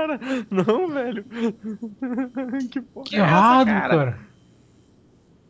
Cara? 0.00 0.20
Não, 0.50 0.88
velho. 0.88 1.24
Que 2.70 2.80
porra 2.80 3.04
Que 3.06 3.16
é 3.16 3.18
essa, 3.18 3.28
errado, 3.28 3.66
cara? 3.66 3.88
cara. 3.96 4.18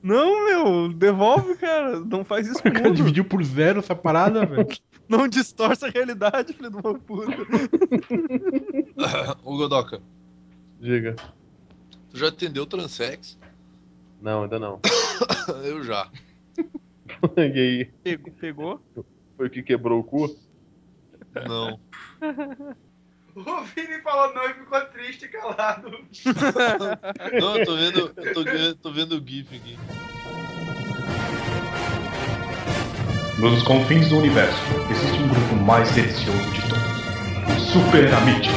Não, 0.03 0.45
meu, 0.47 0.93
devolve, 0.93 1.55
cara. 1.57 2.01
Não 2.01 2.25
faz 2.25 2.49
isso 2.49 2.59
O 2.61 2.63
cara 2.63 2.75
comigo. 2.81 2.97
dividiu 2.97 3.25
por 3.25 3.43
zero 3.45 3.79
essa 3.81 3.95
parada, 3.95 4.45
velho. 4.47 4.67
Não 5.09 5.27
distorce 5.27 5.85
a 5.85 5.89
realidade, 5.91 6.53
filho 6.53 6.71
de 6.71 6.77
uma 6.77 6.95
puta. 6.99 7.33
Ô, 9.45 9.57
Godoka, 9.57 10.01
Diga. 10.81 11.17
tu 12.11 12.17
já 12.17 12.29
atendeu 12.29 12.63
o 12.63 12.67
Transex? 12.67 13.37
Não, 14.23 14.45
ainda 14.45 14.59
não. 14.61 14.79
Eu 15.65 15.83
já. 15.83 16.09
e 17.37 17.41
aí, 17.41 17.85
Pegou? 18.05 18.33
pegou? 18.35 18.81
foi 19.37 19.49
o 19.49 19.51
que 19.51 19.63
quebrou 19.65 19.99
o 19.99 20.05
cu? 20.05 20.33
Não. 21.49 21.81
O 23.47 23.63
Vini 23.65 24.01
falou 24.03 24.35
não 24.35 24.45
e 24.51 24.55
ficou 24.55 24.81
triste 24.87 25.25
e 25.25 25.29
calado. 25.29 25.91
Não, 27.41 27.57
eu 27.57 27.65
tô 27.67 27.77
vendo, 27.77 28.13
eu 28.17 28.35
tô, 28.35 28.45
vendo- 28.45 28.75
tô 28.77 28.93
vendo 28.93 29.13
o 29.17 29.27
GIF 29.27 29.57
aqui. 29.57 29.79
Nos 33.39 33.63
confins 33.63 34.09
do 34.09 34.19
universo, 34.19 34.61
existe 34.91 35.23
um 35.23 35.29
grupo 35.29 35.57
mais 35.57 35.91
delicioso 35.95 36.51
de 36.53 36.61
todos: 36.69 37.57
os 37.57 37.63
Super 37.73 38.13
Amites. 38.15 38.53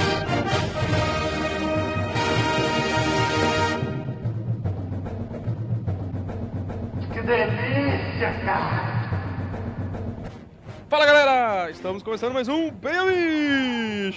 Fala 10.94 11.08
galera, 11.08 11.72
estamos 11.72 12.04
começando 12.04 12.34
mais 12.34 12.48
um 12.48 12.70
Biches. 12.70 14.16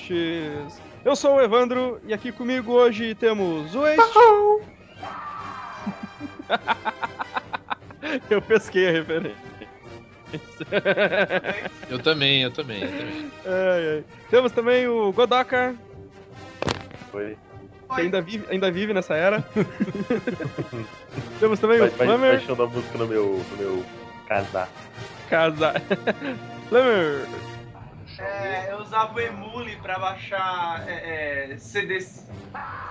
Eu 1.03 1.17
sou 1.17 1.37
o 1.37 1.41
Evandro 1.41 1.99
e 2.05 2.13
aqui 2.13 2.31
comigo 2.31 2.71
hoje 2.71 3.15
temos 3.15 3.75
o 3.75 3.87
ex. 3.87 3.97
Eu 8.29 8.43
pesquei 8.43 8.91
a 8.91 8.93
referência. 8.93 9.35
Eu 11.89 11.99
também, 11.99 12.43
eu 12.43 12.51
também, 12.51 12.83
eu 12.83 12.91
também. 12.91 13.31
Ai, 13.47 13.89
ai. 13.95 14.05
Temos 14.29 14.53
também 14.53 14.87
o 14.87 15.11
Godoka, 15.13 15.75
Foi. 17.11 17.39
que 17.95 18.01
ainda 18.03 18.21
vive, 18.21 18.45
ainda 18.51 18.71
vive 18.71 18.93
nessa 18.93 19.15
era. 19.15 19.43
Temos 21.41 21.59
também 21.59 21.79
Vai, 21.79 21.89
o 21.89 21.93
vai, 21.93 22.07
Flammer. 22.07 22.33
baixando 22.33 22.63
a 22.63 22.67
música 22.67 22.99
no 22.99 23.07
meu, 23.07 23.43
no 23.51 23.57
meu 23.57 23.83
casar. 24.29 24.69
Casa. 25.31 25.73
Flammer. 26.69 27.27
É, 28.19 28.73
eu 28.73 28.79
usava 28.79 29.15
o 29.15 29.21
Emule 29.21 29.77
pra 29.77 29.99
baixar 29.99 30.85
é, 30.89 31.53
é, 31.53 31.57
CDs 31.59 32.25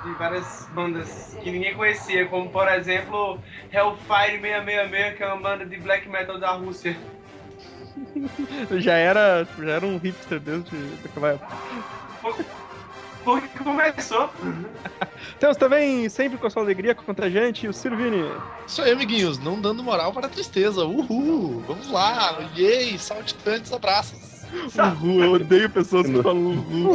de 0.03 0.13
várias 0.13 0.67
bandas 0.73 1.35
que 1.41 1.51
ninguém 1.51 1.73
conhecia, 1.73 2.27
como 2.27 2.49
por 2.49 2.67
exemplo 2.67 3.39
Hellfire 3.71 4.39
666, 4.39 5.17
que 5.17 5.23
é 5.23 5.27
uma 5.27 5.41
banda 5.41 5.65
de 5.65 5.77
black 5.77 6.07
metal 6.07 6.37
da 6.37 6.51
Rússia. 6.51 6.95
Já 8.77 8.93
era, 8.93 9.47
já 9.59 9.71
era 9.71 9.85
um 9.85 9.97
hipster 9.97 10.39
desde 10.39 10.75
aquela 11.05 11.29
época. 11.33 11.55
Porque 13.25 13.47
começou. 13.63 14.29
Temos 15.39 15.57
também, 15.57 16.07
sempre 16.07 16.37
com 16.37 16.45
a 16.45 16.49
sua 16.49 16.61
alegria 16.61 16.93
contagiante, 16.93 17.67
o 17.67 17.73
Sirvini. 17.73 18.23
Isso 18.67 18.83
aí, 18.83 18.91
amiguinhos, 18.91 19.39
não 19.39 19.59
dando 19.59 19.83
moral 19.83 20.13
para 20.13 20.27
a 20.27 20.29
tristeza. 20.29 20.85
Uhul! 20.85 21.63
Vamos 21.67 21.89
lá! 21.91 22.37
Yay! 22.55 22.97
Saltitantes 22.99 23.73
abraços! 23.73 24.45
Uhul, 24.77 25.23
eu 25.23 25.33
odeio 25.33 25.69
pessoas 25.71 26.05
que 26.05 26.21
falam 26.21 26.37
uhul. 26.37 26.93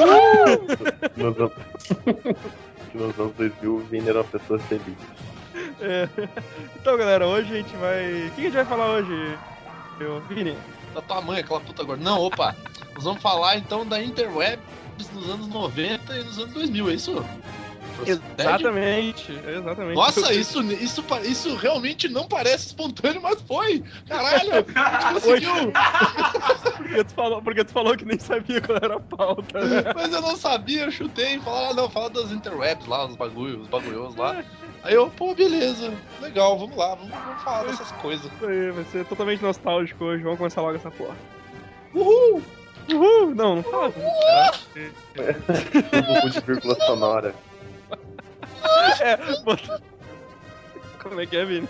Nos 1.17 1.37
anos... 1.37 1.53
que 2.91 2.97
nos 2.97 3.19
anos 3.19 3.35
2000 3.37 3.75
o 3.75 3.79
Vini 3.81 4.09
era 4.09 4.19
uma 4.19 4.25
pessoa 4.25 4.59
feliz. 4.61 4.97
É. 5.81 6.09
Então, 6.77 6.97
galera, 6.97 7.27
hoje 7.27 7.53
a 7.53 7.57
gente 7.57 7.77
vai. 7.77 8.29
O 8.29 8.31
que 8.31 8.41
a 8.41 8.45
gente 8.45 8.53
vai 8.53 8.65
falar 8.65 8.91
hoje, 8.93 9.39
meu 9.99 10.21
Vini? 10.23 10.57
Da 10.95 11.03
tua 11.03 11.21
mãe, 11.21 11.41
aquela 11.41 11.61
puta 11.61 11.83
agora. 11.83 12.01
Não, 12.01 12.21
opa! 12.21 12.55
Nós 12.95 13.05
vamos 13.05 13.21
falar 13.21 13.57
então 13.57 13.85
da 13.85 14.03
Interwebs 14.03 14.80
nos 15.11 15.29
anos 15.31 15.49
90 15.49 16.17
e 16.17 16.25
nos 16.25 16.39
anos 16.39 16.53
2000, 16.53 16.91
é 16.91 16.95
isso? 16.95 17.25
Exatamente, 18.07 19.33
exatamente. 19.33 19.95
Nossa, 19.95 20.33
isso, 20.35 20.63
isso, 20.73 21.05
isso 21.25 21.55
realmente 21.57 22.09
não 22.09 22.27
parece 22.27 22.69
espontâneo, 22.69 23.21
mas 23.21 23.41
foi! 23.43 23.83
Caralho! 24.09 24.65
Conseguiu! 25.15 25.73
Porque 26.77 27.05
tu, 27.05 27.15
falou, 27.15 27.43
porque 27.43 27.65
tu 27.65 27.73
falou 27.73 27.97
que 27.97 28.05
nem 28.05 28.19
sabia 28.19 28.61
qual 28.61 28.79
era 28.83 28.97
a 28.97 29.01
pauta. 29.01 29.61
né? 29.61 29.93
Mas 29.95 30.13
eu 30.13 30.23
não 30.23 30.37
sabia, 30.37 30.85
eu 30.85 30.91
chutei 30.91 31.39
falaram, 31.41 31.71
ah, 31.71 31.75
não, 31.75 31.91
fala 31.91 32.11
das 32.11 32.33
interwebs 32.33 32.87
lá, 32.87 33.07
os 33.07 33.17
bagulhos, 33.17 33.63
os 33.63 33.69
bagulhos 33.69 34.17
lá. 34.17 34.43
Aí 34.83 34.95
eu, 34.95 35.11
pô, 35.11 35.35
beleza, 35.35 35.93
legal, 36.21 36.59
vamos 36.59 36.77
lá, 36.77 36.95
vamos, 36.95 37.11
vamos 37.11 37.43
falar 37.43 37.65
dessas 37.65 37.93
coisas. 37.93 38.31
Isso 38.33 38.47
aí, 38.47 38.71
vai 38.71 38.85
ser 38.85 39.05
totalmente 39.05 39.43
nostálgico 39.43 40.05
hoje. 40.05 40.23
Vamos 40.23 40.39
começar 40.39 40.63
logo 40.63 40.77
essa 40.77 40.91
porra. 40.91 41.17
Uhul! 41.95 42.43
Uhul! 42.93 43.35
Não, 43.35 43.57
não 43.57 43.63
fala. 43.63 43.93
Tudo 43.93 44.05
de 46.31 46.41
vírgula 46.41 46.75
sonora. 46.87 47.35
É, 49.01 49.17
bota... 49.43 49.81
Como 51.03 51.21
é 51.21 51.27
que 51.27 51.37
é, 51.37 51.45
Vini? 51.45 51.69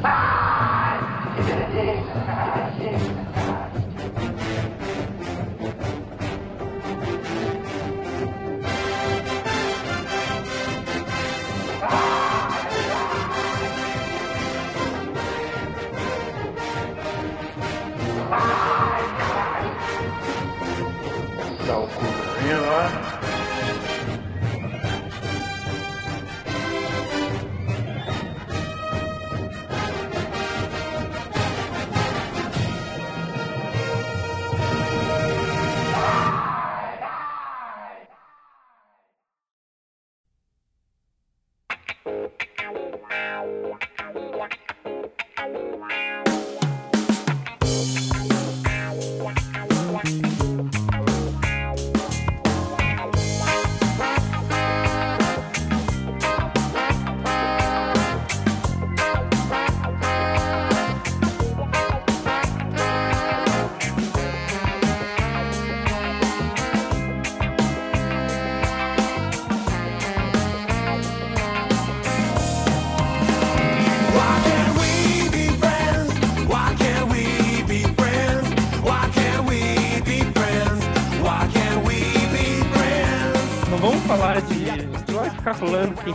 Why 0.00 0.50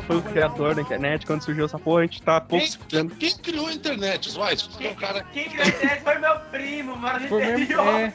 foi 0.05 0.17
o 0.17 0.21
criador 0.21 0.75
da 0.75 0.81
internet 0.81 1.25
quando 1.25 1.43
surgiu 1.43 1.65
essa 1.65 1.79
porra, 1.79 2.01
a 2.01 2.05
gente 2.05 2.21
tá 2.21 2.39
pouco 2.39 2.63
Quem, 2.63 2.71
se 2.71 2.77
quem, 2.77 2.85
fudendo. 2.99 3.15
quem 3.15 3.35
criou 3.37 3.67
a 3.67 3.73
internet? 3.73 4.31
Foi 4.33 4.87
o 4.87 4.95
cara. 4.95 5.23
Quem 5.33 5.49
criou 5.49 5.65
a 5.65 5.67
internet 5.67 6.03
foi 6.03 6.19
meu 6.19 6.39
primo, 6.51 6.95
mano, 6.95 7.19
do 7.19 7.27
Foi 7.27 7.45
mesmo, 7.45 7.63
interior. 7.63 7.87
é. 7.87 8.13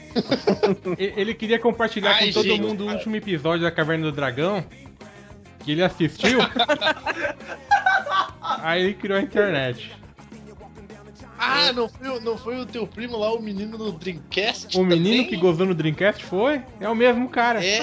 Ele 0.99 1.35
queria 1.35 1.59
compartilhar 1.59 2.13
Ai, 2.13 2.29
com 2.29 2.33
todo 2.35 2.45
gente, 2.45 2.63
mundo 2.63 2.83
o 2.83 2.87
cara. 2.87 2.99
último 2.99 3.17
episódio 3.17 3.63
da 3.63 3.71
Caverna 3.71 4.05
do 4.07 4.13
Dragão. 4.13 4.65
Que 5.65 5.73
ele 5.73 5.83
assistiu. 5.83 6.39
Aí 8.63 8.83
ele 8.83 8.95
criou 8.95 9.19
a 9.19 9.23
internet. 9.23 9.93
Ah, 11.39 11.73
não 11.73 11.89
foi, 11.89 12.09
o- 12.09 12.21
não 12.21 12.37
foi 12.37 12.59
o 12.61 12.67
teu 12.67 12.87
primo 12.87 13.17
lá, 13.17 13.33
o 13.33 13.41
menino 13.41 13.79
no 13.79 13.93
Dreamcast? 13.93 14.77
O 14.79 14.85
menino 14.85 15.23
também? 15.23 15.27
que 15.29 15.37
gozou 15.37 15.65
no 15.67 15.75
Dreamcast 15.75 16.25
foi? 16.25 16.61
É 16.79 16.89
o 16.89 16.95
mesmo 16.95 17.29
cara. 17.31 17.65
É. 17.65 17.83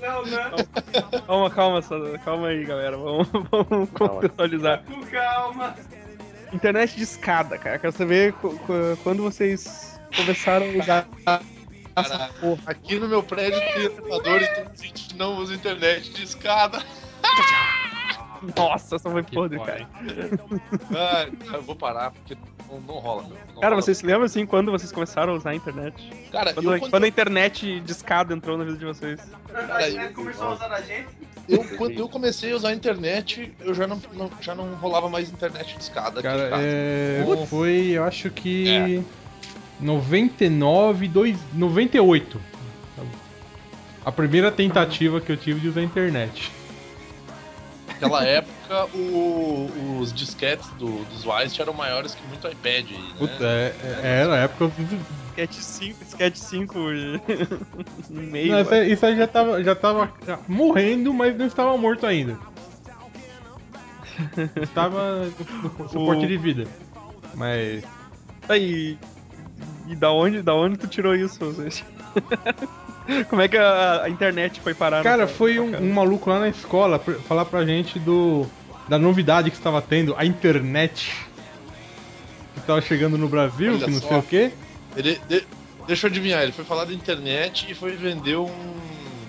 Não, 0.00 0.22
não. 0.24 1.20
Calma, 1.26 1.50
calma, 1.50 1.82
só- 1.82 2.18
calma 2.24 2.48
aí, 2.48 2.64
galera. 2.64 2.96
Vamos, 2.96 3.28
vamos 3.50 3.90
contextualizar. 3.90 4.82
Com 4.84 5.02
calma. 5.06 5.74
Internet 6.52 6.96
de 6.96 7.02
escada, 7.02 7.58
cara. 7.58 7.78
Quero 7.78 7.92
saber 7.92 8.32
qu- 8.34 8.56
qu- 8.60 8.96
quando 9.02 9.22
vocês 9.22 10.00
começaram 10.16 10.66
a 10.66 10.78
usar 10.78 11.08
essa 11.96 12.30
porra. 12.40 12.62
aqui 12.66 12.98
no 12.98 13.08
meu 13.08 13.22
prédio 13.22 13.60
tem 13.60 13.84
elevador, 13.84 14.40
então 14.42 14.72
a 14.72 14.76
gente 14.82 15.16
não 15.16 15.36
usa 15.36 15.54
internet 15.54 16.10
de 16.14 16.22
escada. 16.22 16.82
Nossa, 18.56 18.96
essa 18.96 19.10
foi 19.10 19.24
Que 19.24 19.34
podre, 19.34 19.58
foda, 19.58 19.72
cara. 19.72 19.88
Ah, 20.96 21.26
eu 21.54 21.62
vou 21.62 21.74
parar 21.74 22.12
porque 22.12 22.36
não, 22.70 22.80
não 22.80 22.94
rola, 22.94 23.22
meu. 23.22 23.30
Não 23.54 23.60
Cara, 23.60 23.74
rola. 23.74 23.82
vocês 23.82 23.98
se 23.98 24.06
lembram 24.06 24.24
assim 24.24 24.44
quando 24.46 24.70
vocês 24.70 24.92
começaram 24.92 25.32
a 25.32 25.36
usar 25.36 25.50
a 25.50 25.54
internet? 25.54 26.10
Cara, 26.30 26.52
Quando, 26.54 26.72
eu, 26.74 26.78
quando, 26.80 26.90
quando 26.90 27.04
a 27.04 27.08
internet 27.08 27.80
de 27.80 27.92
escada 27.92 28.34
entrou 28.34 28.56
na 28.58 28.64
vida 28.64 28.76
de 28.76 28.84
vocês? 28.84 29.20
A 29.70 29.90
gente 29.90 30.12
começou 30.14 30.48
a 30.48 30.52
usar 30.54 30.72
a 30.72 30.80
gente. 30.80 31.08
eu, 31.48 31.64
quando 31.76 31.92
eu 31.98 32.08
comecei 32.08 32.52
a 32.52 32.56
usar 32.56 32.68
a 32.68 32.74
internet, 32.74 33.52
eu 33.60 33.72
já 33.74 33.86
não, 33.86 34.00
não- 34.12 34.30
já 34.40 34.54
não 34.54 34.74
rolava 34.74 35.08
mais 35.08 35.30
internet 35.30 35.76
de 35.76 35.82
escada 35.82 36.20
aqui 36.20 36.28
em 36.28 36.30
Cara, 36.30 36.50
é, 36.60 37.24
foi, 37.48 37.86
eu 37.92 38.04
acho 38.04 38.30
que 38.30 39.02
99, 39.80 41.08
dois, 41.08 41.38
98. 41.54 42.40
A 44.04 44.12
primeira 44.12 44.50
tentativa 44.50 45.20
que 45.20 45.30
eu 45.30 45.36
tive 45.36 45.60
de 45.60 45.68
usar 45.68 45.80
a 45.80 45.84
internet. 45.84 46.50
Naquela 47.88 48.24
época, 48.24 48.54
o- 48.94 49.98
os 50.00 50.12
disquetes 50.12 50.68
do, 50.78 51.04
dos 51.04 51.24
Wise 51.24 51.60
eram 51.60 51.72
maiores 51.72 52.14
que 52.14 52.26
muito 52.26 52.46
iPad. 52.48 52.90
Né? 52.90 52.98
Puta, 53.18 53.44
é, 53.44 53.74
é- 53.82 54.00
era 54.22 54.34
a 54.34 54.36
época. 54.38 54.70
Sketch 55.30 55.54
5, 55.54 56.04
Sketch 56.04 56.36
5 56.36 56.78
e... 56.92 57.20
no 58.10 58.22
meio. 58.22 58.52
Não, 58.52 58.60
isso, 58.60 58.74
aí- 58.74 58.92
isso 58.92 59.06
aí 59.06 59.16
já 59.16 59.26
tava, 59.26 59.62
já 59.62 59.74
tava 59.74 60.12
morrendo, 60.48 61.12
mas 61.14 61.36
não 61.36 61.46
estava 61.46 61.76
morto 61.76 62.06
ainda. 62.06 62.36
Estava 64.62 65.26
no 65.78 65.88
suporte 65.88 66.26
de 66.26 66.36
vida. 66.36 66.66
Mas. 67.34 67.84
Aí, 68.48 68.98
e 69.86 69.94
da 69.94 70.10
onde, 70.10 70.42
da 70.42 70.54
onde 70.54 70.76
tu 70.78 70.86
tirou 70.88 71.14
isso, 71.14 71.38
vocês? 71.38 71.84
Como 73.30 73.40
é 73.40 73.48
que 73.48 73.56
a, 73.56 74.02
a 74.02 74.10
internet 74.10 74.60
foi 74.60 74.74
parar? 74.74 75.02
Cara, 75.02 75.26
foi 75.26 75.58
um, 75.60 75.74
um 75.76 75.92
maluco 75.94 76.28
lá 76.28 76.40
na 76.40 76.48
escola 76.48 76.98
pra- 76.98 77.14
falar 77.14 77.44
pra 77.44 77.64
gente 77.64 77.98
do 77.98 78.46
da 78.88 78.98
novidade 78.98 79.50
que 79.50 79.56
estava 79.56 79.80
tendo, 79.82 80.14
a 80.16 80.24
internet. 80.24 81.14
Que 82.54 82.60
tava 82.62 82.80
chegando 82.80 83.16
no 83.18 83.28
Brasil, 83.28 83.72
Olha 83.74 83.84
que 83.84 83.90
não 83.90 84.00
só. 84.00 84.08
sei 84.08 84.18
o 84.18 84.22
quê. 84.22 84.52
Ele, 84.96 85.20
de- 85.28 85.46
deixa 85.86 86.06
eu 86.06 86.10
adivinhar, 86.10 86.42
ele 86.42 86.52
foi 86.52 86.64
falar 86.64 86.84
da 86.84 86.92
internet 86.92 87.66
e 87.70 87.74
foi 87.74 87.92
vender 87.96 88.36
um, 88.36 88.50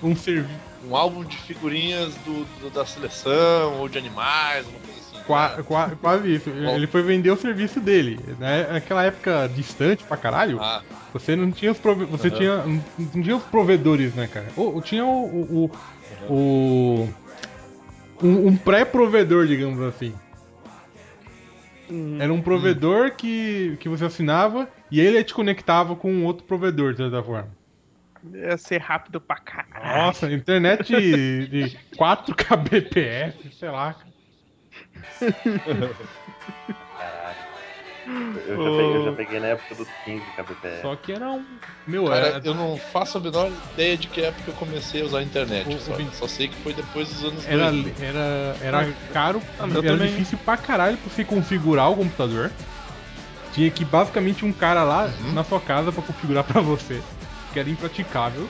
Um 0.02 0.16
serviço. 0.16 0.50
um 0.88 0.96
álbum 0.96 1.24
de 1.24 1.38
figurinhas 1.38 2.14
do, 2.26 2.46
do- 2.62 2.70
da 2.70 2.86
seleção 2.86 3.80
ou 3.80 3.88
de 3.90 3.98
animais, 3.98 4.66
uma 4.66 4.80
coisa 4.80 5.00
assim. 5.00 5.24
Qua, 5.28 5.50
qua- 5.64 5.92
quase 6.02 6.34
isso. 6.36 6.50
Ele 6.50 6.88
foi 6.88 7.04
vender 7.04 7.30
o 7.30 7.38
serviço 7.38 7.80
dele. 7.80 8.20
Né? 8.40 8.68
Naquela 8.72 9.04
época 9.04 9.48
distante 9.54 10.04
pra 10.06 10.18
caralho, 10.18 10.60
Ah, 10.60 10.82
você 11.14 11.36
não 11.36 11.52
tinha 11.52 11.72
os 11.72 11.78
prove... 11.78 12.06
você 12.06 12.30
Aham. 12.30 12.38
tinha 12.38 12.58
não, 12.66 13.22
tinha 13.22 13.36
os 13.36 13.44
provedores, 13.44 14.16
né, 14.16 14.28
cara? 14.28 14.48
Ou, 14.58 14.82
tinha 14.82 15.06
o, 15.06 15.26
o, 15.26 15.72
o- 16.28 16.34
o- 16.34 17.10
um, 18.22 18.48
um 18.48 18.58
pré-provedor, 18.58 19.46
digamos 19.48 19.80
assim. 19.82 20.14
Hum, 21.90 22.18
Era 22.20 22.32
um 22.32 22.42
provedor 22.42 23.12
que, 23.12 23.76
que 23.80 23.90
você 23.90 24.06
assinava 24.06 24.70
e 24.92 25.00
ele 25.00 25.24
te 25.24 25.34
conectava 25.34 25.96
com 25.96 26.12
um 26.12 26.26
outro 26.26 26.44
provedor, 26.46 26.92
de 26.92 26.98
certa 26.98 27.24
forma. 27.24 27.50
Ia 28.34 28.58
ser 28.58 28.80
rápido 28.82 29.20
pra 29.22 29.38
caralho. 29.38 30.06
Nossa, 30.06 30.32
internet 30.32 30.88
de, 30.94 31.48
de 31.48 31.78
4 31.96 32.36
kbps, 32.36 33.58
sei 33.58 33.70
lá. 33.70 33.96
Eu 38.48 38.58
já, 38.64 38.72
peguei, 38.72 38.96
eu 38.96 39.04
já 39.04 39.12
peguei 39.14 39.40
na 39.40 39.48
época 39.48 39.76
dos 39.76 39.88
15 40.04 40.32
kbps. 40.32 40.82
Só 40.82 40.96
que 40.96 41.12
era 41.12 41.30
um. 41.32 41.46
Meu, 41.86 42.06
cara, 42.06 42.28
era. 42.28 42.42
eu 42.44 42.56
não 42.56 42.78
faço 42.78 43.18
a 43.18 43.22
menor 43.22 43.52
ideia 43.74 43.96
de 43.98 44.08
que 44.08 44.22
época 44.22 44.50
eu 44.50 44.54
comecei 44.56 45.02
a 45.02 45.06
usar 45.06 45.20
a 45.20 45.24
internet. 45.24 45.68
O- 45.68 45.80
Só, 45.80 45.94
o- 45.96 46.12
só 46.14 46.28
sei 46.28 46.48
que 46.48 46.56
foi 46.58 46.74
depois 46.74 47.08
dos 47.10 47.24
anos 47.24 47.46
Era, 47.48 47.72
2000. 47.72 47.94
era, 48.02 48.56
era 48.62 48.94
caro, 49.14 49.42
Ah, 49.60 49.68
eu 49.68 49.72
era 49.80 49.82
também. 49.84 50.08
difícil 50.08 50.38
pra 50.40 50.58
caralho 50.58 50.98
pra 50.98 51.10
você 51.10 51.24
configurar 51.24 51.92
o 51.92 51.96
computador. 51.96 52.52
Tinha 53.54 53.70
que 53.70 53.84
basicamente 53.86 54.44
um 54.46 54.54
cara 54.54 54.84
lá 54.84 55.12
Uhum. 55.22 55.34
na 55.34 55.44
sua 55.44 55.60
casa 55.60 55.92
pra 55.92 56.02
configurar 56.02 56.44
pra 56.44 56.62
você. 56.62 57.02
Que 57.54 57.60
era 57.60 57.70
impraticável. 57.70 58.48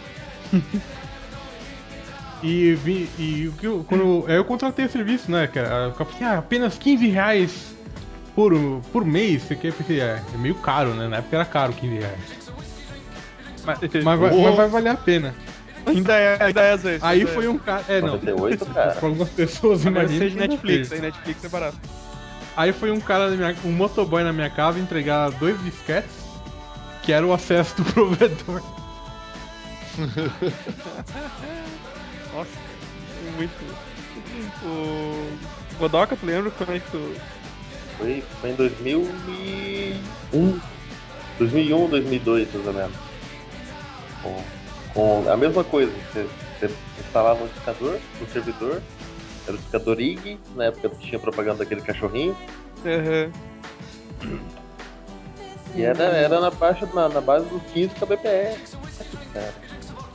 e 2.41 2.73
vi, 2.75 3.09
e 3.17 3.47
o 3.47 3.51
que 3.53 3.67
eu, 3.67 3.83
quando 3.87 4.25
aí 4.27 4.35
eu 4.35 4.45
contratei 4.45 4.85
o 4.85 4.89
serviço, 4.89 5.29
né, 5.29 5.47
cara? 5.47 5.85
Eu 5.87 5.93
falei 5.93 6.13
assim, 6.13 6.23
ah, 6.23 6.37
apenas 6.37 6.77
15 6.77 7.07
reais 7.09 7.77
por, 8.39 8.53
por 8.93 9.03
mês. 9.03 9.51
Eu 9.51 9.57
pensei, 9.57 9.99
é, 9.99 10.21
é 10.33 10.37
meio 10.37 10.55
caro, 10.55 10.93
né? 10.93 11.09
Na 11.09 11.17
época 11.17 11.35
era 11.35 11.43
caro 11.43 11.73
15 11.73 11.95
reais. 11.95 12.19
Mas, 13.65 13.79
Mas 14.01 14.19
vai, 14.19 14.33
mas 14.33 14.55
vai 14.55 14.67
valer 14.69 14.89
a 14.91 14.95
pena. 14.95 15.35
ainda 15.85 16.13
é, 16.13 16.41
ainda 16.41 16.61
é, 16.61 16.77
Zé. 16.77 16.99
Aí 17.01 17.19
ainda 17.19 17.31
foi 17.33 17.45
é. 17.45 17.49
um 17.49 17.57
cara. 17.57 17.83
É, 17.89 17.99
não. 17.99 18.13
98, 18.13 18.65
cara. 18.73 18.91
Pra 18.93 19.09
algumas 19.09 19.27
pessoas, 19.29 19.85
Agora 19.85 20.05
imagina. 20.05 20.23
seja 20.23 20.39
Netflix, 20.39 20.91
aí 20.93 21.01
Netflix 21.01 21.43
é 21.43 21.49
barato. 21.49 21.77
Aí 22.55 22.71
foi 22.71 22.91
um 22.91 23.01
cara, 23.01 23.29
na 23.29 23.35
minha, 23.35 23.55
um 23.65 23.73
motoboy 23.73 24.23
na 24.23 24.31
minha 24.31 24.49
casa 24.49 24.79
entregar 24.79 25.31
dois 25.31 25.61
disquetes, 25.61 26.23
que 27.03 27.11
era 27.11 27.27
o 27.27 27.33
acesso 27.33 27.75
do 27.75 27.83
provedor. 27.91 28.61
Nossa, 32.33 32.51
muito. 33.35 33.51
O. 34.63 35.37
Godoka, 35.77 36.15
tu 36.15 36.25
lembra 36.25 36.51
como 36.51 36.71
é 36.71 36.79
que 36.79 36.89
tu. 36.89 37.15
Foi, 37.99 38.23
foi 38.39 38.51
em 38.51 38.55
2001. 38.55 40.59
2001, 41.37 41.89
2002, 41.89 42.53
mais 42.53 42.67
ou 42.67 42.73
menos. 42.73 42.95
Com, 44.23 44.41
com 44.93 45.29
a 45.29 45.35
mesma 45.35 45.65
coisa. 45.65 45.91
Você, 45.91 46.25
você 46.59 46.73
instalava 46.99 47.43
um 47.43 47.47
discador 47.47 47.99
no 48.21 48.29
servidor. 48.29 48.81
Era 49.45 49.55
o 49.55 49.59
discador 49.59 49.99
IG. 49.99 50.39
Na 50.55 50.65
época 50.65 50.89
tinha 51.01 51.19
propaganda 51.19 51.59
daquele 51.59 51.81
cachorrinho. 51.81 52.35
Aham. 52.85 53.31
E 55.75 55.83
era, 55.83 56.03
era 56.03 56.39
na, 56.39 56.49
baixa, 56.49 56.87
na, 56.93 57.09
na 57.09 57.21
base 57.21 57.47
dos 57.49 57.61
15 57.73 57.95
kbps. 57.95 58.77
Cara. 59.33 59.53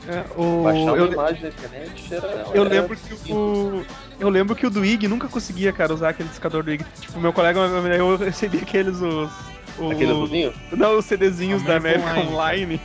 É, 0.07 0.23
o. 0.39 0.63
Baixar 0.63 0.81
uma 0.83 0.97
Eu, 0.97 1.11
imagem 1.11 1.41
da 1.41 1.47
internet 1.49 2.13
era. 2.13 2.27
eu 2.53 2.61
era 2.65 2.69
lembro 2.69 2.95
que 2.97 3.31
o. 3.33 3.85
Eu 4.19 4.29
lembro 4.29 4.55
que 4.55 4.65
o 4.65 4.69
do 4.69 4.85
IG 4.85 5.07
nunca 5.07 5.27
conseguia, 5.27 5.73
cara, 5.73 5.93
usar 5.93 6.09
aquele 6.09 6.29
discador 6.29 6.63
do 6.63 6.71
IG. 6.71 6.85
Tipo, 7.01 7.19
meu 7.19 7.33
colega, 7.33 7.59
eu 7.59 8.15
recebi 8.17 8.59
aqueles 8.59 8.97
os. 9.01 9.29
o- 9.79 9.91
Aquele? 9.91 10.53
Não, 10.71 10.97
os 10.97 11.05
CDzinhos 11.05 11.63
da 11.63 11.77
American 11.77 12.09
América 12.09 12.31
Online. 12.31 12.81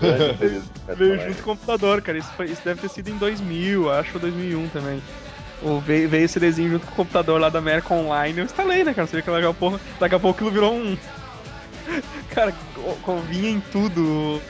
Cara, 0.00 0.94
Veio 0.96 1.20
junto 1.20 1.42
com 1.42 1.52
o 1.52 1.56
computador, 1.56 2.02
cara. 2.02 2.18
Isso, 2.18 2.30
foi- 2.36 2.46
isso 2.46 2.62
deve 2.64 2.80
ter 2.80 2.88
sido 2.88 3.08
em 3.10 3.16
2000, 3.18 3.90
acho, 3.92 4.10
ou 4.14 4.20
2001 4.20 4.68
também. 4.68 5.00
Ou 5.62 5.80
veio, 5.80 6.08
veio 6.08 6.24
o 6.26 6.28
CDzinho 6.28 6.70
junto 6.72 6.86
com 6.86 6.92
o 6.92 6.96
computador 6.96 7.40
lá 7.40 7.48
da 7.48 7.60
América 7.60 7.94
Online. 7.94 8.38
Eu 8.40 8.44
instalei, 8.44 8.82
né, 8.82 8.92
cara? 8.92 9.06
Você 9.06 9.16
vê 9.16 9.22
que 9.22 9.30
daqui 9.30 9.46
a 9.46 9.54
pouco, 9.54 9.80
daqui 10.00 10.14
a 10.14 10.18
pouco 10.18 10.36
aquilo 10.38 10.50
virou 10.50 10.74
um. 10.74 10.96
Cara, 12.34 12.52
co- 12.74 12.96
co- 13.02 13.18
vinha 13.20 13.50
em 13.50 13.60
tudo. 13.60 14.40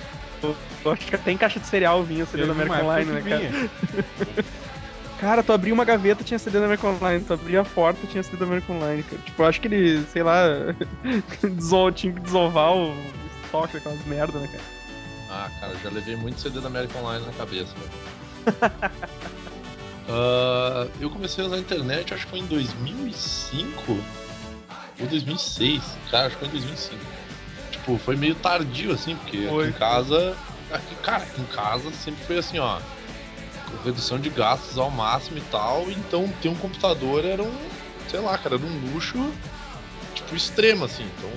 Eu 0.85 0.93
acho 0.93 1.07
que 1.07 1.15
até 1.15 1.31
em 1.31 1.37
caixa 1.37 1.61
de 1.61 1.67
cereal 1.67 2.03
vinha 2.03 2.25
o 2.25 2.27
CD 2.27 2.47
da 2.47 2.53
época 2.53 2.83
Online, 2.83 3.11
né, 3.13 3.23
cara? 3.23 4.45
Cara, 5.23 5.41
tu 5.41 5.53
abria 5.53 5.73
uma 5.73 5.85
gaveta, 5.85 6.25
tinha 6.25 6.37
CD 6.37 6.59
da 6.59 6.65
American 6.65 6.97
Online. 6.97 7.25
Tu 7.25 7.33
abria 7.33 7.61
a 7.61 7.65
porta, 7.65 8.09
tinha 8.09 8.25
CD 8.25 8.39
da 8.39 8.45
American 8.45 8.75
Online, 8.75 9.05
cara. 9.05 9.23
Tipo, 9.23 9.43
eu 9.43 9.47
acho 9.47 9.61
que 9.61 9.69
ele, 9.69 10.05
sei 10.07 10.25
lá, 10.25 10.43
tinha 11.95 12.13
que 12.13 12.21
desovar 12.21 12.75
o 12.75 12.93
estoque 13.45 13.75
daquelas 13.75 14.05
merda, 14.05 14.41
né, 14.41 14.49
cara? 14.49 14.65
Ah, 15.31 15.49
cara, 15.61 15.75
já 15.81 15.91
levei 15.91 16.17
muito 16.17 16.41
CD 16.41 16.59
da 16.59 16.67
American 16.67 17.03
Online 17.03 17.25
na 17.25 17.33
cabeça, 17.33 17.73
velho. 17.75 18.93
Ah, 20.09 20.89
eu 21.01 21.09
comecei 21.09 21.45
a 21.45 21.47
usar 21.47 21.57
a 21.57 21.61
internet, 21.61 22.13
acho 22.13 22.25
que 22.25 22.31
foi 22.31 22.41
em 22.41 22.47
2005 22.47 23.99
ou 25.01 25.07
2006. 25.07 25.83
Cara, 26.11 26.27
acho 26.27 26.37
que 26.37 26.41
foi 26.41 26.49
em 26.49 26.61
2005. 26.61 27.01
Tipo, 27.71 27.99
foi 27.99 28.17
meio 28.17 28.35
tardio, 28.35 28.93
assim, 28.93 29.15
porque 29.17 29.47
Foi. 29.47 29.69
aqui 29.69 29.77
em 29.77 29.79
casa. 29.79 30.37
Aqui, 30.73 30.95
cara, 30.97 31.23
aqui 31.25 31.41
em 31.41 31.47
casa 31.47 31.91
sempre 31.93 32.25
foi 32.25 32.39
assim, 32.39 32.59
ó. 32.59 32.79
com 33.71 33.85
Redução 33.85 34.19
de 34.19 34.31
gastos 34.31 34.79
ao 34.79 34.91
máximo 34.91 35.39
e 35.39 35.43
tal. 35.43 35.91
Então 35.91 36.29
ter 36.41 36.49
um 36.49 36.55
computador 36.55 37.25
era 37.25 37.43
um. 37.43 37.53
Sei 38.09 38.21
lá, 38.21 38.37
cara, 38.39 38.57
era 38.57 38.65
um 38.65 38.93
luxo, 38.93 39.19
tipo, 40.15 40.35
extremo, 40.35 40.85
assim. 40.85 41.05
Então, 41.19 41.31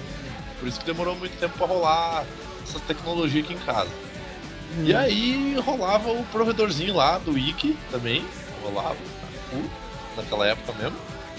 por 0.59 0.67
isso 0.67 0.79
que 0.79 0.85
demorou 0.85 1.15
muito 1.15 1.37
tempo 1.39 1.57
pra 1.57 1.67
rolar 1.67 2.25
essa 2.63 2.79
tecnologia 2.79 3.41
aqui 3.41 3.53
em 3.53 3.59
casa. 3.59 3.89
E 4.83 4.93
aí 4.93 5.55
rolava 5.59 6.11
o 6.11 6.23
provedorzinho 6.25 6.95
lá 6.95 7.17
do 7.17 7.33
Wiki 7.33 7.77
também, 7.91 8.25
rolava 8.61 8.97
naquela 10.17 10.47
época 10.47 10.73
mesmo. 10.73 10.97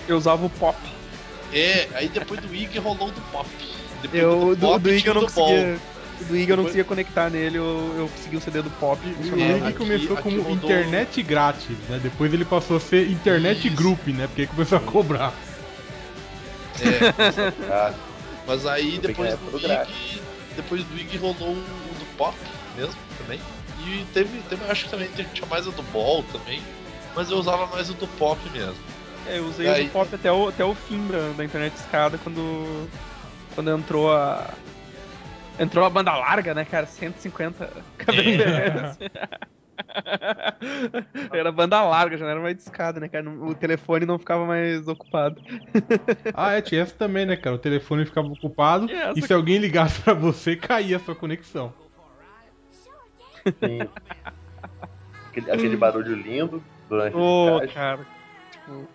Eu 0.08 0.16
usava 0.16 0.46
o 0.46 0.50
Pop. 0.50 0.78
É, 1.52 1.88
aí 1.94 2.08
depois 2.08 2.40
do 2.40 2.48
Wiki 2.48 2.78
rolou 2.78 3.10
do 3.10 3.20
Pop. 3.32 3.48
Depois 4.02 4.22
Eu, 4.22 4.56
do, 4.56 4.66
Pop 4.66 4.78
do 4.80 4.90
IG 4.90 5.02
tinha 5.02 5.10
eu 5.10 5.14
não 5.14 5.26
do 5.26 5.32
Ball. 5.32 5.78
Do 6.24 6.36
Ig 6.36 6.50
eu 6.50 6.56
não 6.56 6.64
conseguia 6.64 6.84
conectar 6.84 7.28
nele, 7.30 7.58
eu, 7.58 7.94
eu 7.98 8.08
consegui 8.08 8.36
o 8.36 8.40
CD 8.40 8.62
do 8.62 8.70
Pop. 8.70 9.00
O. 9.06 9.36
Ig 9.38 9.62
aqui- 9.66 9.72
começou 9.78 10.12
aqui 10.14 10.22
como 10.22 10.42
rodou- 10.42 10.70
internet 10.70 11.22
grátis, 11.22 11.76
né? 11.88 12.00
Depois 12.02 12.32
ele 12.32 12.44
passou 12.44 12.76
a 12.76 12.80
ser 12.80 13.10
internet 13.10 13.66
Isso. 13.68 13.76
group, 13.76 14.06
né? 14.08 14.26
Porque 14.26 14.42
aí 14.42 14.46
começou 14.46 14.78
a 14.78 14.80
cobrar. 14.80 15.32
É, 16.80 17.52
Ah, 17.70 17.94
mas 18.46 18.66
aí 18.66 18.98
depois 18.98 19.32
a 19.32 19.36
do. 19.36 19.56
IG, 19.58 20.20
depois 20.56 20.84
do 20.84 20.96
IG 20.98 21.16
rolou 21.18 21.52
o 21.52 21.94
do 21.98 22.06
Pop 22.16 22.36
mesmo 22.76 22.94
também. 23.18 23.40
E 23.86 24.04
teve, 24.12 24.40
teve 24.48 24.64
acho 24.70 24.84
que 24.84 24.90
também 24.90 25.08
tinha 25.34 25.46
mais 25.48 25.66
o 25.66 25.70
do 25.72 25.82
Ball 25.84 26.22
também. 26.32 26.60
Mas 27.14 27.30
eu 27.30 27.38
usava 27.38 27.66
mais 27.68 27.88
o 27.88 27.94
do 27.94 28.06
Pop 28.06 28.38
mesmo. 28.50 28.74
É, 29.26 29.38
eu 29.38 29.46
usei 29.46 29.66
E 29.66 29.68
o 29.70 29.72
aí- 29.72 29.84
do 29.84 29.90
Pop 29.90 30.14
até 30.14 30.30
o, 30.30 30.48
até 30.48 30.64
o 30.64 30.74
fim 30.74 31.06
da, 31.06 31.32
da 31.36 31.44
internet 31.44 31.74
escada, 31.76 32.18
quando, 32.22 32.88
quando 33.54 33.70
entrou 33.70 34.12
a. 34.12 34.50
Entrou 35.58 35.84
a 35.84 35.90
banda 35.90 36.14
larga, 36.16 36.54
né, 36.54 36.64
cara? 36.64 36.86
150 36.86 37.70
kbps. 37.98 38.98
Era 41.32 41.52
banda 41.52 41.82
larga, 41.82 42.16
já 42.16 42.24
não 42.24 42.32
era 42.32 42.40
mais 42.40 42.56
discada, 42.56 42.98
né, 43.00 43.08
cara? 43.08 43.28
O 43.28 43.54
telefone 43.54 44.06
não 44.06 44.18
ficava 44.18 44.44
mais 44.46 44.86
ocupado. 44.88 45.40
Ah, 46.34 46.52
é, 46.52 46.60
tinha 46.60 46.82
essa 46.82 46.94
também, 46.94 47.24
né, 47.24 47.36
cara? 47.36 47.56
O 47.56 47.58
telefone 47.58 48.04
ficava 48.04 48.28
ocupado 48.28 48.88
E 48.90 49.18
e 49.18 49.22
se 49.22 49.32
alguém 49.32 49.58
ligasse 49.58 50.00
pra 50.02 50.12
você, 50.12 50.56
caía 50.56 50.96
a 50.96 51.00
sua 51.00 51.14
conexão. 51.14 51.72
sim. 53.44 53.88
aquele, 55.30 55.50
aquele 55.50 55.76
barulho 55.76 56.14
lindo 56.14 56.62
durante 56.88 57.16
a 57.16 57.58
viagem. 57.58 57.74
cara. 57.74 58.06
Tipo. 58.50 58.88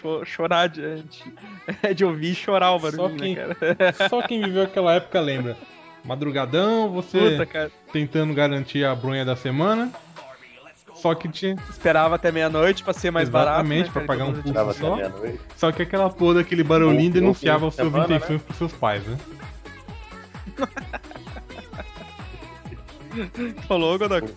Cho- 0.00 0.24
chorar 0.24 0.68
de, 0.68 1.02
de, 1.02 1.94
de 1.94 2.04
ouvir 2.04 2.32
e 2.32 2.34
chorar 2.34 2.72
o 2.72 2.78
barulho, 2.78 2.96
Só 3.02 3.08
né, 3.08 3.16
quem- 3.18 3.34
cara? 3.34 3.56
Só 4.08 4.22
quem 4.22 4.42
viveu 4.42 4.62
aquela 4.64 4.94
época 4.94 5.20
lembra. 5.20 5.56
Madrugadão, 6.04 6.90
você 6.90 7.36
Puta, 7.38 7.70
tentando 7.92 8.32
garantir 8.32 8.84
a 8.84 8.94
bronha 8.94 9.24
da 9.24 9.36
semana. 9.36 9.90
Só 10.94 11.14
que 11.14 11.28
tinha. 11.28 11.56
Esperava 11.70 12.16
até 12.16 12.32
meia-noite 12.32 12.82
pra 12.82 12.92
ser 12.92 13.10
mais 13.12 13.28
barato. 13.28 13.60
Exatamente, 13.60 13.86
né, 13.86 13.92
pra 13.92 14.02
cara? 14.04 14.06
pagar 14.06 14.24
um 14.26 14.30
até 14.70 14.72
só. 14.80 14.96
meia-noite. 14.96 15.40
Só 15.56 15.70
que 15.70 15.82
aquela 15.82 16.10
porra 16.10 16.34
daquele 16.34 16.64
barulhinho 16.64 17.12
denunciava 17.12 17.68
as 17.68 17.74
suas 17.74 17.86
semana, 17.92 18.16
intenções 18.16 18.42
pros 18.42 18.56
seus 18.58 18.72
pais, 18.72 19.04
né? 19.06 19.16
Falou, 23.66 23.98
Godok. 23.98 24.28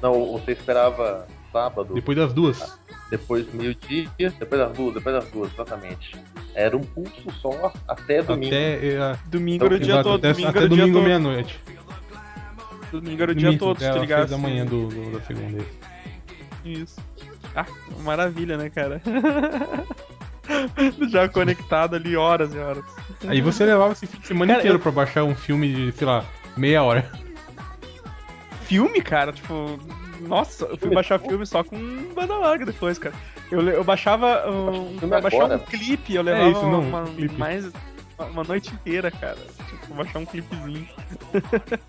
Não, 0.00 0.32
você 0.32 0.52
esperava 0.52 1.26
sábado, 1.52 1.94
Depois 1.94 2.16
das 2.16 2.32
duas. 2.32 2.78
Depois 3.12 3.44
do 3.46 3.54
meio-dia, 3.58 4.08
depois 4.18 4.58
das 4.58 4.72
duas, 4.72 4.94
depois 4.94 5.14
das 5.14 5.30
duas, 5.30 5.52
exatamente. 5.52 6.16
Era 6.54 6.74
um 6.74 6.80
pulso 6.80 7.30
só 7.42 7.70
até 7.86 8.22
domingo. 8.22 8.54
Até, 8.54 8.86
é, 8.86 9.18
Domingo 9.26 9.66
era 9.66 9.74
o 9.74 9.78
dia 9.78 10.02
todo. 10.02 10.18
até, 10.26 10.32
Domingo 10.32 10.48
até 10.48 10.58
era 10.58 10.66
o 10.66 10.68
dia 10.70 10.78
domingo 10.78 10.98
todo. 10.98 11.04
meia-noite. 11.06 11.60
Domingo 12.90 13.22
era 13.22 13.32
o 13.32 13.34
dia 13.34 13.58
todo, 13.58 13.78
se 13.78 13.90
tu 13.92 13.98
ligasse. 13.98 14.30
da 14.30 14.38
manhã 14.38 14.64
do, 14.64 14.88
do- 14.88 15.12
da 15.12 15.20
segunda. 15.26 15.62
Isso. 16.64 16.98
Ah, 17.54 17.66
maravilha, 18.02 18.56
né, 18.56 18.70
cara? 18.70 19.02
Já 21.10 21.28
conectado 21.28 21.96
ali 21.96 22.16
horas 22.16 22.54
e 22.54 22.58
horas. 22.58 22.82
Aí 23.28 23.42
você 23.42 23.64
levava 23.66 23.92
esse 23.92 24.06
fim 24.06 24.18
de 24.20 24.26
semana 24.26 24.52
Cara, 24.52 24.60
inteiro 24.62 24.78
eu- 24.78 24.82
pra 24.82 24.90
baixar 24.90 25.24
um 25.24 25.34
filme 25.34 25.70
de, 25.72 25.92
sei 25.92 26.06
lá, 26.06 26.24
meia 26.56 26.82
hora. 26.82 27.10
Filme, 28.62 29.02
cara, 29.02 29.32
tipo. 29.32 29.78
Nossa, 30.28 30.64
eu 30.66 30.76
fui 30.76 30.90
baixar 30.90 31.18
filme 31.20 31.46
só 31.46 31.62
com 31.64 31.76
banda 32.14 32.34
larga 32.36 32.64
depois, 32.66 32.98
cara. 32.98 33.14
Eu, 33.50 33.60
eu 33.68 33.84
baixava. 33.84 34.50
Um, 34.50 34.96
baixar 35.08 35.42
agora. 35.44 35.56
um 35.56 35.58
clipe, 35.58 36.14
eu 36.14 36.22
levava 36.22 36.48
isso, 36.50 36.62
não, 36.62 36.80
uma, 36.80 37.02
um 37.02 37.14
clipe. 37.14 37.36
mais. 37.36 37.66
uma- 38.18 38.26
Uma 38.26 38.44
noite 38.44 38.72
inteira, 38.72 39.10
cara. 39.10 39.36
Tipo, 39.68 39.94
baixar 39.94 40.18
um 40.20 40.24
clipezinho. 40.24 40.86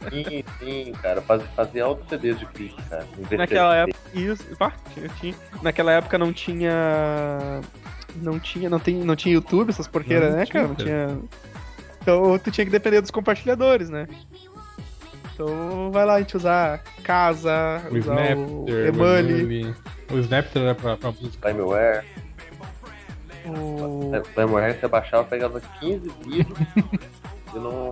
Sim, 0.09 0.43
sim, 0.59 0.91
cara. 1.01 1.21
Faz, 1.21 1.43
fazia 1.55 1.83
altos 1.85 2.07
CDs 2.09 2.39
de 2.39 2.45
clipe, 2.47 2.81
cara. 2.89 3.05
Naquela 3.37 3.75
época. 3.75 3.99
Isso, 4.13 4.43
pá, 4.57 4.73
tinha, 4.93 5.09
tinha. 5.09 5.35
Naquela 5.61 5.91
época 5.91 6.17
não 6.17 6.33
tinha. 6.33 7.61
Não 8.15 8.39
tinha, 8.39 8.69
não, 8.69 8.79
tem, 8.79 8.95
não 8.95 9.15
tinha 9.15 9.33
YouTube, 9.33 9.69
essas 9.69 9.87
porqueiras, 9.87 10.29
Não 10.31 10.37
né, 10.37 10.45
tinha, 10.45 10.53
cara? 10.53 10.67
Não 10.67 10.75
tinha. 10.75 11.19
Então 12.01 12.37
tu 12.39 12.51
tinha 12.51 12.65
que 12.65 12.71
depender 12.71 13.01
dos 13.01 13.09
compartilhadores, 13.11 13.89
né? 13.89 14.07
Então 15.33 15.89
vai 15.91 16.05
lá 16.05 16.15
a 16.15 16.19
gente 16.19 16.37
usar 16.37 16.81
casa, 17.03 17.81
O 17.89 17.97
usar 17.97 18.13
Snapter, 18.13 18.39
o 18.39 18.65
o 18.65 19.17
Emule. 19.17 19.75
O 20.11 20.17
Snapter 20.19 20.61
era 20.61 20.75
pra, 20.75 20.95
pra 20.97 21.11
música. 21.11 21.49
LimeWare. 21.49 22.05
o. 23.45 24.11
LimeWare 24.37 24.79
você 24.79 24.87
baixava, 24.87 25.23
pegava 25.23 25.59
15 25.79 26.11
vídeos 26.25 26.57
e 27.55 27.59
não, 27.59 27.91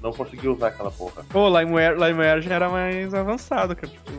não 0.00 0.12
conseguia 0.12 0.52
usar 0.52 0.68
aquela 0.68 0.90
porra. 0.90 1.24
Pô, 1.28 1.48
LimeWare, 1.48 1.94
LimeWare 1.98 2.40
já 2.42 2.54
era 2.54 2.68
mais 2.68 3.12
avançado, 3.12 3.74
cara. 3.74 3.88
Tipo, 3.88 4.10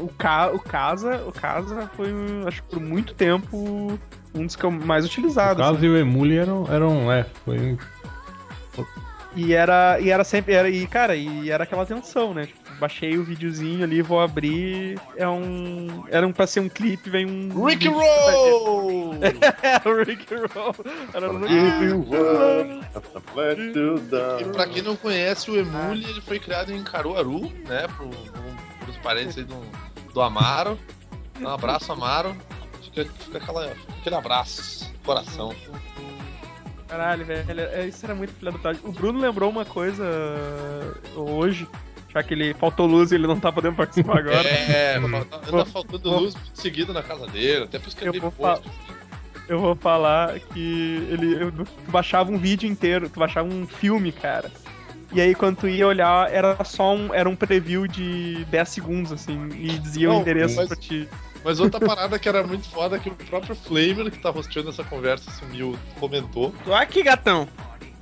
o, 0.00 0.08
ca, 0.16 0.50
o 0.52 0.58
Casa, 0.60 1.22
o 1.26 1.32
Casa 1.32 1.90
foi, 1.96 2.12
acho 2.46 2.62
que 2.62 2.68
por 2.70 2.80
muito 2.80 3.12
tempo, 3.14 3.98
um 4.34 4.46
dos 4.46 4.56
que 4.56 4.64
eu 4.64 4.70
mais 4.70 5.04
O 5.04 5.08
utilizado. 5.08 5.58
caso 5.58 5.76
assim. 5.78 5.86
e 5.86 5.88
o 5.90 5.96
Emule 5.98 6.36
eram, 6.38 6.66
eram 6.72 7.10
é, 7.12 7.24
foi 7.44 7.76
E 9.34 9.54
era, 9.54 9.98
e 9.98 10.10
era 10.10 10.24
sempre, 10.24 10.52
era, 10.52 10.68
e 10.68 10.86
cara, 10.86 11.16
e 11.16 11.50
era 11.50 11.64
aquela 11.64 11.86
tensão, 11.86 12.34
né? 12.34 12.46
Tipo, 12.46 12.60
baixei 12.78 13.16
o 13.16 13.24
videozinho 13.24 13.82
ali, 13.82 14.02
vou 14.02 14.20
abrir, 14.20 15.00
é 15.16 15.26
um, 15.26 16.04
era 16.10 16.26
um 16.26 16.32
pra 16.32 16.46
ser 16.46 16.60
um 16.60 16.68
clipe, 16.68 17.08
vem 17.08 17.24
um... 17.24 17.64
Rick 17.64 17.88
um- 17.88 17.92
Roll! 17.92 19.12
É, 19.62 19.88
o 19.88 20.02
Rick 20.04 20.26
Roll. 20.34 20.74
Era. 21.14 21.30
E 24.40 24.44
pra 24.52 24.66
quem 24.66 24.82
não 24.82 24.96
conhece, 24.96 25.50
o 25.50 25.56
Emule 25.58 26.04
ele 26.04 26.20
foi 26.20 26.38
criado 26.38 26.72
em 26.72 26.82
Caruaru, 26.82 27.50
né? 27.66 27.86
Pro, 27.96 28.08
pro, 28.08 28.42
pros 28.84 28.96
parentes 28.98 29.38
aí 29.38 29.44
do, 29.44 29.56
do 30.12 30.20
Amaro. 30.20 30.78
Um 31.40 31.48
abraço, 31.48 31.92
Amaro. 31.92 32.36
Fica, 32.82 33.04
fica 33.04 33.38
aquela, 33.38 33.72
aquele 34.00 34.16
abraço, 34.16 34.92
coração. 35.04 35.54
Caralho, 36.92 37.24
velho, 37.24 37.60
é, 37.72 37.86
isso 37.86 38.04
era 38.04 38.14
muito 38.14 38.34
filha 38.34 38.52
da 38.52 38.58
tarde. 38.58 38.80
O 38.84 38.92
Bruno 38.92 39.18
lembrou 39.18 39.48
uma 39.48 39.64
coisa 39.64 40.04
hoje, 41.16 41.66
já 42.12 42.22
que 42.22 42.34
ele 42.34 42.52
faltou 42.54 42.86
luz 42.86 43.12
e 43.12 43.14
ele 43.14 43.26
não 43.26 43.40
tá 43.40 43.50
podendo 43.50 43.76
participar 43.76 44.18
agora. 44.18 44.46
É, 44.46 44.96
anda 45.00 45.26
Vou- 45.50 45.64
faltando 45.64 46.10
vou- 46.10 46.20
luz 46.20 46.34
seguido 46.52 46.92
na 46.92 47.02
casa 47.02 47.26
dele, 47.28 47.64
até 47.64 47.78
por 47.78 47.88
isso 47.88 47.96
que 47.96 48.04
Eu 48.06 48.12
ele 48.12 48.20
vou. 48.20 48.32
Eu 49.48 49.58
vou 49.58 49.74
falar 49.74 50.38
que 50.38 51.06
ele 51.10 51.42
eu- 51.42 51.50
tu 51.50 51.66
baixava 51.88 52.30
um 52.30 52.36
vídeo 52.38 52.68
inteiro, 52.68 53.08
tu 53.08 53.18
baixava 53.18 53.48
um 53.48 53.66
filme, 53.66 54.12
cara. 54.12 54.50
E 55.14 55.20
aí 55.20 55.34
quando 55.34 55.56
tu 55.56 55.68
ia 55.68 55.86
olhar, 55.86 56.30
era 56.32 56.62
só 56.64 56.94
um, 56.94 57.12
era 57.14 57.26
um 57.28 57.34
preview 57.36 57.86
de 57.86 58.44
10 58.50 58.68
segundos, 58.68 59.12
assim, 59.12 59.48
e 59.58 59.78
dizia 59.78 60.10
o 60.10 60.12
Não, 60.14 60.20
endereço 60.20 60.56
mas- 60.56 60.68
pra 60.68 60.76
ti. 60.76 61.08
Mas 61.44 61.58
outra 61.60 61.80
parada 61.80 62.18
que 62.18 62.28
era 62.28 62.42
muito 62.46 62.68
foda 62.68 62.96
é 62.96 62.98
que 62.98 63.08
o 63.08 63.14
próprio 63.14 63.54
Flamer 63.54 64.10
que 64.10 64.18
tá 64.18 64.30
hosteando 64.30 64.70
essa 64.70 64.84
conversa 64.84 65.30
sumiu, 65.32 65.76
comentou. 65.98 66.54
Tu 66.64 66.72
aqui, 66.72 67.02
gatão! 67.02 67.48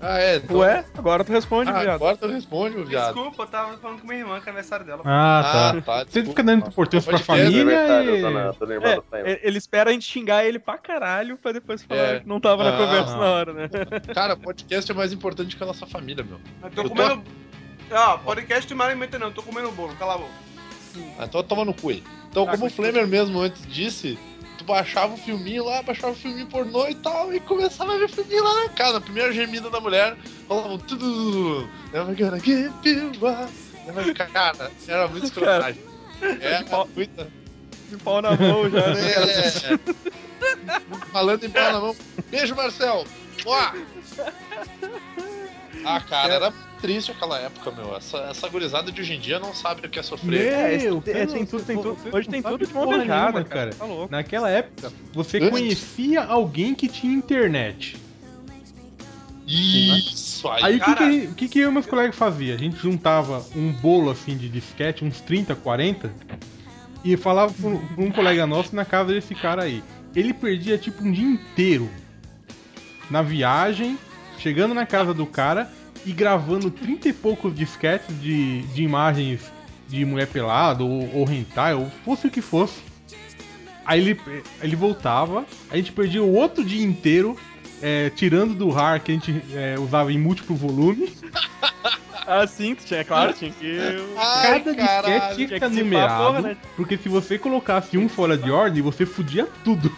Ah, 0.02 0.18
é, 0.18 0.36
então, 0.36 0.56
Ué? 0.60 0.82
Agora 0.96 1.22
tu 1.22 1.30
responde, 1.30 1.68
ah, 1.70 1.74
viado. 1.80 1.88
agora 1.96 2.16
tu 2.16 2.26
responde, 2.26 2.74
meu 2.74 2.86
viado. 2.86 3.12
Desculpa, 3.14 3.42
eu 3.42 3.46
tava 3.46 3.76
falando 3.76 4.00
com 4.00 4.06
minha 4.06 4.20
irmã, 4.20 4.40
que 4.40 4.46
é 4.48 4.50
aniversário 4.50 4.86
dela. 4.86 5.02
Ah, 5.04 5.42
tá. 5.44 5.68
Ah, 5.78 5.82
tá. 5.82 5.98
Você 5.98 6.22
desculpa. 6.22 6.28
fica 6.30 6.42
dando 6.42 6.66
importância 6.68 7.10
pra 7.10 7.18
família 7.18 7.60
e... 8.02 8.22
dona 8.58 8.74
irmã 8.74 9.02
É, 9.12 9.32
é, 9.32 9.40
ele 9.46 9.58
espera 9.58 9.90
a 9.90 9.92
gente 9.92 10.06
xingar 10.10 10.42
ele 10.46 10.58
pra 10.58 10.78
caralho 10.78 11.36
pra 11.36 11.52
depois 11.52 11.82
falar 11.82 12.00
É. 12.00 12.20
que 12.20 12.26
não 12.28 12.40
tava 12.40 12.64
na 12.64 12.70
Ah. 12.70 12.78
conversa 12.78 13.16
na 13.16 13.24
hora, 13.26 13.52
né? 13.52 13.68
Cara, 14.14 14.36
podcast 14.38 14.90
é 14.90 14.94
mais 14.94 15.12
importante 15.12 15.54
que 15.54 15.62
a 15.62 15.66
nossa 15.66 15.86
família, 15.86 16.24
meu. 16.24 16.40
Eu 16.62 16.70
tô 16.70 16.80
Eu 16.82 16.88
tô- 16.88 16.94
comendo. 16.96 17.22
Ó, 17.90 18.18
podcast 18.18 18.66
de 18.66 18.74
Marimenta 18.74 19.18
não, 19.18 19.26
eu 19.26 19.34
tô 19.34 19.42
comendo 19.42 19.70
bolo, 19.72 19.94
cala 19.96 20.14
a 20.14 20.18
boca. 20.18 20.30
Ah, 21.18 21.24
então 21.26 21.42
toma 21.42 21.62
no 21.64 21.74
cu 21.74 21.90
aí. 21.90 22.02
Então, 22.30 22.44
Ah, 22.48 22.52
como 22.52 22.66
o. 22.66 22.70
Flamer 22.70 23.06
mesmo 23.06 23.40
antes 23.40 23.62
disse, 23.66 24.18
tu 24.56 24.64
baixava 24.64 25.14
o 25.14 25.16
filminho 25.16 25.64
lá, 25.64 25.82
baixava 25.82 26.12
o 26.12 26.16
filminho 26.16 26.46
pornô 26.46 26.86
e 26.88 26.94
tal, 26.94 27.34
e 27.34 27.40
começava 27.40 27.94
a 27.94 27.98
ver 27.98 28.08
filminho 28.08 28.44
lá 28.44 28.54
na 28.64 28.68
casa. 28.70 28.98
A 28.98 29.00
primeira 29.00 29.32
gemida 29.32 29.68
da 29.68 29.80
mulher, 29.80 30.16
falavam 30.46 30.78
tudo. 30.78 31.68
Never 31.92 32.14
gonna 32.16 32.38
give 32.38 32.72
you 32.84 33.10
up. 33.26 34.14
Cara, 34.32 34.70
era 34.86 35.08
muito 35.08 35.24
escrotagem. 35.24 35.82
Era 36.40 36.64
muita. 36.94 37.28
De 37.88 37.96
pau 37.96 38.20
na 38.20 38.36
mão 38.36 38.68
já, 38.70 38.94
né? 38.94 39.12
cara? 39.14 39.26
É. 39.30 41.06
Falando 41.10 41.44
em 41.44 41.50
pau 41.50 41.72
na 41.72 41.80
mão. 41.80 41.96
Beijo, 42.30 42.54
Marcel. 42.54 43.06
Mua! 43.44 43.72
Ah, 45.84 46.00
cara, 46.00 46.34
era 46.34 46.50
muito 46.50 46.70
triste 46.80 47.10
aquela 47.10 47.38
época, 47.38 47.70
meu. 47.70 47.96
Essa, 47.96 48.18
essa 48.30 48.48
gurizada 48.48 48.90
de 48.90 49.00
hoje 49.00 49.14
em 49.14 49.20
dia 49.20 49.38
não 49.38 49.54
sabe 49.54 49.86
o 49.86 49.90
que 49.90 49.98
é 49.98 50.02
sofrer. 50.02 50.40
É, 50.52 50.78
Meu, 50.78 51.02
é, 51.06 51.12
cara, 51.12 51.26
tem 51.26 51.46
tudo, 51.46 51.64
tem 51.64 51.76
tudo. 51.76 51.96
Hoje 52.12 52.28
tem 52.28 52.42
tudo 52.42 52.66
de 52.66 52.72
mão 52.72 52.86
beijada, 52.88 53.44
cara. 53.44 53.70
cara. 53.74 53.74
Tá. 53.74 54.06
Naquela 54.10 54.48
época, 54.50 54.92
você 55.12 55.38
Antes- 55.38 55.50
conhecia 55.50 56.22
alguém 56.24 56.74
que 56.74 56.88
tinha 56.88 57.12
internet. 57.12 57.96
Isso 59.46 60.48
aí. 60.48 60.62
Aí 60.64 60.76
o 60.76 60.78
que, 60.80 60.84
Cara- 60.94 60.96
que, 61.10 61.16
o 61.26 61.34
que, 61.34 61.48
que 61.48 61.58
eu 61.58 61.70
e 61.70 61.72
meus 61.72 61.86
colegas 61.86 62.14
fazia? 62.16 62.54
A 62.54 62.58
gente 62.58 62.76
juntava 62.76 63.44
um 63.54 63.72
bolo 63.72 64.10
assim 64.10 64.36
de 64.36 64.48
disquete, 64.48 65.04
uns 65.04 65.20
30, 65.20 65.54
40, 65.56 66.12
e 67.04 67.16
falava 67.16 67.52
pra 67.52 67.68
um, 67.68 67.78
pra 67.86 68.04
um 68.04 68.10
colega 68.12 68.46
nosso 68.46 68.74
na 68.76 68.84
casa 68.84 69.12
desse 69.12 69.34
cara 69.34 69.64
aí. 69.64 69.82
Ele 70.14 70.32
perdia 70.32 70.78
tipo 70.78 71.02
um 71.04 71.10
dia 71.10 71.26
inteiro 71.26 71.90
na 73.10 73.22
viagem, 73.22 73.98
chegando 74.40 74.74
na 74.74 74.86
casa 74.86 75.14
do 75.14 75.26
cara, 75.26 75.70
e 76.04 76.12
gravando 76.12 76.70
30 76.70 77.08
e 77.08 77.12
poucos 77.12 77.54
disquetes 77.54 78.18
de, 78.20 78.62
de 78.62 78.82
imagens 78.82 79.52
de 79.86 80.04
mulher 80.04 80.26
pelada 80.26 80.82
ou, 80.82 81.14
ou 81.14 81.30
hentai, 81.30 81.74
ou 81.74 81.90
fosse 82.04 82.26
o 82.26 82.30
que 82.30 82.40
fosse. 82.40 82.80
Aí 83.84 84.00
ele, 84.00 84.20
ele 84.62 84.76
voltava, 84.76 85.44
a 85.70 85.76
gente 85.76 85.92
perdia 85.92 86.22
o 86.22 86.32
outro 86.32 86.64
dia 86.64 86.84
inteiro 86.84 87.36
é, 87.82 88.10
tirando 88.10 88.54
do 88.54 88.70
RAR 88.70 89.00
que 89.02 89.10
a 89.10 89.14
gente 89.14 89.42
é, 89.52 89.74
usava 89.78 90.12
em 90.12 90.18
múltiplo 90.18 90.56
volume. 90.56 91.12
Ah, 92.32 92.46
sim, 92.46 92.76
tu 92.76 92.84
tinha, 92.84 93.02
claro, 93.02 93.32
tinha 93.32 93.50
que. 93.50 93.76
Ai, 94.16 94.60
Cada 94.60 94.74
caralho. 94.76 95.36
disquete 95.36 95.48
tinha 95.48 95.58
que 95.58 95.82
numerado, 95.82 96.24
porra, 96.24 96.40
né? 96.42 96.56
porque 96.76 96.96
se 96.96 97.08
você 97.08 97.36
colocasse 97.36 97.98
um 97.98 98.08
fora 98.08 98.38
de 98.38 98.48
ordem, 98.52 98.80
você 98.80 99.04
fudia 99.04 99.48
tudo. 99.64 99.90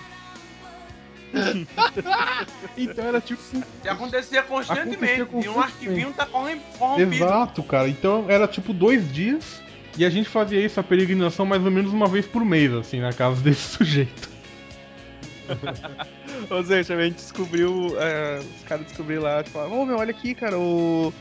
então 2.76 3.04
era 3.06 3.20
tipo. 3.20 3.40
E 3.84 3.88
acontecia 3.88 4.42
constantemente. 4.42 5.22
Acontecia 5.22 5.50
E 5.50 5.54
um 5.54 5.60
arquivinho 5.60 6.12
tá 6.12 6.26
corrom- 6.26 6.58
corrompido. 6.78 7.14
Exato, 7.14 7.62
cara. 7.62 7.88
Então 7.88 8.26
era 8.28 8.46
tipo 8.46 8.72
dois 8.72 9.10
dias 9.12 9.62
e 9.96 10.04
a 10.04 10.10
gente 10.10 10.28
fazia 10.28 10.60
isso, 10.64 10.78
a 10.80 10.82
peregrinação, 10.82 11.44
mais 11.44 11.64
ou 11.64 11.70
menos 11.70 11.92
uma 11.92 12.06
vez 12.06 12.26
por 12.26 12.44
mês, 12.44 12.72
assim, 12.72 13.00
na 13.00 13.12
casa 13.12 13.40
desse 13.42 13.76
sujeito. 13.76 14.30
Ou 16.50 16.64
seja, 16.64 16.94
a 16.96 17.04
gente 17.04 17.16
descobriu. 17.16 17.94
é, 18.00 18.38
os 18.40 18.62
caras 18.64 18.86
descobriram 18.86 19.22
lá, 19.22 19.42
tipo, 19.42 19.58
ô 19.58 19.84
meu, 19.84 19.98
olha 19.98 20.10
aqui, 20.10 20.34
cara, 20.34 20.58
o. 20.58 21.12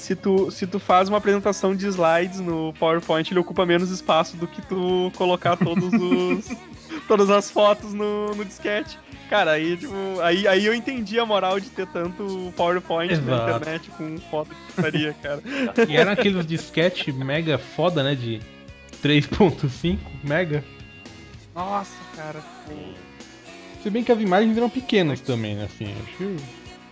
Se 0.00 0.16
tu, 0.16 0.50
se 0.50 0.66
tu 0.66 0.80
faz 0.80 1.08
uma 1.08 1.18
apresentação 1.18 1.76
de 1.76 1.86
slides 1.86 2.40
no 2.40 2.72
PowerPoint, 2.78 3.30
ele 3.30 3.38
ocupa 3.38 3.66
menos 3.66 3.90
espaço 3.90 4.36
do 4.36 4.46
que 4.46 4.62
tu 4.62 5.12
colocar 5.14 5.56
todos 5.56 5.92
os. 5.92 6.56
todas 7.06 7.28
as 7.30 7.50
fotos 7.50 7.92
no, 7.92 8.34
no 8.34 8.44
disquete. 8.44 8.98
Cara, 9.28 9.52
aí, 9.52 9.76
tipo, 9.76 9.94
aí, 10.22 10.48
aí 10.48 10.66
eu 10.66 10.74
entendi 10.74 11.20
a 11.20 11.26
moral 11.26 11.60
de 11.60 11.68
ter 11.70 11.86
tanto 11.86 12.52
PowerPoint 12.56 13.14
na 13.20 13.34
Exato. 13.34 13.50
internet 13.50 13.90
com 13.90 14.18
foto 14.30 14.48
de 14.48 14.72
putaria, 14.72 15.14
cara. 15.22 15.42
E 15.88 15.96
eram 15.96 16.12
aqueles 16.12 16.46
disquete 16.46 17.12
mega 17.12 17.58
foda, 17.58 18.02
né? 18.02 18.14
De 18.14 18.40
3.5 19.02 19.98
mega. 20.24 20.64
Nossa, 21.54 21.96
cara. 22.16 22.42
Se 23.82 23.90
bem 23.90 24.02
que 24.02 24.10
as 24.10 24.20
imagens 24.20 24.56
eram 24.56 24.70
pequenas 24.70 25.20
também, 25.20 25.54
né? 25.54 25.64
Assim, 25.64 25.94
acho 26.08 26.36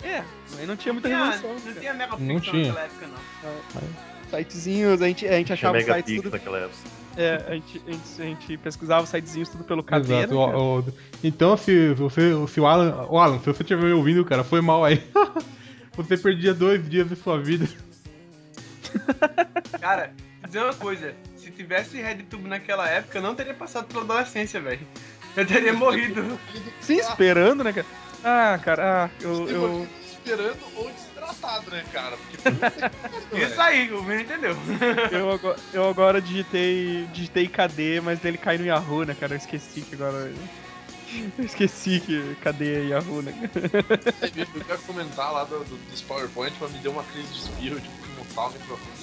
É, 0.06 0.22
aí 0.58 0.66
não 0.66 0.76
tinha 0.76 0.92
muita 0.92 1.08
tinha, 1.08 1.24
resolução. 1.30 1.72
não 1.72 1.80
tinha 1.80 1.94
mega 1.94 2.16
Não 2.18 2.34
pixel 2.36 2.52
tinha. 2.52 2.68
naquela 2.72 2.86
época, 2.86 3.06
não. 3.06 4.38
Sitezinhos, 4.38 5.02
a 5.02 5.06
gente, 5.08 5.26
a 5.26 5.32
gente 5.32 5.46
Tinha 5.46 5.54
achava 5.54 5.74
sites 5.78 5.88
megapixel 5.88 6.22
tudo. 6.22 6.32
naquela 6.32 6.58
época. 6.58 6.76
É, 7.16 7.44
a 7.48 7.54
gente, 7.54 7.82
a 7.86 7.90
gente, 7.92 8.02
a 8.20 8.24
gente 8.24 8.56
pesquisava 8.58 9.02
os 9.02 9.08
sitezinhos 9.08 9.48
tudo 9.48 9.64
pelo 9.64 9.82
cadeira. 9.82 10.24
Exato. 10.24 10.36
O- 10.38 10.78
o- 10.80 10.84
então, 11.24 11.56
se 11.56 11.94
você. 11.94 12.32
Se 12.48 12.60
o 12.60 12.66
Alan. 12.66 13.06
O 13.08 13.18
Alan, 13.18 13.38
se 13.40 13.46
você 13.46 13.62
estiver 13.62 13.82
me 13.84 13.92
ouvindo, 13.92 14.24
cara, 14.24 14.44
foi 14.44 14.60
mal 14.60 14.84
aí. 14.84 15.02
você 15.96 16.16
perdia 16.16 16.54
dois 16.54 16.88
dias 16.88 17.08
de 17.08 17.16
sua 17.16 17.40
vida. 17.40 17.66
Cara, 19.80 20.12
dizer 20.46 20.60
uma 20.62 20.74
coisa, 20.74 21.14
se 21.36 21.50
tivesse 21.50 22.00
RedTube 22.00 22.48
naquela 22.48 22.88
época, 22.88 23.18
eu 23.18 23.22
não 23.22 23.34
teria 23.34 23.54
passado 23.54 23.86
pela 23.86 24.02
adolescência, 24.02 24.60
velho. 24.60 24.80
Eu 25.36 25.46
teria 25.46 25.72
morrido. 25.74 26.38
Sim, 26.80 26.96
esperando, 26.96 27.62
né, 27.64 27.72
cara? 27.72 27.86
Ah, 28.24 28.58
cara, 28.62 29.04
ah, 29.06 29.10
eu. 29.20 29.48
eu... 29.48 29.87
Esperando 30.30 30.58
ou 30.76 30.90
desidratado, 30.90 31.70
né, 31.70 31.84
cara? 31.92 32.16
Porque 32.18 32.36
pariu, 33.30 33.48
Isso 33.48 33.60
aí, 33.60 33.92
o 33.92 34.02
Vini 34.02 34.22
entendeu. 34.24 34.54
Eu, 35.10 35.30
agora, 35.32 35.56
eu 35.72 35.88
agora 35.88 36.20
digitei, 36.20 37.06
digitei 37.14 37.48
KD, 37.48 38.00
mas 38.02 38.22
ele 38.24 38.36
cai 38.36 38.58
no 38.58 38.66
Yahoo, 38.66 39.04
né, 39.04 39.16
cara? 39.18 39.32
Eu 39.34 39.38
esqueci 39.38 39.80
que 39.80 39.94
agora. 39.94 40.30
Eu 41.38 41.44
esqueci 41.44 42.00
que 42.00 42.36
KD 42.42 42.74
é 42.74 42.84
Yahoo, 42.88 43.22
né? 43.22 43.32
velho. 43.32 44.48
Eu 44.54 44.64
quero 44.64 44.78
comentar 44.82 45.32
lá 45.32 45.44
do, 45.44 45.60
do- 45.64 45.90
dos 45.90 46.02
PowerPoint, 46.02 46.54
mas 46.60 46.72
me 46.72 46.78
deu 46.80 46.92
uma 46.92 47.04
crise 47.04 47.28
de 47.28 47.38
espirro, 47.38 47.80
tipo, 47.80 47.96
que 48.02 48.08
montar 48.18 48.46
o 48.48 48.52
microfone. 48.52 48.98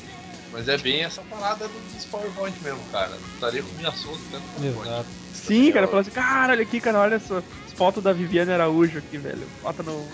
Mas 0.52 0.68
é 0.70 0.78
bem 0.78 1.04
essa 1.04 1.24
parada 1.24 1.68
do- 1.68 1.94
dos 1.96 2.06
PowerPoint 2.06 2.56
mesmo, 2.64 2.80
cara. 2.92 3.18
Estaria 3.34 3.64
com 3.64 3.74
minha 3.74 3.92
solta 3.92 4.20
dentro 4.32 4.48
do 4.48 4.74
PowerPoint. 4.76 5.06
Sim, 5.34 5.72
cara, 5.72 5.88
falou 5.88 6.02
assim, 6.02 6.12
cara, 6.12 6.54
olha 6.54 6.62
aqui, 6.62 6.80
cara, 6.80 7.00
olha 7.00 7.20
só. 7.20 7.42
As 7.66 7.74
fotos 7.74 8.04
da 8.04 8.14
Viviane 8.14 8.52
Araújo 8.52 9.00
aqui, 9.00 9.18
velho. 9.18 9.48
Bota 9.64 9.82
no. 9.82 10.08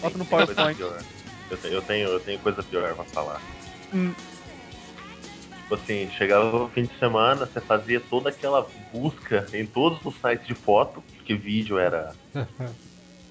Bota 0.00 0.18
no 0.18 0.24
PowerPoint. 0.24 0.80
Eu 0.80 1.56
tenho, 1.58 1.74
eu, 1.74 1.82
tenho, 1.82 2.08
eu 2.08 2.20
tenho 2.20 2.38
coisa 2.38 2.62
pior 2.62 2.94
pra 2.94 3.04
falar. 3.04 3.40
Hum. 3.92 4.12
Tipo 5.62 5.74
assim, 5.76 6.10
chegava 6.16 6.56
o 6.64 6.68
fim 6.68 6.84
de 6.84 6.98
semana, 6.98 7.46
você 7.46 7.60
fazia 7.60 8.00
toda 8.00 8.28
aquela 8.28 8.66
busca 8.92 9.46
em 9.52 9.64
todos 9.64 9.98
os 10.04 10.14
sites 10.20 10.46
de 10.46 10.54
foto, 10.54 11.02
porque 11.16 11.34
vídeo 11.34 11.78
era. 11.78 12.12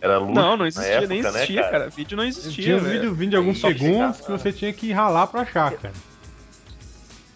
Era 0.01 0.17
luxo 0.17 0.33
Não, 0.33 0.57
não 0.57 0.65
existia, 0.67 0.91
época, 0.95 1.07
nem 1.07 1.21
né, 1.21 1.29
existia, 1.29 1.61
cara? 1.61 1.71
cara. 1.71 1.89
Vídeo 1.89 2.17
não 2.17 2.25
existia. 2.25 2.51
Tinha 2.65 2.75
um 2.75 2.79
vídeo 2.81 3.13
vindo 3.15 3.29
de 3.29 3.35
alguns 3.37 3.61
segundos 3.61 4.19
que 4.19 4.29
você 4.29 4.51
tinha 4.51 4.73
que 4.73 4.91
ralar 4.91 5.27
pra 5.27 5.43
achar, 5.43 5.71
cara. 5.77 5.93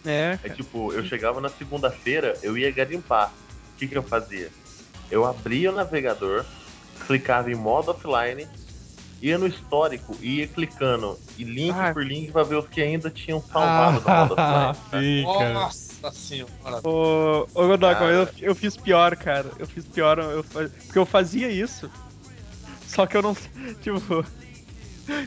É, 0.04 0.32
É 0.32 0.36
cara. 0.36 0.54
tipo, 0.54 0.92
eu 0.92 1.02
chegava 1.02 1.40
na 1.40 1.48
segunda-feira, 1.48 2.36
eu 2.42 2.58
ia 2.58 2.70
garimpar. 2.70 3.32
O 3.74 3.78
que, 3.78 3.86
que 3.88 3.96
eu 3.96 4.02
fazia? 4.02 4.50
Eu 5.10 5.24
abria 5.24 5.72
o 5.72 5.74
navegador, 5.74 6.44
clicava 7.06 7.50
em 7.50 7.54
modo 7.54 7.90
offline, 7.90 8.46
ia 9.20 9.36
no 9.38 9.46
histórico 9.46 10.16
e 10.20 10.38
ia 10.40 10.46
clicando 10.46 11.18
e 11.36 11.44
link 11.44 11.74
Ah. 11.76 11.92
por 11.92 12.04
link 12.04 12.30
pra 12.30 12.42
ver 12.44 12.56
os 12.56 12.68
que 12.68 12.80
ainda 12.80 13.10
tinham 13.10 13.42
salvado 13.42 14.00
no 14.00 14.08
modo 14.08 14.34
offline. 14.34 14.36
tá? 14.36 14.74
sim, 15.00 15.24
cara. 15.38 15.52
Nossa 15.54 16.10
senhora. 16.12 16.80
Ô, 16.84 17.46
ô 17.54 17.66
Godok, 17.68 17.94
Cara. 17.98 18.12
eu, 18.12 18.28
eu 18.40 18.54
fiz 18.54 18.76
pior, 18.76 19.16
cara. 19.16 19.50
Eu 19.58 19.66
fiz 19.66 19.84
pior, 19.84 20.18
eu, 20.18 20.44
porque 20.44 20.98
eu 20.98 21.04
fazia 21.06 21.48
isso. 21.50 21.90
Só 22.86 23.06
que 23.06 23.16
eu 23.16 23.22
não. 23.22 23.36
Tipo. 23.82 24.24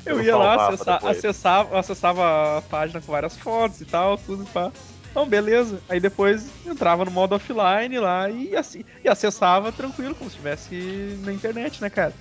Eu 0.06 0.18
não 0.18 0.24
ia 0.24 0.38
lá, 0.38 0.46
salvava 0.58 0.74
acessa- 0.76 0.94
depois. 0.94 1.18
acessava, 1.18 1.80
acessava 1.80 2.58
a 2.58 2.62
página 2.62 3.02
com 3.02 3.12
várias 3.12 3.36
fotos 3.36 3.82
e 3.82 3.86
tal, 3.86 4.18
tudo 4.18 4.46
pá. 4.46 4.72
Então, 5.10 5.26
beleza. 5.28 5.82
Aí 5.90 6.00
depois 6.00 6.50
entrava 6.66 7.04
no 7.04 7.12
modo 7.12 7.36
offline 7.36 7.98
lá 8.00 8.30
e, 8.30 8.56
assim, 8.56 8.86
e 9.04 9.10
acessava 9.10 9.72
tranquilo, 9.72 10.14
como 10.16 10.30
se 10.30 10.36
estivesse 10.38 11.20
na 11.24 11.34
internet, 11.34 11.82
né, 11.82 11.90
cara? 11.90 12.14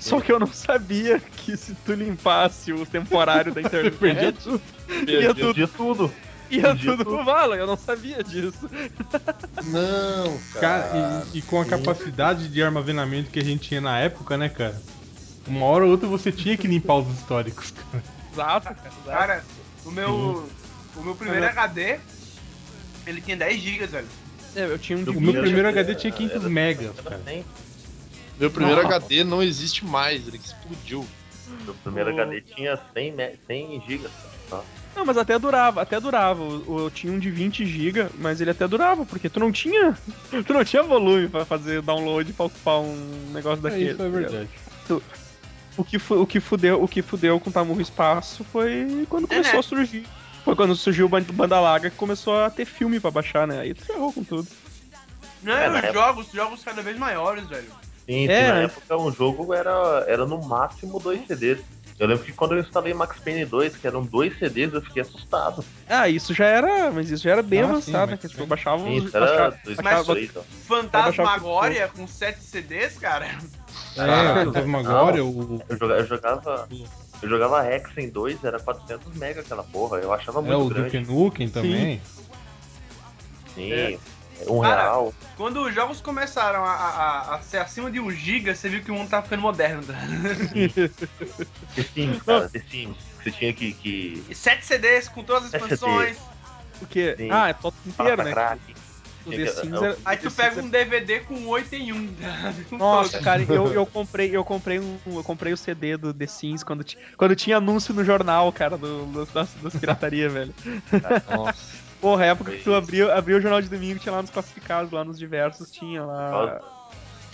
Só 0.00 0.20
que 0.20 0.30
eu 0.30 0.38
não 0.38 0.52
sabia 0.52 1.18
que 1.18 1.56
se 1.56 1.74
tu 1.84 1.92
limpasse 1.94 2.72
o 2.72 2.84
temporário 2.86 3.52
da 3.52 3.60
internet, 3.62 3.96
perdia 3.96 4.32
tudo. 4.32 4.60
ia 5.08 5.34
tudo, 5.34 5.44
Perdia 5.54 5.68
tudo. 5.68 6.12
ia 6.50 6.76
tudo 6.76 7.04
pro 7.04 7.24
vala. 7.24 7.56
Eu 7.56 7.66
não 7.66 7.76
sabia 7.76 8.22
disso. 8.22 8.68
Não, 9.64 10.38
Cara, 10.60 11.24
e, 11.32 11.38
e 11.38 11.42
com 11.42 11.60
a 11.60 11.64
capacidade 11.64 12.48
de 12.48 12.62
armazenamento 12.62 13.30
que 13.30 13.38
a 13.40 13.44
gente 13.44 13.68
tinha 13.68 13.80
na 13.80 13.98
época, 13.98 14.36
né, 14.36 14.48
cara? 14.48 14.80
Uma 15.46 15.64
hora 15.66 15.84
ou 15.84 15.90
outra 15.90 16.08
você 16.08 16.30
tinha 16.30 16.56
que 16.56 16.66
limpar 16.68 16.96
os 16.96 17.14
históricos, 17.14 17.72
cara. 17.72 18.04
Exato, 18.32 18.66
cara. 18.66 18.78
exato. 18.86 19.06
Cara, 19.18 19.44
o 19.84 19.90
meu. 19.90 20.48
O 20.96 21.02
meu 21.02 21.14
primeiro 21.14 21.44
HD, 21.46 21.98
ele 23.06 23.20
tinha 23.20 23.36
10 23.36 23.60
GB, 23.60 23.86
velho. 23.86 24.06
É, 24.54 24.64
eu 24.64 24.78
tinha 24.78 24.98
um 24.98 25.04
de 25.04 25.10
O 25.10 25.20
meu 25.20 25.32
20. 25.34 25.40
primeiro 25.42 25.68
era- 25.68 25.80
HD 25.80 25.94
tinha 25.94 26.12
500 26.12 26.36
era- 26.40 26.48
megas, 26.48 26.96
cara. 27.04 27.20
Meu 28.38 28.50
primeiro 28.50 28.82
Nossa. 28.82 28.96
HD 28.96 29.24
não 29.24 29.42
existe 29.42 29.84
mais, 29.84 30.26
ele 30.28 30.36
explodiu. 30.42 31.06
Meu 31.64 31.74
primeiro 31.74 32.10
O- 32.10 32.12
HD 32.20 32.40
tinha 32.40 32.78
100, 32.92 33.12
me- 33.12 33.36
100 33.46 33.82
GB. 33.86 34.08
Só. 34.48 34.64
Não, 34.94 35.04
mas 35.04 35.16
até 35.18 35.38
durava, 35.38 35.82
até 35.82 36.00
durava. 36.00 36.42
Eu 36.42 36.90
tinha 36.92 37.12
um 37.12 37.18
de 37.18 37.30
20 37.30 37.64
GB, 37.66 38.08
mas 38.18 38.40
ele 38.40 38.50
até 38.50 38.66
durava, 38.66 39.04
porque 39.04 39.28
tu 39.28 39.38
não 39.40 39.52
tinha. 39.52 39.96
Tu 40.46 40.52
não 40.52 40.64
tinha 40.64 40.82
volume 40.82 41.28
pra 41.28 41.44
fazer 41.44 41.82
download 41.82 42.32
pra 42.32 42.46
ocupar 42.46 42.80
um 42.80 43.30
negócio 43.32 43.58
É, 43.66 43.70
daquele. 43.70 43.90
isso 43.92 43.94
é 43.94 43.96
tá 43.96 44.04
ligado? 44.04 44.30
verdade. 44.32 44.48
O 45.76 45.84
que, 45.84 45.96
o 46.10 46.26
que 46.26 46.40
fudeu, 46.40 46.82
o 46.82 46.88
que 46.88 47.02
fudeu 47.02 47.38
com 47.38 47.50
o 47.50 47.52
Tamurro 47.52 47.82
Espaço 47.82 48.42
foi 48.44 49.06
quando 49.10 49.28
começou 49.28 49.52
né? 49.52 49.58
a 49.58 49.62
surgir. 49.62 50.06
Foi 50.42 50.56
quando 50.56 50.74
surgiu 50.74 51.04
o 51.04 51.08
Ban- 51.08 51.20
Banda 51.22 51.60
Larga 51.60 51.90
que 51.90 51.96
começou 51.96 52.40
a 52.42 52.48
ter 52.48 52.64
filme 52.64 52.98
pra 52.98 53.10
baixar, 53.10 53.46
né? 53.46 53.60
Aí 53.60 53.74
tu 53.74 53.84
ferrou 53.84 54.10
com 54.12 54.24
tudo. 54.24 54.48
Não, 55.42 55.52
É, 55.52 55.68
os 55.88 55.92
jogos, 55.92 56.26
jogos 56.32 56.62
cada 56.64 56.80
vez 56.80 56.96
maiores, 56.96 57.46
velho. 57.46 57.68
Sim, 58.08 58.28
É, 58.28 58.40
sim, 58.40 58.46
na 58.48 58.54
né? 58.54 58.64
época 58.64 58.96
um 58.96 59.12
jogo 59.12 59.52
era, 59.52 60.04
era 60.06 60.24
no 60.26 60.38
máximo 60.44 60.98
dois 61.00 61.26
CDs. 61.26 61.58
Eu 61.98 62.06
lembro 62.06 62.24
que 62.24 62.32
quando 62.32 62.52
eu 62.54 62.60
instalei 62.60 62.92
Max 62.92 63.18
Payne 63.20 63.46
2, 63.46 63.74
que 63.78 63.86
eram 63.86 64.02
dois 64.04 64.38
CDs, 64.38 64.72
eu 64.74 64.82
fiquei 64.82 65.00
assustado. 65.00 65.64
Ah, 65.88 66.06
isso 66.08 66.34
já 66.34 66.44
era. 66.44 66.90
Mas 66.90 67.10
isso 67.10 67.24
já 67.24 67.30
era 67.32 67.42
bem 67.42 67.60
Ah, 67.60 67.64
sim, 67.64 67.70
avançado, 67.70 68.06
né? 68.10 68.12
mas- 68.12 68.20
Que 68.20 68.28
tipo, 68.28 68.42
eu 68.42 68.46
baixava 68.46 68.84
Sim, 68.84 68.98
os. 68.98 69.04
isso 69.06 69.16
era 69.16 69.26
baixava- 69.26 69.58
2003, 69.64 70.30
ó. 70.36 70.40
Fantasmagória 70.66 71.88
com 71.88 72.06
7 72.06 72.42
CDs, 72.42 72.98
cara. 72.98 73.26
É, 73.96 74.42
o 74.42 74.44
Fantasmagória, 74.44 75.24
o, 75.24 75.62
Eu 75.68 75.76
jogava, 75.78 76.00
eu 76.00 76.06
jogava, 76.06 76.68
eu 77.22 77.28
jogava 77.30 77.72
Hexen 77.74 78.10
2, 78.10 78.44
era 78.44 78.60
400 78.60 79.14
mega 79.16 79.40
aquela 79.40 79.62
porra. 79.64 79.96
Eu 79.98 80.12
achava 80.12 80.40
é, 80.40 80.42
muito 80.42 80.60
o 80.66 80.68
grande. 80.68 80.98
Duke 80.98 81.10
Nukem 81.12 81.48
também. 81.48 82.00
Sim, 83.54 83.72
É. 83.72 83.98
um 84.46 84.60
Cara, 84.60 84.82
real. 84.82 85.14
Quando 85.36 85.62
os 85.62 85.74
jogos 85.74 86.00
começaram 86.00 86.64
a, 86.64 86.72
a- 86.72 87.34
a 87.36 87.40
ser 87.42 87.58
acima 87.58 87.90
de 87.90 88.00
1 88.00 88.10
GB, 88.10 88.54
você 88.54 88.68
viu 88.68 88.82
que 88.82 88.90
o 88.90 88.94
mundo 88.94 89.08
tá 89.08 89.22
ficando 89.22 89.42
moderno. 89.42 89.82
Tá? 89.84 89.94
The 91.74 91.82
Sims, 91.82 92.22
cara, 92.22 92.48
The 92.48 92.62
Sims. 92.70 92.96
Você 93.22 93.30
tinha 93.32 93.52
que. 93.52 93.72
que... 93.72 94.24
E 94.28 94.34
7 94.34 94.64
CDs 94.64 95.08
com 95.08 95.22
todas 95.24 95.46
as 95.46 95.54
É 95.54 95.56
expansões. 95.58 96.16
O 96.80 96.86
quê? 96.86 97.14
Sim. 97.16 97.28
Ah, 97.30 97.48
é 97.48 97.52
todo 97.54 97.74
inteiro, 97.86 98.22
né? 98.22 98.30
crack. 98.32 98.60
É 99.28 99.42
era- 99.42 99.96
Aí 100.04 100.16
tu 100.18 100.30
pega 100.30 100.62
um 100.62 100.68
DVD 100.68 101.18
com 101.20 101.46
8 101.48 101.74
em 101.74 101.92
1. 101.92 102.14
Nossa, 102.78 103.18
cara, 103.18 103.42
eu, 103.42 103.72
eu 103.72 103.84
comprei, 103.84 104.30
eu 104.36 104.44
comprei 104.44 104.78
um, 104.78 104.96
eu 105.06 105.24
comprei 105.24 105.52
o 105.52 105.56
CD 105.56 105.96
do 105.96 106.14
The 106.14 106.28
Sims 106.28 106.62
quando, 106.62 106.84
ti- 106.84 106.96
quando 107.16 107.34
tinha 107.34 107.56
anúncio 107.56 107.92
no 107.92 108.04
jornal, 108.04 108.52
cara, 108.52 108.78
do, 108.78 109.04
do- 109.06 109.26
das, 109.26 109.48
das 109.60 109.74
pirataria, 109.74 110.28
velho. 110.28 110.54
Nossa. 111.28 111.85
Porra, 112.00 112.24
a 112.24 112.26
época 112.26 112.52
que 112.52 112.62
tu 112.62 112.74
abria, 112.74 113.14
abria 113.14 113.36
o 113.36 113.40
jornal 113.40 113.60
de 113.62 113.68
domingo, 113.68 113.98
tinha 113.98 114.12
lá 114.14 114.22
nos 114.22 114.30
classificados, 114.30 114.92
lá 114.92 115.04
nos 115.04 115.18
diversos, 115.18 115.70
tinha 115.70 116.04
lá. 116.04 116.60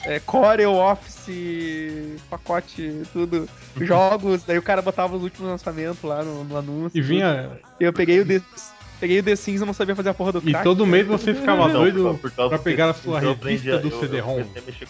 É, 0.05 0.19
Core, 0.21 0.67
Office, 0.67 2.21
pacote, 2.29 3.03
tudo. 3.13 3.49
Jogos, 3.81 4.43
daí 4.45 4.59
o 4.59 4.63
cara 4.63 4.83
botava 4.83 5.17
os 5.17 5.23
últimos 5.23 5.49
lançamentos 5.51 6.03
lá 6.03 6.23
no, 6.23 6.45
no 6.45 6.57
anúncio. 6.57 6.99
E 6.99 7.01
vinha. 7.03 7.51
tudo. 7.61 7.61
Eu 7.81 7.93
peguei 7.93 8.21
o 8.21 8.27
The, 8.27 8.41
peguei 9.01 9.21
o 9.21 9.23
The 9.23 9.37
Sims, 9.37 9.61
eu 9.61 9.67
não 9.67 9.73
sabia 9.75 9.95
fazer 9.97 10.09
a 10.11 10.15
porra 10.15 10.33
do 10.33 10.39
E 10.41 10.51
crack. 10.51 10.65
todo 10.65 10.85
mês 10.87 11.07
você 11.07 11.33
ficava 11.35 11.67
Não, 11.69 11.75
doido 11.81 12.03
por- 12.03 12.19
por 12.19 12.31
causa 12.33 12.49
pra 12.51 12.59
pegar 12.59 12.91
a 12.91 12.95
sua 12.95 13.21
eu 13.23 13.35
revista 13.35 13.77
aprendi 13.77 13.89
do 13.91 13.95
eu- 13.95 14.01
CD-ROM. 14.01 14.39
Eu 14.41 14.45
comecei 14.47 14.87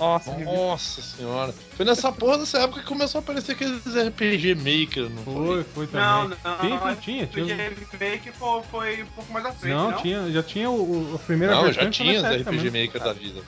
Nossa, 0.00 0.32
Nossa 0.38 1.02
senhora. 1.02 1.54
Foi 1.76 1.84
nessa 1.84 2.10
porra 2.10 2.38
dessa 2.38 2.58
época 2.60 2.80
que 2.80 2.86
começou 2.86 3.18
a 3.18 3.22
aparecer 3.22 3.52
aqueles 3.52 3.82
RPG 3.84 4.54
Maker, 4.54 5.10
não 5.10 5.22
Foi, 5.22 5.62
foi 5.64 5.86
também. 5.86 6.06
Não, 6.06 6.28
não, 6.28 6.36
Sim, 6.60 6.68
não. 6.70 6.96
tinha, 6.96 7.26
tinha. 7.26 7.44
O 7.54 7.98
Remake 7.98 8.32
foi, 8.32 8.62
foi 8.70 9.02
um 9.02 9.06
pouco 9.06 9.32
mais 9.32 9.44
à 9.46 9.52
frente, 9.52 9.74
Não, 9.74 9.90
não? 9.90 9.98
tinha, 10.02 10.30
já 10.32 10.42
tinha 10.42 10.70
o, 10.70 10.74
o- 11.12 11.14
a 11.16 11.18
primeira 11.18 11.54
Não, 11.54 11.70
já 11.72 11.82
foi 11.82 11.90
tinha 11.90 12.18
os 12.18 12.26
RPG 12.40 12.70
mesmo. 12.70 12.80
Maker 12.86 13.02
da 13.02 13.12
vida. 13.12 13.42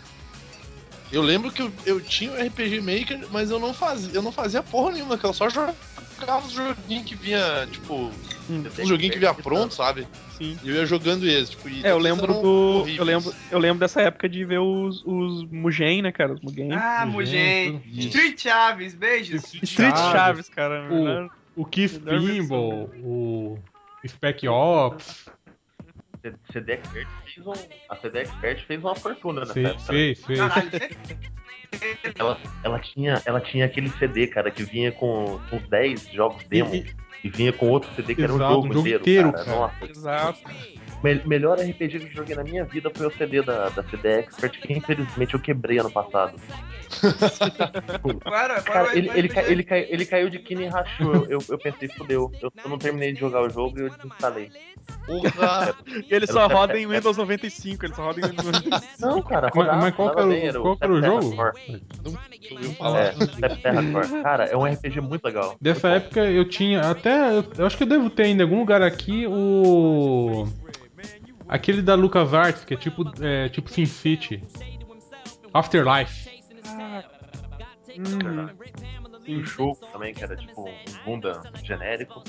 Eu 1.10 1.22
lembro 1.22 1.50
que 1.50 1.60
eu, 1.62 1.72
eu 1.84 2.00
tinha 2.00 2.30
o 2.32 2.34
RPG 2.34 2.80
Maker, 2.80 3.26
mas 3.30 3.50
eu 3.50 3.58
não 3.58 3.72
fazia, 3.74 4.10
eu 4.14 4.22
não 4.22 4.32
fazia 4.32 4.62
porra 4.62 4.92
nenhuma, 4.92 5.16
que 5.18 5.24
eu 5.24 5.32
só 5.32 5.48
jogava 5.48 5.74
os 6.46 6.52
joguinhos 6.52 7.04
que 7.06 7.14
vinha, 7.14 7.66
tipo, 7.70 8.10
Hum, 8.52 8.64
os 8.82 8.88
joguinhos 8.88 9.14
que 9.14 9.18
vinha 9.20 9.34
pronto, 9.34 9.72
sabe? 9.74 10.06
sim. 10.36 10.58
E 10.62 10.68
eu 10.68 10.74
ia 10.76 10.86
jogando 10.86 11.26
eles, 11.26 11.50
tipo, 11.50 11.68
e 11.68 11.76
É, 11.84 11.90
eu 11.90 11.98
todos 11.98 12.02
lembro 12.04 12.26
do. 12.34 12.84
Eu 12.88 13.04
lembro, 13.04 13.32
eu 13.50 13.58
lembro 13.58 13.78
dessa 13.80 14.02
época 14.02 14.28
de 14.28 14.44
ver 14.44 14.58
os, 14.58 15.02
os 15.06 15.44
Mugen, 15.50 16.02
né, 16.02 16.12
cara? 16.12 16.32
Os 16.34 16.40
Mugen. 16.40 16.72
Ah, 16.72 17.06
Mugen, 17.06 17.72
Mugen. 17.72 17.82
isso. 17.98 18.08
Street 18.08 18.40
Chaves, 18.42 18.94
beijos. 18.94 19.44
Street 19.54 19.66
Chaves. 19.96 20.00
Chaves, 20.12 20.48
cara. 20.48 20.88
O- 20.92 21.30
O 21.62 21.64
Keith. 21.66 22.00
Pinball, 22.00 22.90
o 23.02 23.58
Spec 24.06 24.46
Ops. 24.48 25.26
CD 26.52 26.72
Expert 26.74 27.08
fez 27.24 27.46
um. 27.46 27.52
A 27.88 27.96
CD 27.96 28.20
Expert 28.20 28.64
fez 28.66 28.80
uma 28.80 28.94
fortuna 28.94 29.40
nessa 29.40 29.54
Fez, 29.54 29.66
época. 29.68 29.84
fez, 29.92 30.24
fez. 30.24 30.38
Caralho, 30.38 30.70
Ela, 32.18 32.38
ela, 32.62 32.78
tinha, 32.78 33.22
ela 33.26 33.40
tinha 33.40 33.64
aquele 33.66 33.88
CD, 33.90 34.26
cara, 34.28 34.50
que 34.50 34.62
vinha 34.62 34.92
com 34.92 35.40
uns 35.50 35.68
10 35.68 36.08
jogos 36.12 36.44
demo. 36.44 36.74
E- 36.74 36.86
E, 37.22 37.28
vinha 37.28 37.52
com 37.52 37.68
outro 37.68 37.90
CD 37.94 38.14
que 38.14 38.22
era 38.22 38.32
um 38.32 38.36
Exato, 38.36 38.54
jogo, 38.54 38.66
um 38.66 38.72
jogo 38.72 38.80
inteiro, 38.80 39.00
inteiro, 39.00 39.32
cara. 39.32 39.44
cara. 39.44 39.56
Nossa, 39.56 39.84
Exato. 39.90 40.40
Me- 41.02 41.22
melhor 41.26 41.58
RPG 41.58 41.98
que 41.98 42.06
eu 42.06 42.10
joguei 42.12 42.34
na 42.36 42.44
minha 42.44 42.64
vida 42.64 42.90
foi 42.94 43.06
o 43.06 43.10
CD 43.12 43.42
da, 43.42 43.68
da 43.70 43.82
CD 43.84 44.08
Expert, 44.20 44.60
que 44.60 44.72
infelizmente 44.72 45.34
eu 45.34 45.40
quebrei 45.40 45.78
ano 45.78 45.90
passado. 45.90 46.34
Claro, 48.22 48.62
Cara, 48.64 48.96
ele, 48.96 49.10
ele, 49.14 49.28
ca- 49.28 49.42
ele, 49.42 49.62
cai- 49.64 49.86
ele 49.88 50.04
caiu 50.04 50.28
de 50.30 50.38
quina 50.38 50.62
e 50.62 50.66
rachou. 50.66 51.14
Eu, 51.14 51.26
eu, 51.30 51.38
eu 51.50 51.58
pensei, 51.58 51.88
fudeu. 51.88 52.30
Eu, 52.40 52.52
eu 52.62 52.70
não 52.70 52.76
terminei 52.78 53.12
de 53.12 53.20
jogar 53.20 53.42
o 53.42 53.48
jogo 53.48 53.78
e 53.78 53.82
eu 53.82 53.90
desinstalei. 53.90 54.50
Porra! 55.06 55.74
E 56.10 56.14
ele 56.14 56.26
só 56.26 56.46
roda 56.46 56.78
em 56.78 56.86
Windows 56.86 57.16
95, 57.16 57.86
ele 57.86 57.94
só 57.94 58.04
roda 58.06 58.20
em 58.20 58.24
Windows 58.30 58.44
95. 58.62 58.92
Não, 59.00 59.22
cara, 59.22 59.50
Mas- 59.54 59.54
rodava, 59.54 59.80
mas 59.82 59.94
qual 59.94 60.08
que 60.10 60.14
rodava 60.22 60.36
era 60.36 60.60
qual 60.60 60.78
era 60.80 60.92
o 60.92 61.02
jogo? 61.02 61.34
É. 62.96 64.22
Cara, 64.22 64.44
é 64.44 64.56
um 64.56 64.64
RPG 64.64 65.00
muito 65.00 65.24
legal. 65.24 65.56
Dessa 65.60 65.88
Muito 65.90 66.00
bom. 66.02 66.06
época 66.06 66.20
eu 66.30 66.48
tinha 66.48 66.80
até. 66.90 67.36
Eu, 67.38 67.44
eu 67.58 67.66
acho 67.66 67.76
que 67.76 67.82
eu 67.84 67.88
devo 67.88 68.10
ter 68.10 68.24
ainda 68.24 68.42
em 68.42 68.46
algum 68.46 68.58
lugar 68.58 68.82
aqui 68.82 69.26
o. 69.26 70.46
Aquele 71.52 71.82
da 71.82 71.94
LucasArts, 71.94 72.64
que 72.64 72.72
é 72.72 72.76
tipo, 72.78 73.04
é, 73.22 73.50
tipo 73.50 73.70
Sin 73.70 73.84
City. 73.84 74.42
Afterlife. 75.52 76.30
Uhum. 77.94 78.48
E 79.26 79.36
o 79.36 79.44
jogo 79.44 79.76
também, 79.92 80.14
que 80.14 80.24
era 80.24 80.34
tipo 80.34 80.62
um 80.66 80.74
bunda 81.04 81.42
genérico. 81.62 82.24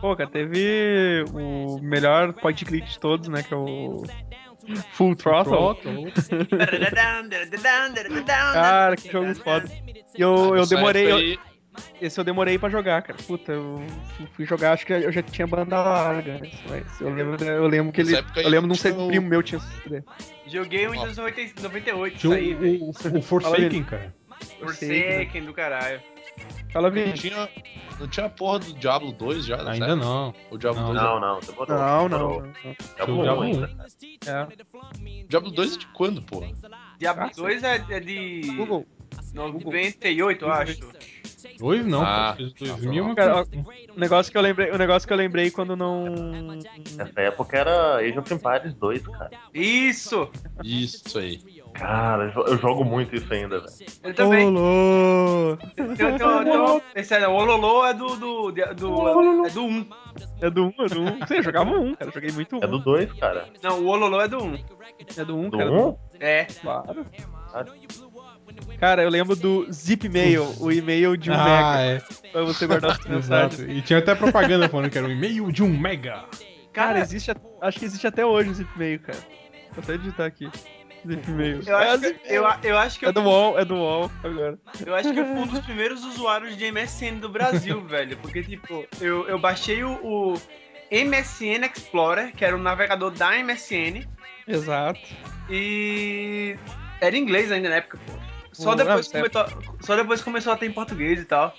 Pô, 0.00 0.16
cara, 0.16 0.30
teve 0.30 1.22
o 1.34 1.78
melhor 1.82 2.32
point 2.32 2.64
click 2.64 2.88
de 2.88 2.98
todos, 2.98 3.28
né? 3.28 3.42
Que 3.42 3.52
é 3.52 3.56
o. 3.58 4.04
Full 4.92 5.16
Throttle. 5.16 5.76
Cara, 8.54 8.96
que 8.96 9.10
jogo 9.12 9.34
foda. 9.34 9.68
E 10.16 10.20
eu, 10.20 10.56
eu 10.56 10.66
demorei. 10.66 11.34
eu- 11.34 11.49
esse 12.00 12.18
eu 12.18 12.24
demorei 12.24 12.58
pra 12.58 12.68
jogar, 12.68 13.02
cara. 13.02 13.18
Puta, 13.26 13.52
eu 13.52 13.84
fui- 14.34 14.44
jogar, 14.46 14.72
acho 14.72 14.86
que 14.86 14.92
eu 14.92 15.12
já 15.12 15.22
tinha 15.22 15.46
banda 15.46 15.80
larga. 15.82 16.38
né? 16.38 16.50
Mas 16.68 17.00
eu 17.00 17.12
lembro, 17.12 17.44
eu 17.44 17.66
lembro 17.66 17.92
que 17.92 18.00
ele. 18.00 18.14
Eu 18.36 18.48
lembro 18.48 18.68
de 18.68 18.72
um 18.72 18.80
tinha 18.80 18.92
ser 18.92 18.98
o- 18.98 19.06
primo 19.08 19.28
meu 19.28 19.42
tinha. 19.42 19.60
Joguei 20.46 20.86
o 20.86 20.92
Windows 20.92 21.16
90 21.16 21.62
98, 21.62 22.18
Tinha 22.18 22.38
isso 22.38 22.48
aí, 22.48 22.54
velho. 22.54 22.88
o, 23.18 23.22
Forsaken, 23.22 23.84
cara. 23.84 24.14
Forsaken 24.60 25.44
do 25.44 25.52
caralho. 25.52 26.00
Fala, 26.72 26.88
não 26.88 26.94
Vini. 26.94 27.12
tinha, 27.14 27.48
não 27.98 28.06
tinha 28.06 28.26
a 28.26 28.28
porra 28.30 28.60
do 28.60 28.72
Diablo 28.74 29.10
2 29.12 29.44
já, 29.44 29.56
né? 29.62 29.72
Ainda 29.72 29.96
não. 29.96 30.32
O 30.50 30.56
Diablo 30.56 30.80
Não. 30.80 30.88
2 30.92 31.02
Não, 31.02 31.20
não, 31.20 31.40
demorou. 31.40 31.76
Não, 31.76 32.08
demorou. 32.08 32.40
não. 32.42 32.46
não. 32.46 32.74
Tá 32.74 33.04
Tinha 33.04 33.04
o 33.12 33.16
bom 33.16 33.22
Diablo 33.22 33.42
ainda. 33.42 33.70
É. 34.26 35.24
Diablo 35.28 35.50
2 35.50 35.74
é 35.74 35.78
de 35.78 35.86
quando, 35.88 36.22
porra? 36.22 36.48
Diablo 36.98 37.24
Ah, 37.24 37.30
2 37.36 37.64
é, 37.64 37.84
é 37.90 38.00
de 38.00 38.42
Google. 38.56 38.86
98, 39.34 40.44
eu 40.44 40.52
acho. 40.52 40.78
Dois 41.60 41.86
não, 41.86 42.02
Ah, 42.02 42.34
pô. 42.36 42.42
2000 42.58 43.04
tá 43.14 43.22
é 43.22 43.26
Cara, 43.26 43.46
o 43.94 44.00
negócio 44.00 44.32
que 44.32 44.38
eu 44.38 44.42
lembrei, 44.42 44.70
o 44.70 44.78
negócio 44.78 45.06
que 45.06 45.12
eu 45.12 45.16
lembrei 45.16 45.50
quando 45.50 45.76
não. 45.76 46.04
Nessa 46.96 47.20
época 47.20 47.56
era 47.58 47.96
Age 47.96 48.18
of 48.18 48.32
Empires 48.34 48.74
2, 48.74 49.06
cara. 49.06 49.30
Isso! 49.52 50.28
Isso 50.64 51.18
aí. 51.18 51.38
Cara, 51.74 52.24
eu 52.24 52.30
jo- 52.32 52.44
eu 52.48 52.58
jogo 52.58 52.84
muito 52.84 53.14
isso 53.14 53.32
ainda, 53.32 53.60
velho. 53.60 53.72
Eu 54.02 54.14
também. 54.14 54.46
Olô! 54.48 55.56
Tem- 55.76 55.86
tem- 55.94 56.18
tem- 56.18 56.82
Esse 56.96 57.14
é, 57.14 57.28
o 57.28 57.32
Ololô 57.32 57.86
é 57.86 57.94
do. 57.94 58.16
do, 58.16 58.50
do, 58.50 58.60
é 58.60 58.74
do 58.74 58.90
1. 58.90 59.86
É 60.42 60.50
do 60.50 60.64
1, 60.66 60.72
é 60.80 60.88
do 60.88 61.00
1. 61.02 61.26
Sim, 61.28 61.34
eu 61.36 61.42
jogava 61.44 61.70
um, 61.70 61.94
cara. 61.94 62.10
eu 62.10 62.14
Joguei 62.14 62.32
muito 62.32 62.56
1. 62.56 62.64
É 62.64 62.66
do 62.66 62.78
2, 62.80 63.12
cara. 63.12 63.46
Não, 63.62 63.80
o 63.82 63.86
Ololô 63.86 64.20
é 64.20 64.26
do 64.28 64.38
1. 64.42 64.54
É 65.16 65.24
do 65.24 65.36
1, 65.36 65.48
Do 65.50 65.58
cara. 65.58 65.70
1? 65.70 65.96
É. 66.18 66.44
Claro. 66.44 67.06
Ah. 67.52 67.64
Cara, 68.80 69.02
eu 69.02 69.10
lembro 69.10 69.36
do 69.36 69.70
Zip 69.70 70.08
Mail, 70.08 70.54
o 70.58 70.72
e-mail 70.72 71.14
de 71.14 71.30
um 71.30 71.34
Ah, 71.34 71.76
mega, 71.76 71.80
é. 71.82 72.30
pra 72.32 72.42
você 72.44 72.66
guardar 72.66 72.92
as 72.92 72.98
mensagens. 73.04 73.58
Exato. 73.60 73.70
E 73.70 73.82
tinha 73.82 73.98
até 73.98 74.14
propaganda 74.14 74.68
falando 74.70 74.88
que 74.90 74.96
era 74.96 75.06
um 75.06 75.10
e-mail 75.10 75.52
de 75.52 75.62
um 75.62 75.68
mega. 75.78 76.24
Cara, 76.72 76.98
existe, 77.00 77.30
acho 77.60 77.78
que 77.78 77.84
existe 77.84 78.06
até 78.06 78.24
hoje 78.24 78.48
o 78.48 78.54
Zip 78.54 78.78
Mail, 78.78 78.98
cara. 79.00 79.18
Vou 79.72 79.84
até 79.84 79.98
digitar 79.98 80.26
aqui. 80.26 80.48
Zip 81.06 81.30
Mail. 81.30 81.60
eu 81.66 81.78
é, 81.78 81.90
acho, 81.90 82.00
que, 82.00 82.20
eu, 82.24 82.44
eu 82.62 82.78
acho 82.78 82.98
que 82.98 83.04
é 83.04 83.08
eu, 83.08 83.12
do 83.12 83.20
UOL, 83.22 83.58
é 83.58 83.64
do 83.64 83.74
UOL 83.74 84.10
agora. 84.24 84.58
eu 84.86 84.94
acho 84.94 85.12
que 85.12 85.20
eu 85.20 85.26
fui 85.26 85.34
um 85.36 85.46
dos 85.46 85.60
primeiros 85.60 86.04
usuários 86.04 86.56
de 86.56 86.72
MSN 86.72 87.18
do 87.20 87.28
Brasil, 87.28 87.80
velho. 87.86 88.16
Porque, 88.18 88.42
tipo, 88.42 88.86
eu, 89.00 89.28
eu 89.28 89.38
baixei 89.38 89.82
o, 89.84 89.92
o 90.02 90.40
MSN 90.90 91.66
Explorer, 91.74 92.32
que 92.34 92.44
era 92.44 92.56
o 92.56 92.58
navegador 92.58 93.10
da 93.10 93.30
MSN, 93.42 94.06
Exato. 94.48 95.00
e 95.50 96.56
era 97.00 97.16
em 97.16 97.20
inglês 97.20 97.52
ainda 97.52 97.68
na 97.68 97.76
época, 97.76 97.98
pô. 98.06 98.29
Só 98.52 98.74
depois, 98.74 99.08
começou, 99.08 99.46
só 99.80 99.96
depois 99.96 100.22
começou 100.22 100.52
a 100.52 100.56
ter 100.56 100.66
em 100.66 100.72
português 100.72 101.20
e 101.20 101.24
tal. 101.24 101.54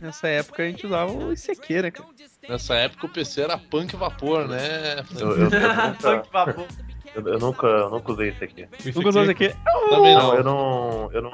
Nessa 0.00 0.28
época 0.28 0.62
a 0.62 0.66
gente 0.66 0.86
usava 0.86 1.12
o 1.12 1.32
ICQ, 1.32 1.82
né, 1.82 1.90
cara? 1.90 2.08
Nessa 2.48 2.74
época 2.74 3.06
o 3.06 3.08
PC 3.08 3.42
era 3.42 3.58
punk 3.58 3.94
vapor, 3.96 4.48
né? 4.48 5.04
Eu, 5.18 5.36
eu, 5.36 5.36
eu, 5.36 5.50
nunca, 5.50 6.20
que 6.20 6.32
vapor. 6.32 6.66
eu, 7.14 7.26
eu 7.26 7.38
nunca, 7.38 7.66
eu 7.66 7.90
nunca 7.90 8.12
usei 8.12 8.30
isso 8.30 8.44
aqui. 8.44 8.66
Nunca 8.94 9.08
usou 9.08 9.22
isso 9.22 9.30
aqui-. 9.30 9.54
Também 9.90 10.14
Não, 10.14 10.28
não. 10.28 10.34
eu 10.34 10.44
não. 10.44 11.10
Eu 11.12 11.22
não. 11.22 11.32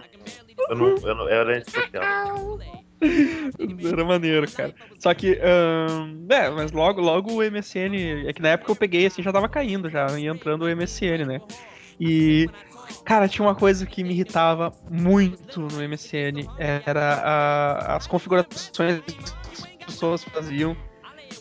Eu 0.68 0.76
não. 0.76 0.96
Eu 0.96 1.14
não 1.14 1.28
eu 1.28 1.28
era 1.28 1.58
especial. 1.58 2.58
Era 3.84 4.04
maneiro, 4.04 4.50
cara. 4.50 4.74
Só 4.98 5.12
que, 5.12 5.38
ahn, 5.38 6.26
é, 6.30 6.48
mas 6.48 6.72
logo, 6.72 7.00
logo 7.00 7.30
o 7.30 7.42
MSN. 7.42 8.26
É 8.26 8.32
que 8.32 8.40
na 8.40 8.48
época 8.50 8.72
eu 8.72 8.76
peguei 8.76 9.06
assim, 9.06 9.22
já 9.22 9.30
tava 9.30 9.48
caindo, 9.50 9.90
já 9.90 10.06
ia 10.18 10.30
entrando 10.30 10.64
o 10.64 10.76
MSN, 10.76 11.26
né? 11.26 11.40
E, 12.00 12.48
cara, 13.04 13.28
tinha 13.28 13.46
uma 13.46 13.54
coisa 13.54 13.86
que 13.86 14.02
me 14.04 14.10
irritava 14.10 14.72
muito 14.90 15.60
no 15.60 15.82
MSN: 15.82 16.46
era 16.58 17.14
a- 17.22 17.96
as 17.96 18.06
configurações 18.06 19.00
que 19.04 19.14
as 19.80 19.84
pessoas 19.86 20.24
faziam. 20.24 20.76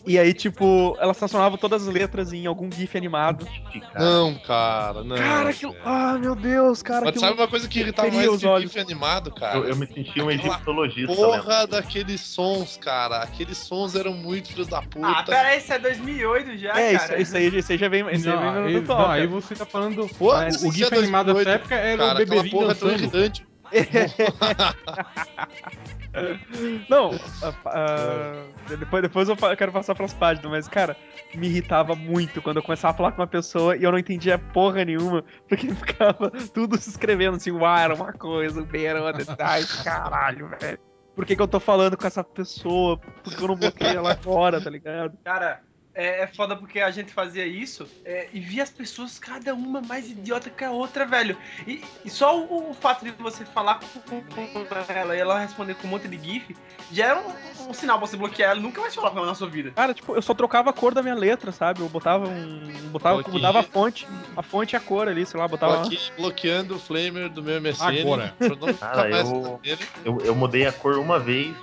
E 0.08 0.20
aí, 0.20 0.34
tipo, 0.34 0.96
elas 1.00 1.18
transformavam 1.18 1.58
todas 1.58 1.88
as 1.88 1.94
letras 1.94 2.32
em 2.32 2.46
algum 2.46 2.72
GIF 2.72 2.96
animado. 2.96 3.48
Não, 3.96 4.36
cara, 4.36 5.04
não. 5.04 5.16
Cara, 5.16 5.50
aquilo. 5.50 5.72
velho. 5.74 5.84
Ah, 5.86 6.18
meu 6.20 6.36
Deus, 6.36 6.84
cara. 6.84 7.06
Mas 7.06 7.20
sabe 7.20 7.34
uma 7.34 7.48
coisa 7.48 7.68
que 7.68 7.80
irritava 7.80 8.12
mais 8.12 8.28
os 8.28 8.40
de 8.40 8.48
olhos. 8.48 8.72
GIF 8.72 8.80
animado, 8.82 9.34
cara? 9.34 9.58
Eu, 9.58 9.70
eu 9.70 9.76
me 9.76 9.88
senti 9.88 10.22
um 10.22 10.30
egiptologista, 10.30 11.12
né? 11.12 11.16
Porra 11.16 11.66
daqueles 11.66 12.22
sons, 12.22 12.78
cara. 12.78 13.24
Aqueles 13.24 13.58
sons 13.58 13.96
eram 13.96 14.14
muito 14.14 14.50
filhos 14.50 14.68
da 14.68 14.82
puta. 14.82 15.08
Ah, 15.08 15.24
pera 15.24 15.48
aí, 15.50 15.58
isso 15.58 15.74
é 15.74 15.80
2008 15.80 16.58
já, 16.58 16.80
É, 16.80 16.94
isso, 16.94 17.08
cara. 17.08 17.22
isso 17.22 17.38
aí, 17.38 17.58
isso 17.58 17.72
aí 17.72 17.78
já 17.78 17.90
vem, 17.90 18.02
isso 18.14 18.30
aí 18.30 18.38
vem 18.38 18.52
no 18.52 18.66
aí, 18.66 18.76
atual, 18.78 19.00
não, 19.00 19.10
aí 19.12 19.28
você 19.28 19.56
tá 19.56 19.66
falando. 19.66 20.08
Foda-se 20.08 20.68
o 20.68 20.72
se 20.72 20.78
GIF 20.78 20.94
é 20.94 20.98
animado 21.00 21.34
dessa 21.34 21.46
2008, 21.46 21.62
época 21.62 21.76
era 21.76 21.98
cara, 21.98 22.14
o 22.14 22.18
bebezinho 22.18 22.52
porra 22.52 22.72
é 22.72 22.76
tão 22.76 22.88
dançando. 22.90 23.02
irritante. 23.02 23.48
Não, 26.90 27.12
a- 27.42 27.54
a- 27.70 28.76
depois, 28.78 29.02
depois 29.02 29.30
eu 29.30 29.36
quero 29.58 29.72
passar 29.72 29.96
pras 29.96 30.14
páginas, 30.14 30.50
mas, 30.52 30.68
cara, 30.68 30.96
me 31.36 31.48
irritava 31.48 31.96
muito 31.96 32.42
quando 32.42 32.58
eu 32.58 32.64
começava 32.64 32.94
a 32.94 32.98
falar 32.98 33.12
com 33.12 33.22
uma 33.22 33.28
pessoa 33.28 33.76
e 33.76 33.84
eu 33.84 33.92
não 33.92 34.00
entendia 34.00 34.38
porra 34.38 34.86
nenhuma, 34.86 35.24
porque 35.48 35.74
ficava 35.74 36.32
tudo 36.54 36.78
se 36.78 36.90
escrevendo 36.90 37.36
assim, 37.38 37.52
o 37.52 37.66
A 37.66 37.82
era 37.82 37.94
uma 37.96 38.14
coisa, 38.14 38.62
o 38.62 38.66
B 38.66 38.84
era 38.86 39.02
outra. 39.04 39.36
Ai, 39.40 39.64
caralho, 39.84 40.50
velho. 40.60 40.80
Por 41.16 41.26
que, 41.26 41.36
que 41.36 41.42
eu 41.42 41.48
tô 41.48 41.60
falando 41.62 41.96
com 41.96 42.06
essa 42.06 42.24
pessoa? 42.24 42.98
Por 42.98 43.34
que 43.34 43.42
eu 43.42 43.48
não 43.48 43.56
bloqueei 43.56 43.96
ela 43.96 44.12
agora, 44.12 44.60
tá 44.60 44.70
ligado? 44.70 45.18
Cara, 45.24 45.62
é, 45.96 46.24
é 46.24 46.28
foda 46.28 46.56
porque 46.56 46.80
a 46.80 46.92
gente 46.92 47.14
fazia 47.14 47.46
isso 47.48 47.88
é, 48.04 48.28
e 48.34 48.40
via 48.40 48.64
as 48.64 48.70
pessoas, 48.70 49.18
cada 49.18 49.54
uma 49.54 49.82
mais 49.82 50.10
idiota 50.10 50.50
que 50.50 50.64
a 50.64 50.72
outra, 50.72 51.06
velho. 51.06 51.38
E, 51.66 51.84
e 52.04 52.10
só 52.10 52.38
o, 52.38 52.72
o 52.72 52.74
fato 52.74 53.06
de 53.06 53.12
você 53.12 53.46
falar 53.46 53.80
com, 53.80 54.22
com 54.22 54.94
ela 54.94 55.16
e 55.16 55.20
ela 55.20 55.40
responder 55.40 55.76
com 55.76 55.88
um 55.88 55.92
monte 55.92 56.08
de 56.08 56.18
GIF 56.18 56.56
já 56.92 57.06
era 57.08 57.20
um, 57.20 57.70
um 57.70 57.74
sinal 57.74 57.98
pra 57.98 58.08
você 58.08 58.18
bloquear 58.18 58.52
ela 58.52 58.60
e 58.60 58.64
nunca 58.64 58.82
mais 58.82 58.94
falar 58.94 59.12
com 59.12 59.20
ela 59.20 59.28
na 59.28 59.36
sua 59.36 59.50
vida. 59.50 59.72
Cara, 59.72 59.94
tipo, 59.94 60.16
eu 60.16 60.22
só 60.22 60.34
trocava 60.34 60.70
a 60.70 60.74
cor 60.74 60.94
da 60.94 61.02
minha 61.02 61.16
letra, 61.16 61.52
sabe? 61.52 61.80
Eu 61.80 61.90
botava 61.90 62.28
um. 62.28 62.90
Botava, 62.92 63.24
mudava 63.30 63.60
a 63.60 63.64
fonte, 63.64 64.08
a 64.36 64.44
fonte 64.44 64.74
e 64.74 64.76
a 64.76 64.80
cor 64.80 65.08
ali, 65.08 65.26
sei 65.26 65.40
lá, 65.40 65.48
botava. 65.48 65.86
aqui 65.86 65.98
bloqueando 66.18 66.76
o 66.76 66.80
Flamer 66.80 67.30
do 67.30 67.42
meu 67.42 67.62
MSN. 67.62 68.02
Agora. 68.02 68.36
não 68.40 68.74
Cara, 68.74 69.10
eu-. 69.10 69.60
Eu, 70.04 70.22
eu 70.22 70.36
mudei 70.36 70.66
a 70.66 70.72
cor 70.72 70.98
uma 70.98 71.20
vez 71.20 71.56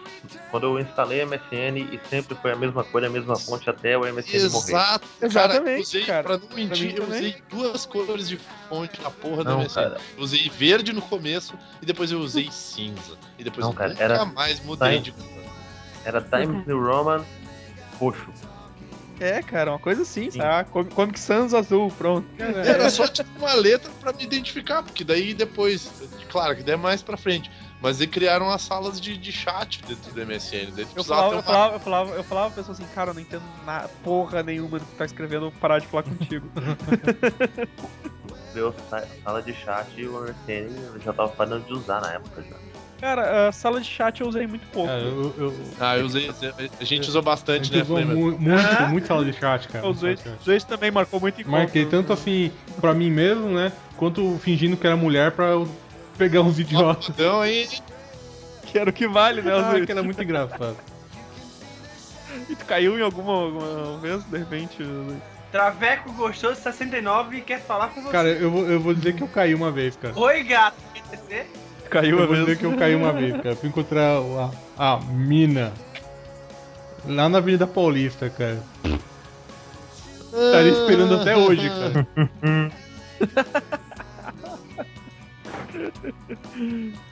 quando 0.52 0.64
eu 0.66 0.78
instalei 0.78 1.22
a 1.22 1.26
MSN 1.26 1.78
e 1.92 2.00
sempre 2.08 2.36
foi 2.36 2.52
a 2.52 2.56
mesma 2.56 2.84
cor, 2.84 3.04
a 3.04 3.08
mesma 3.10 3.34
fonte 3.36 3.68
até 3.68 3.98
o 3.98 4.02
MSN 4.02 4.48
morrer. 4.50 4.68
Exato, 4.72 5.08
Exatamente, 5.20 5.32
cara. 5.32 5.76
eu 5.76 5.80
Usei, 5.80 6.04
cara. 6.04 6.22
Pra 6.22 6.38
não 6.38 6.48
mentir, 6.56 6.86
mim 6.88 6.94
eu 6.98 7.08
usei 7.08 7.42
duas 7.50 7.86
cores 7.86 8.28
de 8.28 8.38
fonte 8.68 9.00
na 9.02 9.10
porra 9.10 9.42
da 9.42 9.50
Não, 9.52 9.60
MSN. 9.62 9.74
cara. 9.74 9.96
Eu 10.16 10.22
usei 10.22 10.48
verde 10.50 10.92
no 10.92 11.02
começo 11.02 11.54
e 11.80 11.86
depois 11.86 12.12
eu 12.12 12.20
usei 12.20 12.48
cinza. 12.52 13.16
E 13.38 13.42
depois 13.42 13.64
Não, 13.64 13.72
eu 13.72 13.76
cara, 13.76 13.90
nunca 13.90 14.04
era- 14.04 14.24
mais 14.26 14.62
mudei 14.62 14.96
Tá, 14.98 15.02
de 15.02 15.10
cor. 15.10 15.24
Era 16.04 16.20
Times 16.20 16.66
New 16.66 16.80
Roman 16.80 17.24
roxo. 17.98 18.28
É, 19.20 19.40
cara, 19.40 19.70
uma 19.70 19.78
coisa 19.78 20.02
assim, 20.02 20.30
sabe? 20.32 20.68
Com- 20.70 20.84
Comic 20.84 21.18
Sans 21.20 21.54
azul, 21.54 21.92
pronto. 21.96 22.26
Era 22.38 22.90
só 22.90 23.06
tipo 23.06 23.30
uma 23.38 23.54
letra 23.54 23.88
pra 24.00 24.12
me 24.12 24.24
identificar, 24.24 24.82
porque 24.82 25.04
daí 25.04 25.32
depois, 25.32 25.88
claro 26.28 26.56
que 26.56 26.62
daí 26.64 26.74
é 26.74 26.76
mais 26.76 27.02
pra 27.02 27.16
frente. 27.16 27.48
Mas 27.82 28.00
eles 28.00 28.12
criaram 28.14 28.48
as 28.48 28.62
salas 28.62 29.00
de, 29.00 29.16
de 29.18 29.32
chat 29.32 29.82
dentro 29.86 30.12
do 30.12 30.20
MSN. 30.26 30.70
Daí 30.76 30.86
Eu 30.94 31.02
falava, 31.02 31.28
eu 31.28 31.36
uma- 31.38 31.42
falava, 31.42 31.74
eu 31.74 31.80
falava, 31.80 32.10
eu 32.14 32.24
falava 32.24 32.46
pra 32.50 32.56
pessoa 32.62 32.72
assim, 32.74 32.86
cara, 32.94 33.10
eu 33.10 33.14
não 33.14 33.20
entendo 33.20 33.42
nada, 33.66 33.88
porra 34.04 34.42
nenhuma 34.42 34.78
do 34.78 34.84
que 34.84 34.92
tu 34.92 34.96
tá 34.98 35.04
escrevendo, 35.04 35.46
eu 35.46 35.50
vou 35.50 35.60
parar 35.60 35.80
de 35.80 35.86
falar 35.88 36.04
contigo. 36.04 36.48
Deu 38.54 38.74
sa- 38.88 39.04
sala 39.24 39.42
de 39.42 39.52
chat 39.54 39.88
e 39.96 40.06
o 40.06 40.22
MSN 40.24 40.70
eu 40.94 41.00
já 41.00 41.12
tava 41.12 41.30
parando 41.30 41.64
de 41.64 41.72
usar 41.72 42.00
na 42.00 42.12
época 42.12 42.42
já. 42.42 42.56
Cara, 43.00 43.48
a 43.48 43.52
sala 43.52 43.80
de 43.80 43.86
chat 43.88 44.20
eu 44.20 44.28
usei 44.28 44.46
muito 44.46 44.64
pouco. 44.68 44.86
Cara, 44.88 45.00
eu, 45.02 45.34
eu, 45.36 45.54
Ah, 45.80 45.98
eu 45.98 46.06
usei. 46.06 46.30
A 46.80 46.84
gente 46.84 47.08
usou 47.08 47.18
a 47.18 47.22
bastante, 47.22 47.64
gente 47.64 47.76
né, 47.78 47.82
usou 47.82 47.98
mu- 48.06 48.38
muito, 48.38 48.82
muito 48.90 49.06
sala 49.08 49.24
de 49.24 49.32
chat, 49.32 49.66
cara. 49.68 49.84
eu 49.84 49.90
usei, 49.90 50.16
usei 50.40 50.56
isso 50.56 50.66
também, 50.68 50.90
marcou 50.92 51.18
muito 51.18 51.40
encontro. 51.40 51.58
Marquei 51.58 51.84
tanto 51.86 52.12
assim 52.12 52.52
pra 52.80 52.94
mim 52.94 53.10
mesmo, 53.10 53.48
né? 53.48 53.72
Quanto 53.96 54.38
fingindo 54.38 54.76
que 54.76 54.86
era 54.86 54.96
mulher 54.96 55.32
pra 55.32 55.46
eu 55.46 55.68
pegar 56.16 56.40
uns 56.42 56.58
idiotas. 56.58 57.08
Então 57.10 57.40
aí. 57.40 57.68
Que 58.66 58.78
era 58.78 58.88
o 58.90 58.92
que 58.92 59.06
vale, 59.06 59.42
né? 59.42 59.52
Ah, 59.54 59.84
que 59.84 59.92
era 59.92 60.02
muito 60.02 60.22
engraçado. 60.22 60.76
E 62.48 62.56
tu 62.56 62.64
caiu 62.64 62.98
em 62.98 63.02
alguma, 63.02 63.32
alguma 63.32 63.98
vez, 63.98 64.24
de 64.24 64.38
repente. 64.38 64.78
Traveco 65.50 66.10
gostoso 66.12 66.60
69 66.62 67.36
e 67.36 67.40
quer 67.42 67.60
falar 67.60 67.88
com 67.88 68.00
você. 68.00 68.10
Cara, 68.10 68.28
eu 68.28 68.50
vou, 68.50 68.66
eu 68.66 68.80
vou 68.80 68.94
dizer 68.94 69.14
que 69.14 69.22
eu 69.22 69.28
caí 69.28 69.54
uma 69.54 69.70
vez, 69.70 69.94
cara. 69.96 70.18
Oi, 70.18 70.42
gato. 70.42 70.76
Quer 71.10 71.16
dizer? 71.16 71.50
Caiu 71.90 72.10
Eu 72.12 72.16
uma 72.16 72.26
vou 72.26 72.34
vez. 72.36 72.46
dizer 72.46 72.58
que 72.58 72.64
eu 72.64 72.76
caí 72.78 72.94
uma 72.94 73.12
vez, 73.12 73.36
cara. 73.42 73.54
Fui 73.54 73.68
encontrar 73.68 74.16
a, 74.78 74.94
a 74.94 75.00
mina 75.00 75.70
lá 77.04 77.28
na 77.28 77.36
Avenida 77.38 77.66
Paulista, 77.66 78.30
cara. 78.30 78.62
Estaria 80.32 80.72
esperando 80.72 81.16
até 81.16 81.36
hoje, 81.36 81.68
cara. 81.68 82.72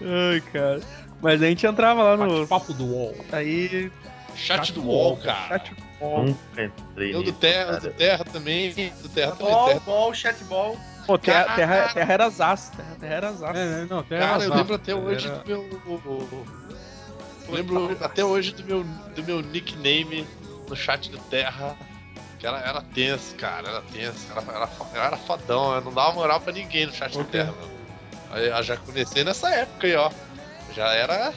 Ai, 0.03 0.41
cara. 0.53 0.81
Mas 1.23 1.43
a 1.43 1.47
gente 1.47 1.67
entrava 1.67 2.03
lá 2.03 2.17
no. 2.17 2.47
Papo 2.47 2.73
do 2.73 2.85
UOL. 2.87 3.15
Aí. 3.33 3.91
Chat 4.37 4.73
do 4.73 4.83
UOL, 4.83 5.17
cara. 5.19 5.49
Chat 5.59 5.73
UOL. 6.01 6.25
Nunca 6.25 6.65
entrei 6.65 7.15
Eu 7.15 7.23
do 7.23 7.33
Terra, 7.33 7.65
cara. 7.67 7.81
do 7.81 7.91
Terra 7.91 8.25
também. 8.25 8.73
Do 9.03 9.09
Terra 9.09 9.33
também. 9.33 9.53
Ball, 9.53 9.69
Terra. 9.69 9.81
ball, 9.81 10.15
chatball. 10.15 10.77
Pô, 11.07 11.19
terra, 11.19 11.57
terra, 11.57 11.89
terra 11.93 12.13
era 12.13 12.31
zaço. 12.31 12.71
Terra, 12.77 12.97
terra 13.01 13.15
era 13.15 13.33
zaço. 13.33 13.59
É? 13.59 13.85
Não, 13.87 13.99
até 13.99 14.19
Cara, 14.19 14.35
era 14.35 14.45
eu 14.45 14.55
lembro 14.55 14.75
até 14.75 14.95
hoje 14.95 15.27
Era- 15.27 15.37
do 15.39 15.49
meu. 15.49 16.47
Eu 17.49 17.55
lembro 17.55 17.97
até 18.01 18.25
hoje 18.25 18.53
do 18.53 18.65
meu, 18.65 18.85
do 18.85 19.23
meu 19.25 19.43
nickname 19.43 20.25
no 20.69 20.77
chat 20.77 21.11
do 21.11 21.19
Terra. 21.19 21.77
Que 22.39 22.47
era, 22.47 22.59
era 22.61 22.81
tenso, 22.95 23.35
cara. 23.35 23.69
Era 23.69 23.83
tenso. 23.83 24.27
Era, 24.31 24.41
era, 24.57 24.69
eu 24.95 25.03
era 25.03 25.17
fodão. 25.17 25.75
Eu 25.75 25.81
não 25.83 25.93
dava 25.93 26.13
moral 26.13 26.41
pra 26.41 26.53
ninguém 26.53 26.87
no 26.87 26.93
chat 26.93 27.13
do 27.13 27.21
Ok. 27.21 27.33
Terra, 27.33 27.53
mano. 27.53 27.80
Eu 28.33 28.63
já 28.63 28.77
comecei 28.77 29.25
nessa 29.25 29.49
época 29.51 29.87
aí, 29.87 29.95
ó. 29.97 30.11
Já 30.75 30.93
era. 30.93 31.33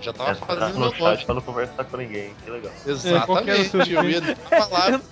Já 0.00 0.12
tava 0.12 0.34
fazendo 0.34 0.74
no 0.74 0.80
meu 0.80 0.94
chat 0.94 1.24
pra 1.24 1.34
não 1.34 1.40
conversar 1.40 1.84
com 1.84 1.96
ninguém, 1.96 2.34
que 2.44 2.50
legal. 2.50 2.72
seu 2.82 2.92
Exatamente. 2.94 3.90
Eu 3.90 4.04
ia 4.10 4.36
falar. 4.36 5.00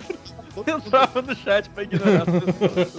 Eu 0.55 0.77
entrava 0.77 1.21
no 1.21 1.35
chat 1.35 1.69
pra 1.71 1.83
ignorar 1.83 2.23
as 2.25 2.43
pessoas. 2.45 2.93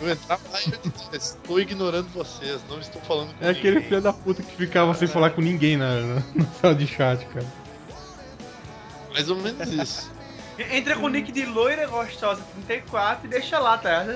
Eu 0.00 0.10
entrava 0.12 0.42
lá 0.52 0.60
e 0.60 0.70
eu 0.70 0.78
dizia, 0.88 1.08
estou 1.16 1.58
ignorando 1.58 2.08
vocês, 2.10 2.60
não 2.68 2.78
estou 2.78 3.02
falando 3.02 3.34
com 3.34 3.44
É 3.44 3.50
aquele 3.50 3.74
ninguém. 3.74 3.88
filho 3.88 4.00
da 4.02 4.12
puta 4.12 4.40
que 4.40 4.54
ficava 4.54 4.94
sem 4.94 5.08
falar 5.08 5.30
com 5.30 5.40
ninguém 5.40 5.76
na, 5.76 5.96
na, 5.96 6.14
na 6.32 6.44
sala 6.60 6.76
de 6.76 6.86
chat, 6.86 7.26
cara. 7.26 7.44
Mais 9.12 9.28
ou 9.28 9.34
menos 9.36 9.68
isso. 9.72 10.12
Entra 10.70 10.94
com 10.94 11.06
o 11.06 11.08
nick 11.08 11.32
de 11.32 11.44
loira 11.44 11.88
gostosa 11.88 12.40
34 12.66 13.26
e 13.26 13.28
deixa 13.28 13.58
lá, 13.58 13.76
tá? 13.78 14.06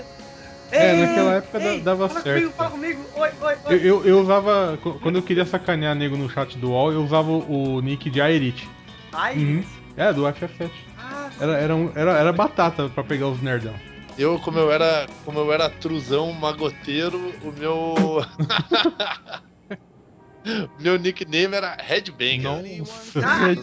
É, 0.70 0.92
Ei, 0.92 1.00
naquela 1.00 1.32
época 1.34 1.58
ei, 1.58 1.78
da- 1.78 1.84
dava 1.84 2.08
fala 2.08 2.20
certo, 2.22 2.34
Comigo, 2.40 2.54
fala 2.56 2.70
comigo. 2.70 3.04
Oi, 3.14 3.30
oi, 3.40 3.54
Eu, 3.66 3.70
oi. 3.70 3.88
eu, 3.88 4.04
eu 4.04 4.20
usava. 4.20 4.78
qu- 4.82 4.98
Quando 5.00 5.16
eu 5.16 5.22
queria 5.22 5.46
sacanear 5.46 5.94
nego 5.94 6.16
no 6.16 6.28
chat 6.28 6.58
do 6.58 6.70
UOL, 6.70 6.92
eu 6.92 7.04
usava 7.04 7.30
o, 7.30 7.76
o 7.76 7.80
nick 7.80 8.10
de 8.10 8.20
Aerith. 8.20 8.66
Ai, 9.12 9.36
Uhum. 9.36 9.64
É, 9.96 10.12
do 10.12 10.26
FF7. 10.26 10.70
ah, 10.98 11.30
Era, 11.40 11.52
era, 11.58 11.76
um- 11.76 11.92
era, 11.94 12.18
era 12.18 12.32
batata 12.32 12.88
pra 12.88 13.04
pegar 13.04 13.28
os 13.28 13.40
nerdão. 13.40 13.74
Eu, 14.18 14.38
como 14.40 14.58
eu 14.58 14.72
era, 14.72 15.06
como 15.24 15.38
eu 15.38 15.52
era 15.52 15.70
truzão 15.70 16.32
magoteiro, 16.32 17.32
o 17.42 17.52
meu 17.52 17.94
meu 20.80 20.98
nickname 20.98 21.54
era 21.54 21.76
Headbanger. 21.80 22.78
Nossa. 22.78 23.20
Ah, 23.24 23.54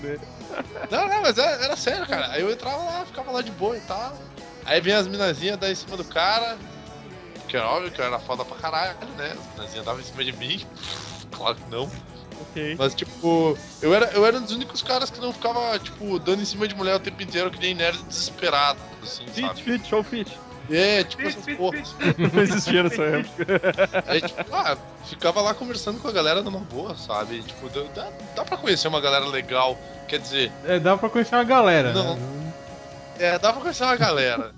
né? 0.00 0.18
Não, 0.90 1.08
não, 1.08 1.22
mas 1.22 1.38
era, 1.38 1.64
era 1.64 1.76
sério, 1.76 2.06
cara. 2.06 2.30
Aí 2.32 2.42
eu 2.42 2.50
entrava 2.50 2.76
lá, 2.76 3.04
ficava 3.06 3.30
lá 3.32 3.42
de 3.42 3.50
boa 3.52 3.76
e 3.76 3.80
tal. 3.80 4.12
Aí 4.64 4.80
vinha 4.80 4.98
as 4.98 5.06
minazinhas 5.06 5.56
dar 5.58 5.70
em 5.70 5.74
cima 5.74 5.96
do 5.96 6.04
cara. 6.04 6.56
Porque 7.40 7.56
é 7.56 7.60
óbvio 7.60 7.90
que 7.90 8.00
eu 8.00 8.04
era 8.04 8.18
foda 8.18 8.44
pra 8.44 8.56
caralho, 8.56 8.96
né? 9.16 9.32
As 9.38 9.54
minazinhas 9.56 9.84
davam 9.84 10.00
em 10.00 10.04
cima 10.04 10.24
de 10.24 10.32
mim. 10.32 10.64
Claro 11.32 11.54
que 11.56 11.70
não. 11.70 11.90
Ok. 12.42 12.76
Mas, 12.78 12.94
tipo, 12.94 13.56
eu 13.80 13.94
era, 13.94 14.04
eu 14.12 14.24
era 14.26 14.36
um 14.36 14.42
dos 14.42 14.52
únicos 14.52 14.82
caras 14.82 15.10
que 15.10 15.18
não 15.18 15.32
ficava, 15.32 15.78
tipo, 15.78 16.18
dando 16.18 16.42
em 16.42 16.44
cima 16.44 16.68
de 16.68 16.74
mulher 16.74 16.94
o 16.96 17.00
tempo 17.00 17.22
inteiro, 17.22 17.50
que 17.50 17.58
nem 17.58 17.74
nerd 17.74 17.96
desesperado, 18.04 18.78
assim, 19.02 19.24
Fit, 19.28 19.40
sabe? 19.46 19.62
fit, 19.62 19.88
show 19.88 20.02
fit. 20.04 20.38
É, 20.70 21.02
tipo, 21.04 21.22
fit, 21.22 21.32
essas 21.32 21.44
fit, 21.46 21.56
porra. 21.56 21.78
fit. 21.78 22.34
Não 22.34 22.42
existia 22.42 22.82
nessa 22.82 23.02
época. 23.02 23.46
Aí, 24.06 24.20
tipo, 24.20 24.54
ah, 24.54 24.76
ficava 25.06 25.40
lá 25.40 25.54
conversando 25.54 25.98
com 26.00 26.08
a 26.08 26.12
galera 26.12 26.42
numa 26.42 26.60
boa, 26.60 26.94
sabe? 26.96 27.42
Tipo, 27.42 27.68
dá, 27.70 28.10
dá 28.36 28.44
pra 28.44 28.58
conhecer 28.58 28.88
uma 28.88 29.00
galera 29.00 29.26
legal. 29.26 29.76
Quer 30.06 30.18
dizer, 30.20 30.52
É, 30.64 30.78
dava 30.78 30.98
pra 30.98 31.08
conhecer 31.08 31.34
uma 31.34 31.44
galera. 31.44 31.92
Não. 31.94 32.14
Né? 32.16 32.41
É, 33.22 33.38
dá 33.38 33.52
pra 33.52 33.62
conhecer 33.62 33.84
uma 33.84 33.96
galera. 33.96 34.54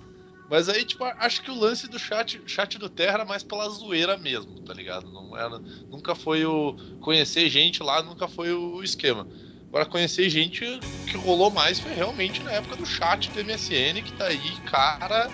Mas 0.50 0.68
aí, 0.68 0.84
tipo, 0.84 1.04
acho 1.04 1.42
que 1.42 1.50
o 1.50 1.58
lance 1.58 1.88
do 1.88 1.98
chat, 1.98 2.40
chat 2.46 2.78
do 2.78 2.88
Terra 2.88 3.14
era 3.14 3.24
mais 3.24 3.42
pela 3.42 3.68
zoeira 3.68 4.16
mesmo, 4.18 4.60
tá 4.60 4.74
ligado? 4.74 5.10
Não 5.10 5.36
era, 5.36 5.60
nunca 5.90 6.14
foi 6.14 6.44
o. 6.44 6.76
Conhecer 7.00 7.48
gente 7.48 7.82
lá 7.82 8.02
nunca 8.02 8.28
foi 8.28 8.52
o 8.52 8.82
esquema. 8.82 9.26
Agora, 9.68 9.86
conhecer 9.86 10.28
gente 10.28 10.78
que 11.10 11.16
rolou 11.16 11.50
mais 11.50 11.80
foi 11.80 11.92
realmente 11.94 12.42
na 12.42 12.52
época 12.52 12.76
do 12.76 12.86
chat 12.86 13.30
do 13.30 13.40
MSN, 13.42 14.02
que 14.02 14.12
tá 14.12 14.26
aí, 14.26 14.56
cara. 14.70 15.30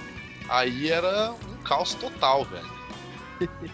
Aí 0.48 0.88
era 0.90 1.32
um 1.32 1.56
caos 1.62 1.94
total, 1.94 2.44
velho. 2.44 2.80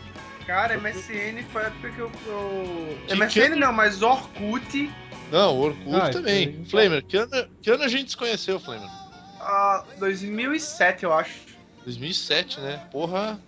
Cara, 0.47 0.77
MSN 0.79 1.43
foi 1.53 1.63
a 1.63 1.67
época 1.67 1.91
que 1.91 1.99
eu. 1.99 2.13
eu... 2.27 2.99
Que- 3.09 3.15
MSN 3.17 3.31
que- 3.55 3.57
não, 3.57 3.73
mas 3.73 4.01
Orkut. 4.01 4.93
Não, 5.33 5.59
Orkut 5.59 5.97
Ah, 5.97 6.11
também. 6.11 6.51
isso 6.51 6.77
aí. 6.79 6.87
Flamer, 6.89 7.05
que 7.05 7.17
ano, 7.17 7.49
que 7.61 7.71
ano 7.71 7.83
a 7.83 7.89
gente 7.89 8.13
se 8.13 8.17
conheceu, 8.17 8.61
Flamer? 8.61 8.89
Ah, 9.47 9.85
2007, 9.99 11.05
eu 11.05 11.13
acho. 11.13 11.33
2007, 11.85 12.61
né? 12.61 12.83
Porra. 12.91 13.39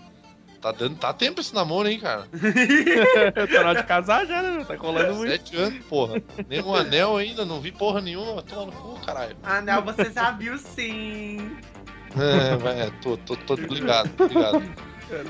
Tá 0.61 0.72
dando. 0.72 0.96
Tá 0.96 1.12
tempo 1.12 1.40
esse 1.40 1.54
namoro, 1.54 1.88
hein, 1.88 2.00
cara? 2.00 2.26
tá 2.34 3.62
na 3.62 3.68
hora 3.70 3.80
de 3.80 3.87
casar 3.87 4.26
já, 4.26 4.42
né? 4.42 4.64
Tá 4.64 4.76
colando 4.76 5.14
muito. 5.14 5.30
Sete 5.30 5.56
anos, 5.56 5.84
porra. 5.84 6.20
Nem 6.48 6.61
um 6.62 6.74
anel 6.74 7.16
ainda, 7.16 7.44
não 7.44 7.61
vi 7.61 7.70
porra 7.70 8.00
nenhuma. 8.00 8.42
Toma 8.42 8.66
no 8.66 8.72
cu, 8.72 8.98
caralho. 9.06 9.37
Não, 9.64 9.82
você 9.82 10.11
já 10.11 10.32
viu 10.32 10.58
sim. 10.58 11.56
É, 12.16 12.56
vai, 12.56 12.80
é, 12.80 12.90
tô, 13.02 13.16
tô, 13.18 13.37
tô 13.37 13.54
ligado, 13.54 14.08
tô 14.16 14.26
ligado. 14.26 14.62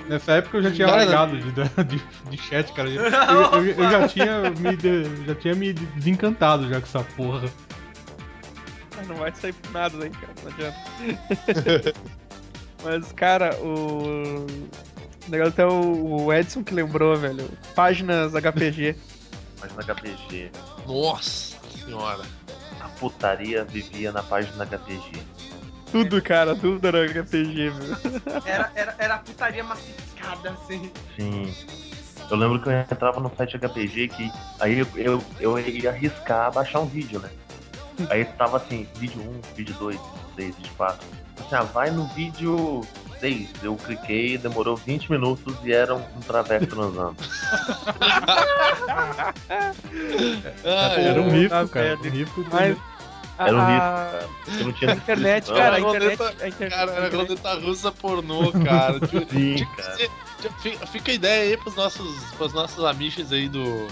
Nessa 0.09 0.33
época 0.33 0.57
eu 0.59 0.63
já 0.63 0.71
tinha 0.73 0.89
Cara, 0.89 1.05
largado 1.05 1.37
de, 1.39 1.53
de, 1.53 2.31
de 2.31 2.37
chat, 2.43 2.73
cara. 2.73 2.89
Eu, 2.89 3.03
eu- 3.03 3.67
eu 3.67 3.91
já, 3.91 4.09
tinha 4.09 4.51
me, 4.51 4.77
de- 4.77 5.27
já 5.27 5.35
tinha 5.35 5.55
me 5.55 5.73
desencantado 5.73 6.69
já 6.69 6.81
com 6.81 6.87
essa 6.87 7.05
porra. 7.05 7.49
Não 9.07 9.17
vai 9.17 9.33
sair 9.35 9.53
por 9.53 9.71
nada 9.73 9.97
daí, 9.99 10.11
cara. 10.11 10.35
Não 10.43 10.53
adianta. 10.53 11.93
Mas, 12.85 13.13
cara, 13.13 13.57
o. 13.61 14.47
Legal 15.29 15.49
até 15.49 15.67
o 15.67 16.25
o 16.25 16.33
Edson 16.33 16.65
que 16.65 16.73
lembrou, 16.73 17.17
velho. 17.17 17.49
Páginas 17.75 18.33
HPG. 18.33 18.97
Mas 19.61 19.75
na 19.77 19.83
HPG, 19.83 20.51
Nossa 20.87 21.57
senhora. 21.85 22.23
a 22.81 22.89
putaria 22.89 23.65
vivia 23.65 24.13
na 24.13 24.23
página 24.23 24.65
HPG. 24.65 25.21
Tudo, 25.91 26.21
cara, 26.23 26.55
tudo 26.55 26.87
era 26.87 27.07
HPG, 27.09 27.71
velho. 27.71 28.23
Era, 28.45 28.73
era, 28.75 28.95
era 28.99 29.15
a 29.15 29.19
putaria 29.19 29.65
massificada, 29.65 30.51
assim. 30.51 30.91
Sim. 31.17 31.55
Eu 32.31 32.37
lembro 32.37 32.61
que 32.61 32.69
eu 32.69 32.73
entrava 32.73 33.21
no 33.21 33.35
site 33.35 33.59
HPG 33.59 34.09
que 34.09 34.31
aí 34.61 34.79
eu, 34.81 34.87
eu, 34.97 35.25
eu 35.41 35.59
ia 35.59 35.91
arriscar 35.91 36.53
baixar 36.53 36.81
um 36.81 36.87
vídeo, 36.87 37.19
né? 37.21 37.31
Aí 38.11 38.25
tava 38.25 38.57
assim, 38.59 38.87
vídeo 38.97 39.21
1, 39.21 39.41
vídeo 39.57 39.75
2, 39.79 39.97
vídeo 39.97 40.13
3, 40.37 40.57
vídeo 40.57 40.73
4. 40.77 41.07
Assim, 41.41 41.55
ah, 41.55 41.63
vai 41.63 41.91
no 41.91 42.07
vídeo 42.09 42.83
6. 43.21 43.49
Eu 43.63 43.77
cliquei, 43.77 44.37
demorou 44.39 44.77
20 44.77 45.11
minutos 45.11 45.55
e 45.65 45.73
era 45.73 45.95
um, 45.95 46.03
traveco 46.27 46.67
transando. 46.67 47.17
Ah, 50.65 50.93
Era 51.01 51.21
um 51.23 51.49
tá 51.49 51.69
cara. 51.69 51.97
Um 51.99 52.03
do- 52.03 52.47
Mas. 52.53 52.77
Era 53.39 53.57
um 53.57 53.61
a- 53.61 54.11
Eu 54.59 54.65
não 54.65 54.73
tinha 54.73 54.93
a 54.93 54.95
internet, 54.97 55.47
cara, 55.53 55.77
a 55.77 55.81
internet. 55.81 56.23
A 56.23 56.49
internet, 56.49 56.71
Cara, 56.71 56.91
a 56.91 56.95
era 56.97 57.07
internet- 57.07 57.29
roleta 57.43 57.55
russa 57.67 57.93
pornô, 57.93 58.53
cara. 58.53 58.99
Sim, 59.31 59.65
cara. 59.77 60.87
Fica 60.89 61.13
a 61.13 61.15
ideia 61.15 61.43
aí 61.51 61.57
pros 61.57 61.77
nossos, 61.77 62.25
pros 62.37 62.53
nossos 62.53 62.85
amiches 62.85 63.31
aí 63.33 63.49
do, 63.49 63.87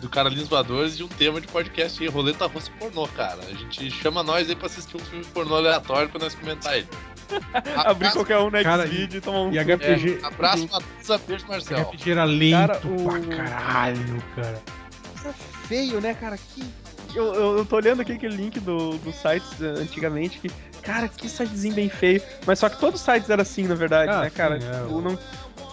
do 0.00 0.08
Carolins 0.08 0.48
Voadores 0.48 0.96
de 0.96 1.04
um 1.04 1.08
tema 1.08 1.40
de 1.40 1.46
podcast 1.46 2.02
aí, 2.02 2.08
roleta 2.08 2.46
russa 2.46 2.70
pornô, 2.78 3.06
cara. 3.08 3.40
A 3.42 3.52
gente 3.54 3.90
chama 3.90 4.22
nós 4.22 4.48
aí 4.48 4.56
pra 4.56 4.66
assistir 4.66 4.96
um 4.96 5.00
filme 5.00 5.24
pornô 5.26 5.56
aleatório 5.56 6.08
pra 6.08 6.18
nós 6.20 6.34
comentar 6.34 6.76
ele. 6.76 6.88
Abrir 7.84 8.12
qualquer 8.12 8.38
um 8.38 8.50
no 8.50 8.62
Cara, 8.62 8.86
Xvideo 8.86 9.18
e 9.18 9.20
tomar 9.20 9.40
um. 9.42 9.52
E 9.52 9.58
HPG. 9.58 10.20
é, 10.22 10.26
abraço, 10.26 10.68
Matusa, 10.70 11.18
beijo, 11.26 11.46
Marcel. 11.48 11.78
HPG 11.90 12.10
era 12.12 12.24
lento 12.24 12.52
Cara, 12.52 12.80
o- 12.86 13.04
pra 13.04 13.36
caralho, 13.36 14.22
cara. 14.36 14.62
Isso 15.16 15.28
é 15.28 15.32
feio, 15.66 16.00
né, 16.00 16.14
cara? 16.14 16.36
Que... 16.38 16.62
Eu, 17.14 17.34
eu, 17.34 17.58
eu 17.58 17.64
tô 17.64 17.76
olhando 17.76 18.02
aqui 18.02 18.12
aquele 18.12 18.36
link 18.36 18.60
do, 18.60 18.98
dos 18.98 19.14
sites 19.16 19.60
eh, 19.60 19.66
antigamente 19.80 20.38
que. 20.38 20.50
Cara, 20.82 21.08
que 21.08 21.28
sitezinho 21.28 21.74
bem 21.74 21.88
feio. 21.88 22.22
Mas 22.46 22.58
só 22.60 22.68
que 22.68 22.78
todos 22.78 23.00
os 23.00 23.04
sites 23.04 23.28
eram 23.28 23.42
assim, 23.42 23.64
na 23.66 23.74
verdade, 23.74 24.12
Ah, 24.12 24.20
né, 24.20 24.30
cara? 24.30 24.60
sim, 24.60 24.66
é, 24.68 24.82
Tipo, 24.82 25.00
não, 25.00 25.18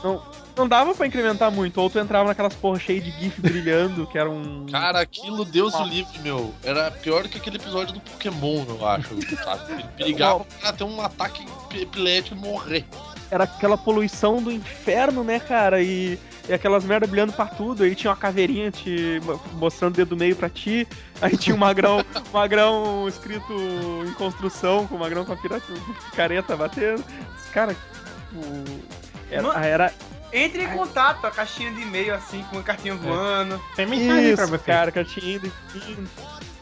não, 0.03 0.23
não 0.56 0.68
dava 0.68 0.94
pra 0.94 1.08
incrementar 1.08 1.52
muito. 1.52 1.80
Ou 1.82 1.89
tu 1.89 2.00
entrava 2.00 2.28
naquelas 2.30 2.54
porra 2.54 2.80
cheias 2.80 3.04
de 3.04 3.12
GIF 3.12 3.39
brilhando, 3.42 4.06
que 4.08 4.18
era 4.18 4.30
um. 4.30 4.66
Cara, 4.72 5.00
aquilo, 5.00 5.44
Deus 5.46 5.74
o 5.74 5.84
livre, 5.84 6.20
meu. 6.20 6.54
Era 6.63 6.92
pior 6.92 7.28
que 7.28 7.38
aquele 7.38 7.58
episódio 7.58 7.94
do 7.94 8.00
Pokémon, 8.00 8.66
eu 8.68 8.88
acho. 8.88 9.10
Sabe? 9.44 9.74
Ele 9.74 9.84
perigava 9.98 10.46
pra 10.60 10.74
ter 10.74 10.84
um 10.84 11.02
ataque 11.02 11.46
epilético 11.74 12.36
e 12.36 12.39
morrer. 12.39 12.86
Era 13.32 13.46
aquela 13.46 13.78
poluição 13.78 14.42
do 14.44 14.52
inferno, 14.52 15.24
né, 15.24 15.39
cara? 15.39 15.82
E, 15.82 16.20
e 16.48 16.54
aquelas 16.54 16.84
merda 16.84 17.08
brilhando 17.08 17.34
pra 17.34 17.48
tudo. 17.48 17.84
Aí 17.84 17.96
tinha 17.96 18.12
uma 18.12 18.18
caveirinha 18.18 18.70
te 18.70 19.20
mo- 19.24 19.42
mostrando 19.54 19.94
o 19.94 19.98
dedo 19.98 20.16
meio 20.16 20.36
pra 20.36 20.50
ti. 20.50 20.88
Aí 21.20 21.36
tinha 21.36 21.56
um 21.56 21.60
magrão, 21.60 22.04
magrão 22.32 23.08
escrito 23.08 23.52
em 24.08 24.13
construção, 24.13 24.86
com 24.86 24.96
o 24.96 25.00
magrão 25.00 25.26
com 25.26 25.34
a 25.34 25.38
pirata, 25.38 25.66
careta 26.16 26.56
batendo. 26.56 27.04
Cara, 27.52 27.76
o... 28.36 28.63
era, 29.32 29.66
era 29.66 29.94
Entre 30.34 30.63
em 30.63 30.69
contato, 30.69 31.26
a 31.26 31.32
caixinha 31.32 31.72
de 31.72 31.82
e-mail, 31.82 32.15
assim, 32.15 32.43
com 32.50 32.58
a 32.58 32.63
cartinha 32.63 32.96
voando. 32.96 33.62
Tem 33.76 33.86
mensagem 33.86 34.36
pra 34.36 34.43
isso, 34.46 34.52
você. 34.52 34.65
cara, 34.65 34.91
que 34.91 35.00
eu 35.00 35.06
tinha 35.06 35.36
ido 35.36 35.46
e 35.76 35.80
vindo. 35.80 36.10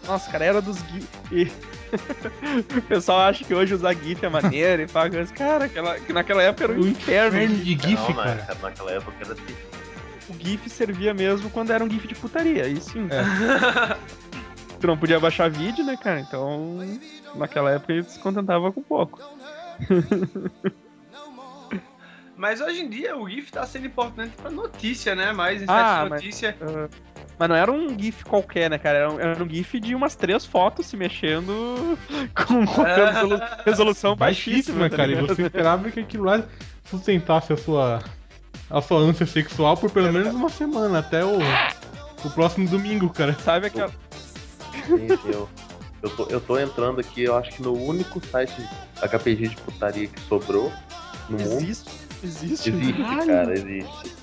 Nossa, 0.06 0.30
cara, 0.30 0.44
era 0.46 0.62
dos 0.62 0.78
GIF. 0.80 1.08
E... 1.32 1.52
o 2.78 2.82
pessoal 2.84 3.20
acha 3.22 3.44
que 3.46 3.54
hoje 3.54 3.74
usar 3.74 3.94
GIF 3.94 4.26
é 4.26 4.30
maneiro 4.30 4.82
e 4.82 4.88
paga. 4.88 5.20
mas, 5.20 5.32
Cara, 5.32 5.66
aquela, 5.66 6.00
que 6.00 6.12
naquela 6.12 6.42
época 6.44 6.66
era 6.66 6.74
um 6.74 6.82
O 6.82 6.88
inferno. 6.88 7.38
inferno 7.38 7.56
de 7.64 7.72
GIF, 7.72 7.94
não, 8.10 8.14
cara. 8.16 8.46
na- 8.50 8.56
naquela 8.70 8.92
época 8.92 9.16
era 9.22 9.34
assim. 9.34 9.56
o 10.30 10.34
GIF 10.40 10.70
servia 10.70 11.14
mesmo 11.14 11.50
quando 11.50 11.72
era 11.72 11.84
um 11.84 11.90
GIF 11.90 12.08
de 12.08 12.16
putaria, 12.16 12.66
aí 12.66 12.82
sim. 12.82 13.08
É. 13.10 13.96
tu 14.80 14.88
não 14.88 14.98
podia 14.98 15.20
baixar 15.20 15.50
vídeo, 15.50 15.86
né, 15.86 15.96
cara? 15.96 16.20
Então, 16.20 16.80
naquela 17.36 17.72
época 17.72 17.94
ele 17.94 18.04
se 18.04 18.20
contentava 18.20 18.72
com 18.72 18.82
pouco. 18.82 19.22
Mas 22.42 22.60
hoje 22.60 22.82
em 22.82 22.90
dia 22.90 23.16
o 23.16 23.30
GIF 23.30 23.52
tá 23.52 23.64
sendo 23.68 23.86
importante 23.86 24.32
pra 24.36 24.50
notícia, 24.50 25.14
né? 25.14 25.32
Mais 25.32 25.62
em 25.62 25.66
Ah, 25.68 26.08
mas- 26.10 26.24
notícia. 26.24 26.58
Ah, 26.60 26.90
mas 27.38 27.50
não 27.50 27.56
era 27.56 27.72
um 27.72 27.88
GIF 27.98 28.26
qualquer, 28.26 28.68
né, 28.68 28.80
cara? 28.80 28.98
Era 28.98 29.12
um, 29.14 29.20
era 29.20 29.44
um 29.44 29.48
GIF 29.48 29.80
de 29.80 29.94
umas 29.94 30.16
três 30.16 30.44
fotos 30.44 30.88
se 30.88 30.98
mexendo 30.98 31.96
com 32.48 32.56
uma 32.56 33.12
resolu- 33.12 33.42
resolução 33.64 34.16
Baixíssima, 34.16 34.90
tá 34.90 34.98
cara. 34.98 35.12
E 35.12 35.16
você 35.22 35.44
esperava 35.44 35.92
que 35.92 36.00
aquilo 36.00 36.24
lá 36.24 36.44
sustentasse 36.86 37.54
a 37.54 37.58
sua, 37.58 38.00
a 38.72 38.82
sua 38.82 38.98
ânsia 38.98 39.28
sexual 39.28 39.78
por 39.78 39.92
pelo 39.92 40.12
menos 40.12 40.34
uma 40.34 40.50
semana, 40.50 40.98
até 40.98 41.24
o, 41.24 41.38
o 42.26 42.30
próximo 42.32 42.68
domingo, 42.68 43.08
cara. 43.12 43.34
Sabe 43.36 43.68
aquela. 43.68 43.92
Gente, 44.88 45.28
eu, 45.32 45.48
eu, 46.02 46.10
tô, 46.10 46.26
eu 46.26 46.42
tô 46.42 46.58
entrando 46.58 47.00
aqui, 47.00 47.22
eu 47.22 47.38
acho 47.38 47.52
que 47.52 47.62
no 47.62 47.74
único 47.78 48.20
site 48.26 48.68
HPG 49.00 49.50
de 49.50 49.56
putaria 49.58 50.08
que 50.08 50.20
sobrou 50.22 50.72
no 51.30 51.38
mundo. 51.38 51.62
Existe, 51.62 51.92
existe. 52.24 52.70
Existe, 52.70 52.94
Caralho. 52.94 53.28
cara, 53.28 53.54
existe. 53.54 54.16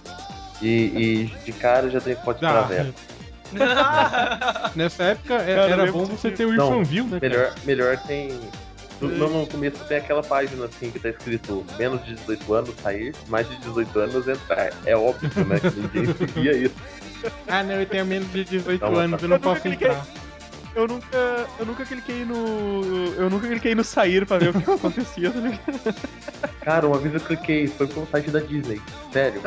E, 0.60 0.66
e 0.68 1.24
de 1.44 1.52
cara 1.52 1.88
já 1.90 2.00
tem 2.00 2.16
foto 2.16 2.40
de 2.40 2.46
Ah, 2.46 2.52
traveco. 2.52 2.94
nessa 4.76 5.04
época 5.04 5.34
é- 5.34 5.54
Cara, 5.54 5.70
era 5.72 5.82
lembro 5.84 5.92
bom 6.00 6.04
você 6.06 6.30
ter 6.30 6.44
o 6.44 6.52
Não, 6.52 6.68
Irfanville, 6.80 7.06
né? 7.08 7.20
cara? 7.20 7.30
Melhor, 7.30 7.54
melhor 7.64 7.96
tem. 8.06 8.38
No, 9.00 9.08
no- 9.08 9.46
começo 9.46 9.78
tem 9.84 9.98
aquela 9.98 10.22
página 10.22 10.64
assim 10.64 10.90
que 10.90 10.98
tá 10.98 11.08
escrito 11.10 11.64
menos 11.78 12.04
de 12.04 12.14
18 12.16 12.52
anos 12.54 12.74
sair, 12.82 13.14
mais 13.28 13.48
de 13.48 13.56
18 13.58 13.98
anos 14.00 14.26
entrar. 14.26 14.72
É 14.84 14.96
óbvio, 14.96 15.30
né? 15.46 15.60
Que 15.60 15.70
ninguém 16.00 16.14
seguia 16.18 16.52
isso. 16.56 16.74
Ah, 17.46 17.62
não, 17.62 17.76
eu 17.76 17.86
tenho 17.86 18.04
menos 18.04 18.30
de 18.32 18.44
18 18.44 18.80
Não, 18.84 18.96
anos, 18.98 19.22
eu 19.22 19.28
não 19.28 19.36
eu 19.36 19.38
nunca 19.40 19.50
posso 19.50 19.62
cliquei. 19.62 19.88
entrar. 19.88 20.06
Eu 20.74 20.86
nunca, 20.86 21.46
eu 21.58 21.66
nunca 21.66 21.84
cliquei 21.84 22.24
no. 22.24 23.14
Eu 23.16 23.28
nunca 23.28 23.48
cliquei 23.48 23.74
no 23.74 23.82
sair 23.82 24.24
pra 24.26 24.38
ver 24.38 24.50
o 24.50 24.60
que 24.62 24.70
acontecia, 24.70 25.30
tá 25.30 25.40
ligado? 25.40 25.94
Cara, 26.60 26.86
uma 26.86 26.98
vez 26.98 27.14
eu 27.14 27.20
cliquei, 27.20 27.66
foi 27.66 27.86
pro 27.86 28.06
site 28.06 28.30
da 28.30 28.40
Disney. 28.40 28.80
Sério. 29.12 29.40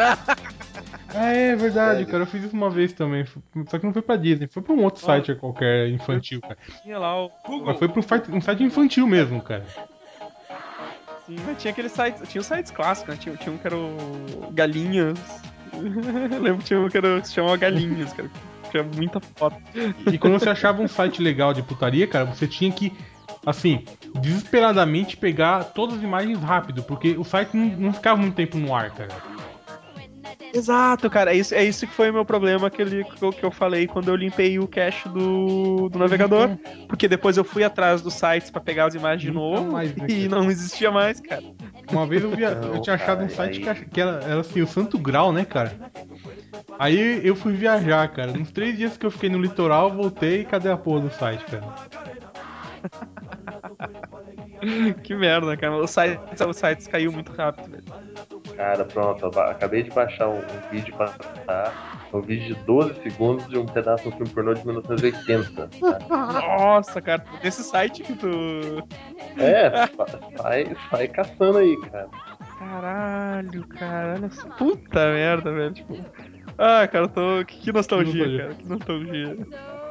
Ah, 1.13 1.31
é 1.33 1.55
verdade, 1.55 1.97
Sério? 1.99 2.07
cara. 2.07 2.23
Eu 2.23 2.27
fiz 2.27 2.43
isso 2.43 2.55
uma 2.55 2.69
vez 2.69 2.93
também. 2.93 3.25
Só 3.69 3.77
que 3.77 3.85
não 3.85 3.93
foi 3.93 4.01
pra 4.01 4.15
Disney, 4.15 4.47
foi 4.47 4.61
pra 4.63 4.73
um 4.73 4.83
outro 4.83 5.03
site 5.03 5.35
qualquer 5.35 5.89
infantil, 5.89 6.41
cara. 6.41 6.57
Tinha 6.81 6.97
lá 6.97 7.25
o. 7.25 7.31
Mas 7.65 7.77
foi 7.77 7.87
pra 7.87 7.99
um 7.99 8.03
site, 8.03 8.31
um 8.31 8.41
site 8.41 8.63
infantil 8.63 9.07
mesmo, 9.07 9.41
cara. 9.41 9.65
Sim, 11.25 11.35
mas 11.45 11.61
tinha 11.61 11.71
aqueles 11.71 11.91
sites. 11.91 12.27
Tinha 12.29 12.41
os 12.41 12.47
sites 12.47 12.71
clássicos, 12.71 13.13
né? 13.13 13.19
Tinha, 13.21 13.35
tinha 13.37 13.53
um 13.53 13.57
que 13.57 13.67
era 13.67 13.77
o. 13.77 14.51
Galinhas. 14.51 15.19
Eu 16.31 16.41
lembro 16.41 16.59
que 16.59 16.65
tinha 16.65 16.79
um 16.79 16.89
que, 16.89 16.97
era, 16.97 17.21
que 17.21 17.27
se 17.27 17.33
chamava 17.33 17.55
Galinhas, 17.57 18.11
cara. 18.13 18.29
Tinha 18.71 18.83
muita 18.83 19.19
foto. 19.19 19.57
E 20.11 20.17
quando 20.17 20.39
você 20.39 20.49
achava 20.49 20.81
um 20.81 20.87
site 20.87 21.21
legal 21.21 21.53
de 21.53 21.61
putaria, 21.61 22.07
cara, 22.07 22.25
você 22.25 22.47
tinha 22.47 22.71
que, 22.71 22.93
assim, 23.45 23.83
desesperadamente 24.21 25.17
pegar 25.17 25.65
todas 25.65 25.97
as 25.97 26.03
imagens 26.03 26.39
rápido, 26.39 26.81
porque 26.81 27.17
o 27.17 27.23
site 27.23 27.55
não, 27.55 27.65
não 27.65 27.93
ficava 27.93 28.19
muito 28.19 28.35
tempo 28.35 28.57
no 28.57 28.73
ar, 28.73 28.91
cara. 28.91 29.11
Exato, 30.53 31.09
cara. 31.09 31.33
É 31.33 31.37
isso, 31.37 31.55
é 31.55 31.63
isso 31.63 31.87
que 31.87 31.93
foi 31.93 32.09
o 32.09 32.13
meu 32.13 32.25
problema 32.25 32.69
que, 32.69 32.81
ele, 32.81 33.03
que, 33.03 33.23
eu, 33.23 33.31
que 33.31 33.43
eu 33.43 33.51
falei 33.51 33.87
quando 33.87 34.09
eu 34.09 34.15
limpei 34.15 34.59
o 34.59 34.67
cache 34.67 35.07
do, 35.09 35.89
do 35.89 35.99
navegador. 35.99 36.57
Porque 36.87 37.07
depois 37.07 37.37
eu 37.37 37.43
fui 37.43 37.63
atrás 37.63 38.01
dos 38.01 38.13
sites 38.13 38.49
pra 38.49 38.61
pegar 38.61 38.85
as 38.85 38.95
imagens 38.95 39.21
de 39.21 39.31
novo 39.31 39.71
mais, 39.71 39.95
né, 39.95 40.05
e 40.09 40.27
não 40.27 40.49
existia 40.49 40.91
mais, 40.91 41.19
cara. 41.19 41.43
Uma 41.91 42.05
vez 42.05 42.23
eu, 42.23 42.31
via, 42.31 42.55
Não, 42.55 42.75
eu 42.75 42.81
tinha 42.81 42.95
achado 42.95 43.23
um 43.23 43.29
site 43.29 43.67
aí- 43.67 43.85
que, 43.85 44.01
era, 44.01 44.21
era 44.23 44.39
assim, 44.39 44.61
o 44.61 44.67
Santo 44.67 44.97
Grau, 44.97 45.31
né, 45.31 45.45
cara? 45.45 45.73
Aí 46.79 47.25
eu 47.25 47.35
fui 47.35 47.53
viajar, 47.53 48.07
cara. 48.09 48.31
Nos 48.31 48.51
três 48.51 48.77
dias 48.77 48.97
que 48.97 49.05
eu 49.05 49.11
fiquei 49.11 49.29
no 49.29 49.39
litoral, 49.39 49.89
eu 49.89 49.95
voltei 49.95 50.41
e 50.41 50.45
cadê 50.45 50.69
a 50.69 50.77
porra 50.77 51.01
do 51.01 51.11
site, 51.11 51.45
cara? 51.45 51.63
que 55.03 55.15
merda, 55.15 55.55
cara. 55.57 55.75
O 55.75 55.87
site, 55.87 56.19
o 56.47 56.53
site 56.53 56.89
caiu 56.89 57.11
muito 57.11 57.31
rápido, 57.33 57.69
velho. 57.71 57.83
Cara, 58.55 58.85
pronto, 58.85 59.25
acabei 59.39 59.83
de 59.83 59.89
baixar 59.91 60.29
um, 60.29 60.37
um 60.37 60.69
vídeo 60.71 60.95
pra 60.95 61.07
passar. 61.07 62.00
Um 62.13 62.21
vídeo 62.21 62.55
de 62.55 62.63
12 62.63 63.01
segundos 63.01 63.47
de 63.47 63.57
um 63.57 63.65
pedaço 63.65 64.03
do 64.03 64.11
filme 64.11 64.29
pornô 64.29 64.53
de 64.53 64.65
1980. 64.65 65.67
tá? 65.67 65.99
Nossa, 66.09 67.01
cara. 67.01 67.23
Nesse 67.43 67.63
site 67.63 68.03
que 68.03 68.13
tu. 68.13 68.27
É, 69.37 69.71
sai, 70.37 70.75
sai 70.89 71.07
caçando 71.07 71.57
aí, 71.59 71.77
cara. 71.89 72.09
Caralho, 72.59 73.67
cara. 73.67 74.15
Olha 74.17 74.29
só. 74.29 74.47
Puta 74.49 75.13
merda, 75.13 75.51
velho. 75.53 75.73
Tipo. 75.73 75.97
Ah, 76.57 76.87
cara, 76.87 77.05
eu 77.05 77.09
tô. 77.09 77.45
Que, 77.45 77.57
que 77.59 77.71
nostalgia, 77.71 78.37
cara. 78.37 78.53
Que 78.55 78.67
nostalgia. 78.67 79.37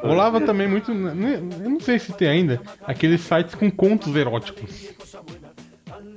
Rolava 0.02 0.40
também 0.40 0.68
muito. 0.68 0.92
n- 0.92 1.34
Eu 1.64 1.70
não 1.70 1.80
sei 1.80 1.98
se 1.98 2.12
tem 2.12 2.28
ainda, 2.28 2.60
aqueles 2.86 3.20
sites 3.22 3.54
com 3.54 3.70
contos 3.70 4.14
eróticos. 4.14 4.94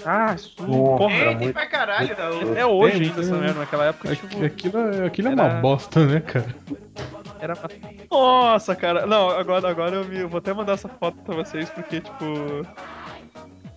Ah, 0.05 0.33
isso, 0.35 0.53
Nossa, 0.61 0.97
porra, 0.97 1.13
era 1.15 1.31
muito. 1.33 1.53
pra 1.53 1.65
caralho, 1.65 2.15
é 2.57 2.65
hoje 2.65 3.03
ainda 3.03 3.21
essa 3.21 3.35
merda, 3.37 3.59
naquela 3.59 3.85
época, 3.85 4.15
tipo, 4.15 4.25
Aquilo, 4.27 4.45
aquilo 4.45 4.77
é- 4.77 5.05
aquilo 5.07 5.27
é 5.29 5.33
uma 5.33 5.43
era- 5.45 5.61
bosta, 5.61 6.05
né, 6.05 6.19
cara? 6.19 6.55
era... 7.39 7.57
Nossa, 8.11 8.75
cara, 8.75 9.05
não, 9.05 9.29
agora, 9.29 9.69
agora 9.69 9.95
eu, 9.95 10.05
me, 10.05 10.19
eu 10.19 10.29
vou 10.29 10.37
até 10.39 10.53
mandar 10.53 10.73
essa 10.73 10.87
foto 10.89 11.17
pra 11.23 11.35
vocês, 11.35 11.69
porque, 11.69 12.01
tipo, 12.01 12.25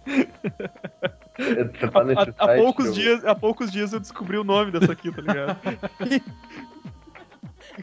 tá 1.92 2.00
há, 2.00 2.22
há 2.44 2.46
site, 2.46 2.60
poucos 2.62 2.94
dias, 2.94 3.24
há 3.24 3.34
poucos 3.34 3.70
dias 3.72 3.92
eu 3.92 4.00
descobri 4.00 4.36
o 4.38 4.44
nome 4.44 4.70
dessa 4.70 4.92
aqui, 4.92 5.10
tá 5.12 5.20
ligado? 5.22 5.56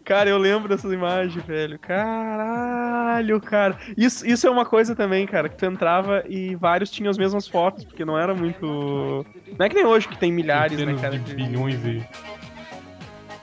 Cara, 0.01 0.29
eu 0.29 0.37
lembro 0.37 0.67
dessas 0.69 0.91
imagens, 0.91 1.43
velho. 1.45 1.77
Caralho, 1.79 3.39
cara. 3.41 3.77
Isso, 3.97 4.25
isso 4.25 4.47
é 4.47 4.49
uma 4.49 4.65
coisa 4.65 4.95
também, 4.95 5.25
cara, 5.25 5.47
que 5.49 5.55
tu 5.57 5.65
entrava 5.65 6.23
e 6.27 6.55
vários 6.55 6.89
tinham 6.89 7.09
as 7.09 7.17
mesmas 7.17 7.47
fotos, 7.47 7.83
porque 7.85 8.03
não 8.05 8.17
era 8.17 8.33
muito. 8.33 9.25
Não 9.57 9.65
é 9.65 9.69
que 9.69 9.75
nem 9.75 9.85
hoje 9.85 10.07
que 10.07 10.17
tem 10.17 10.31
milhares, 10.31 10.77
né, 10.83 10.95
cara? 10.99 11.17
de 11.17 11.23
de- 11.23 11.35
bilhões 11.35 11.83
e. 11.85 12.03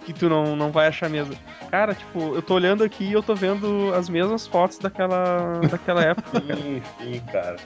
que 0.04 0.12
tu 0.12 0.28
não, 0.28 0.56
não 0.56 0.70
vai 0.70 0.88
achar 0.88 1.08
mesmo. 1.08 1.34
Cara, 1.70 1.94
tipo, 1.94 2.34
eu 2.34 2.42
tô 2.42 2.54
olhando 2.54 2.82
aqui 2.82 3.04
e 3.04 3.12
eu 3.12 3.22
tô 3.22 3.34
vendo 3.34 3.92
as 3.94 4.08
mesmas 4.08 4.44
fotos 4.46 4.78
daquela, 4.78 5.60
daquela 5.70 6.02
época. 6.04 6.40
cara. 6.40 6.56
Sim, 6.56 6.82
sim, 6.98 7.20
cara. 7.30 7.56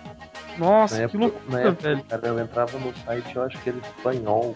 Nossa, 0.59 1.01
Na 1.03 1.09
que 1.09 1.17
época, 1.17 1.33
loucura, 1.33 1.51
na 1.63 1.69
época, 1.69 1.89
velho. 1.89 2.05
cara, 2.05 2.27
eu 2.29 2.39
entrava 2.39 2.79
no 2.79 2.95
site, 2.99 3.35
eu 3.35 3.43
acho 3.45 3.59
que 3.61 3.71
era 3.71 3.79
espanhol. 3.79 4.55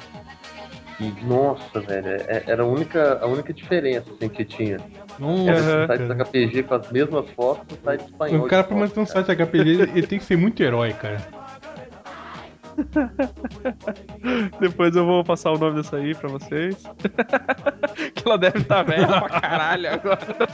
E, 1.00 1.24
nossa, 1.24 1.80
velho, 1.80 2.08
é- 2.08 2.42
era 2.46 2.62
a 2.62 2.66
única, 2.66 3.18
a 3.22 3.26
única 3.26 3.52
diferença 3.52 4.10
assim, 4.10 4.28
que 4.28 4.44
tinha. 4.44 4.78
Era 5.46 5.84
o 5.84 5.86
site 5.86 6.02
da 6.08 6.14
cara. 6.16 6.24
HPG 6.24 6.62
com 6.64 6.74
as 6.74 6.90
mesmas 6.90 7.30
fotos 7.30 7.76
no 7.78 7.84
site 7.84 8.04
espanhol. 8.04 8.44
O 8.44 8.48
cara, 8.48 8.64
pra 8.64 8.76
manter 8.76 8.98
um 9.00 9.06
site 9.06 9.30
HPG, 9.30 9.58
ele 9.70 9.82
ele 9.98 10.06
tem 10.06 10.18
que 10.18 10.24
ser 10.24 10.36
muito 10.36 10.60
herói, 10.62 10.92
cara. 10.94 11.18
Depois 14.60 14.94
eu 14.96 15.04
vou 15.06 15.24
passar 15.24 15.50
o 15.52 15.58
nome 15.58 15.76
dessa 15.76 15.96
aí 15.96 16.14
pra 16.14 16.28
vocês. 16.28 16.76
que 18.14 18.22
ela 18.26 18.36
deve 18.38 18.58
estar 18.58 18.82
velha 18.82 19.06
pra 19.06 19.40
caralho 19.40 19.92
agora. 19.94 20.48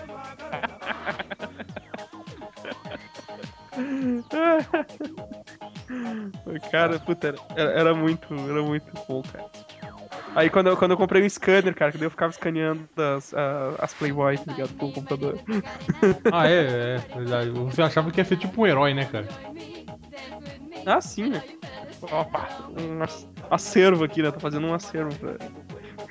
Cara, 6.71 6.99
puta, 6.99 7.29
era, 7.29 7.37
era- 7.57 7.71
era 7.81 7.95
muito, 7.95 8.35
era 8.35 8.63
muito 8.63 8.93
bom, 9.09 9.23
cara. 9.23 9.45
Aí 10.35 10.51
quando 10.51 10.69
eu, 10.69 10.77
quando 10.77 10.91
eu 10.93 10.97
comprei 10.97 11.25
um 11.25 11.29
scanner, 11.29 11.75
cara, 11.75 11.93
que 11.93 11.99
daí 11.99 12.07
eu 12.07 12.11
ficava 12.11 12.31
escaneando 12.31 12.89
as, 13.17 13.33
as 13.79 13.95
Playboy, 13.95 14.37
tá 14.39 14.53
ligado? 14.53 14.75
Com 14.77 14.87
o 14.87 14.93
computador. 14.93 15.39
Ah, 16.33 16.49
é, 16.49 16.97
é, 16.97 16.99
verdade. 17.17 17.51
Você 17.51 17.83
achava 17.83 18.11
que 18.11 18.21
ia 18.21 18.25
ser 18.25 18.37
tipo 18.37 18.63
um 18.63 18.67
herói, 18.67 18.95
né, 18.95 19.05
cara? 19.05 19.27
Ah, 20.87 21.01
sim, 21.01 21.31
né? 21.31 21.43
Opa, 22.03 22.49
um 22.79 23.03
ac- 23.03 23.27
acervo 23.51 24.05
aqui, 24.05 24.23
né? 24.23 24.31
Tô 24.31 24.41
fazendo 24.41 24.67
um 24.67 24.75
acervo 24.75 25.15
pra. 25.19 25.35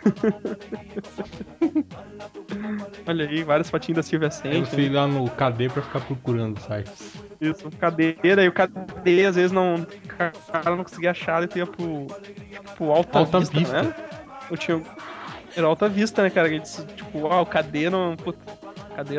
Olha 3.07 3.27
aí, 3.27 3.43
várias 3.43 3.69
fotinhas 3.69 3.97
da 3.97 4.03
Silvia 4.03 4.31
Sente. 4.31 4.69
você 4.69 4.81
ir 4.81 4.89
lá 4.89 5.07
no 5.07 5.29
KD 5.29 5.69
pra 5.69 5.81
ficar 5.81 5.99
procurando 6.01 6.59
sites. 6.59 7.13
Isso, 7.39 7.69
cadeira, 7.79 8.43
e 8.43 8.47
o 8.47 8.51
KD 8.51 9.25
às 9.25 9.35
vezes 9.35 9.51
não. 9.51 9.75
O 9.75 10.51
cara 10.51 10.75
não 10.75 10.83
conseguia 10.83 11.11
achar, 11.11 11.43
e 11.43 11.47
tu 11.47 11.57
ia 11.59 11.67
pro. 11.67 12.07
pro 12.75 12.91
Alta, 12.91 13.19
Alta 13.19 13.39
Vista, 13.39 13.57
Vista. 13.59 13.83
né? 13.83 13.95
Eu 14.49 14.57
tinha. 14.57 14.81
Era 15.55 15.67
Alta 15.67 15.87
Vista, 15.87 16.23
né, 16.23 16.29
cara? 16.29 16.59
Disse, 16.59 16.85
tipo, 16.87 17.25
o 17.25 17.45
KD 17.45 17.89
não. 17.89 18.15
Puta, 18.15 18.39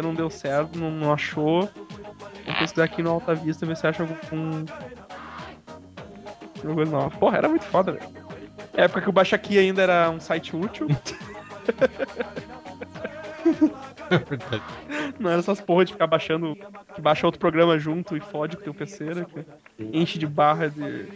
não 0.03 0.15
deu 0.15 0.31
certo, 0.31 0.79
não, 0.79 0.91
não 0.91 1.13
achou. 1.13 1.69
Vou 2.47 2.55
pesquisar 2.59 2.85
aqui 2.85 3.03
no 3.03 3.11
Alta 3.11 3.35
Vista 3.35 3.67
ver 3.67 3.77
se 3.77 3.87
acha 3.87 4.03
algum. 4.03 4.65
alguma 6.57 6.75
coisa 6.75 6.93
nova. 6.93 7.11
Porra, 7.19 7.39
era 7.39 7.49
muito 7.49 7.65
foda, 7.65 7.93
velho. 7.93 8.25
Época 8.75 9.03
que 9.03 9.09
o 9.09 9.13
Baixa 9.13 9.37
Aqui 9.37 9.59
ainda 9.59 9.83
era 9.83 10.11
um 10.11 10.19
site 10.19 10.57
útil. 10.57 10.89
É 14.11 14.19
verdade. 14.19 14.63
Não 15.19 15.31
era 15.31 15.41
essas 15.41 15.61
porra 15.61 15.85
de 15.85 15.93
ficar 15.93 16.07
baixando. 16.07 16.57
Que 16.95 17.01
baixa 17.01 17.27
outro 17.27 17.41
programa 17.41 17.79
junto 17.79 18.17
e 18.17 18.21
fode 18.21 18.57
com 18.57 18.63
o 18.63 18.65
teu 18.65 18.75
PC, 18.75 19.05
né? 19.15 19.27
que 19.77 19.85
Enche 19.97 20.19
de 20.19 20.27
barra 20.27 20.69
de. 20.69 21.09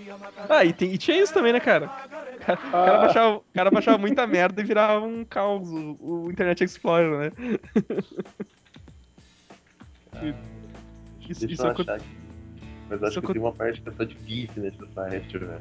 Ah, 0.49 0.65
e, 0.65 0.73
tem, 0.73 0.93
e 0.93 0.99
tinha 0.99 1.21
isso 1.21 1.33
também, 1.33 1.53
né, 1.53 1.61
cara? 1.61 1.87
O 1.87 2.39
cara, 2.39 2.59
o 2.59 2.71
cara 2.71 2.99
baixava, 2.99 3.37
o 3.37 3.45
cara 3.55 3.71
baixava 3.71 3.99
muita 3.99 4.27
merda 4.27 4.61
e 4.61 4.65
virava 4.65 5.05
um 5.05 5.25
caos 5.25 5.69
o, 5.69 5.97
o 6.01 6.31
Internet 6.31 6.65
Explorer, 6.65 7.19
né? 7.19 7.33
Isso, 11.29 11.41
Deixa 11.41 11.55
isso 11.55 11.63
eu 11.67 11.71
achar 11.71 11.95
aqui. 11.95 12.05
Mas 12.89 13.03
acho 13.03 13.13
isso 13.13 13.21
que 13.21 13.33
tem 13.33 13.43
uma 13.43 13.53
parte 13.53 13.81
que 13.83 13.89
é 13.89 13.93
só 13.93 14.05
de 14.05 14.17
GIF 14.27 14.59
nesse 14.59 14.87
site, 14.95 15.39
velho. 15.39 15.61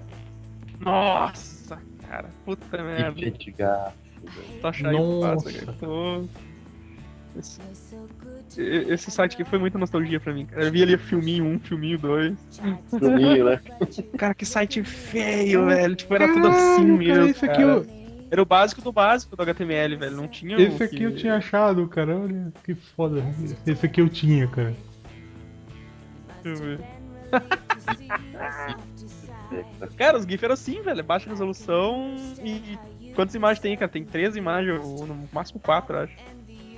Nossa, 0.79 1.81
cara, 2.07 2.29
puta 2.45 2.81
merda. 2.81 3.19
GIF 3.19 3.29
antigaço, 3.29 3.95
velho. 4.23 4.61
Tô 4.61 4.67
achando 4.67 5.21
fácil, 5.21 5.59
cara. 5.59 5.77
Tô... 5.77 6.23
Esse, 7.39 7.59
esse 8.61 9.11
site 9.11 9.33
aqui 9.33 9.43
foi 9.43 9.59
muita 9.59 9.77
nostalgia 9.77 10.19
pra 10.19 10.33
mim, 10.33 10.45
cara. 10.45 10.63
Eu 10.65 10.71
vi 10.71 10.81
ali 10.83 10.97
filminho 10.97 11.45
1, 11.45 11.59
filminho 11.59 11.97
2. 11.99 12.37
Filminho, 12.99 13.45
né? 13.45 13.61
Cara, 14.17 14.33
que 14.33 14.45
site 14.45 14.83
feio, 14.83 15.65
velho. 15.65 15.95
Tipo, 15.95 16.15
era 16.15 16.27
tudo 16.33 16.47
assim 16.47 16.85
mesmo. 16.85 17.13
Cara, 17.15 17.29
esse 17.29 17.45
aqui, 17.45 17.55
cara. 17.57 17.67
eu, 17.67 17.85
Era 18.31 18.41
o 18.41 18.45
básico 18.45 18.81
do 18.81 18.91
básico 18.91 19.35
do 19.35 19.41
HTML, 19.43 19.95
velho. 19.97 20.15
Não 20.17 20.27
tinha. 20.27 20.57
o 20.57 20.61
esse 20.61 20.81
aqui 20.83 20.97
que- 20.97 21.03
eu 21.03 21.15
tinha 21.15 21.35
achado, 21.35 21.87
cara. 21.87 22.17
Olha 22.17 22.51
que 22.63 22.73
foda. 22.75 23.23
Esse 23.65 23.85
aqui 23.85 24.01
eu 24.01 24.09
tinha, 24.09 24.47
cara. 24.47 24.73
Deixa 26.43 26.63
eu 26.63 26.77
ver. 26.77 26.79
Cara, 29.97 30.17
os 30.17 30.25
GIFs 30.25 30.43
eram 30.43 30.53
assim, 30.53 30.81
velho. 30.81 31.03
Baixa 31.03 31.29
resolução 31.29 32.15
e. 32.43 32.77
Quantas 33.15 33.33
imagens 33.33 33.59
tem, 33.59 33.75
cara? 33.77 33.89
Tem 33.89 34.03
13 34.05 34.37
imagens, 34.37 34.79
ou 34.83 35.07
no 35.07 35.27
máximo 35.31 35.59
4, 35.59 35.97
acho. 35.97 36.13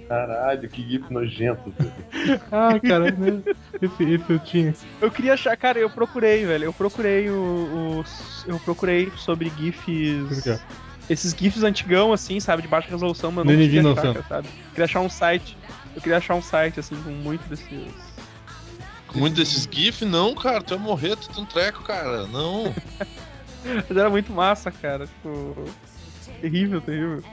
Caralho, 0.09 0.67
que 0.67 0.81
GIF 0.89 1.05
nojento, 1.13 1.71
velho. 1.77 2.41
Ah, 2.51 2.79
cara, 2.79 3.11
né? 3.11 3.41
esse, 3.79 4.03
esse 4.03 4.29
eu 4.29 4.39
tinha. 4.39 4.73
Eu 4.99 5.11
queria 5.11 5.33
achar, 5.35 5.55
cara, 5.55 5.77
eu 5.79 5.89
procurei, 5.89 6.45
velho. 6.45 6.65
Eu 6.65 6.73
procurei 6.73 7.29
o- 7.29 7.99
os. 7.99 8.43
Eu 8.47 8.59
procurei 8.59 9.11
sobre 9.17 9.51
GIFs. 9.55 10.59
Esses 11.07 11.31
GIFs 11.33 11.61
antigão, 11.63 12.11
assim, 12.11 12.39
sabe, 12.39 12.63
de 12.63 12.67
baixa 12.67 12.89
resolução, 12.89 13.31
mas 13.31 13.45
eu 13.45 13.51
não 13.51 13.59
vi 13.67 13.79
achar, 13.79 14.13
cara, 14.13 14.25
sabe? 14.27 14.47
Eu 14.47 14.69
queria 14.71 14.85
achar 14.85 14.99
um 15.01 15.09
site. 15.09 15.57
Eu 15.95 16.01
queria 16.01 16.17
achar 16.17 16.33
um 16.35 16.41
site, 16.41 16.79
assim, 16.79 16.95
com 17.03 17.11
muito 17.11 17.47
desses. 17.47 17.67
Com 19.07 19.19
muito 19.19 19.35
desses 19.35 19.67
GIF, 19.71 20.05
não, 20.05 20.33
cara, 20.35 20.61
tu 20.61 20.73
ia 20.73 20.79
morrer, 20.79 21.15
tu 21.17 21.29
tem 21.29 21.43
um 21.43 21.45
treco, 21.45 21.83
cara. 21.83 22.25
Não. 22.27 22.73
Mas 23.87 23.91
era 23.97 24.09
muito 24.09 24.31
massa, 24.33 24.71
cara. 24.71 25.05
Tipo. 25.05 25.65
Terrível, 26.41 26.81
terrível. 26.81 27.23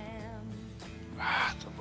Ah, 1.18 1.52
tá. 1.62 1.75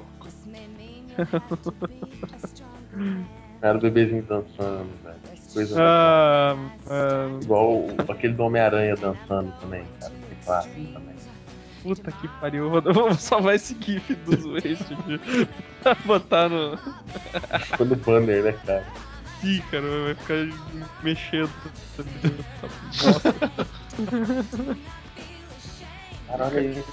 Cara, 3.62 3.78
o 3.78 3.82
bebezinho 3.82 4.24
dançando, 4.24 4.90
velho. 5.04 5.16
Coisa 5.54 5.82
Ah, 5.82 6.56
ah, 6.88 7.40
Igual 7.42 7.86
aquele 8.10 8.34
do 8.34 8.44
Homem-Aranha 8.44 8.96
dançando 8.96 9.52
também, 9.62 9.84
cara. 10.00 10.12
Que 10.30 10.36
clássico 10.46 10.76
também. 10.94 11.16
puta 11.82 12.12
que 12.12 12.28
pariu. 12.40 12.70
Vou 12.70 13.14
salvar 13.16 13.56
esse 13.56 13.76
GIF 13.80 14.14
dos 14.16 14.44
Wasted 14.46 15.20
pra 15.82 15.96
botar 16.06 16.50
no. 16.50 16.78
Ficou 17.62 17.86
no 17.88 17.96
banner, 17.96 18.44
né, 18.44 18.52
cara? 18.66 18.84
Sim, 19.42 19.62
cara, 19.72 19.84
vai 20.04 20.16
ficar 20.16 20.48
mexendo. 21.04 21.50
Nossa. 23.04 23.34
Cara, 26.28 26.46
olha 26.48 26.60
aí. 26.60 26.84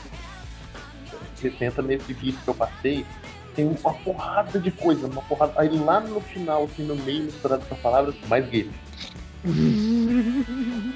Você 1.35 1.51
tenta 1.51 1.83
nesse 1.83 2.13
vídeo 2.13 2.39
que 2.45 2.49
eu 2.49 2.55
passei, 2.55 3.05
tem 3.55 3.67
uma 3.67 3.95
porrada 3.95 4.59
de 4.59 4.71
coisa, 4.71 5.07
uma 5.07 5.23
porrada. 5.23 5.53
Aí 5.57 5.69
lá 5.69 6.01
no 6.01 6.21
final, 6.21 6.65
assim, 6.65 6.85
no 6.85 6.97
meio, 6.97 7.25
misturado 7.25 7.65
com 7.67 7.75
as 7.75 7.81
palavras, 7.81 8.15
mais 8.29 8.47
gay. 8.49 8.71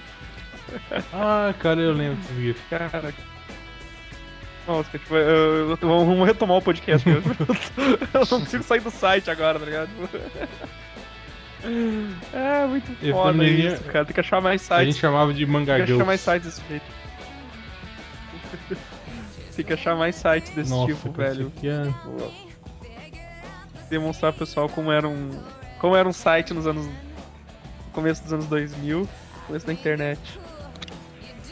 Ah, 1.12 1.54
cara, 1.60 1.80
eu 1.80 1.92
lembro 1.92 2.16
desse 2.16 2.34
GIF. 2.42 2.60
Cara. 2.68 3.14
Nossa, 4.66 4.98
tipo, 4.98 5.14
eu, 5.14 5.70
eu, 5.70 5.76
vamos 5.76 6.26
retomar 6.26 6.56
o 6.56 6.62
podcast. 6.62 7.08
cara. 7.08 7.22
eu 8.12 8.20
não 8.20 8.40
consigo 8.40 8.64
sair 8.64 8.80
do 8.80 8.90
site 8.90 9.30
agora, 9.30 9.58
tá 9.60 9.64
ligado? 9.64 9.88
É 12.32 12.66
muito 12.66 12.92
Esse 13.02 13.10
foda 13.12 13.32
também 13.32 13.66
isso, 13.66 13.82
cara. 13.84 14.04
Tem 14.04 14.14
que 14.14 14.20
achar 14.20 14.40
mais 14.40 14.70
A 14.70 14.78
gente 14.84 14.92
sites. 14.92 15.00
chamava 15.00 15.32
de 15.32 15.44
Tem 15.44 15.52
Manga 15.52 15.76
que 15.84 15.92
achar 15.92 16.04
mais 16.04 16.20
sites 16.20 16.46
desse 16.46 16.62
jeito. 16.68 16.84
Tem 19.56 19.64
que 19.64 19.72
achar 19.72 19.96
mais 19.96 20.14
sites 20.14 20.50
desse 20.50 20.70
Nossa, 20.70 20.94
tipo, 20.94 21.10
velho. 21.10 21.52
é- 21.64 22.45
Demonstrar 23.90 24.32
pro 24.32 24.46
pessoal 24.46 24.68
como 24.68 24.90
era 24.90 25.06
um. 25.08 25.30
Como 25.78 25.94
era 25.96 26.08
um 26.08 26.12
site 26.12 26.52
nos 26.54 26.66
anos. 26.66 26.86
no 26.86 26.92
começo 27.92 28.22
dos 28.22 28.32
anos 28.32 28.46
2000, 28.46 29.08
começo 29.46 29.66
da 29.66 29.72
internet. 29.72 30.20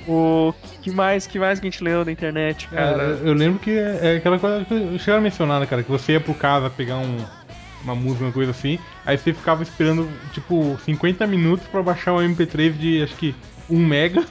O 0.07 0.53
que 0.83 0.91
mais, 0.91 1.27
que 1.27 1.39
mais 1.39 1.59
que 1.59 1.67
a 1.67 1.71
gente 1.71 1.83
leu 1.83 2.05
da 2.05 2.13
internet, 2.13 2.69
Cara, 2.69 2.91
cara? 2.93 3.03
eu 3.25 3.33
lembro 3.33 3.59
que 3.59 3.71
é, 3.71 4.01
é 4.03 4.17
aquela 4.19 4.39
coisa 4.39 4.63
que 4.67 4.75
eu 4.75 4.99
chegaram 4.99 5.21
a 5.21 5.23
mencionar, 5.23 5.61
né, 5.61 5.67
cara? 5.67 5.83
Que 5.83 5.91
você 5.91 6.13
ia 6.13 6.21
pro 6.21 6.35
casa 6.35 6.69
pegar 6.69 6.99
um, 6.99 7.25
uma 7.83 7.95
música, 7.95 8.25
uma 8.25 8.33
coisa 8.33 8.51
assim, 8.51 8.79
aí 9.07 9.17
você 9.17 9.33
ficava 9.33 9.63
esperando, 9.63 10.07
tipo, 10.35 10.79
50 10.85 11.27
minutos 11.27 11.67
pra 11.69 11.83
baixar 11.83 12.13
um 12.13 12.19
MP3 12.19 12.73
de, 12.77 13.03
acho 13.03 13.15
que, 13.17 13.35
1 13.71 13.79
mega. 13.79 14.23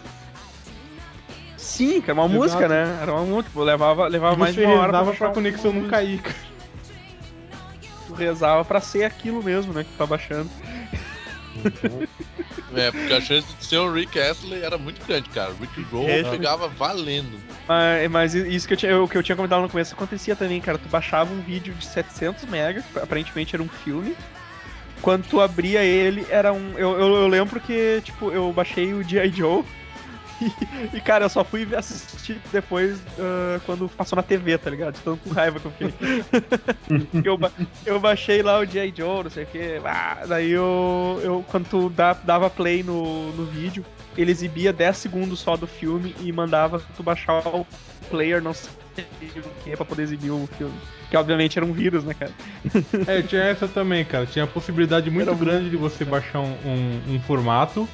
Sim, 1.58 2.00
cara, 2.02 2.20
uma 2.20 2.26
Exato. 2.26 2.40
música, 2.40 2.68
né? 2.68 3.00
Era 3.02 3.12
uma 3.12 3.24
música, 3.24 3.50
tipo, 3.50 3.64
levava, 3.64 4.08
levava 4.08 4.36
mais 4.36 4.54
de 4.54 4.62
uma 4.64 4.76
hora 4.76 4.92
baixar 4.92 5.18
pra 5.18 5.30
um- 5.30 5.34
conexão 5.34 5.74
não 5.74 5.88
cair, 5.90 6.20
cara. 6.22 6.36
Tu 8.14 8.20
rezava 8.20 8.64
pra 8.64 8.80
ser 8.80 9.04
aquilo 9.04 9.42
mesmo, 9.44 9.74
né? 9.74 9.84
Que 9.84 9.90
tu 9.92 9.98
tá 9.98 10.06
baixando. 10.06 10.50
É, 12.76 12.92
porque 12.92 13.14
a 13.14 13.22
chance 13.22 13.48
de 13.60 13.66
ser 13.66 13.78
o 13.78 13.92
Rick 13.94 14.20
Astley 14.20 14.64
era 14.64 14.78
muito 14.78 15.06
grande, 15.06 15.30
cara. 15.30 15.52
O 15.52 15.56
Rick 15.58 15.82
Roll 15.92 16.10
É. 16.10 16.24
pegava 16.24 16.68
valendo. 16.68 17.40
Mas, 17.68 18.10
mas 18.12 18.34
isso 18.36 18.68
que 18.68 18.74
eu, 18.74 18.78
tinha, 18.78 18.92
eu- 18.92 19.08
que 19.08 19.18
eu 19.18 19.24
tinha 19.24 19.36
comentado 19.36 19.62
no 19.62 19.70
começo 19.70 19.94
acontecia 19.94 20.36
também, 20.36 20.60
cara. 20.60 20.78
Tu 20.78 20.90
baixava 20.90 21.32
um 21.34 21.42
vídeo 21.42 21.74
de 21.76 21.86
700 21.86 22.44
MB, 22.46 22.82
que 22.92 23.00
aparentemente 23.00 23.56
era 23.56 23.64
um 23.64 23.70
filme. 23.70 24.16
Quando 25.02 25.26
tu 25.28 25.40
abria 25.42 25.84
ele, 25.84 26.26
era 26.30 26.52
um. 26.54 26.72
Eu, 26.78 26.92
eu, 26.98 27.16
eu 27.16 27.28
lembro 27.28 27.60
que, 27.60 28.02
tipo, 28.04 28.32
eu 28.32 28.52
baixei 28.54 28.94
o 28.94 29.04
G.I. 29.04 29.30
Joe. 29.30 29.64
E, 30.94 31.02
cara, 31.02 31.26
eu 31.26 31.30
só 31.30 31.44
fui 31.44 31.68
assistir 31.76 32.40
depois 32.52 33.00
ah, 33.20 33.60
quando 33.66 33.88
passou 33.90 34.16
na 34.16 34.24
TV, 34.24 34.58
tá 34.58 34.70
ligado? 34.70 34.94
De 34.96 35.02
tanto 35.02 35.30
raiva 35.30 35.60
que 35.60 35.66
eu 35.66 35.72
fiquei. 35.72 35.94
eu, 37.24 37.38
ba- 37.38 37.52
eu 37.86 38.00
baixei 38.00 38.42
lá 38.42 38.60
o 38.60 38.66
G.I. 38.66 38.94
Joe, 38.96 39.24
não 39.24 39.30
sei 39.32 39.44
o 39.44 39.48
que. 39.48 39.80
daí 40.28 40.52
eu, 40.52 41.20
eu. 41.24 41.46
Quando 41.50 41.68
tu 41.68 41.90
dá- 41.90 42.14
dava 42.14 42.50
play 42.50 42.84
no, 42.84 43.32
no 43.34 43.46
vídeo, 43.46 43.86
ele 44.18 44.32
exibia 44.32 44.72
10 44.74 44.98
segundos 44.98 45.40
só 45.40 45.56
do 45.58 45.68
filme 45.68 46.16
e 46.22 46.32
mandava 46.32 46.82
tu 46.96 47.04
baixar 47.04 47.40
o 47.48 47.66
player, 48.10 48.42
não 48.42 48.54
sei 48.54 48.70
o 49.38 49.64
que, 49.64 49.76
pra 49.76 49.86
poder 49.86 50.04
exibir 50.04 50.30
o 50.32 50.48
filme. 50.58 50.74
Que 51.10 51.18
obviamente 51.18 51.58
era 51.58 51.66
um 51.66 51.74
vírus, 51.74 52.04
né, 52.04 52.14
cara? 52.14 52.32
É, 53.08 53.22
tinha 53.22 53.42
essa 53.44 53.68
também, 53.68 54.04
cara. 54.06 54.26
Tinha 54.26 54.46
a 54.46 54.48
possibilidade 54.48 55.10
muito 55.12 55.30
Era 55.30 55.38
grande 55.38 55.70
de 55.70 55.78
você 55.78 56.04
baixar 56.04 56.40
um, 56.40 56.54
um- 56.66 57.16
um 57.16 57.20
formato 57.22 57.88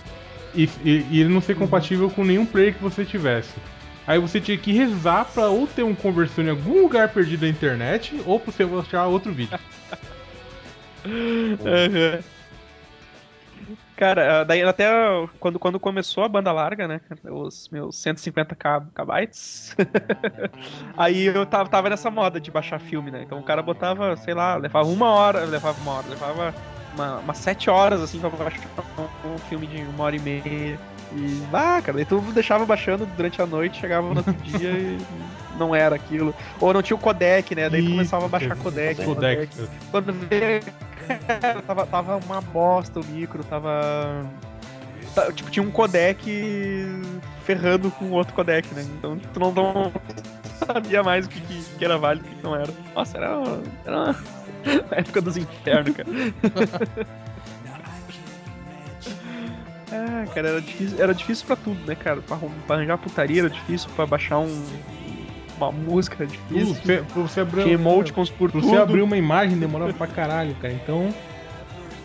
e, 0.54 0.70
e- 0.84 1.20
ele 1.22 1.30
não 1.30 1.42
ser 1.42 1.56
compatível 1.56 2.10
com 2.10 2.24
nenhum 2.24 2.46
player 2.46 2.74
que 2.74 2.82
você 2.84 3.06
tivesse. 3.06 3.54
Aí 4.08 4.18
você 4.20 4.42
tinha 4.42 4.58
que 4.58 4.72
rezar 4.72 5.26
pra 5.26 5.50
ou 5.50 5.68
ter 5.68 5.84
um 5.84 5.94
conversor 5.94 6.44
em 6.44 6.50
algum 6.50 6.82
lugar 6.82 7.10
perdido 7.10 7.42
na 7.44 7.48
internet 7.50 8.20
ou 8.26 8.40
pra 8.40 8.52
você 8.52 8.66
baixar 8.66 9.06
outro 9.06 9.32
vídeo. 9.32 9.60
Aham. 11.06 12.20
Cara, 13.96 14.40
ah, 14.40 14.44
daí 14.46 14.64
até 14.64 14.88
quando, 15.42 15.60
quando 15.60 15.78
começou 15.80 16.24
a 16.24 16.30
banda 16.30 16.54
larga, 16.54 16.88
né? 16.88 17.02
Os 17.26 17.68
meus 17.70 17.98
150 17.98 18.56
K- 18.56 18.82
kbytes. 18.96 19.76
aí 20.96 21.26
eu 21.26 21.46
tava, 21.46 21.70
tava 21.70 21.90
nessa 21.90 22.10
moda 22.10 22.40
de 22.40 22.50
baixar 22.50 22.80
filme, 22.80 23.12
né? 23.12 23.22
Então 23.24 23.38
o 23.40 23.44
cara 23.44 23.62
botava, 23.62 24.16
sei 24.16 24.34
lá, 24.34 24.56
levava 24.56 24.88
uma 24.88 25.10
hora, 25.10 25.44
levava 25.44 25.80
uma 25.82 25.92
hora, 25.96 26.08
levava 26.08 26.56
uma, 26.96 27.18
umas 27.20 27.38
sete 27.38 27.70
horas 27.70 28.02
assim 28.02 28.20
pra 28.20 28.30
baixar 28.30 28.60
um, 28.98 29.34
um 29.34 29.38
filme 29.38 29.68
de 29.68 29.82
uma 29.84 30.04
hora 30.06 30.16
e 30.16 30.20
meia. 30.20 30.80
E, 31.16 31.42
ah, 31.52 31.82
cara, 31.84 31.94
daí 31.94 32.06
tu 32.06 32.20
deixava 32.34 32.66
baixando 32.66 33.06
durante 33.18 33.42
a 33.42 33.46
noite, 33.46 33.80
chegava 33.80 34.08
no 34.10 34.18
outro 34.18 34.34
dia 34.44 34.70
e 34.72 34.98
não 35.58 35.74
era 35.74 35.96
aquilo. 35.96 36.34
Ou 36.60 36.74
não 36.74 36.82
tinha 36.82 36.96
o 36.96 37.00
codec, 37.00 37.56
né? 37.56 37.70
Daí 37.70 37.84
tu 37.84 37.92
começava 37.92 38.26
a 38.26 38.30
baixar 38.30 38.50
cara. 38.50 38.60
codec. 38.62 39.04
Codec. 39.04 39.70
Quando 39.92 40.14
vê, 40.14 40.62
tava, 41.66 41.86
tava 41.88 42.18
uma 42.18 42.42
bosta 42.42 43.00
o 43.00 43.06
micro, 43.06 43.44
tava. 43.44 44.26
Tipo, 45.34 45.50
tinha 45.50 45.64
um 45.66 45.72
codec 45.72 46.24
ferrando 47.44 47.90
com 47.92 48.12
outro 48.12 48.34
codec, 48.34 48.72
né? 48.76 48.86
Então 48.98 49.18
tu 49.34 49.40
não, 49.40 49.52
não 49.52 49.92
sabia 50.66 51.02
mais 51.02 51.26
o 51.26 51.30
que, 51.30 51.42
que, 51.42 51.64
que 51.78 51.84
era 51.84 51.98
válido 51.98 52.28
e 52.28 52.32
o 52.32 52.36
que 52.36 52.44
não 52.44 52.56
era. 52.56 52.72
Nossa, 52.96 53.18
era, 53.18 53.38
uma- 53.40 53.64
era 53.86 53.98
uma 53.98 54.14
a 54.92 54.96
época 55.00 55.22
dos 55.22 55.38
infernos, 55.38 55.96
cara. 55.96 56.10
Ah, 59.92 60.26
cara, 60.34 60.50
era 60.50 60.62
difícil, 60.62 61.02
era 61.02 61.14
difícil 61.14 61.48
pra 61.48 61.56
tudo, 61.56 61.80
né, 61.88 61.96
cara? 61.96 62.22
Pra, 62.22 62.38
pra 62.68 62.76
arranjar 62.76 62.98
putaria 62.98 63.42
era 63.42 63.50
difícil, 63.50 63.90
pra 63.96 64.06
baixar 64.06 64.38
um, 64.40 64.66
uma 65.58 65.72
música 65.72 66.24
era 66.24 66.32
Tudo, 66.32 66.54
difícil. 66.54 66.76
você, 66.76 67.04
pra 67.12 67.22
você 67.24 67.40
abrir, 67.42 67.70
emoticons 67.72 68.30
por 68.30 68.52
pra 68.52 68.62
tudo. 68.62 68.70
você 68.70 68.78
abrir 68.78 69.02
uma 69.02 69.18
imagem 69.18 69.58
demorava 69.58 69.92
pra 69.94 70.06
caralho, 70.08 70.56
cara. 70.62 70.74
Então, 70.74 71.14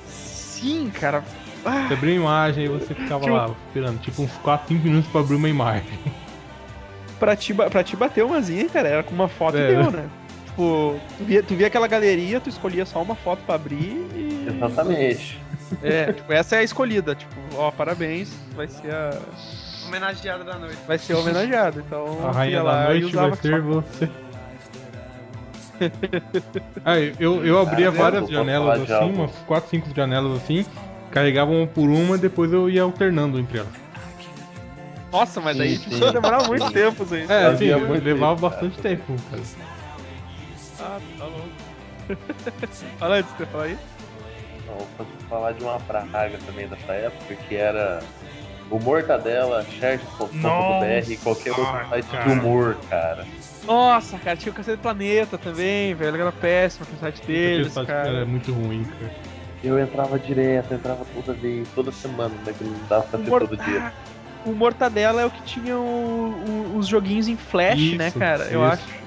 Sim, 0.08 0.90
cara. 0.98 1.22
Ah, 1.64 1.86
você 1.88 1.94
abria 1.94 2.14
uma 2.14 2.20
imagem 2.22 2.64
e 2.64 2.68
você 2.68 2.94
ficava 2.94 3.22
Tipo- 3.24 3.36
lá 3.36 3.50
esperando, 3.68 4.00
tipo 4.00 4.22
uns 4.22 4.32
4, 4.38 4.68
5 4.68 4.82
minutos 4.84 5.10
pra 5.10 5.20
abrir 5.20 5.34
uma 5.36 5.48
imagem. 5.48 5.84
pra 7.20 7.36
te, 7.36 7.52
pra 7.52 7.84
te 7.84 7.96
bater 7.96 8.24
umazinha, 8.24 8.66
cara, 8.70 8.88
era 8.88 9.02
com 9.02 9.14
uma 9.14 9.28
foto 9.28 9.58
É, 9.58 9.70
e 9.72 9.76
deu, 9.76 9.90
né? 9.90 10.04
Tipo, 10.54 11.00
tu 11.18 11.24
via, 11.24 11.42
tu 11.42 11.54
via 11.56 11.66
aquela 11.66 11.88
galeria, 11.88 12.38
tu 12.40 12.48
escolhia 12.48 12.86
só 12.86 13.02
uma 13.02 13.16
foto 13.16 13.40
pra 13.44 13.56
abrir 13.56 14.06
e. 14.14 14.46
Exatamente. 14.54 15.40
É, 15.82 16.12
tipo, 16.12 16.32
essa 16.32 16.54
é 16.54 16.58
a 16.60 16.62
escolhida. 16.62 17.14
Tipo, 17.16 17.34
ó, 17.56 17.72
parabéns, 17.72 18.30
vai 18.54 18.68
ser 18.68 18.94
a. 18.94 19.18
Homenageada 19.88 20.44
da 20.44 20.56
noite. 20.56 20.78
Vai 20.86 20.96
ser 20.96 21.14
homenageado. 21.14 21.80
Então, 21.84 22.24
A 22.26 22.30
rainha 22.30 22.58
da 22.58 22.62
lá 22.62 22.84
noite 22.84 23.14
vai 23.16 23.34
ser 23.34 23.60
você. 23.60 24.08
ah, 26.84 26.98
eu, 27.18 27.44
eu 27.44 27.58
abria 27.60 27.88
Ah, 27.88 27.90
várias 27.90 28.22
eu 28.22 28.26
vou 28.28 28.36
janelas 28.36 28.82
assim, 28.82 28.92
algo. 28.92 29.14
umas 29.22 29.32
4, 29.46 29.70
5 29.70 29.88
janelas 29.94 30.40
assim, 30.42 30.64
carregava 31.10 31.50
uma 31.50 31.66
por 31.66 31.88
uma 31.88 32.14
e 32.14 32.18
depois 32.18 32.52
eu 32.52 32.70
ia 32.70 32.82
alternando 32.82 33.40
entre 33.40 33.58
elas. 33.58 33.72
Nossa, 35.10 35.40
mas 35.40 35.58
aí 35.58 35.76
Sim, 35.76 35.90
sim. 35.90 36.12
demorava 36.12 36.46
muito 36.46 36.70
tempo 36.72 37.04
aí. 37.10 37.26
É, 37.28 37.56
sim, 37.56 37.66
levava 38.04 38.48
bastante 38.48 38.76
cara. 38.80 38.96
tempo, 38.96 39.14
cara. 39.30 39.42
Ah, 40.80 41.00
tá 41.18 41.24
bom. 41.26 41.46
Fala 42.98 43.16
antes, 43.16 43.30
você 43.36 43.46
falar 43.46 43.64
aí? 43.64 43.78
Não, 44.66 44.78
vou 44.98 45.06
falar 45.28 45.52
de 45.52 45.62
uma 45.64 45.78
praga 45.80 46.38
também 46.46 46.66
dessa 46.68 46.92
época, 46.92 47.34
que 47.34 47.54
era 47.56 48.02
o 48.70 48.78
Mortadela, 48.78 49.64
Shares.com.br 49.64 51.10
e 51.10 51.16
qualquer 51.18 51.50
outro 51.50 51.88
site 51.88 52.06
cara. 52.06 52.24
de 52.24 52.30
humor, 52.30 52.76
cara. 52.88 53.26
Nossa, 53.64 54.18
cara, 54.18 54.36
tinha 54.36 54.52
o 54.52 54.54
Cacete 54.54 54.76
do 54.76 54.82
Planeta 54.82 55.38
também, 55.38 55.94
velho. 55.94 56.20
Era 56.20 56.32
péssimo 56.32 56.84
aquele 56.84 57.00
site 57.00 57.26
deles, 57.26 57.72
site 57.72 57.86
cara. 57.86 58.08
era 58.08 58.26
muito 58.26 58.52
ruim, 58.52 58.84
cara. 58.84 59.12
Eu 59.62 59.78
entrava 59.78 60.18
direto, 60.18 60.74
entrava 60.74 61.06
toda 61.14 61.32
vez, 61.32 61.66
toda 61.74 61.90
semana, 61.92 62.34
né? 62.44 62.52
Que 62.56 62.64
não 62.64 62.74
dava 62.88 63.04
pra 63.04 63.18
ter 63.18 63.30
Mor- 63.30 63.40
todo 63.40 63.56
dia. 63.56 63.92
O 64.44 64.52
Mortadela 64.52 65.22
é 65.22 65.26
o 65.26 65.30
que 65.30 65.42
tinha 65.44 65.74
o- 65.78 65.80
o- 66.74 66.76
os 66.76 66.86
joguinhos 66.86 67.28
em 67.28 67.36
flash, 67.36 67.78
Isso, 67.78 67.96
né, 67.96 68.10
cara? 68.10 68.44
Eu 68.44 68.62
isso. 68.62 68.72
acho. 68.74 69.03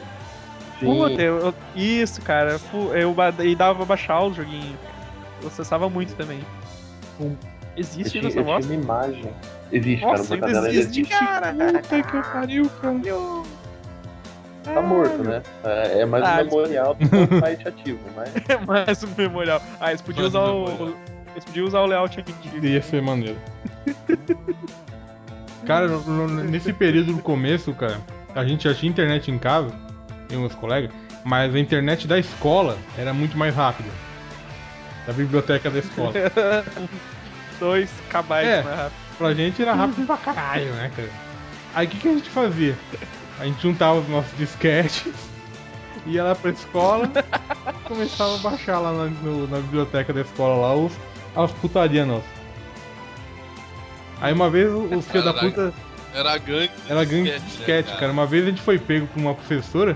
Puta, 0.80 1.22
eu, 1.22 1.38
eu- 1.38 1.54
isso, 1.76 2.22
cara. 2.22 2.60
Eu, 2.94 3.14
ba- 3.14 3.34
e 3.40 3.56
dava 3.56 3.76
pra 3.78 3.86
baixar 3.86 4.24
os 4.24 4.36
joguinhos. 4.36 4.76
Eu 5.42 5.48
acessava 5.48 5.90
muito 5.90 6.14
também. 6.16 6.40
eu 7.20 7.36
Existe 7.76 8.18
ainda 8.18 8.30
essa 8.30 8.40
eu 8.40 8.44
bosta? 8.44 8.72
uma 8.72 8.82
imagem. 8.82 9.30
Existe, 9.72 10.06
Nossa, 10.06 10.38
cara, 10.38 10.52
o 10.54 10.58
ainda 10.58 10.70
existe, 10.70 11.02
existe. 11.02 11.10
cara. 11.26 11.54
Puta 11.54 12.04
que 12.04 12.22
pariu, 12.32 12.70
cara. 12.82 13.02
Tá 14.64 14.82
morto, 14.82 15.24
né? 15.24 15.42
É, 15.64 16.02
é 16.02 16.06
mais 16.06 16.24
Ah, 16.26 16.34
um 16.34 16.38
memorial 16.46 16.94
do 16.96 17.08
que 17.10 17.16
um 17.16 17.40
site 17.40 17.68
ativo, 17.68 18.00
mas 18.16 18.30
É 18.50 18.58
mais 18.66 19.04
um 19.04 19.08
memorial. 19.18 19.62
Ah, 19.80 19.90
eles 19.92 20.02
podiam 20.02 20.28
usar 20.28 20.42
um 20.52 20.64
o. 20.66 20.96
Eles 21.34 21.46
podiam 21.46 21.68
usar 21.68 21.82
o 21.82 21.86
layout 21.86 22.20
antigo. 22.20 22.66
Ia 22.66 22.82
ser 22.82 23.02
maneiro. 23.02 23.38
Cara, 25.66 25.88
no- 25.88 26.28
no- 26.28 26.44
nesse 26.44 26.72
período 26.74 27.14
do 27.14 27.22
começo, 27.22 27.74
cara, 27.74 28.00
a 28.36 28.46
gente 28.46 28.64
já 28.64 28.74
tinha 28.74 28.90
internet 28.90 29.30
em 29.30 29.38
casa, 29.38 29.68
eu 29.68 29.87
e 30.30 30.36
meus 30.36 30.54
colegas, 30.56 30.92
mas 31.24 31.54
a 31.54 31.60
internet 31.60 32.08
da 32.08 32.18
escola 32.20 32.78
era 32.98 33.14
muito 33.14 33.38
mais 33.38 33.56
rápida. 33.56 33.90
Da 35.06 35.14
biblioteca 35.14 35.70
da 35.70 35.80
escola. 35.80 36.12
Dois 37.60 37.90
KB 38.10 38.34
É. 38.44 38.62
mais 38.64 38.78
rápido. 38.78 38.94
Pra 39.18 39.34
gente 39.34 39.62
era 39.62 39.74
rápido 39.74 40.06
pra 40.06 40.18
caralho, 40.18 40.72
né, 40.74 40.92
cara? 40.96 41.10
Aí 41.74 41.88
o 41.88 41.90
que, 41.90 41.98
que 41.98 42.08
a 42.08 42.12
gente 42.14 42.30
fazia? 42.30 42.78
A 43.40 43.46
gente 43.46 43.62
juntava 43.62 44.00
os 44.00 44.08
nossos 44.10 44.36
disquetes, 44.38 45.06
ia 46.06 46.24
lá 46.24 46.36
pra 46.36 46.52
escola, 46.52 47.10
começava 47.86 48.36
a 48.36 48.38
baixar 48.40 48.80
lá 48.80 48.92
na, 48.92 49.06
no- 49.06 49.48
na 49.48 49.58
biblioteca 49.58 50.14
da 50.14 50.22
escola 50.22 50.56
lá 50.68 50.76
os, 50.76 50.94
as 51.36 51.52
putarias 51.54 52.08
nossas. 52.08 52.30
Aí 54.22 54.34
uma 54.34 54.50
vez 54.50 54.72
o- 54.72 54.84
os 54.96 55.08
filhos 55.08 55.26
da 55.26 55.34
puta 55.34 55.74
Era 56.14 56.34
a 56.34 56.38
gangue 56.38 56.72
era 56.90 57.04
gangue 57.04 57.32
de 57.32 57.40
disquete, 57.40 57.42
né, 57.42 57.48
disquete, 57.48 58.00
cara. 58.00 58.12
Uma 58.12 58.26
vez 58.26 58.44
a 58.46 58.50
gente 58.50 58.62
foi 58.62 58.80
pego 58.80 59.08
por 59.08 59.20
uma 59.20 59.36
professora 59.36 59.96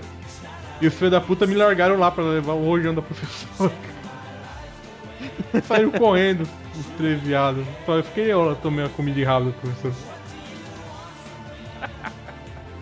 e 0.80 0.88
os 0.88 0.94
filhos 0.94 1.12
da 1.12 1.22
puta 1.22 1.48
me 1.48 1.56
largaram 1.56 1.98
lá 1.98 2.12
pra 2.12 2.24
levar 2.24 2.54
o 2.54 2.66
rojão 2.66 2.94
da 2.94 3.02
professora. 3.02 3.72
Saíram 5.68 5.92
correndo, 5.92 6.48
os 6.76 6.86
três 6.98 7.22
viados. 7.22 7.66
Só 7.86 7.96
eu 7.98 8.04
fiquei 8.04 8.32
eu 8.32 8.44
lá, 8.44 8.56
tomei 8.56 8.86
a 8.86 8.90
comida 8.90 9.16
de 9.16 9.24
rabo 9.24 9.48
do 9.48 9.54
professor. 9.54 9.94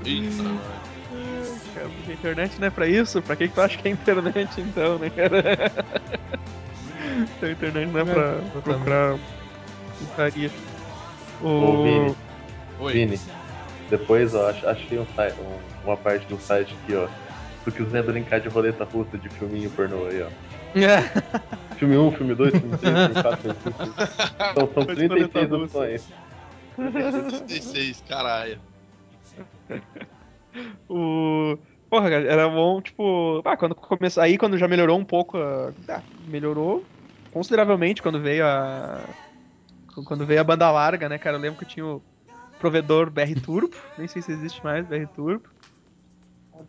Eita, 0.06 0.44
mano. 0.44 0.62
Cara, 1.76 1.90
porque 1.90 2.12
a 2.12 2.14
internet 2.14 2.60
não 2.60 2.68
é 2.68 2.70
pra 2.70 2.88
isso? 2.88 3.22
Pra 3.22 3.36
que, 3.36 3.48
que 3.48 3.54
tu 3.54 3.62
acha 3.62 3.78
que 3.78 3.88
é 3.88 3.92
internet 3.92 4.62
então, 4.62 4.98
né, 4.98 5.10
cara? 5.10 5.72
Então 7.38 7.50
a 7.50 7.52
internet 7.52 7.90
não 7.92 8.00
é 8.00 8.06
pra 8.06 8.32
exatamente. 8.32 8.64
procurar 8.64 9.18
putaria. 10.00 10.52
Vini, 11.42 12.16
Oi. 12.80 12.94
Vini, 12.94 13.20
depois 13.90 14.34
ó, 14.36 14.50
ach- 14.50 14.64
achei 14.66 14.98
um 14.98 15.02
um- 15.04 15.86
uma 15.88 15.98
parte 15.98 16.26
do 16.28 16.40
site 16.40 16.76
aqui, 16.84 16.96
ó. 16.96 17.08
Se 17.08 17.66
tu 17.66 17.72
quiser 17.72 18.04
brincar 18.04 18.40
de 18.40 18.48
roleta 18.50 18.84
russa 18.86 19.18
de 19.18 19.28
filminho 19.30 19.70
pornô 19.72 20.06
aí, 20.08 20.22
ó. 20.24 20.28
Filme 21.78 21.98
1, 21.98 22.12
filme 22.12 22.36
2, 22.36 22.52
filme 22.52 22.78
3, 22.78 22.98
filme 22.98 23.24
4, 23.24 23.42
filme 23.56 23.56
5. 23.86 23.96
São, 24.54 24.54
são 24.54 24.68
Faz 24.68 24.86
roleta 24.86 25.16
36 25.16 25.50
russa. 25.50 25.64
opções. 25.64 26.08
36, 26.76 28.04
caralho. 28.08 28.60
o. 30.90 31.58
Porra, 31.90 32.10
cara, 32.10 32.26
era 32.32 32.48
bom, 32.50 32.82
tipo. 32.82 33.42
Ah, 33.46 33.58
quando 33.58 33.74
começou. 33.76 34.22
Aí 34.22 34.38
quando 34.38 34.58
já 34.58 34.68
melhorou 34.68 34.98
um 35.00 35.04
pouco. 35.06 35.38
a- 35.38 35.72
ah, 35.90 36.02
melhorou 36.28 36.84
consideravelmente 37.32 38.02
quando 38.02 38.20
veio 38.22 38.46
a. 38.46 39.00
Quando 40.06 40.26
veio 40.26 40.40
a 40.42 40.44
banda 40.44 40.70
larga, 40.72 41.10
né, 41.10 41.18
cara? 41.18 41.38
Eu 41.38 41.42
lembro 41.42 41.58
que 41.58 41.66
eu 41.66 41.70
tinha 41.70 41.86
o 41.86 42.02
provedor 42.60 43.10
BR 43.10 43.40
Turbo. 43.44 43.76
Nem 43.98 44.08
sei 44.08 44.22
se 44.22 44.32
existe 44.32 44.64
mais 44.64 44.86
BR 44.86 45.08
Turbo. 45.16 45.44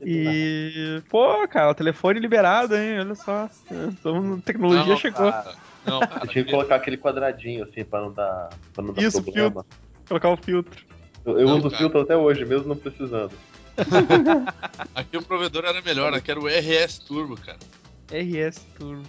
E. 0.01 1.03
Pô, 1.09 1.47
cara, 1.49 1.71
o 1.71 1.75
telefone 1.75 2.21
liberado, 2.21 2.77
hein? 2.77 3.01
Olha 3.01 3.15
só. 3.15 3.51
A 3.71 4.43
tecnologia 4.45 4.87
Não, 4.93 4.97
chegou. 4.97 5.31
cara. 5.31 5.55
Não, 5.85 6.01
cara. 6.01 6.21
Eu 6.25 6.29
tinha 6.29 6.45
que 6.45 6.51
colocar 6.51 6.77
aquele 6.77 6.97
quadradinho 6.97 7.65
assim 7.65 7.85
pra 7.85 8.01
não 8.01 8.13
dar, 8.13 8.51
pra 8.73 8.85
não 8.85 8.95
dar 8.95 9.03
Isso, 9.03 9.23
problema. 9.23 9.67
Colocar 10.09 10.29
o 10.29 10.37
filtro. 10.37 10.85
Eu, 11.25 11.39
eu 11.41 11.47
Não, 11.49 11.59
uso 11.59 11.69
cara. 11.71 11.79
filtro 11.79 12.01
até 12.01 12.17
hoje, 12.17 12.45
mesmo 12.45 12.69
não 12.69 12.77
precisando. 12.77 13.33
Aqui 14.95 15.17
o 15.17 15.23
provedor 15.23 15.65
era 15.65 15.81
melhor, 15.83 16.13
aqui 16.13 16.31
era 16.31 16.39
o 16.41 16.47
RS 16.47 16.99
Turbo, 16.99 17.37
cara. 17.37 17.59
RS 18.11 18.67
Turbo. 18.79 19.03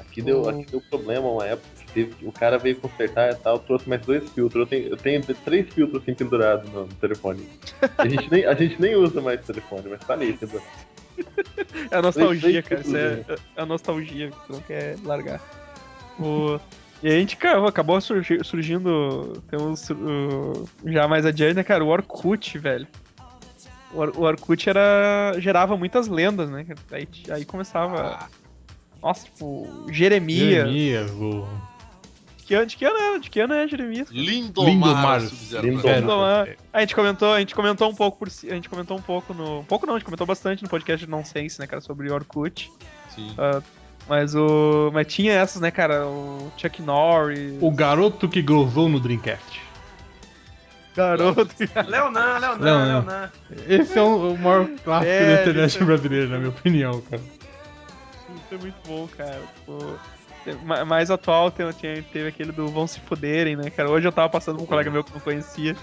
Aqui 0.00 0.22
deu, 0.22 0.48
aqui 0.48 0.64
deu 0.70 0.80
problema 0.88 1.28
uma 1.28 1.44
época 1.46 1.68
teve, 2.04 2.26
o 2.26 2.32
cara 2.32 2.58
veio 2.58 2.76
consertar 2.76 3.32
e 3.32 3.34
tal, 3.36 3.58
trouxe 3.58 3.88
mais 3.88 4.02
dois 4.04 4.28
filtros. 4.32 4.60
Eu 4.62 4.66
tenho, 4.66 4.88
eu 4.90 4.96
tenho 4.96 5.22
três 5.22 5.68
filtros 5.72 6.02
assim 6.02 6.14
pendurados 6.14 6.70
no, 6.70 6.82
no 6.82 6.94
telefone. 6.94 7.48
A 7.96 8.06
gente, 8.06 8.30
nem, 8.30 8.44
a 8.44 8.54
gente 8.54 8.80
nem 8.80 8.94
usa 8.96 9.20
mais 9.22 9.40
o 9.40 9.44
telefone, 9.44 9.84
mas 9.88 10.00
tá 10.00 10.12
ali, 10.14 10.32
pendurado. 10.34 10.66
É 11.90 11.96
a 11.96 12.02
nostalgia, 12.02 12.62
Três- 12.62 12.66
cara. 12.68 12.80
Isso 12.82 12.96
é, 12.96 13.14
filtros, 13.16 13.40
é 13.56 13.60
a 13.62 13.66
nostalgia 13.66 14.30
que 14.30 14.36
tu 14.46 14.52
não 14.52 14.60
quer 14.60 14.96
largar. 15.04 15.40
O... 16.18 16.58
E 17.02 17.08
a 17.08 17.12
gente, 17.12 17.36
cara, 17.36 17.66
acabou 17.68 18.00
surgi- 18.00 18.42
surgindo. 18.42 19.42
Temos 19.50 19.88
uh, 19.90 20.68
já 20.86 21.06
mais 21.06 21.24
adiante, 21.26 21.54
né, 21.56 21.62
cara? 21.62 21.84
O 21.84 21.88
Orkut, 21.88 22.58
velho. 22.58 22.86
O, 23.92 23.98
Or- 24.00 24.12
o 24.16 24.22
Orkut 24.22 24.68
era. 24.68 25.34
gerava 25.38 25.76
muitas 25.76 26.08
lendas, 26.08 26.50
né? 26.50 26.66
Aí, 26.90 27.06
aí 27.30 27.44
começava. 27.44 28.28
Nossa, 29.02 29.24
tipo, 29.26 29.68
Jeremias. 29.92 30.68
Jeremias, 30.68 31.10
o 31.12 31.46
Que 32.46 32.54
ano, 32.54 32.66
de 32.66 32.76
que 32.76 32.84
ano 32.84 32.96
era? 32.96 33.18
De 33.20 33.28
que 33.28 33.40
ano 33.40 33.54
é 33.54 33.66
Jeremias? 33.66 34.08
Lindomar, 34.10 35.20
Lindomar. 35.62 35.96
Lindomar. 36.00 36.48
A 36.72 36.80
gente 36.80 36.94
comentou, 36.94 37.32
a 37.32 37.40
gente 37.40 37.54
comentou 37.54 37.90
um 37.90 37.94
pouco 37.94 38.18
por 38.18 38.28
a 38.28 38.54
gente 38.54 38.68
comentou 38.68 38.96
um 38.96 39.02
pouco 39.02 39.34
no, 39.34 39.60
um 39.60 39.64
pouco 39.64 39.84
não, 39.84 39.94
a 39.94 39.98
gente 39.98 40.04
comentou 40.04 40.26
bastante 40.26 40.62
no 40.62 40.68
podcast 40.68 41.04
de 41.04 41.10
Nonsense, 41.10 41.58
né, 41.58 41.66
cara, 41.66 41.80
sobre 41.80 42.10
Orkut. 42.10 42.70
Sim. 43.14 43.34
Mas 44.08 44.36
o. 44.36 44.90
Mas 44.94 45.12
tinha 45.12 45.32
essas, 45.32 45.60
né, 45.60 45.72
cara? 45.72 46.06
O 46.06 46.52
Chuck 46.56 46.80
Norris. 46.80 47.58
o 47.60 47.70
garoto 47.72 48.28
que 48.28 48.40
gozou 48.40 48.88
no 48.88 49.00
Dreamcast. 49.00 49.60
garoto. 50.94 51.48
Leonan, 51.88 52.38
Leonan, 52.38 52.38
Leonan. 52.38 52.84
Leonan. 52.86 53.30
Esse 53.68 53.98
é 53.98 54.02
o, 54.02 54.32
o 54.34 54.38
maior 54.38 54.68
clássico 54.84 55.10
É, 55.12 55.34
da 55.36 55.42
internet 55.42 55.82
é- 55.82 55.84
brasileira, 55.84 56.26
na 56.28 56.38
minha 56.38 56.50
opinião, 56.50 57.00
cara. 57.02 57.22
Isso 58.36 58.54
é 58.54 58.58
muito 58.58 58.76
bom, 58.86 59.08
cara. 59.16 59.40
Tipo, 59.56 59.98
mais 60.86 61.10
atual 61.10 61.50
tem, 61.50 61.70
tinha- 61.72 62.02
teve 62.02 62.28
aquele 62.28 62.52
do 62.52 62.68
Vão 62.68 62.86
Se 62.86 63.00
Foderem, 63.00 63.56
né, 63.56 63.70
cara? 63.70 63.90
Hoje 63.90 64.06
eu 64.06 64.12
tava 64.12 64.28
passando 64.28 64.56
com 64.58 64.64
um 64.64 64.66
colega 64.66 64.90
meu 64.90 65.02
que 65.04 65.12
não 65.12 65.20
conhecia. 65.20 65.74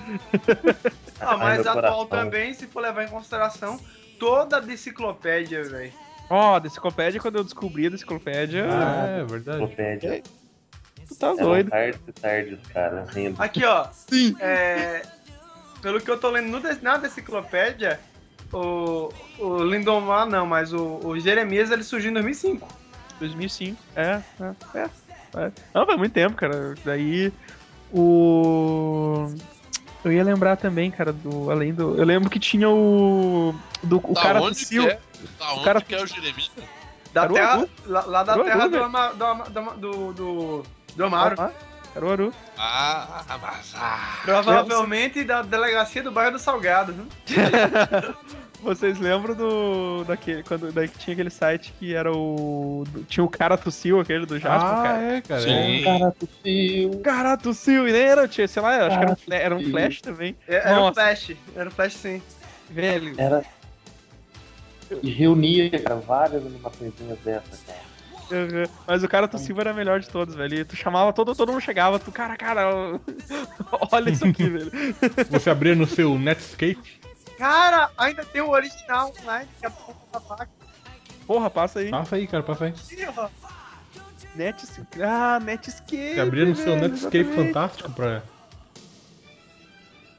Ah, 1.20 1.38
mas 1.38 1.62
meu 1.64 1.72
atual 1.72 2.06
coração. 2.08 2.08
também, 2.08 2.54
se 2.54 2.68
for 2.68 2.82
levar 2.82 3.04
em 3.04 3.08
consideração, 3.08 3.80
toda 4.20 4.60
a 4.60 4.62
enciclopédia, 4.74 5.64
velho. 5.64 5.92
Ó, 6.30 6.60
da 6.60 6.68
enciclopédia, 6.68 7.20
quando 7.22 7.38
eu 7.38 7.44
descobri 7.44 7.88
a 7.88 7.90
enciclopédia, 7.90 8.66
Ah, 8.70 9.08
é 9.20 9.24
verdade. 9.26 9.58
Enciclopédia. 9.64 10.24
tu 11.08 11.16
tá 11.16 11.28
Eram 11.28 11.36
doido. 11.38 11.70
tardes 11.70 12.00
e 12.08 12.12
tardes, 12.14 12.60
cara, 12.74 13.06
rindo. 13.14 13.42
Aqui, 13.42 13.64
ó. 13.66 13.88
Sim. 13.92 14.36
pelo 15.82 16.00
que 16.00 16.10
eu 16.10 16.18
tô 16.18 16.30
lendo 16.30 16.48
no, 16.50 16.60
de- 16.62 16.82
na 16.82 16.98
enciclopédia, 16.98 18.00
o, 18.54 19.10
o 19.40 19.64
Lindomar 19.64 20.26
não, 20.26 20.46
mas 20.46 20.72
o, 20.74 21.00
o 21.04 21.20
Jeremias 21.20 21.72
ele 21.72 21.84
surgiu 21.84 22.10
em 22.12 22.14
2005. 22.14 22.68
2005. 23.28 23.78
É, 23.96 24.22
é, 24.40 24.80
é. 24.80 24.90
é. 25.38 25.52
Não, 25.74 25.86
faz 25.86 25.98
muito 25.98 26.14
tempo, 26.14 26.36
cara. 26.36 26.76
Daí 26.86 27.32
o. 27.92 29.34
Eu 30.04 30.12
ia 30.12 30.24
lembrar 30.24 30.58
também, 30.58 30.92
cara, 30.92 31.14
do. 31.14 31.50
Além 31.50 31.74
do. 31.74 31.98
Eu 31.98 32.06
lembro 32.06 32.30
que 32.30 32.40
tinha 32.40 32.70
o. 32.70 33.56
Do, 33.82 33.98
o 34.04 34.14
Da 34.14 34.22
cara 34.22 34.42
onde 34.42 34.60
tossiu. 34.60 34.84
que 34.84 34.90
é? 34.92 35.00
Da 35.40 35.54
onde 35.54 35.64
cara- 35.64 35.82
que 35.82 35.96
é 35.96 36.02
o 36.04 36.08
Jeremias? 36.08 36.52
Da 37.14 37.22
Caruaru? 37.22 37.68
terra, 37.68 37.70
lá, 37.86 38.06
lá 38.06 38.24
da 38.24 38.34
Caruaru, 38.34 38.52
terra 38.52 38.68
do. 38.70 38.84
Ama- 38.84 39.14
do, 39.14 39.26
Ama- 39.26 39.50
do, 39.50 39.60
Ama- 39.60 39.74
do, 39.76 40.14
do, 40.14 40.64
do 40.96 41.06
Amaro. 41.06 41.36
Caruaru. 41.94 42.34
Ah, 42.58 43.24
mas... 43.40 43.74
Ah, 43.78 44.18
Provavelmente 44.24 45.24
da 45.24 45.44
delegacia 45.44 46.02
do 46.02 46.12
bairro 46.12 46.32
do 46.32 46.40
Salgado. 46.40 46.92
viu? 46.94 47.06
Vocês 48.64 48.98
lembram 49.00 49.36
do. 49.36 50.04
daquele. 50.06 50.42
Quando 50.44 50.72
daí 50.72 50.88
que 50.88 50.98
tinha 50.98 51.14
aquele 51.14 51.30
site 51.30 51.74
que 51.78 51.94
era 51.94 52.12
o. 52.12 52.84
do- 52.88 53.04
tinha 53.04 53.24
o 53.24 53.30
cara 53.30 53.58
tossiu, 53.58 54.00
aquele 54.00 54.26
do 54.26 54.40
Jasper, 54.40 54.70
Ah, 54.72 54.84
cara. 54.84 55.02
é, 55.04 55.22
cara. 55.22 55.42
Sim. 55.42 55.80
é. 55.80 55.84
Cara, 55.84 56.12
tossiu. 56.12 57.02
Cara 57.04 57.38
tossiu, 57.38 57.88
e 57.88 57.92
nem 57.92 58.02
era, 58.02 58.28
tinha, 58.28 58.48
sei 58.48 58.62
lá, 58.62 58.88
acho 58.88 58.98
que 58.98 59.04
era 59.04 59.12
um, 59.12 59.18
era 59.34 59.56
um 59.58 59.70
flash 59.72 60.02
também. 60.02 60.36
É- 60.48 60.56
Era 60.56 60.76
Nossa. 60.76 60.94
Flash. 61.02 61.32
Era 61.56 61.70
o 61.70 61.72
Flash 61.72 61.94
sim. 61.94 62.22
Velho. 62.70 63.14
Era. 63.18 63.44
E 65.02 65.10
reunia, 65.12 65.70
cara, 65.80 65.96
várias 65.96 66.46
animaçõezinhas 66.46 67.18
dessas, 67.20 67.62
cara. 67.68 67.80
Uhum. 68.32 68.64
Mas 68.88 69.04
o 69.04 69.08
cara 69.10 69.28
tossiu 69.28 69.60
era 69.60 69.74
o 69.74 69.76
melhor 69.76 70.00
de 70.00 70.08
todos, 70.10 70.34
velho. 70.36 70.56
E 70.60 70.66
tu 70.66 70.76
chamava, 70.76 71.12
todo, 71.12 71.36
todo 71.36 71.52
mundo 71.52 71.62
chegava, 71.62 72.00
tu, 72.00 72.12
cara, 72.12 72.36
cara, 72.38 72.70
olha 73.92 74.10
isso 74.10 74.26
aqui, 74.26 74.48
velho. 74.50 74.72
Você 75.30 75.50
abria 75.50 75.76
no 75.76 75.86
seu 75.86 76.18
Netscape. 76.18 77.03
Cara, 77.44 77.90
ainda 77.98 78.24
tem 78.24 78.42
o 78.42 78.52
original 78.52 79.12
online, 79.22 79.50
que 79.60 79.66
é 79.66 79.68
a 79.68 79.72
porra 79.72 79.98
da 80.14 80.20
vaca. 80.20 80.50
Porra, 81.28 81.50
passa 81.50 81.80
aí. 81.80 81.92
Passa 81.92 82.16
aí, 82.16 82.26
cara, 82.26 82.42
passa 82.42 82.64
aí. 82.64 82.72
Aqui, 82.72 83.06
ó. 83.18 83.28
Net, 84.34 84.66
ah, 85.02 85.42
Netscape. 85.42 86.22
Abria 86.22 86.46
no 86.46 86.56
seu 86.56 86.78
Netscape 86.78 87.18
exatamente. 87.18 87.48
fantástico 87.48 87.92
pra. 87.92 88.24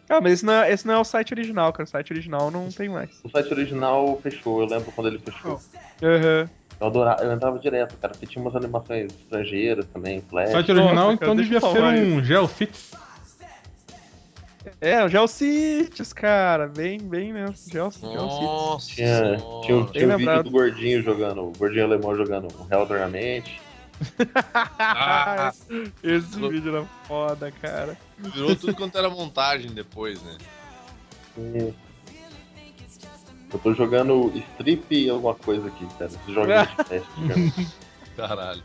Ah, 0.07 0.21
mas 0.21 0.35
esse 0.35 0.45
não, 0.45 0.53
é, 0.53 0.71
esse 0.71 0.87
não 0.87 0.93
é 0.93 0.99
o 0.99 1.05
site 1.05 1.33
original, 1.33 1.73
cara. 1.73 1.85
O 1.85 1.91
site 1.91 2.13
original 2.13 2.51
não 2.51 2.69
tem 2.69 2.91
mais. 2.91 3.19
O 3.25 3.31
site 3.31 3.51
original 3.55 4.21
fechou, 4.23 4.61
eu 4.61 4.67
lembro 4.67 4.93
quando 4.93 5.07
ele 5.07 5.19
fechou. 5.19 5.59
Aham. 6.03 6.51
Eu 6.79 6.87
adorava, 6.87 7.23
eu 7.23 7.33
entrava 7.33 7.59
direto, 7.59 7.97
cara, 7.97 8.13
porque 8.13 8.27
tinha 8.27 8.43
umas 8.43 8.55
animações 8.55 9.11
estrangeiras 9.15 9.87
também, 9.87 10.21
flash. 10.21 10.51
O 10.51 10.53
site 10.53 10.73
original, 10.73 10.95
Nossa, 10.95 11.15
então 11.15 11.35
devia 11.35 11.59
ser 11.59 11.83
um 11.83 12.23
GeoCities. 12.23 13.04
É, 14.81 15.05
o 15.05 15.09
Geocities, 15.09 16.13
cara. 16.13 16.67
Bem, 16.69 16.99
bem 16.99 17.33
mesmo. 17.33 17.55
Geocities. 17.71 18.13
Geocities. 18.13 18.43
Nossa 18.49 18.87
Tinha, 18.95 19.37
tinha, 19.63 19.77
um- 19.79 19.87
tinha 19.87 20.15
um 20.15 20.17
vídeo 20.17 20.43
do 20.45 20.51
gordinho 20.51 21.03
jogando, 21.03 21.43
o 21.43 21.53
gordinho 21.53 21.85
alemão 21.85 22.17
jogando 22.17 22.49
o 22.49 22.67
Hell 22.73 22.87
Dornamente. 22.87 23.61
Ah, 24.79 25.53
Esse 26.03 26.49
vídeo 26.49 26.77
era 26.77 26.85
foda, 27.07 27.53
cara. 27.53 27.97
virou 28.19 28.57
tudo 28.57 28.75
quanto 28.75 28.99
era 28.99 29.09
montagem 29.09 29.71
depois, 29.71 30.21
né? 30.23 30.37
E... 31.39 31.73
Eu 33.53 33.59
tô 33.61 33.73
jogando 33.73 34.33
Strip 34.37 35.09
alguma 35.11 35.35
coisa 35.35 35.69
aqui, 35.69 35.87
cara. 35.97 36.07
Esses 36.07 36.35
joguinhos 36.35 36.69
de 36.69 36.85
teste. 36.85 37.09
cara. 38.17 38.29
Caralho. 38.29 38.63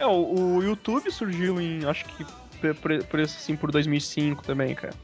É, 0.00 0.06
o, 0.06 0.56
o 0.56 0.62
YouTube 0.62 1.10
surgiu 1.10 1.60
em, 1.60 1.84
acho 1.84 2.04
que, 2.06 2.24
por, 2.60 2.74
por, 2.76 3.04
por 3.04 3.20
isso, 3.20 3.36
assim, 3.36 3.54
por 3.56 3.70
2005 3.70 4.42
também, 4.42 4.74
cara. 4.74 4.94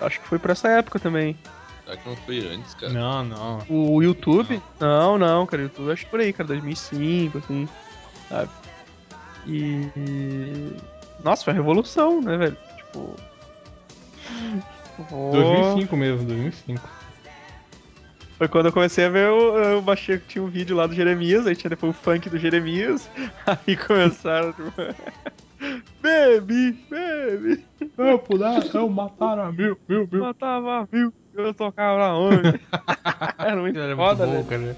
Acho 0.00 0.20
que 0.20 0.26
foi 0.26 0.38
por 0.38 0.50
essa 0.50 0.68
época 0.68 0.98
também. 0.98 1.36
Será 1.84 1.96
que 1.96 2.08
não 2.08 2.16
foi 2.16 2.38
antes, 2.46 2.74
cara? 2.74 2.92
Não, 2.92 3.24
não. 3.24 3.66
O 3.68 4.02
YouTube? 4.02 4.60
Não, 4.78 5.18
não, 5.18 5.46
cara. 5.46 5.62
O 5.62 5.66
YouTube 5.66 5.92
acho 5.92 6.04
que 6.04 6.10
por 6.10 6.20
aí, 6.20 6.32
cara. 6.32 6.48
2005, 6.48 7.38
assim. 7.38 7.68
Sabe? 8.28 8.50
E. 9.46 9.88
Nossa, 11.24 11.44
foi 11.44 11.52
a 11.52 11.56
revolução, 11.56 12.20
né, 12.20 12.36
velho? 12.36 12.56
Tipo. 12.76 13.16
Oh, 15.10 15.30
2005 15.32 15.96
mesmo, 15.96 16.26
2005. 16.26 16.88
Foi 18.40 18.48
quando 18.48 18.66
eu 18.66 18.72
comecei 18.72 19.04
a 19.04 19.08
ver, 19.10 19.26
eu, 19.26 19.54
eu 19.56 19.82
baixei 19.82 20.18
que 20.18 20.28
tinha 20.28 20.42
um 20.42 20.48
vídeo 20.48 20.74
lá 20.74 20.86
do 20.86 20.94
Jeremias, 20.94 21.46
aí 21.46 21.54
tinha 21.54 21.68
depois 21.68 21.94
o 21.94 21.98
funk 21.98 22.30
do 22.30 22.38
Jeremias, 22.38 23.10
aí 23.46 23.76
começaram, 23.76 24.54
Baby, 26.00 26.78
baby, 26.88 27.64
Eu 27.98 28.18
pular, 28.18 28.62
eu 28.72 28.88
mataram 28.88 29.42
a 29.42 29.52
mil, 29.52 29.78
mil, 29.86 30.08
mil. 30.10 30.22
matava 30.22 30.88
mil, 30.90 31.12
eu 31.34 31.52
tocava 31.52 31.98
na 31.98 32.16
onde? 32.16 32.60
Era 33.38 33.56
muito 33.56 33.78
Era 33.78 33.94
foda, 33.94 34.26
muito 34.26 34.42
bom, 34.42 34.48
cara. 34.48 34.76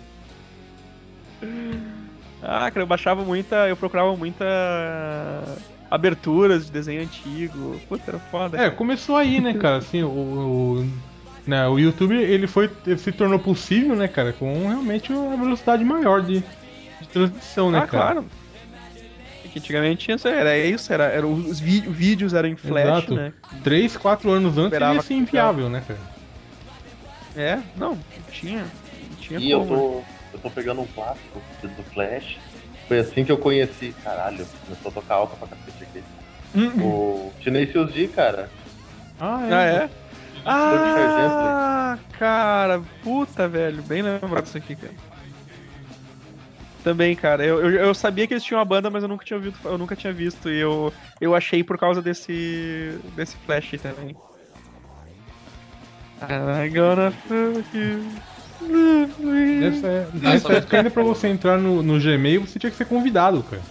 Ah, 2.43 2.71
cara, 2.71 2.83
eu 2.83 2.87
baixava 2.87 3.25
muita. 3.25 3.69
Eu 3.69 3.77
procurava 3.77 4.17
muita. 4.17 4.45
Aberturas 5.91 6.67
de 6.67 6.73
desenho 6.73 7.03
antigo. 7.03 7.79
Puta, 7.89 8.05
era 8.09 8.19
foda. 8.19 8.59
É, 8.59 8.71
começou 8.71 9.17
aí, 9.17 9.41
né, 9.41 9.53
cara? 9.53 9.77
Assim, 9.77 10.03
o, 10.03 10.09
o, 10.09 10.91
né, 11.47 11.69
o 11.69 11.79
YouTube 11.79 12.17
ele 12.17 12.47
foi, 12.47 12.71
ele 12.87 12.97
se 12.97 13.13
tornou 13.13 13.39
possível, 13.39 13.95
né, 13.95 14.09
cara, 14.09 14.33
com 14.33 14.69
realmente 14.69 15.13
uma 15.13 15.37
velocidade 15.37 15.85
maior 15.85 16.23
de, 16.23 16.43
de 17.01 17.09
transmissão, 17.09 17.71
né, 17.71 17.79
ah, 17.79 17.87
cara? 17.87 18.15
claro. 18.15 18.27
Que 19.53 19.59
antigamente 19.59 20.05
tinha, 20.17 20.33
era 20.33 20.57
isso, 20.59 20.93
era, 20.93 21.05
era 21.05 21.27
os 21.27 21.61
vídeos 21.61 22.33
eram 22.35 22.49
em 22.49 22.57
flash, 22.57 22.87
Exato. 22.87 23.15
né? 23.15 23.33
3, 23.63 23.97
4 23.97 24.31
anos 24.31 24.53
antes 24.57 24.65
Esperava 24.73 24.95
ia 24.95 25.03
ser 25.03 25.09
que- 25.09 25.15
inviável, 25.15 25.69
né, 25.69 25.83
cara? 25.87 26.01
É, 27.37 27.59
não, 27.77 27.99
tinha. 28.31 28.65
Tinha 29.21 29.39
E 29.39 29.51
eu 29.51 29.61
como. 29.61 29.77
tô, 29.77 30.03
eu 30.35 30.39
tô 30.41 30.51
pegando 30.51 30.81
um 30.83 30.87
clássico 30.87 31.41
do 31.63 31.83
Flash. 31.95 32.39
Foi 32.89 32.99
assim 32.99 33.25
que 33.25 33.33
eu 33.33 33.39
conheci. 33.39 33.95
Caralho, 34.03 34.47
começou 34.67 34.91
a 34.91 34.95
tocar 34.95 35.15
alta 35.15 35.37
pra 35.37 35.49
cacete 35.49 35.85
aqui. 35.85 36.03
Hum, 36.55 36.83
O 36.83 37.33
Tenacious 37.43 37.93
D, 37.93 38.09
cara. 38.09 38.51
Ah, 39.21 39.49
Ah, 39.51 39.63
é? 39.65 39.89
Sargento. 40.45 41.35
Ah, 41.35 41.99
cara, 42.19 42.83
puta, 43.03 43.47
velho, 43.49 43.81
bem 43.83 44.03
lembrado 44.03 44.43
disso 44.43 44.59
aqui, 44.59 44.75
cara. 44.75 44.93
Também, 46.83 47.15
cara, 47.15 47.45
eu, 47.45 47.61
eu, 47.61 47.71
eu 47.71 47.95
sabia 47.95 48.27
que 48.27 48.35
eles 48.35 48.43
tinham 48.43 48.59
uma 48.59 48.65
banda, 48.65 48.91
mas 48.91 49.03
eu 49.03 49.09
nunca 49.09 49.25
tinha 49.25 49.37
ouvido, 49.37 49.57
eu 49.65 49.79
nunca 49.79 49.95
tinha 49.95 50.13
visto, 50.13 50.51
e 50.51 50.59
eu, 50.59 50.93
eu 51.21 51.35
achei 51.35 51.63
por 51.63 51.79
causa 51.79 52.03
desse, 52.03 52.99
desse 53.15 53.37
flash 53.37 53.73
também. 53.81 54.17
I'm 56.23 56.73
gonna 56.73 57.11
fuck 57.11 57.77
you. 57.77 58.05
Nessa, 59.59 60.09
nessa 60.15 60.53
época, 60.55 60.77
ainda 60.77 60.91
pra 60.91 61.03
você 61.03 61.29
entrar 61.29 61.59
no, 61.59 61.83
no 61.83 62.01
Gmail, 62.01 62.47
você 62.47 62.59
tinha 62.59 62.71
que 62.71 62.77
ser 62.77 62.85
convidado, 62.85 63.43
cara. 63.45 63.63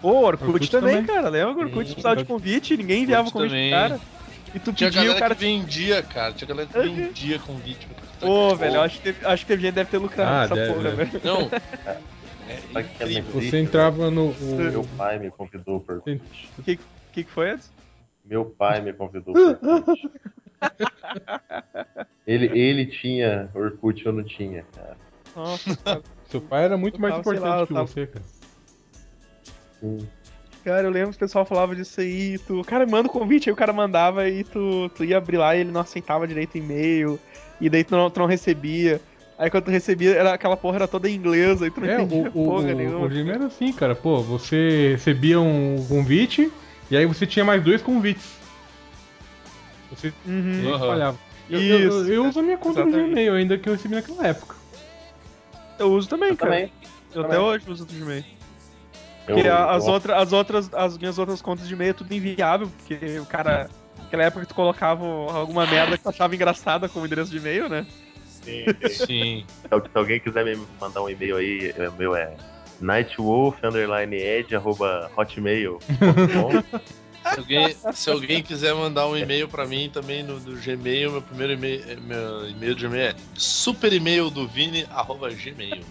Pô, 0.00 0.24
Orkut, 0.24 0.50
Orkut 0.50 0.70
também, 0.70 1.04
também. 1.04 1.06
cara, 1.06 1.28
lembra? 1.28 1.64
Orkut 1.64 1.84
precisava 1.84 2.16
de 2.16 2.24
convite, 2.24 2.76
ninguém 2.76 3.02
enviava 3.02 3.28
Orkut 3.28 3.32
convite 3.32 3.50
também. 3.50 3.70
pro 3.70 3.78
cara. 3.78 4.17
E 4.54 4.58
tu 4.58 4.72
Tinha 4.72 4.88
pedia, 4.88 5.02
galera 5.02 5.16
o 5.16 5.20
cara... 5.20 5.34
que 5.34 5.40
vendia, 5.40 6.02
cara. 6.02 6.32
Tinha 6.32 6.48
galera 6.48 6.68
que 6.68 6.78
vendia 6.80 7.38
convite. 7.38 7.86
Pô, 8.20 8.54
velho, 8.56 8.76
eu 8.76 8.80
acho 8.82 8.96
que, 8.96 9.02
teve, 9.04 9.26
acho 9.26 9.46
que 9.46 9.52
teve 9.52 9.62
gente 9.62 9.74
deve 9.74 9.90
ter 9.90 9.98
lucrado 9.98 10.30
Ah, 10.30 10.40
nessa 10.42 10.54
deve, 10.54 10.72
porra, 10.72 10.90
deve. 10.90 11.04
velho. 11.04 11.20
Não. 11.24 11.50
É 12.48 12.78
é 12.78 12.82
incrível. 12.82 13.42
Você 13.42 13.58
entrava 13.58 14.10
no. 14.10 14.34
Meu 14.40 14.82
pai 14.96 15.18
me 15.18 15.30
convidou 15.30 15.80
por 15.80 15.98
O 15.98 16.02
que, 16.02 16.78
que 17.12 17.22
que 17.24 17.30
foi, 17.30 17.50
Edson? 17.50 17.68
Meu 18.24 18.46
pai 18.46 18.80
me 18.80 18.90
convidou 18.94 19.34
por 19.34 19.58
Orkut. 19.62 20.10
ele, 22.26 22.46
ele 22.58 22.86
tinha 22.86 23.50
Orkut, 23.54 24.04
eu 24.06 24.12
não 24.14 24.24
tinha, 24.24 24.64
cara. 24.74 24.96
Nossa, 25.36 26.02
seu 26.30 26.40
pai 26.40 26.64
era 26.64 26.78
muito 26.78 26.98
mais 26.98 27.16
tava, 27.16 27.20
importante 27.20 27.42
lá, 27.46 27.66
que 27.66 27.74
tava- 27.74 27.86
você, 27.86 28.06
cara. 28.06 28.24
Hum. 29.82 29.98
Cara, 30.64 30.82
eu 30.86 30.90
lembro 30.90 31.10
que 31.10 31.16
o 31.16 31.20
pessoal 31.20 31.44
falava 31.46 31.74
disso 31.74 32.00
aí, 32.00 32.34
e 32.34 32.38
tu, 32.38 32.62
cara, 32.64 32.86
manda 32.86 33.08
o 33.08 33.12
convite, 33.12 33.48
aí 33.48 33.52
o 33.52 33.56
cara 33.56 33.72
mandava 33.72 34.28
e 34.28 34.44
tu, 34.44 34.90
tu 34.94 35.04
ia 35.04 35.16
abrir 35.16 35.38
lá 35.38 35.56
e 35.56 35.60
ele 35.60 35.70
não 35.70 35.80
aceitava 35.80 36.26
direito 36.28 36.54
o 36.56 36.58
e-mail, 36.58 37.18
e 37.60 37.70
daí 37.70 37.84
tu 37.84 37.96
não, 37.96 38.10
tu 38.10 38.20
não 38.20 38.26
recebia. 38.26 39.00
Aí 39.38 39.48
quando 39.50 39.64
tu 39.64 39.70
recebia, 39.70 40.14
era, 40.14 40.34
aquela 40.34 40.56
porra 40.56 40.76
era 40.78 40.88
toda 40.88 41.08
em 41.08 41.14
inglês, 41.14 41.62
aí 41.62 41.70
tu 41.70 41.80
não 41.80 41.88
É, 41.88 41.96
o, 41.98 42.00
entendia 42.02 42.28
o, 42.28 42.32
porra 42.32 42.58
o, 42.72 42.74
nenhuma. 42.74 43.06
o 43.06 43.08
Gmail 43.08 43.30
era 43.30 43.46
assim, 43.46 43.72
cara. 43.72 43.94
Pô, 43.94 44.20
você 44.20 44.90
recebia 44.92 45.40
um 45.40 45.86
convite 45.88 46.50
e 46.90 46.96
aí 46.96 47.06
você 47.06 47.24
tinha 47.24 47.44
mais 47.44 47.62
dois 47.62 47.80
convites. 47.80 48.36
Você 49.90 50.12
Uhum. 50.26 50.74
Espalhava. 50.74 51.18
Eu, 51.48 51.60
eu- 51.62 51.88
Isso. 52.02 52.12
eu 52.12 52.26
uso 52.26 52.40
a 52.40 52.42
minha 52.42 52.58
conta 52.58 52.80
Exatamente. 52.80 53.04
do 53.04 53.10
Gmail 53.10 53.34
ainda 53.34 53.56
que 53.56 53.68
eu 53.68 53.72
recebi 53.74 53.94
naquela 53.94 54.26
época. 54.26 54.54
Eu 55.78 55.92
uso 55.92 56.08
também, 56.08 56.30
Eu 56.30 56.36
cara. 56.36 56.50
também. 56.50 56.72
Eu 57.14 57.22
também. 57.22 57.36
até 57.38 57.38
hoje 57.40 57.64
uso 57.70 57.84
o 57.84 57.86
Gmail. 57.86 58.24
Eu, 59.28 59.34
Porque 59.34 59.48
a- 59.48 59.70
as, 59.72 59.86
eu- 59.86 59.92
outra, 59.92 60.16
as 60.16 60.32
outras, 60.32 60.70
as 60.72 60.96
minhas 60.98 61.18
outras 61.18 61.42
contas 61.42 61.68
de 61.68 61.74
e-mail 61.74 61.90
é 61.90 61.94
tudo 61.94 62.12
inviável, 62.14 62.68
porque 62.78 63.18
o 63.18 63.26
cara. 63.26 63.68
Naquela 63.98 64.22
época 64.24 64.46
tu 64.46 64.54
colocava 64.54 65.04
alguma 65.04 65.66
merda 65.66 65.98
que 65.98 66.02
tu 66.02 66.08
achava 66.08 66.34
engraçada 66.34 66.88
como 66.88 67.04
endereço 67.04 67.30
de 67.30 67.36
e-mail, 67.36 67.68
né? 67.68 67.86
Sim. 68.88 69.44
Al- 69.70 69.82
se 69.82 69.90
alguém 69.94 70.18
quiser 70.18 70.44
me 70.44 70.56
mandar 70.80 71.02
um 71.02 71.10
e-mail 71.10 71.36
aí, 71.36 71.74
o 71.88 71.92
meu 71.98 72.16
é 72.16 72.34
nightwolf 72.80 73.58
underline 73.62 74.16
edge 74.16 74.56
arroba 74.56 75.10
hotmail.com. 75.14 76.62
Se 77.34 77.38
alguém, 77.40 77.76
se 77.92 78.10
alguém 78.10 78.42
quiser 78.42 78.74
mandar 78.74 79.06
um 79.08 79.16
e-mail 79.16 79.46
pra 79.48 79.66
mim 79.66 79.90
também 79.92 80.22
no 80.22 80.40
do 80.40 80.52
Gmail, 80.56 81.12
meu 81.12 81.20
primeiro 81.22 81.52
e-mail, 81.52 81.84
eh, 81.86 81.96
meu 81.96 82.48
e-mail 82.48 82.74
Gmail 82.76 83.02
é 83.10 83.14
super 83.34 83.92
e-mail 83.92 84.30
do 84.30 84.48
Vini 84.48 84.86
arroba 84.90 85.28
gmail. 85.28 85.82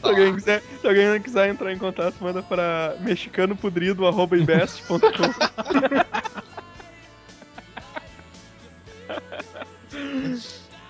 Se 0.00 0.02
alguém, 0.02 0.34
quiser, 0.34 0.62
se 0.80 0.86
alguém 0.86 1.20
quiser 1.20 1.48
entrar 1.48 1.72
em 1.72 1.78
contato, 1.78 2.14
manda 2.20 2.42
para 2.42 2.96
mexicanopodrido.invest.com. 3.00 4.98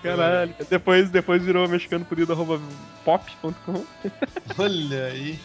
Caralho. 0.03 0.53
Depois, 0.69 1.09
depois 1.09 1.43
virou 1.43 1.67
mexicanopodrido.pop.com. 1.67 3.85
Olha 4.57 5.05
aí. 5.05 5.39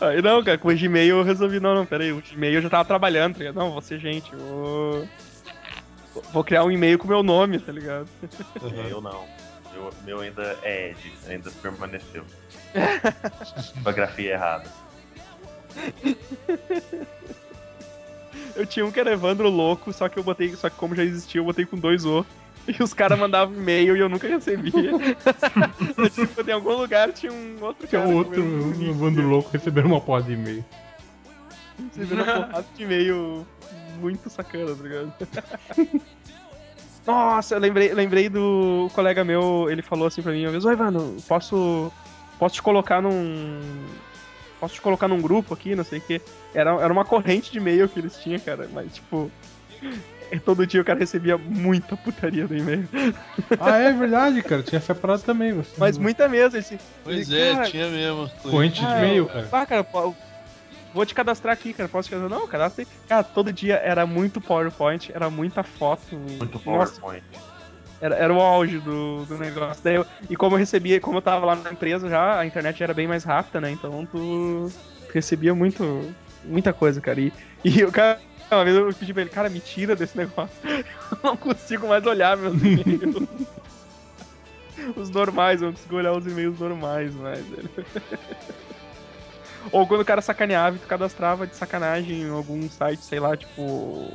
Aí 0.00 0.20
não, 0.20 0.42
cara, 0.42 0.58
com 0.58 0.68
o 0.68 0.76
Gmail 0.76 1.18
eu 1.18 1.22
resolvi, 1.22 1.60
não, 1.60 1.72
não, 1.74 1.86
peraí, 1.86 2.12
o 2.12 2.20
Gmail 2.20 2.54
eu 2.54 2.62
já 2.62 2.68
tava 2.68 2.84
trabalhando, 2.84 3.34
tá 3.34 3.38
ligado? 3.38 3.54
Não, 3.54 3.70
vou 3.70 3.80
ser 3.80 4.00
gente, 4.00 4.32
eu 4.32 4.38
vou... 4.38 5.08
Vou 6.32 6.42
criar 6.42 6.64
um 6.64 6.70
e-mail 6.70 6.98
com 6.98 7.06
meu 7.06 7.22
nome, 7.22 7.60
tá 7.60 7.70
ligado? 7.70 8.08
É, 8.22 8.90
eu 8.90 9.00
não. 9.00 9.24
Meu, 9.78 9.92
meu 10.04 10.20
ainda 10.20 10.58
é 10.62 10.90
Ed, 10.90 11.12
ainda 11.28 11.50
permaneceu. 11.62 12.24
Tipografia 13.74 14.32
errada. 14.32 14.68
Eu 18.56 18.66
tinha 18.66 18.84
um 18.84 18.90
que 18.90 18.98
era 18.98 19.12
Evandro 19.12 19.48
Louco, 19.48 19.92
só 19.92 20.08
que 20.08 20.18
eu 20.18 20.24
botei, 20.24 20.54
só 20.56 20.68
que 20.68 20.76
como 20.76 20.96
já 20.96 21.04
existia, 21.04 21.40
eu 21.40 21.44
botei 21.44 21.64
com 21.64 21.76
dois 21.76 22.04
O. 22.04 22.26
E 22.66 22.82
os 22.82 22.92
caras 22.92 23.18
mandavam 23.18 23.54
e-mail 23.54 23.96
e 23.96 24.00
eu 24.00 24.08
nunca 24.10 24.28
recebia. 24.28 24.92
Tipo, 26.12 26.50
em 26.50 26.52
algum 26.52 26.74
lugar 26.74 27.12
tinha 27.12 27.32
um 27.32 27.56
outro 27.62 27.86
Tinha 27.86 28.02
cara. 28.02 28.10
um 28.10 28.12
com 28.12 28.18
outro, 28.18 28.42
um 28.42 28.92
bando 28.94 29.22
louco 29.22 29.48
recebendo 29.50 29.86
uma 29.86 30.00
porra 30.00 30.22
de 30.22 30.32
e-mail. 30.32 30.64
Recebendo 31.96 32.24
uma 32.24 32.42
porrada 32.42 32.66
de 32.74 32.82
e-mail 32.82 33.46
muito 34.00 34.28
sacana, 34.28 34.74
tá 34.74 34.82
ligado? 34.82 35.12
Nossa, 37.06 37.54
eu 37.54 37.58
lembrei, 37.60 37.92
lembrei 37.94 38.28
do 38.28 38.88
colega 38.94 39.24
meu, 39.24 39.68
ele 39.70 39.80
falou 39.82 40.06
assim 40.06 40.20
pra 40.22 40.32
mim 40.32 40.44
uma 40.44 40.50
vez, 40.52 40.64
oi, 40.64 40.76
mano, 40.76 41.16
posso. 41.26 41.92
Posso 42.38 42.54
te 42.56 42.62
colocar 42.62 43.00
num. 43.02 43.60
Posso 44.60 44.74
te 44.74 44.80
colocar 44.80 45.08
num 45.08 45.20
grupo 45.20 45.54
aqui, 45.54 45.74
não 45.74 45.84
sei 45.84 45.98
o 45.98 46.02
quê. 46.02 46.20
Era, 46.54 46.70
era 46.80 46.92
uma 46.92 47.04
corrente 47.04 47.50
de 47.50 47.58
e-mail 47.58 47.88
que 47.88 47.98
eles 47.98 48.16
tinham, 48.18 48.38
cara, 48.40 48.68
mas 48.72 48.94
tipo. 48.94 49.30
Todo 50.44 50.66
dia 50.66 50.82
o 50.82 50.84
cara 50.84 50.98
recebia 50.98 51.38
muita 51.38 51.96
putaria 51.96 52.46
do 52.46 52.54
e-mail. 52.54 52.86
Ah, 53.58 53.78
é 53.78 53.92
verdade, 53.92 54.42
cara. 54.42 54.62
Tinha 54.62 54.80
separado 54.80 55.22
também. 55.22 55.52
Você. 55.54 55.70
Mas 55.78 55.96
muita 55.96 56.28
mesmo, 56.28 56.58
assim. 56.58 56.78
Pois 57.02 57.30
ele, 57.30 57.40
é, 57.40 57.54
cara, 57.54 57.70
tinha 57.70 57.88
mesmo. 57.88 58.30
Corrente 58.42 58.78
de 58.80 58.86
Ah, 58.86 58.98
e-mail, 58.98 59.26
cara. 59.26 59.48
Ah, 59.50 59.66
cara, 59.66 59.86
vou 60.98 61.06
te 61.06 61.14
cadastrar 61.14 61.52
aqui, 61.54 61.72
cara. 61.72 61.88
Posso 61.88 62.08
te 62.08 62.12
cadastrar? 62.14 62.38
Não, 62.40 62.46
cadastra 62.46 62.82
aí. 62.82 62.88
Cara, 63.08 63.22
todo 63.24 63.52
dia 63.52 63.76
era 63.76 64.04
muito 64.06 64.40
PowerPoint, 64.40 65.10
era 65.14 65.30
muita 65.30 65.62
foto. 65.62 66.14
Muito 66.16 66.60
Nossa, 66.66 67.00
PowerPoint. 67.00 67.24
era, 68.00 68.14
era 68.16 68.34
o 68.34 68.40
auge 68.40 68.78
do, 68.80 69.24
do 69.24 69.38
negócio. 69.38 69.82
Daí 69.82 69.94
eu- 69.94 70.06
e 70.28 70.36
como 70.36 70.54
eu 70.56 70.58
recebia, 70.58 71.00
como 71.00 71.18
eu 71.18 71.22
tava 71.22 71.46
lá 71.46 71.56
na 71.56 71.70
empresa 71.72 72.08
já, 72.08 72.38
a 72.40 72.44
internet 72.46 72.82
era 72.82 72.92
bem 72.92 73.06
mais 73.08 73.24
rápida, 73.24 73.60
né? 73.60 73.70
Então 73.70 74.04
tu 74.06 74.70
recebia 75.14 75.54
muito, 75.54 76.12
muita 76.44 76.72
coisa, 76.72 77.00
cara. 77.00 77.20
E, 77.20 77.32
e 77.64 77.84
o 77.84 77.90
cara. 77.92 78.20
Uma 78.50 78.64
vez 78.64 78.76
eu 78.76 78.92
pedi 78.94 79.12
pra 79.12 79.20
ele, 79.22 79.30
cara, 79.30 79.50
me 79.50 79.60
tira 79.60 79.94
desse 79.94 80.16
negócio. 80.16 80.56
Eu 80.64 81.18
não 81.22 81.36
consigo 81.36 81.86
mais 81.86 82.04
olhar 82.06 82.34
meus 82.36 82.54
e-mails. 82.62 83.28
Os 84.96 85.10
normais, 85.10 85.60
eu 85.60 85.66
não 85.66 85.74
consigo 85.74 85.96
olhar 85.96 86.12
os 86.14 86.26
e-mails 86.26 86.58
normais 86.58 87.14
mais, 87.14 87.44
velho. 87.44 87.68
Ou 89.72 89.86
quando 89.86 90.00
o 90.00 90.04
cara 90.04 90.20
sacaneava 90.20 90.76
e 90.76 90.78
tu 90.78 90.86
cadastrava 90.86 91.46
de 91.46 91.56
sacanagem 91.56 92.22
em 92.22 92.30
algum 92.30 92.68
site, 92.68 93.04
sei 93.04 93.20
lá, 93.20 93.36
tipo. 93.36 94.12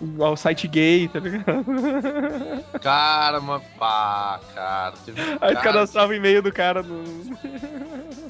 O 0.00 0.36
site 0.36 0.66
gay, 0.66 1.08
tá 1.08 1.20
ligado? 1.20 1.64
Cara, 2.82 3.40
mas 3.40 3.62
pá, 3.78 4.40
cara. 4.52 4.94
Teve 5.04 5.20
Aí 5.20 5.28
tu 5.36 5.38
cara, 5.38 5.60
cadastrava 5.60 6.10
o 6.10 6.14
e-mail 6.14 6.42
do 6.42 6.52
cara 6.52 6.82
no. 6.82 7.04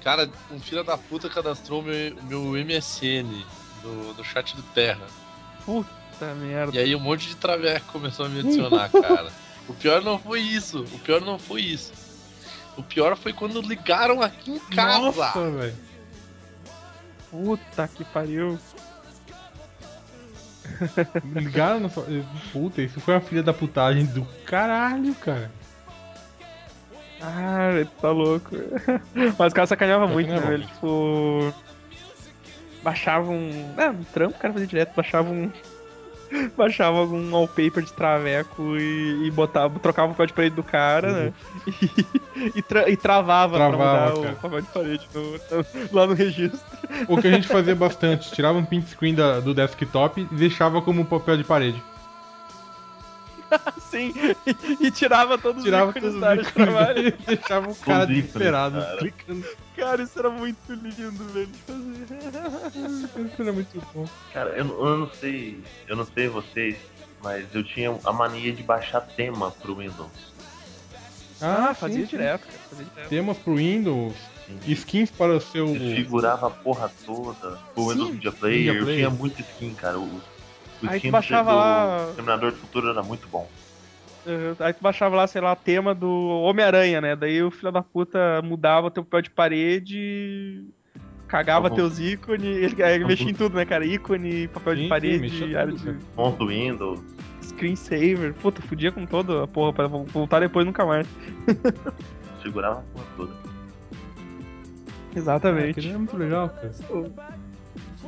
cara, 0.05 0.29
um 0.51 0.61
filho 0.61 0.85
da 0.85 0.99
puta 0.99 1.29
cadastrou 1.31 1.83
meu, 1.83 2.15
meu 2.29 2.65
MSN 2.65 3.25
do, 3.83 4.15
do 4.15 4.23
chat 4.23 4.55
do 4.55 4.63
Terra. 4.63 5.07
Puta 5.65 6.35
merda. 6.35 6.77
E 6.77 6.79
aí 6.79 6.95
um 6.95 7.01
monte 7.01 7.29
de 7.29 7.37
traveco 7.37 7.93
começou 7.93 8.27
a 8.27 8.29
me 8.29 8.41
adicionar, 8.41 8.91
cara. 8.93 9.33
O 9.69 9.75
pior 9.75 10.03
não 10.03 10.19
foi 10.19 10.41
isso. 10.41 10.83
O 10.93 10.99
pior 10.99 11.23
não 11.23 11.39
foi 11.39 11.63
isso. 11.63 11.93
O 12.77 12.83
pior 12.83 13.17
foi 13.17 13.33
quando 13.33 13.61
ligaram 13.61 14.21
aqui 14.21 14.53
em 14.53 14.59
casa. 14.59 14.99
Nossa, 14.99 15.51
velho. 15.51 15.75
Puta 17.35 17.89
que 17.89 18.05
pariu. 18.05 18.57
Ligaram 21.35 21.81
na 21.81 21.89
sua. 21.89 22.07
Puta, 22.53 22.81
isso 22.81 23.01
foi 23.01 23.15
uma 23.15 23.21
filha 23.21 23.43
da 23.43 23.53
putagem 23.53 24.07
do 24.07 24.25
caralho, 24.47 25.13
cara. 25.17 25.51
Ah, 27.21 27.73
ele 27.73 27.89
tá 28.01 28.13
louco. 28.13 28.55
Mas 29.37 29.53
o 29.53 29.55
cara 29.57 29.67
sacaneava 29.67 30.07
muito, 30.07 30.29
né, 30.29 30.37
Sacaneava 30.37 30.59
velho? 30.59 30.73
Tipo. 30.75 31.55
Baixava 32.85 33.31
um. 33.33 33.75
Ah, 33.77 33.91
um 33.91 34.05
trampo, 34.05 34.37
o 34.37 34.39
cara 34.39 34.53
fazia 34.53 34.69
direto, 34.69 34.95
baixava 34.95 35.29
um. 35.29 35.51
baixava 36.57 36.99
algum 36.99 37.31
wallpaper 37.33 37.83
de 37.83 37.93
traveco 37.93 38.77
e, 38.77 39.27
e 39.27 39.31
botava, 39.31 39.79
trocava 39.79 40.09
o 40.09 40.11
papel 40.15 40.27
de 40.27 40.33
parede 40.33 40.55
do 40.57 40.63
cara, 40.63 41.13
né? 41.13 41.33
E, 41.67 42.51
e, 42.59 42.63
tra- 42.63 42.89
e 42.89 42.97
travava, 42.97 43.57
Travava, 43.57 43.77
pra 43.77 44.15
mudar 44.17 44.23
cara. 44.23 44.33
o 44.35 44.37
papel 44.41 44.61
de 44.63 44.69
parede 44.69 45.09
no- 45.15 45.33
no- 45.33 45.89
lá 45.93 46.07
no 46.07 46.15
registro. 46.15 46.61
O 47.09 47.17
que 47.21 47.27
a 47.29 47.31
gente 47.31 47.49
fazia 47.49 47.75
bastante, 47.75 48.31
tirava 48.33 48.59
um 48.59 48.65
print 48.65 48.89
screen 48.91 49.15
da- 49.15 49.41
do 49.41 49.55
desktop 49.55 50.21
e 50.21 50.35
deixava 50.35 50.81
como 50.83 51.05
papel 51.05 51.37
de 51.37 51.45
parede. 51.45 51.83
Sim, 53.91 54.13
e, 54.47 54.87
e 54.87 54.91
tirava 54.91 55.37
todos 55.39 55.63
Tirava 55.63 55.89
os 55.89 55.95
todos 55.95 56.09
ícones 56.11 56.15
os 56.15 56.21
da 56.21 56.31
área 56.31 56.43
de 56.43 56.53
trabalho. 56.53 57.09
e 57.09 57.11
deixava 57.37 57.71
o 57.71 57.75
cara 57.77 58.07
desesperado, 58.07 58.81
cara. 58.81 58.97
clicando. 58.99 59.45
Cara, 59.77 60.03
isso 60.03 60.19
era 60.19 60.31
muito 60.31 60.73
lindo, 60.73 61.25
velho. 61.33 61.49
Isso 63.27 63.43
era 63.43 63.53
muito 63.53 63.83
bom. 63.93 64.07
Cara, 64.33 64.51
eu, 64.51 64.65
não- 64.65 64.87
eu 64.87 64.99
não 64.99 65.11
sei. 65.11 65.63
Eu 65.89 65.97
não 65.97 66.07
sei 66.07 66.29
vocês, 66.29 66.77
mas 67.23 67.47
eu 67.55 67.63
tinha 67.65 67.97
a 68.05 68.13
mania 68.13 68.53
de 68.53 68.63
baixar 68.63 69.01
tema 69.01 69.51
pro 69.51 69.77
Windows. 69.77 70.35
Ah, 71.41 71.75
fazia 71.75 72.01
sim, 72.01 72.07
direto, 72.07 72.47
cara, 72.47 72.59
fazia 72.71 72.87
direto. 72.87 73.09
Temas 73.09 73.37
pro 73.39 73.57
Windows, 73.57 74.15
Sim. 74.47 74.59
skins 74.73 75.11
para 75.11 75.37
o 75.37 75.41
seu. 75.41 75.67
Desfigurava 75.77 76.47
a 76.47 76.51
porra 76.51 76.91
toda. 77.05 77.59
O 77.75 77.91
Windows 77.91 78.11
Media 78.13 78.33
Player, 78.33 78.59
Media 78.67 78.73
eu 78.81 78.85
Player. 78.85 78.99
tinha 79.01 79.11
muito 79.11 79.41
skin, 79.41 79.75
cara. 79.75 79.99
O, 79.99 80.21
o 80.87 80.91
Aí 80.91 80.95
tu 80.95 80.97
skin 80.97 81.11
baixava 81.11 81.51
do 81.51 81.57
lá- 81.57 82.13
Terminador 82.15 82.51
do 82.53 82.57
Futuro 82.59 82.89
era 82.91 83.03
muito 83.03 83.27
bom. 83.29 83.49
Uhum. 84.27 84.57
Aí 84.59 84.73
tu 84.73 84.83
baixava 84.83 85.15
lá, 85.17 85.27
sei 85.27 85.41
lá, 85.43 85.55
tema 85.55 85.95
do 85.95 86.09
Homem-Aranha, 86.09 87.01
né? 87.01 87.15
Daí 87.17 87.43
o 87.43 87.51
filho 87.51 87.71
da 87.71 87.83
puta 87.83 88.41
mudava 88.43 88.91
teu 88.91 89.05
papel 89.05 89.23
de 89.23 89.31
parede, 89.31 90.65
cagava 91.29 91.69
Uhum. 91.69 91.75
teus 91.75 91.99
ícones, 91.99 92.47
ele, 92.79 93.05
mexia 93.05 93.31
em 93.31 93.35
tudo, 93.35 93.57
né, 93.57 93.65
cara? 93.67 93.85
Ícone, 93.85 94.49
papel 94.49 94.73
Sim, 94.73 94.77
de 94.79 94.83
sim, 94.85 94.89
parede, 94.89 95.19
mexia 95.19 95.61
área 95.61 95.73
tudo, 95.75 96.39
de 96.39 96.47
Windows. 96.47 97.01
screensaver. 97.43 98.33
Puta, 98.35 98.63
fudia 98.63 98.91
com 98.91 99.05
toda 99.05 99.45
a 99.45 99.47
porra 99.47 99.73
pra 99.75 99.87
voltar 99.89 100.41
depois 100.41 100.65
nunca 100.65 100.87
mais. 100.87 101.07
Segurava 102.43 102.79
a 102.81 102.83
porra 102.83 103.07
toda. 103.19 103.33
Ah, 105.15 105.19
Exatamente. 105.19 105.79
aquilo 105.81 105.95
é 105.95 105.99
muito 105.99 106.17
legal, 106.17 106.49
cara. 106.49 106.73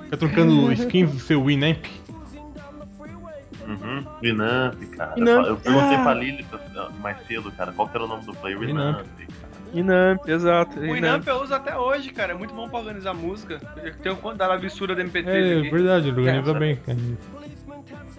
Fica 0.02 0.16
trocando 0.16 0.72
skins 0.72 1.10
do 1.12 1.18
seu 1.20 1.44
Winamp. 1.44 1.84
Uhum. 3.66 4.04
Winamp, 4.22 4.80
cara. 4.96 5.14
Winamp. 5.14 5.46
Eu 5.46 5.56
perguntei 5.56 5.96
Ah. 5.96 6.02
pra 6.02 6.14
Lili 6.14 6.46
mais 7.00 7.26
cedo, 7.26 7.50
cara, 7.52 7.72
qual 7.72 7.88
que 7.88 7.96
era 7.96 8.04
o 8.04 8.08
nome 8.08 8.24
do 8.24 8.32
player? 8.34 8.58
Winamp. 8.58 8.98
Winamp, 8.98 9.06
cara. 9.40 9.56
Inamp, 9.74 10.28
exato. 10.28 10.78
O 10.78 10.84
Inamp. 10.84 10.98
Inamp 10.98 11.26
eu 11.26 11.42
uso 11.42 11.54
até 11.54 11.76
hoje, 11.76 12.10
cara. 12.10 12.32
É 12.32 12.36
muito 12.36 12.54
bom 12.54 12.68
pra 12.68 12.78
organizar 12.78 13.12
música. 13.14 13.60
Eu 13.82 13.94
tenho 13.96 14.16
quanto 14.16 14.38
da 14.38 14.52
absurda 14.54 14.94
do 14.94 15.00
MP3 15.02 15.26
É 15.26 15.58
aqui. 15.58 15.70
verdade, 15.70 16.08
ele 16.08 16.20
organiza 16.20 16.50
É, 16.52 16.58
bem, 16.58 16.76
cara. 16.76 16.98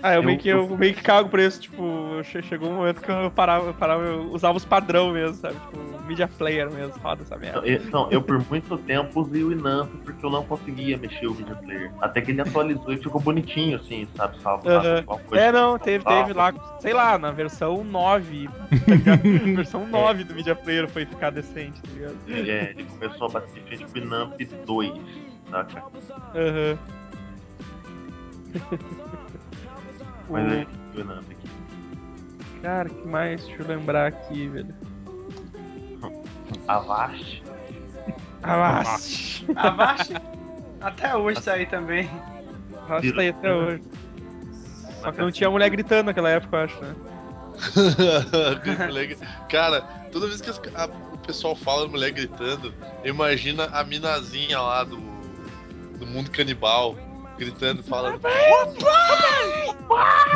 Ah, 0.04 0.14
eu, 0.14 0.22
Eu- 0.22 0.24
meio 0.24 0.38
que, 0.38 0.48
eu 0.50 0.78
meio 0.78 0.94
que 0.94 1.02
cago 1.02 1.28
por 1.28 1.40
isso, 1.40 1.60
tipo, 1.62 2.22
che- 2.24 2.42
chegou 2.44 2.70
um 2.70 2.76
momento 2.76 3.02
que 3.02 3.10
eu 3.12 3.32
parava, 3.32 3.68
eu 3.68 3.74
parava 3.74 4.04
eu 4.04 4.32
usava 4.32 4.56
os 4.58 4.64
padrão 4.64 5.12
mesmo, 5.12 5.36
sabe? 5.38 5.56
Tipo, 5.56 6.06
media 6.06 6.28
player 6.28 6.72
mesmo, 6.72 6.94
roda 7.02 7.24
essa 7.24 7.36
merda. 7.36 7.60
Então, 7.60 7.66
eu- 7.70 7.82
Então, 7.88 8.08
eu 8.12 8.22
por 8.22 8.38
muito 8.50 8.78
tempo 8.78 9.20
usei 9.22 9.44
o 9.44 9.50
Winamp 9.50 9.90
porque 10.06 10.24
eu 10.26 10.30
não 10.30 10.44
conseguia 10.44 10.98
mexer 10.98 11.26
o 11.28 11.34
Media 11.34 11.56
Player. 11.56 11.92
Até 12.00 12.22
que 12.22 12.32
ele 12.32 12.42
atualizou 12.42 12.94
e 12.94 12.98
ficou 12.98 13.20
bonitinho, 13.20 13.78
assim, 13.78 14.08
sabe? 14.16 14.38
Salvo, 14.42 14.70
alguma 14.70 15.18
coisa. 15.20 15.44
É, 15.44 15.52
não, 15.52 15.78
teve, 15.80 16.04
salvo. 16.04 16.20
teve 16.28 16.34
lá, 16.38 16.54
sei 16.80 16.94
lá, 16.94 17.18
na 17.18 17.32
versão 17.32 17.84
9, 17.84 18.48
tá 18.48 18.68
versão 19.56 19.88
9 19.88 20.24
do 20.24 20.36
Media 20.36 20.56
Player 20.56 20.88
foi 20.88 21.06
ficar 21.06 21.32
decente, 21.32 21.82
tá 21.82 21.90
ligado? 21.92 22.16
É, 22.30 22.70
ele 22.72 22.84
começou 22.86 23.28
a 23.28 23.32
bater 23.32 23.54
de 23.54 23.62
frente 23.68 23.86
com 23.86 23.92
o 23.98 24.02
Winamp 24.02 24.40
2, 24.66 24.94
saca? 25.50 25.84
Aham. 26.36 26.78
Mas 30.30 30.52
O- 30.54 30.68
o 30.94 30.96
Winamp 30.98 31.26
aqui. 31.32 31.50
Cara, 32.62 32.90
que 32.90 33.08
mais? 33.08 33.46
Deixa 33.46 33.62
eu 33.64 33.68
lembrar 33.68 34.08
aqui, 34.08 34.48
velho. 34.48 34.74
Avast. 36.68 37.44
Avast! 38.44 39.46
Avast. 39.56 40.14
Até 40.82 41.16
hoje 41.16 41.40
isso 41.40 41.50
aí 41.50 41.66
também. 41.66 42.10
Avast 42.88 43.12
tá 43.14 43.22
aí 43.22 43.30
até 43.30 43.54
hoje. 43.54 43.84
Só 45.02 45.12
que 45.12 45.20
não 45.22 45.32
tinha 45.32 45.50
mulher 45.50 45.70
gritando 45.70 46.08
naquela 46.08 46.30
época, 46.30 46.58
eu 46.58 46.64
acho, 46.64 46.82
né? 46.82 46.96
Cara, 49.50 49.82
toda 50.12 50.28
vez 50.28 50.42
que 50.42 50.50
as- 50.50 50.62
a- 50.76 50.90
o 51.14 51.18
pessoal 51.20 51.56
fala 51.56 51.88
mulher 51.88 52.12
gritando, 52.12 52.74
imagina 53.04 53.66
a 53.72 53.84
minazinha 53.84 54.60
lá 54.60 54.84
do, 54.84 54.98
do 55.98 56.06
mundo 56.06 56.30
canibal 56.32 56.96
gritando, 57.38 57.84
falando. 57.84 58.20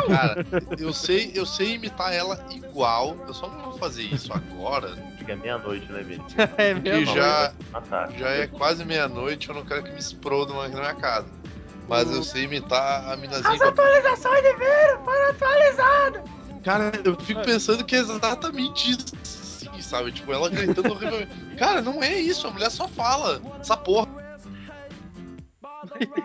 Cara, 0.08 0.46
eu 0.78 0.92
sei, 0.92 1.32
eu 1.34 1.44
sei 1.46 1.74
imitar 1.74 2.12
ela 2.12 2.44
igual, 2.50 3.16
eu 3.26 3.34
só 3.34 3.48
não 3.48 3.70
vou 3.70 3.78
fazer 3.78 4.02
isso 4.02 4.32
agora, 4.32 4.96
Fica 5.18 5.36
meia-noite, 5.36 5.90
né, 5.92 6.02
Vini? 6.02 6.24
É 6.58 6.74
mesmo? 6.74 7.14
já, 7.14 7.52
Ah, 7.72 7.80
tá. 7.80 8.08
já 8.16 8.28
é 8.30 8.46
quase 8.46 8.84
meia-noite, 8.84 9.48
eu 9.48 9.54
não 9.54 9.64
quero 9.64 9.82
que 9.84 9.90
me 9.92 9.98
explodam 9.98 10.60
aqui 10.60 10.74
na 10.74 10.80
minha 10.80 10.94
casa. 10.94 11.26
Mas 11.88 12.10
eu 12.10 12.22
sei 12.22 12.44
imitar 12.44 13.08
a 13.10 13.16
minazinha. 13.16 13.54
igual- 13.54 13.70
atualizações 13.70 14.42
de 14.42 14.52
vírus 14.56 15.04
foram 15.04 15.30
atualizadas. 15.30 16.22
Cara, 16.64 16.92
eu 17.04 17.16
fico 17.20 17.42
pensando 17.42 17.84
que 17.84 17.94
é 17.96 17.98
exatamente 17.98 18.92
isso, 18.92 19.04
assim, 19.22 19.80
sabe? 19.82 20.12
Tipo, 20.12 20.32
ela 20.32 20.48
gritando 20.48 20.90
horrivelmente. 20.92 21.32
Cara, 21.58 21.82
não 21.82 22.02
é 22.02 22.14
isso, 22.14 22.46
a 22.46 22.50
mulher 22.52 22.70
só 22.70 22.88
fala. 22.88 23.40
Essa 23.60 23.76
porra. 23.76 24.21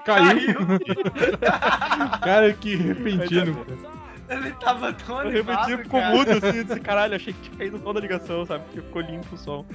Caiu. 0.05 0.55
cara, 2.21 2.53
que 2.53 2.75
repentino. 2.75 3.55
cara. 3.65 3.97
Ele 4.29 4.51
tava 4.59 4.91
tão 4.91 5.21
Eu 5.21 5.29
animado, 5.29 5.67
repeti, 5.67 5.83
ficou 5.83 6.01
cara. 6.01 6.13
mudo 6.15 6.31
assim, 6.31 6.57
eu 6.57 6.63
disse, 6.65 6.79
caralho, 6.81 7.15
achei 7.15 7.31
que 7.33 7.39
tinha 7.43 7.57
caído 7.57 7.79
toda 7.79 7.99
a 7.99 8.01
ligação, 8.01 8.45
sabe? 8.45 8.65
Porque 8.65 8.81
ficou 8.81 9.01
limpo 9.01 9.35
o 9.35 9.37
som. 9.37 9.65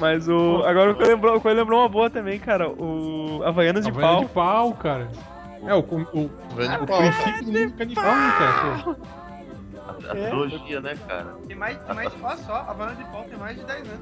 Mas 0.00 0.26
o. 0.28 0.62
Agora 0.64 0.92
o 0.92 0.94
que 0.96 1.04
lembrou, 1.04 1.38
o 1.42 1.48
lembrou 1.48 1.80
uma 1.80 1.88
boa 1.88 2.08
também, 2.08 2.38
cara. 2.38 2.68
O 2.70 3.42
Havaianas 3.44 3.84
de 3.84 3.90
Havaiana 3.90 4.12
pau. 4.14 4.24
de 4.24 4.28
pau, 4.32 4.72
cara. 4.74 5.08
É, 5.66 5.74
o, 5.74 5.78
o, 5.80 5.80
o 6.24 6.28
pau, 6.86 6.86
cara. 6.86 7.12
princípio 7.12 7.44
do 7.44 7.52
mundo 7.52 7.72
canibal, 7.76 8.16
né, 8.16 8.32
cara? 8.38 8.78
Pô, 8.82 8.96
A, 9.80 10.12
a 10.12 10.16
É. 10.18 10.28
trilogia, 10.28 10.80
né, 10.80 10.94
cara? 11.06 11.34
Tem 11.46 11.56
mais, 11.56 11.78
tem 11.78 11.94
mais, 11.94 12.12
olha 12.22 12.36
só, 12.38 12.52
a 12.54 12.70
Havana 12.70 12.94
de 12.94 13.04
Pau 13.04 13.24
tem 13.24 13.38
mais 13.38 13.56
de 13.58 13.64
10 13.64 13.78
anos. 13.80 14.00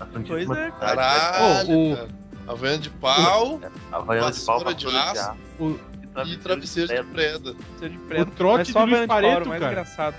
A 0.00 0.06
Pois 0.06 0.28
é, 0.50 0.54
Trindade, 0.54 0.72
Caralho, 0.80 1.70
Ô, 1.70 1.92
o- 1.92 1.96
cara. 1.96 2.08
Havaiana 2.48 2.78
de 2.78 2.90
pau? 2.90 3.60
A 3.92 3.96
Havaiana 3.96 4.32
de 4.32 4.40
pau, 4.40 4.60
vassoura 4.64 4.74
de 4.74 4.86
aço 4.96 5.36
o- 5.60 5.78
e 6.26 6.36
travesseiro 6.38 6.94
de 6.94 7.02
preda. 7.04 7.54
De 7.80 7.98
preto. 7.98 8.22
O 8.22 8.26
trote 8.32 8.58
Mas 8.58 8.68
só 8.68 8.84
do 8.84 8.90
Luiz 8.90 9.06
Pareto, 9.06 9.44
o 9.44 9.48
mais 9.48 9.62
engraçado. 9.62 10.16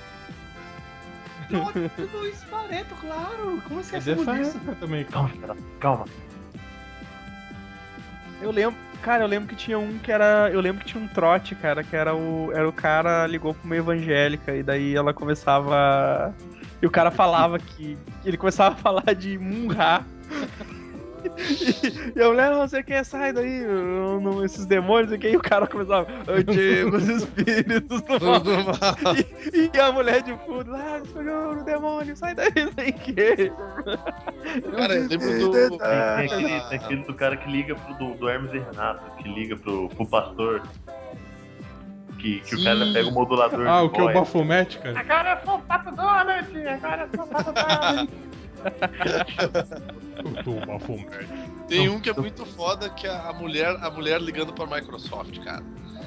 Tudo 1.50 2.28
isso 2.28 2.46
Pareto, 2.46 2.96
claro. 3.02 3.62
Como 3.68 3.84
você 3.84 3.96
É 3.96 4.00
época 4.00 4.76
também. 4.80 5.04
Calma, 5.06 5.30
cara, 5.42 5.58
calma. 5.80 6.06
Eu 8.42 8.52
lembro, 8.52 8.80
cara, 9.02 9.24
eu 9.24 9.28
lembro 9.28 9.50
que 9.50 9.56
tinha 9.56 9.78
um 9.80 9.98
que 9.98 10.12
era. 10.12 10.50
Eu 10.52 10.62
lembro 10.62 10.82
que 10.86 10.92
tinha 10.92 11.04
um 11.04 11.08
trote, 11.08 11.56
cara, 11.56 11.84
que 11.84 11.96
era 11.96 12.16
o. 12.16 12.52
Era 12.54 12.70
o 12.70 12.72
cara 12.72 13.26
ligou 13.26 13.54
pra 13.56 13.66
uma 13.66 13.76
evangélica 13.76 14.56
e 14.56 14.62
daí 14.62 14.96
ela 14.96 15.14
começava. 15.14 16.34
E 16.82 16.86
o 16.86 16.92
cara 16.92 17.10
falava 17.10 17.58
que. 17.58 17.98
Ele 18.24 18.38
começava 18.38 18.76
a 18.76 18.78
falar 18.78 19.14
de 19.16 19.38
Munra. 19.38 20.06
E 22.16 22.22
a 22.22 22.28
mulher, 22.30 22.52
não 22.52 22.68
sei 22.68 22.84
quem 22.84 23.04
sai 23.04 23.32
daí, 23.32 23.64
eu 23.64 24.20
não- 24.20 24.44
esses 24.44 24.66
demônios 24.66 25.12
aqui, 25.12 25.30
e 25.30 25.38
o 25.38 25.42
cara 25.42 25.66
começava, 25.68 26.08
antigos 26.28 27.08
espíritos 27.08 28.02
do 28.02 28.20
mal. 28.26 28.40
Tudo 28.42 28.64
mal. 28.66 29.16
E, 29.54 29.72
e 29.74 29.80
a 29.80 29.92
mulher 29.92 30.22
de 30.24 30.34
fundo, 30.46 30.74
ah, 30.76 31.02
senhor, 31.14 31.58
o 31.58 31.64
demônio, 31.64 32.16
sai 32.16 32.36
daí, 32.36 32.52
sem 32.76 32.92
que. 32.94 33.52
Cara, 34.76 34.96
eu 34.96 35.08
lembro 35.08 35.40
do. 35.40 35.52
Tem, 35.52 35.78
tem 35.78 36.26
aquele, 36.26 36.60
tem 36.70 36.80
aquele 36.80 37.04
do 37.04 37.14
cara 37.14 37.38
que 37.38 37.50
liga 37.50 37.76
pro 37.76 37.94
do, 37.96 38.14
do 38.16 38.30
Hermes 38.30 38.54
e 38.54 38.60
Renato, 38.60 39.04
que 39.18 39.30
liga 39.30 39.56
pro, 39.56 39.88
pro 39.90 40.06
pastor. 40.06 40.62
Que, 42.18 42.42
que 42.42 42.56
o 42.56 42.64
cara 42.66 42.80
pega 42.92 43.08
o 43.08 43.14
modulador 43.14 43.66
Ah, 43.66 43.82
o 43.84 43.90
que 43.90 44.02
é 44.02 44.04
o. 44.04 44.14
Bafomete, 44.14 44.78
cara. 44.80 45.00
Agora 45.00 45.40
eu 45.40 45.46
sou 45.46 45.56
o 45.58 45.62
Pato 45.62 45.92
Donald, 45.96 46.68
agora 46.68 47.04
eu 47.04 47.10
sou 47.18 47.26
o 47.26 47.28
Pato 47.30 47.54
Donald. 47.54 48.10
O. 50.46 51.68
Tem 51.68 51.88
um 51.90 52.00
que 52.00 52.10
é 52.10 52.14
muito 52.14 52.46
foda 52.46 52.90
que 52.90 53.08
é 53.08 53.12
a 53.12 53.32
mulher, 53.34 53.78
a 53.82 53.90
mulher 53.90 54.22
ligando 54.22 54.54
pra 54.54 54.66
Microsoft, 54.66 55.38
cara. 55.44 55.64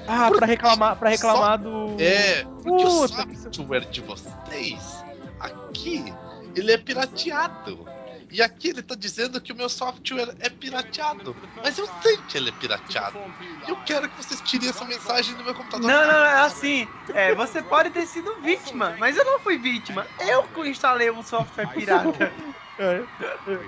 Ah, 0.07 0.31
pra 0.31 0.47
reclamar, 0.47 0.97
pra 0.97 1.11
reclamar 1.11 1.59
do. 1.59 1.97
É, 2.01 2.45
porque 2.45 2.85
o 2.85 3.09
Puta 3.09 3.27
que 3.27 3.37
software 3.37 3.87
de 3.91 4.01
vocês 4.01 5.05
aqui, 5.39 6.13
ele 6.55 6.73
é 6.73 6.79
pirateado. 6.79 7.87
E 8.33 8.41
aqui 8.41 8.69
ele 8.69 8.83
tá 8.83 8.95
dizendo 8.95 9.39
que 9.43 9.53
o 9.53 9.57
meu 9.57 9.69
software 9.69 10.35
é 10.41 10.49
pirateado. 10.49 11.37
Mas 11.55 11.77
eu 11.77 11.87
sei 12.03 12.17
que 12.23 12.39
ele 12.39 12.49
é 12.49 12.53
pirateado. 12.53 13.19
E 13.39 13.71
eu 13.71 13.77
quero 13.85 14.09
que 14.09 14.17
vocês 14.17 14.41
tirem 14.41 14.71
essa 14.71 14.87
mensagem 14.87 15.37
do 15.37 15.45
meu 15.45 15.55
computador. 15.55 15.87
Não, 15.87 16.07
não, 16.07 16.13
não, 16.13 16.25
é 16.25 16.41
assim. 16.41 16.89
É, 17.11 17.35
você 17.35 17.63
pode 17.63 17.91
ter 17.91 18.07
sido 18.07 18.41
vítima, 18.41 18.97
mas 18.99 19.19
eu 19.19 19.25
não 19.25 19.41
fui 19.41 19.59
vítima. 19.59 20.09
Eu 20.19 20.45
que 20.45 20.67
instalei 20.67 21.11
um 21.11 21.23
software 21.23 21.67
pirata. 21.75 22.35
É, 22.79 23.07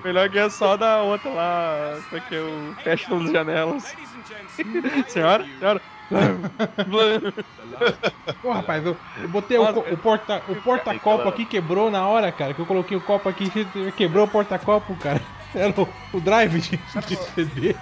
melhor 0.03 0.29
que 0.31 0.39
é 0.39 0.49
só 0.49 0.75
da 0.75 1.03
outra 1.03 1.31
lá, 1.31 2.01
como 2.09 2.17
é 2.17 2.21
que 2.21 2.33
eu 2.33 2.75
fecho 2.83 3.07
todas 3.07 3.27
as 3.27 3.33
janelas. 3.33 3.83
senhora, 5.07 5.45
senhora, 5.45 5.81
Pô, 8.41 8.51
rapaz, 8.51 8.85
eu, 8.85 8.95
eu 9.21 9.29
botei 9.29 9.57
o, 9.57 9.63
Nossa, 9.63 9.73
co- 9.73 9.93
o 9.93 9.97
porta 9.97 10.43
o 10.47 10.55
porta-copo 10.61 11.27
aqui, 11.27 11.45
quebrou 11.45 11.89
na 11.89 12.07
hora, 12.07 12.31
cara, 12.31 12.53
que 12.53 12.61
eu 12.61 12.65
coloquei 12.65 12.95
o 12.95 13.01
copo 13.01 13.27
aqui, 13.27 13.49
quebrou 13.95 14.25
o 14.25 14.27
porta-copo, 14.27 14.95
cara. 14.97 15.21
Era 15.53 15.73
o, 15.81 15.87
o 16.13 16.19
drive 16.19 16.59
de, 16.59 16.77
de 16.77 17.17
CD. 17.33 17.75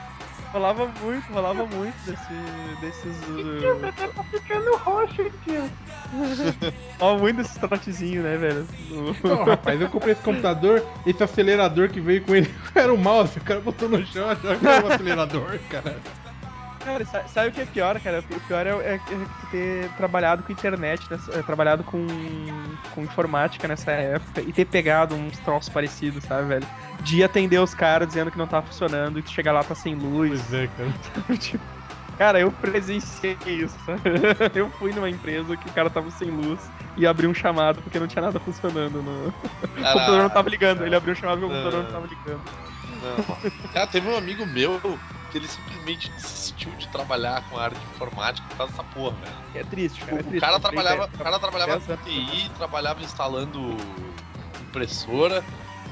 Rolava 0.54 0.88
muito, 1.02 1.34
rolava 1.34 1.66
muito 1.66 1.96
desse, 2.06 2.34
desses. 2.80 3.20
Uh... 3.24 4.14
Tá 4.14 4.24
ficando 4.26 4.76
roxo, 4.78 5.24
tio. 5.44 5.68
rolava 7.00 7.18
muito 7.20 7.38
desses 7.38 7.58
trotezinhos, 7.58 8.24
né, 8.24 8.38
velho? 8.38 8.68
Não, 9.24 9.44
rapaz, 9.44 9.82
eu 9.82 9.90
comprei 9.90 10.14
esse 10.14 10.22
computador, 10.22 10.86
esse 11.08 11.24
acelerador 11.24 11.90
que 11.90 12.00
veio 12.00 12.24
com 12.24 12.36
ele 12.36 12.54
era 12.76 12.94
o 12.94 12.98
mouse, 12.98 13.40
o 13.40 13.44
cara 13.44 13.62
botou 13.62 13.90
no 13.90 14.06
chão, 14.06 14.30
achava 14.30 14.56
que 14.56 14.68
era 14.68 14.86
o 14.86 14.94
acelerador, 14.94 15.60
cara. 15.72 15.96
Cara, 16.84 17.06
sa- 17.06 17.28
sabe 17.28 17.50
o 17.50 17.52
que 17.52 17.62
é 17.62 17.66
pior, 17.66 18.00
cara? 18.02 18.20
O 18.20 18.40
pior 18.42 18.68
é, 18.68 18.72
é- 18.72 18.96
é 18.96 19.02
ter 19.52 19.90
trabalhado 19.96 20.44
com 20.44 20.52
internet, 20.52 21.08
nessa- 21.10 21.32
é, 21.40 21.42
trabalhado 21.42 21.84
com, 21.84 22.06
com 22.94 23.04
informática 23.04 23.68
nessa 23.68 23.92
época 23.92 24.42
e 24.42 24.52
ter 24.52 24.66
pegado 24.66 25.16
uns 25.16 25.38
troços 25.40 25.70
parecidos, 25.70 26.24
sabe, 26.26 26.48
velho? 26.48 26.68
De 27.02 27.24
atender 27.24 27.60
os 27.60 27.74
caras 27.74 28.08
dizendo 28.08 28.30
que 28.32 28.38
não 28.38 28.48
tava 28.48 28.66
funcionando 28.68 29.18
e 29.20 29.22
tu 29.22 29.32
chegar 29.32 29.52
lá 29.54 29.64
tá 29.64 29.76
sem 29.76 29.96
luz. 29.96 30.30
Pois 30.50 30.54
é, 30.54 30.68
cara. 30.68 30.94
Tipo, 31.38 31.64
cara, 32.18 32.40
eu 32.40 32.52
presenciei 32.52 33.38
isso, 33.46 33.76
sabe? 33.86 34.02
Eu 34.54 34.70
fui 34.72 34.92
numa 34.92 35.10
empresa 35.10 35.56
que 35.58 35.68
o 35.70 35.72
cara 35.74 35.90
tava 35.90 36.10
sem 36.12 36.30
luz 36.30 36.70
e 36.98 37.08
abriu 37.08 37.30
um 37.30 37.34
chamado 37.34 37.82
porque 37.82 38.00
não 38.00 38.08
tinha 38.08 38.22
nada 38.22 38.40
funcionando 38.40 39.02
no. 39.02 39.28
O 39.74 39.86
computador 39.86 40.18
não 40.22 40.30
tava 40.30 40.50
ligando, 40.50 40.86
ele 40.86 40.96
abriu 40.96 41.14
um 41.14 41.16
chamado 41.16 41.40
porque 41.42 41.54
o 41.54 41.58
computador 41.64 41.84
não 41.84 41.92
tava 41.92 42.08
ligando. 42.08 42.42
Não. 43.02 43.72
Cara, 43.72 43.88
teve 43.88 44.08
um 44.08 44.16
amigo 44.16 44.46
meu 44.46 44.80
que 45.34 45.40
ele 45.40 45.48
simplesmente 45.48 46.12
desistiu 46.12 46.70
de 46.74 46.88
trabalhar 46.90 47.44
com 47.50 47.58
a 47.58 47.64
área 47.64 47.76
de 47.78 47.84
informática 47.96 48.48
por 48.50 48.56
causa 48.58 48.72
dessa 48.72 48.84
porra, 48.84 49.16
velho. 49.18 49.34
É 49.56 49.64
triste, 49.64 50.00
cara. 50.02 50.18
é 50.18 50.20
O 50.20 50.24
triste. 50.26 50.40
cara 50.40 50.56
Eu 50.58 50.62
falei, 50.62 50.84
trabalhava, 50.84 51.12
o 51.12 51.18
cara 51.18 51.40
trabalhava 51.40 51.80
com 51.80 51.98
TI, 51.98 52.52
trabalhava 52.56 53.02
instalando 53.04 53.76
impressora. 54.62 55.44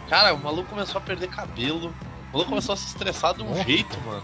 Cara, 0.08 0.32
o 0.36 0.38
maluco 0.38 0.70
começou 0.70 1.00
a 1.00 1.02
perder 1.02 1.28
cabelo. 1.28 1.88
O 2.30 2.34
maluco 2.34 2.50
começou 2.50 2.74
a 2.74 2.78
se 2.78 2.86
estressar 2.88 3.34
de 3.34 3.42
um 3.42 3.50
Nossa. 3.50 3.64
jeito, 3.64 4.00
mano. 4.02 4.24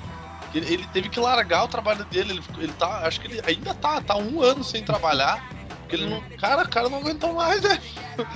Ele, 0.54 0.72
ele 0.72 0.88
teve 0.94 1.10
que 1.10 1.20
largar 1.20 1.64
o 1.64 1.68
trabalho 1.68 2.06
dele. 2.06 2.34
Ele, 2.34 2.44
ele 2.60 2.74
tá. 2.74 3.00
Acho 3.08 3.20
que 3.20 3.28
ele 3.28 3.42
ainda 3.46 3.74
tá, 3.74 4.00
tá 4.00 4.16
um 4.18 4.40
ano 4.42 4.64
sem 4.64 4.84
trabalhar. 4.84 5.44
Porque 5.80 5.96
ele 5.96 6.06
não. 6.06 6.22
Cara, 6.38 6.64
o 6.64 6.70
cara 6.70 6.90
não 6.90 7.00
aguentou 7.00 7.34
mais, 7.34 7.62
velho. 7.62 7.82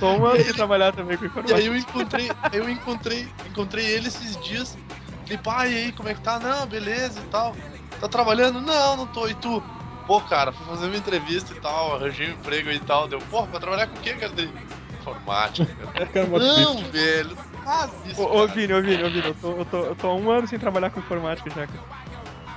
Tô 0.00 0.14
um 0.14 0.26
ano 0.26 0.42
de 0.42 0.52
trabalhar 0.54 0.92
também 0.92 1.16
com 1.16 1.24
E 1.24 1.28
informática. 1.28 1.58
aí 1.60 1.66
eu 1.66 1.76
encontrei, 1.76 2.30
eu 2.52 2.68
encontrei, 2.68 3.28
encontrei 3.48 3.86
ele 3.86 4.08
esses 4.08 4.36
dias. 4.40 4.76
Falei, 5.22 5.38
pai, 5.38 5.72
e 5.72 5.76
aí, 5.76 5.92
como 5.92 6.08
é 6.08 6.14
que 6.14 6.20
tá? 6.20 6.38
Não, 6.38 6.66
beleza 6.66 7.20
e 7.20 7.28
tal. 7.28 7.54
Tá 8.00 8.08
trabalhando? 8.08 8.60
Não, 8.60 8.96
não 8.96 9.06
tô. 9.06 9.28
E 9.28 9.34
tu? 9.34 9.62
Pô, 10.06 10.20
cara, 10.20 10.52
fui 10.52 10.66
fazer 10.66 10.86
uma 10.86 10.96
entrevista 10.96 11.52
e 11.52 11.60
tal, 11.60 11.96
arranjei 11.96 12.28
um 12.28 12.32
emprego 12.32 12.70
e 12.70 12.80
tal. 12.80 13.06
Deu, 13.08 13.20
porra, 13.20 13.46
vai 13.46 13.60
trabalhar 13.60 13.86
com 13.86 13.96
o 13.96 14.00
quê, 14.00 14.14
cara? 14.14 14.32
Dele, 14.32 14.52
Informática, 15.00 15.74
cara. 16.12 16.26
Não, 16.26 16.78
velho, 16.90 17.36
faz 17.64 17.90
isso. 18.06 18.22
Ô, 18.22 18.42
ô. 18.42 18.46
Vini, 18.48 18.72
ô, 18.72 18.82
Vini, 18.82 19.02
ô, 19.02 19.10
Vini, 19.10 19.26
eu 19.26 19.34
tô, 19.34 19.50
eu, 19.52 19.64
tô, 19.64 19.78
eu 19.78 19.96
tô 19.96 20.08
há 20.08 20.14
um 20.14 20.30
ano 20.30 20.46
sem 20.46 20.58
trabalhar 20.58 20.90
com 20.90 21.00
informática 21.00 21.50
já, 21.50 21.66
cara. 21.66 21.82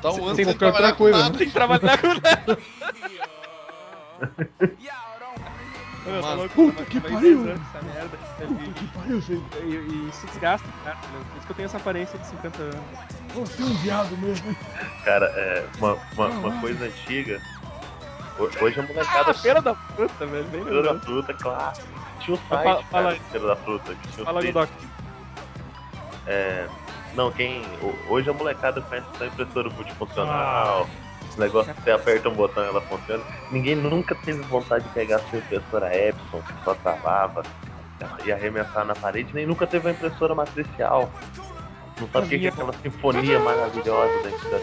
Tá 0.02 0.12
um 0.12 0.26
ano 0.26 0.36
sem 0.36 0.46
sem 0.46 0.54
trabalhar 0.54 0.92
com 0.92 0.98
coisa, 1.00 1.18
nada. 1.18 1.38
Sem 1.38 1.50
trabalhar 1.50 1.98
com 1.98 2.08
nada. 2.08 2.58
Mano, 6.06 6.36
louco, 6.36 6.54
puta 6.56 6.86
que 6.86 7.00
pariu. 7.02 7.50
essa 7.50 7.82
merda. 7.82 8.18
Puta 8.38 8.72
que 8.80 8.88
pariu, 8.88 9.22
você. 9.22 9.34
E, 9.64 10.08
e, 10.10 10.10
se 10.14 10.26
desgasta, 10.28 10.68
cara. 10.84 10.98
Por 10.98 11.38
isso 11.38 11.46
que 11.48 11.52
eu 11.52 11.56
tenho 11.56 11.66
essa 11.66 11.78
aparência 11.78 12.20
de 12.20 12.28
50 12.28 12.62
anos. 12.62 12.76
Você 13.34 13.62
é 13.62 13.66
um 13.66 13.74
viado 13.76 14.18
mesmo. 14.18 14.50
hein? 14.50 14.58
Cara, 15.04 15.26
é, 15.36 15.66
uma, 15.80 15.98
uma, 16.14 16.28
uma 16.28 16.62
coisa 16.62 16.86
antiga. 16.86 17.42
ho- 18.40 18.50
Hoje 18.64 18.80
a 18.80 18.84
molecada. 18.84 19.32
Ah, 19.32 19.34
feira 19.34 19.62
da 19.62 19.74
fruta, 19.76 20.26
velho. 20.26 20.44
Bem 20.46 20.64
Feira 20.64 20.84
da 20.94 21.00
fruta, 21.00 21.34
claro. 21.34 21.78
Tinha 22.20 22.36
um 22.36 22.40
Fala- 22.42 22.64
site, 22.76 22.86
fala 22.90 23.10
aí. 23.12 23.20
Feira 23.32 23.48
da 23.48 23.56
fruta. 23.56 23.96
Que 23.96 24.08
tinha 24.10 24.26
Fala, 24.26 24.42
site. 24.42 24.54
Godoc. 24.54 24.70
É, 26.28 26.68
não, 27.14 27.32
quem. 27.32 27.64
ho- 27.82 27.96
Hoje 28.14 28.30
a 28.30 28.34
molecada 28.34 28.82
conhece 28.82 29.08
só 29.18 29.26
impressora 29.26 29.70
multifuncional. 29.70 30.88
Esse 31.36 31.42
negócio 31.42 31.74
que 31.74 31.82
você 31.82 31.92
aperta 31.92 32.30
um 32.30 32.34
botão 32.34 32.64
e 32.64 32.68
ela 32.68 32.80
funciona. 32.82 33.22
Ninguém 33.52 33.76
nunca 33.76 34.16
teve 34.16 34.42
vontade 34.44 34.86
de 34.86 34.90
pegar 34.92 35.18
a 35.18 35.20
sua 35.20 35.40
impressora 35.40 35.94
Epson, 35.94 36.42
que 36.42 36.64
só 36.64 36.74
travava 36.76 37.44
e 38.26 38.32
arremessar 38.32 38.86
na 38.86 38.96
parede, 38.96 39.30
nem 39.34 39.46
nunca 39.46 39.68
teve 39.68 39.86
uma 39.88 39.92
impressora 39.94 40.34
matricial. 40.34 41.12
Não 42.00 42.08
sabia 42.10 42.40
que 42.40 42.48
aquela 42.48 42.72
sinfonia 42.74 43.40
maravilhosa 43.40 44.14
dentro 44.24 44.50
da. 44.50 44.60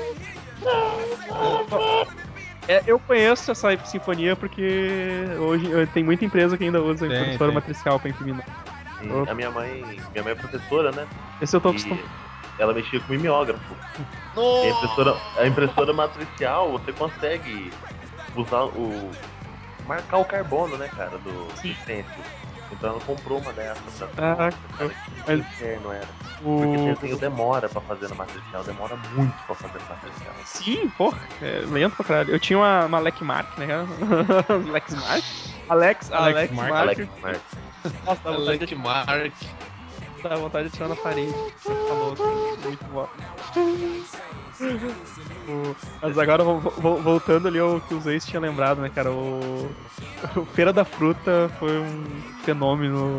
É, 2.68 2.82
eu 2.86 2.98
conheço 3.00 3.50
essa 3.50 3.76
sinfonia 3.84 4.34
porque 4.36 5.24
hoje 5.38 5.68
tem 5.92 6.02
muita 6.04 6.24
empresa 6.24 6.56
que 6.56 6.64
ainda 6.64 6.80
usa 6.80 7.06
Tem, 7.06 7.20
impressora 7.20 7.50
tem. 7.50 7.54
matricial 7.54 7.98
pra 8.00 8.08
imprimir. 8.10 8.44
E 9.02 9.28
a 9.30 9.34
minha 9.34 9.50
mãe. 9.50 9.82
Minha 10.12 10.24
mãe 10.24 10.32
é 10.32 10.34
professora, 10.34 10.90
né? 10.92 11.06
Esse 11.40 11.56
eu 11.56 11.60
tô 11.60 11.68
E 11.70 11.72
acostumado. 11.72 12.02
Ela 12.58 12.72
mexia 12.72 13.00
com 13.00 13.12
mimeógrafo. 13.12 13.74
E 13.74 14.38
a 14.38 14.40
Nossa, 14.40 14.66
impressora, 14.68 15.16
a 15.38 15.46
impressora 15.46 15.92
matricial, 15.92 16.72
você 16.72 16.92
consegue 16.92 17.72
usar 18.36 18.64
o. 18.64 19.10
marcar 19.86 20.18
o 20.18 20.24
carbono, 20.24 20.76
né, 20.76 20.88
cara, 20.88 21.18
do 21.18 21.48
stencil. 21.56 22.24
Então 22.72 22.90
ela 22.90 23.00
comprou 23.00 23.38
uma 23.38 23.52
dessas. 23.52 24.08
Pra... 24.14 24.32
Ah, 24.32 24.36
cara, 24.36 24.90
que 25.26 25.32
inferno 25.34 25.92
era. 25.92 26.08
Porque 26.42 27.12
O... 27.12 27.18
demora 27.18 27.68
pra 27.68 27.80
fazer 27.82 28.08
na 28.08 28.14
matricial, 28.14 28.64
demora 28.64 28.96
muito 29.14 29.34
pra 29.46 29.54
fazer 29.54 29.78
na 29.80 29.94
matricial. 29.94 30.34
Sim, 30.44 30.88
porra, 30.96 31.18
é 31.42 31.62
lento 31.66 31.94
pra 31.96 32.04
caralho. 32.04 32.30
Eu 32.30 32.40
tinha 32.40 32.58
uma, 32.58 32.86
uma 32.86 32.98
Lexmark, 32.98 33.58
né? 33.60 33.66
Lexmark? 34.72 35.22
Alex, 35.68 36.10
Alex, 36.10 36.12
Alex 36.12 36.52
Mark. 36.52 36.70
Mark. 36.70 36.82
Alex 36.82 37.08
Mark. 37.22 37.40
Nossa, 38.04 38.66
de, 38.66 38.74
Mark. 38.74 39.32
Dá 40.22 40.36
vontade 40.36 40.68
de 40.68 40.74
tirar 40.74 40.88
na 40.88 40.96
parede. 40.96 41.32
Falou, 41.58 42.12
assim, 42.12 42.62
muito 42.64 42.84
bom. 42.86 43.08
O- 45.48 45.74
Mas 46.00 46.18
agora, 46.18 46.44
vo- 46.44 46.58
vo- 46.60 46.96
voltando 46.98 47.48
ali 47.48 47.58
ao 47.58 47.80
que 47.80 47.94
o 47.94 48.00
Zeus 48.00 48.24
tinha 48.24 48.40
lembrado, 48.40 48.80
né, 48.80 48.88
cara? 48.94 49.10
O... 49.10 49.68
o 50.36 50.44
Feira 50.46 50.72
da 50.72 50.84
Fruta 50.84 51.50
foi 51.58 51.78
um 51.78 52.04
fenômeno 52.44 53.16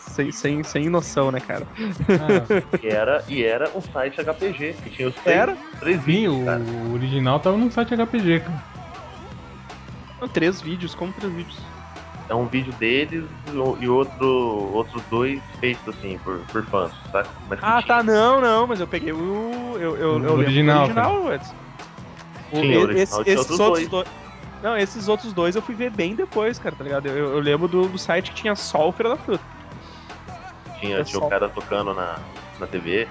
sem, 0.00 0.32
sem, 0.32 0.62
sem 0.62 0.88
noção, 0.88 1.30
né, 1.30 1.40
cara? 1.40 1.66
Ah, 2.08 2.78
E 2.82 2.86
era, 2.88 3.24
e 3.28 3.42
era 3.44 3.70
um 3.76 3.80
site 3.82 4.20
HPG, 4.20 4.74
que 4.82 4.90
tinha 4.90 5.08
os 5.08 5.14
três, 5.16 5.38
Era? 5.38 5.56
três 5.78 5.98
sim, 5.98 6.04
vídeos, 6.06 6.44
cara. 6.44 6.60
o 6.60 6.94
original 6.94 7.38
tava 7.40 7.56
no 7.58 7.70
site 7.70 7.94
HPG, 7.94 8.40
cara. 8.40 8.64
Não, 10.20 10.28
Três 10.28 10.62
vídeos, 10.62 10.94
como 10.94 11.12
três 11.12 11.30
vídeos? 11.34 11.58
É 12.28 12.34
um 12.34 12.46
vídeo 12.46 12.72
deles 12.72 13.24
e 13.80 13.86
outro, 13.88 14.26
outros 14.72 15.02
dois 15.08 15.40
feitos 15.60 15.86
assim, 15.96 16.18
por, 16.18 16.38
por 16.46 16.64
fãs, 16.66 16.92
saca? 17.12 17.28
Mas 17.48 17.60
Ah, 17.62 17.80
tá, 17.82 18.02
não, 18.02 18.40
não, 18.40 18.66
mas 18.66 18.80
eu 18.80 18.86
peguei 18.86 19.12
o. 19.12 19.76
Eu, 19.78 19.96
eu, 19.96 20.16
O 20.20 20.24
eu 20.24 20.32
original, 20.32 20.80
original, 20.86 21.32
Edson. 21.32 21.54
O- 22.50 22.56
o 22.56 22.60
original, 22.60 22.92
esse- 22.96 23.20
esses 23.22 23.36
outros 23.38 23.60
outros 23.60 23.88
dois. 23.88 24.08
Não, 24.62 24.76
esses 24.76 25.06
outros 25.06 25.32
dois 25.32 25.54
eu 25.54 25.62
fui 25.62 25.74
ver 25.76 25.90
bem 25.90 26.16
depois, 26.16 26.58
cara, 26.58 26.74
tá 26.74 26.82
ligado? 26.82 27.06
Eu, 27.06 27.34
eu 27.34 27.38
lembro 27.40 27.68
do, 27.68 27.86
do 27.88 27.98
site 27.98 28.30
que 28.32 28.36
tinha 28.40 28.56
só 28.56 28.88
o 28.88 28.92
Feira 28.92 29.10
da 29.10 29.16
Fruta. 29.16 29.44
Tinha, 30.80 31.04
tinha 31.04 31.22
o 31.22 31.28
cara 31.28 31.48
tocando 31.48 31.94
na, 31.94 32.18
na 32.58 32.66
TV. 32.66 33.06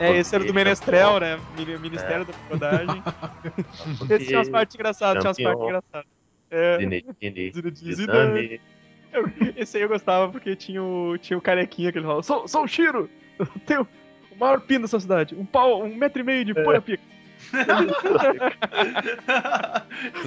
É, 0.00 0.16
esse 0.18 0.34
era 0.34 0.44
do 0.44 0.52
Menestrel, 0.54 1.20
né? 1.20 1.40
Mini- 1.56 1.78
Ministério 1.78 2.24
da 2.24 2.32
Brodagem. 2.48 3.02
Foguete, 3.02 4.12
Esse 4.14 4.26
tinha 4.26 4.38
umas 4.38 4.48
partes 4.48 4.74
engraçadas, 4.74 5.22
tinha 5.22 5.28
umas 5.28 5.38
partes 5.58 5.62
engraçadas. 5.64 6.15
É, 6.50 6.78
Zinedine 6.78 7.50
Zinedine 7.52 7.92
Zidane. 7.94 8.60
eu- 9.12 9.30
esse 9.56 9.76
aí 9.76 9.82
eu 9.82 9.88
gostava 9.88 10.30
porque 10.30 10.54
tinha 10.56 10.82
o, 10.82 11.16
tinha 11.18 11.36
o 11.36 11.40
carequinha 11.42 11.90
que 11.92 11.98
ele 11.98 12.04
falava: 12.04 12.22
Sou, 12.22 12.46
sou 12.46 12.64
o 12.64 12.68
Shiro! 12.68 13.08
Eu 13.38 13.46
tenho 13.66 13.86
o 14.30 14.36
maior 14.38 14.60
pino 14.60 14.82
dessa 14.82 15.00
cidade, 15.00 15.34
um 15.34 15.44
pau, 15.44 15.82
um 15.82 15.94
metro 15.94 16.20
e 16.20 16.24
meio 16.24 16.44
de 16.44 16.54
pura 16.54 16.80
pica. 16.80 17.02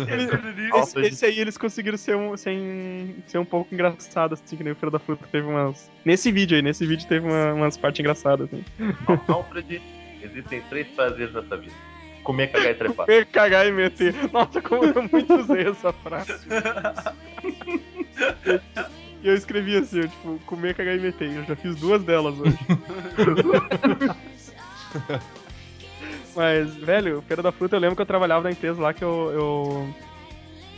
Ele- 0.07 0.69
esse, 0.79 0.99
esse 0.99 1.25
aí 1.25 1.39
eles 1.39 1.57
conseguiram 1.57 1.97
ser 1.97 2.15
um, 2.15 2.35
sem, 2.37 3.15
ser 3.27 3.37
um 3.37 3.45
pouco 3.45 3.73
engraçado, 3.73 4.33
assim, 4.33 4.55
que 4.57 4.63
nem 4.63 4.73
o 4.73 4.75
Feira 4.75 4.91
da 4.91 4.99
Fruta 4.99 5.25
teve 5.31 5.47
umas. 5.47 5.89
Nesse 6.05 6.31
vídeo 6.31 6.55
aí, 6.55 6.61
nesse 6.61 6.85
vídeo 6.85 7.07
teve 7.07 7.25
uma- 7.27 7.53
umas 7.53 7.77
partes 7.77 7.99
engraçadas, 7.99 8.47
assim. 8.47 8.63
Alfred, 9.27 9.81
existem 10.23 10.61
três 10.69 10.87
prazeres 10.89 11.33
nessa 11.33 11.57
vida. 11.57 11.73
Comer, 12.29 12.51
cagar 12.51 12.69
e 12.69 12.75
trepar. 12.75 13.07
Comer, 13.07 13.25
cagar 13.25 13.65
e 13.65 13.71
meter. 13.71 14.13
Nossa, 14.31 14.61
como 14.61 14.85
eu 14.85 15.01
muito 15.11 15.33
usei 15.33 15.67
essa 15.67 15.91
frase. 15.91 16.31
E 19.23 19.27
eu 19.27 19.33
escrevi 19.33 19.77
assim, 19.77 20.01
eu, 20.01 20.07
tipo, 20.07 20.39
comer, 20.45 20.75
cagar 20.75 20.95
e 20.95 20.99
meter. 20.99 21.35
Eu 21.35 21.43
já 21.43 21.55
fiz 21.55 21.75
duas 21.77 22.03
delas 22.03 22.39
hoje. 22.39 22.55
Mas, 26.35 26.75
velho, 26.75 27.23
Feira 27.27 27.41
da 27.41 27.51
Fruta, 27.51 27.75
eu 27.75 27.79
lembro 27.79 27.95
que 27.95 28.03
eu 28.03 28.05
trabalhava 28.05 28.43
na 28.43 28.51
empresa 28.51 28.79
lá 28.79 28.93
que 28.93 29.03
eu. 29.03 29.31
eu... 29.33 29.89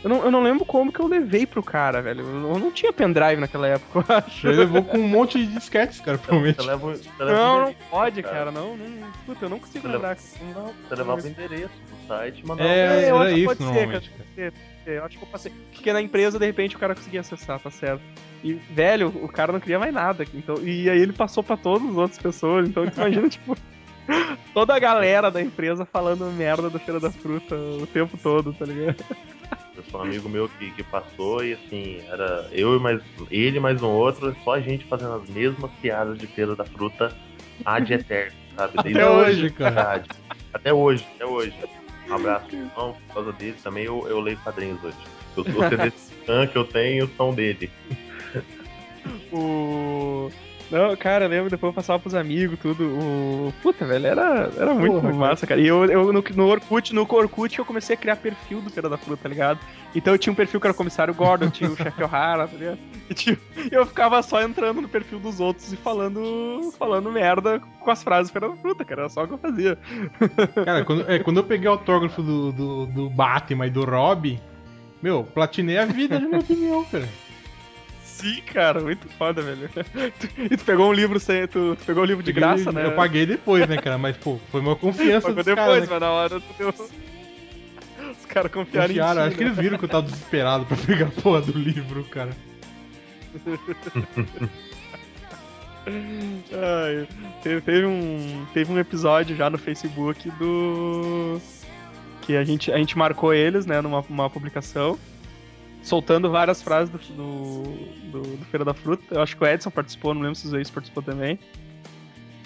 Eu 0.02 0.10
não, 0.10 0.24
eu 0.24 0.30
não 0.30 0.42
lembro 0.42 0.64
como 0.64 0.92
que 0.92 0.98
eu 0.98 1.06
levei 1.06 1.46
pro 1.46 1.62
cara, 1.62 2.02
velho. 2.02 2.22
Eu 2.22 2.58
não 2.58 2.72
tinha 2.72 2.92
pendrive 2.92 3.36
naquela 3.36 3.68
época, 3.68 4.04
eu 4.08 4.16
acho. 4.16 4.48
Ele 4.48 4.56
levou 4.56 4.82
com 4.82 4.98
um 4.98 5.06
monte 5.06 5.38
de 5.38 5.46
disquetes, 5.54 6.00
cara, 6.00 6.18
provavelmente. 6.18 6.56
Você 6.56 6.66
leva, 6.66 6.94
você 6.96 7.08
leva 7.20 7.32
Não, 7.32 7.56
o 7.56 7.66
não 7.66 7.74
pode, 7.88 8.22
cara. 8.22 8.34
cara. 8.36 8.50
Não, 8.50 8.76
não. 8.76 9.12
Puta, 9.24 9.44
eu 9.44 9.48
não 9.48 9.60
consigo 9.60 9.86
Você 9.86 9.92
lembrar. 9.92 10.16
Não, 10.54 10.72
você 10.88 10.94
levava 10.96 11.22
o 11.22 11.26
endereço 11.26 11.68
do 11.68 12.06
site 12.08 12.40
e 12.40 12.46
mandava. 12.46 12.68
É, 12.68 13.10
eu 13.10 13.16
era 13.16 13.24
acho 13.24 13.34
que 13.34 13.40
isso 13.40 13.56
pode 13.56 13.72
ser, 13.72 13.86
cara. 13.88 14.02
Ser. 14.34 14.52
Eu 14.84 15.04
acho 15.04 15.18
que 15.18 15.24
eu 15.24 15.28
passei. 15.28 15.52
Porque 15.72 15.92
na 15.92 16.02
empresa, 16.02 16.38
de 16.38 16.46
repente, 16.46 16.74
o 16.74 16.78
cara 16.78 16.94
conseguia 16.96 17.20
acessar, 17.20 17.60
tá 17.60 17.70
certo. 17.70 18.02
E, 18.42 18.54
velho, 18.54 19.06
o 19.22 19.28
cara 19.28 19.52
não 19.52 19.60
queria 19.60 19.78
mais 19.78 19.94
nada. 19.94 20.26
Então, 20.34 20.56
e 20.56 20.90
aí 20.90 21.00
ele 21.00 21.12
passou 21.12 21.44
pra 21.44 21.56
todas 21.56 21.88
as 21.88 21.96
outras 21.96 22.18
pessoas. 22.18 22.68
Então, 22.68 22.84
imagina, 22.84 23.28
tipo, 23.30 23.56
toda 24.52 24.74
a 24.74 24.78
galera 24.80 25.30
da 25.30 25.40
empresa 25.40 25.84
falando 25.84 26.24
merda 26.32 26.68
do 26.68 26.80
Feira 26.80 26.98
da 26.98 27.10
Fruta 27.10 27.54
o 27.54 27.86
tempo 27.86 28.18
todo, 28.20 28.52
tá 28.52 28.64
ligado? 28.64 29.04
Eu 29.76 29.82
sou 29.90 30.00
um 30.00 30.02
amigo 30.04 30.28
meu 30.28 30.48
que, 30.48 30.70
que 30.72 30.82
passou 30.82 31.44
e 31.44 31.54
assim, 31.54 32.00
era 32.08 32.48
eu 32.52 32.76
e 32.76 32.80
mais 32.80 33.00
ele 33.30 33.58
mais 33.58 33.82
um 33.82 33.88
outro, 33.88 34.36
só 34.44 34.54
a 34.54 34.60
gente 34.60 34.84
fazendo 34.84 35.14
as 35.14 35.28
mesmas 35.30 35.70
piadas 35.80 36.18
de 36.18 36.26
feira 36.26 36.54
da 36.54 36.64
fruta 36.64 37.16
ad 37.64 37.92
eterno, 37.92 38.36
sabe? 38.54 38.78
Até 38.78 39.08
hoje, 39.08 39.50
cara. 39.50 40.04
Até 40.52 40.72
hoje, 40.72 41.06
até 41.14 41.24
hoje. 41.24 41.54
Um 42.08 42.14
abraço, 42.14 42.54
irmão, 42.54 42.96
por 43.06 43.14
causa 43.14 43.32
dele 43.32 43.56
também 43.62 43.84
eu, 43.84 44.06
eu 44.08 44.20
leio 44.20 44.36
quadrinhos 44.38 44.82
hoje. 44.84 44.98
Os 45.36 45.46
CDs 45.46 46.12
que 46.52 46.58
eu 46.58 46.64
tenho 46.64 47.08
são 47.16 47.34
dele. 47.34 47.70
O. 49.32 50.30
Não, 50.72 50.96
cara, 50.96 51.26
eu 51.26 51.28
lembro, 51.28 51.50
depois 51.50 51.70
eu 51.70 51.74
passava 51.74 51.98
pros 51.98 52.14
amigos, 52.14 52.58
tudo. 52.58 52.82
O. 52.84 53.52
Puta, 53.62 53.84
velho, 53.84 54.06
era, 54.06 54.50
era 54.56 54.72
muito 54.72 54.94
Porra, 55.00 55.12
massa, 55.12 55.46
cara. 55.46 55.60
E 55.60 55.66
eu, 55.68 55.84
eu 55.84 56.10
no, 56.12 56.24
no 56.34 56.46
Orkut, 56.46 56.94
no 56.94 57.02
Orkut 57.08 57.58
eu 57.58 57.64
comecei 57.64 57.94
a 57.94 57.98
criar 57.98 58.16
perfil 58.16 58.62
do 58.62 58.70
Feira 58.70 58.88
da 58.88 58.96
Fruta, 58.96 59.24
tá 59.24 59.28
ligado? 59.28 59.60
Então 59.94 60.14
eu 60.14 60.18
tinha 60.18 60.32
um 60.32 60.34
perfil 60.36 60.58
que 60.58 60.66
era 60.66 60.72
o 60.72 60.76
comissário 60.76 61.12
Gordon, 61.12 61.50
tinha 61.50 61.68
o 61.68 61.76
chefe 61.76 62.02
O'Hara, 62.02 62.48
tá 62.48 62.56
ligado? 62.56 62.78
E 63.10 63.14
tinha- 63.14 63.38
eu 63.70 63.84
ficava 63.84 64.22
só 64.22 64.40
entrando 64.42 64.80
no 64.80 64.88
perfil 64.88 65.18
dos 65.18 65.38
outros 65.40 65.70
e 65.74 65.76
falando, 65.76 66.72
falando 66.78 67.12
merda 67.12 67.60
com 67.80 67.90
as 67.90 68.02
frases 68.02 68.30
do 68.30 68.32
Feira 68.32 68.48
da 68.48 68.56
Fruta, 68.56 68.82
cara. 68.84 69.02
Era 69.02 69.08
só 69.10 69.24
o 69.24 69.28
que 69.28 69.34
eu 69.34 69.38
fazia. 69.38 69.76
Cara, 70.64 70.84
quando, 70.86 71.10
é, 71.10 71.18
quando 71.18 71.36
eu 71.36 71.44
peguei 71.44 71.68
o 71.68 71.72
autógrafo 71.72 72.22
do, 72.22 72.50
do, 72.50 72.86
do 72.86 73.10
Batman 73.10 73.66
e 73.66 73.70
do 73.70 73.84
Rob, 73.84 74.40
meu, 75.02 75.22
platinei 75.24 75.76
a 75.76 75.84
vida, 75.84 76.18
na 76.18 76.26
minha 76.28 76.40
opinião, 76.40 76.82
cara. 76.86 77.06
Sim, 78.22 78.40
cara, 78.42 78.80
muito 78.80 79.08
foda, 79.18 79.42
velho. 79.42 79.68
E 80.48 80.56
tu 80.56 80.64
pegou 80.64 80.88
um 80.88 80.92
livro 80.92 81.18
sem. 81.18 81.46
Tu, 81.48 81.74
tu 81.74 81.84
pegou 81.84 82.04
um 82.04 82.06
livro 82.06 82.22
de 82.22 82.32
graça, 82.32 82.70
né? 82.70 82.86
Eu 82.86 82.92
paguei 82.92 83.26
depois, 83.26 83.68
né, 83.68 83.76
cara? 83.76 83.98
Mas, 83.98 84.16
pô, 84.16 84.38
foi 84.52 84.60
uma 84.60 84.76
confiança 84.76 85.26
Pagou 85.26 85.42
depois, 85.42 85.66
caras, 85.66 85.80
né? 85.82 85.86
mas 85.90 86.00
na 86.00 86.10
hora 86.10 86.40
tu 86.40 86.54
deu. 86.56 86.68
Os 86.68 88.26
caras 88.26 88.52
confiaram, 88.52 88.88
Confiaram, 88.88 88.92
em 88.92 88.94
ti, 88.94 89.28
acho 89.28 89.36
que 89.36 89.44
né? 89.44 89.50
eles 89.50 89.58
viram 89.58 89.76
que 89.78 89.84
eu 89.84 89.88
tava 89.88 90.06
desesperado 90.06 90.64
pra 90.66 90.76
pegar 90.76 91.06
a 91.06 91.20
porra 91.20 91.40
do 91.42 91.58
livro, 91.58 92.04
cara. 92.04 92.30
Ai, 95.86 97.08
teve, 97.42 97.60
teve 97.60 97.86
um, 97.86 98.46
teve 98.54 98.72
um 98.72 98.78
episódio 98.78 99.34
já 99.34 99.50
no 99.50 99.58
Facebook 99.58 100.30
do. 100.32 101.40
Que 102.20 102.36
a 102.36 102.44
gente, 102.44 102.70
a 102.70 102.76
gente 102.78 102.96
marcou 102.96 103.34
eles, 103.34 103.66
né, 103.66 103.80
numa 103.80 104.00
uma 104.08 104.30
publicação, 104.30 104.96
soltando 105.82 106.30
várias 106.30 106.62
frases 106.62 106.90
do, 106.90 106.98
do, 106.98 107.62
do, 108.10 108.36
do 108.36 108.44
Feira 108.46 108.64
da 108.64 108.72
Fruta. 108.72 109.02
Eu 109.14 109.22
acho 109.22 109.36
que 109.36 109.42
o 109.42 109.46
Edson 109.46 109.70
participou, 109.70 110.14
não 110.14 110.22
lembro 110.22 110.36
se 110.36 110.46
o 110.46 110.50
Zeus 110.50 110.70
participou 110.70 111.02
também. 111.02 111.38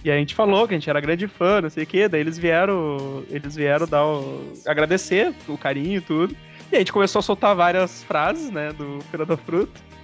E 0.05 0.11
a 0.11 0.17
gente 0.17 0.35
falou 0.35 0.69
que 0.69 0.75
a 0.75 0.79
gente 0.79 0.89
era 0.89 1.01
grande 1.01 1.27
fã, 1.27 1.61
não 1.61 1.69
sei 1.69 1.83
o 1.83 1.87
quê, 1.87 2.09
daí 2.09 2.21
eles 2.21 2.39
vieram. 2.39 3.25
Eles 3.29 3.57
vieram 3.57 3.87
dar 3.87 4.07
o, 4.07 4.53
agradecer 4.65 5.35
o 5.49 5.59
carinho 5.59 5.99
e 5.99 6.01
tudo. 6.01 6.37
E 6.71 6.77
a 6.77 6.79
gente 6.79 6.93
começou 6.93 7.19
a 7.19 7.23
soltar 7.23 7.55
várias 7.55 8.05
frases, 8.05 8.51
né, 8.51 8.73
do 8.73 9.01
Feira 9.11 9.27
da 9.27 9.37
Fruta. 9.37 9.81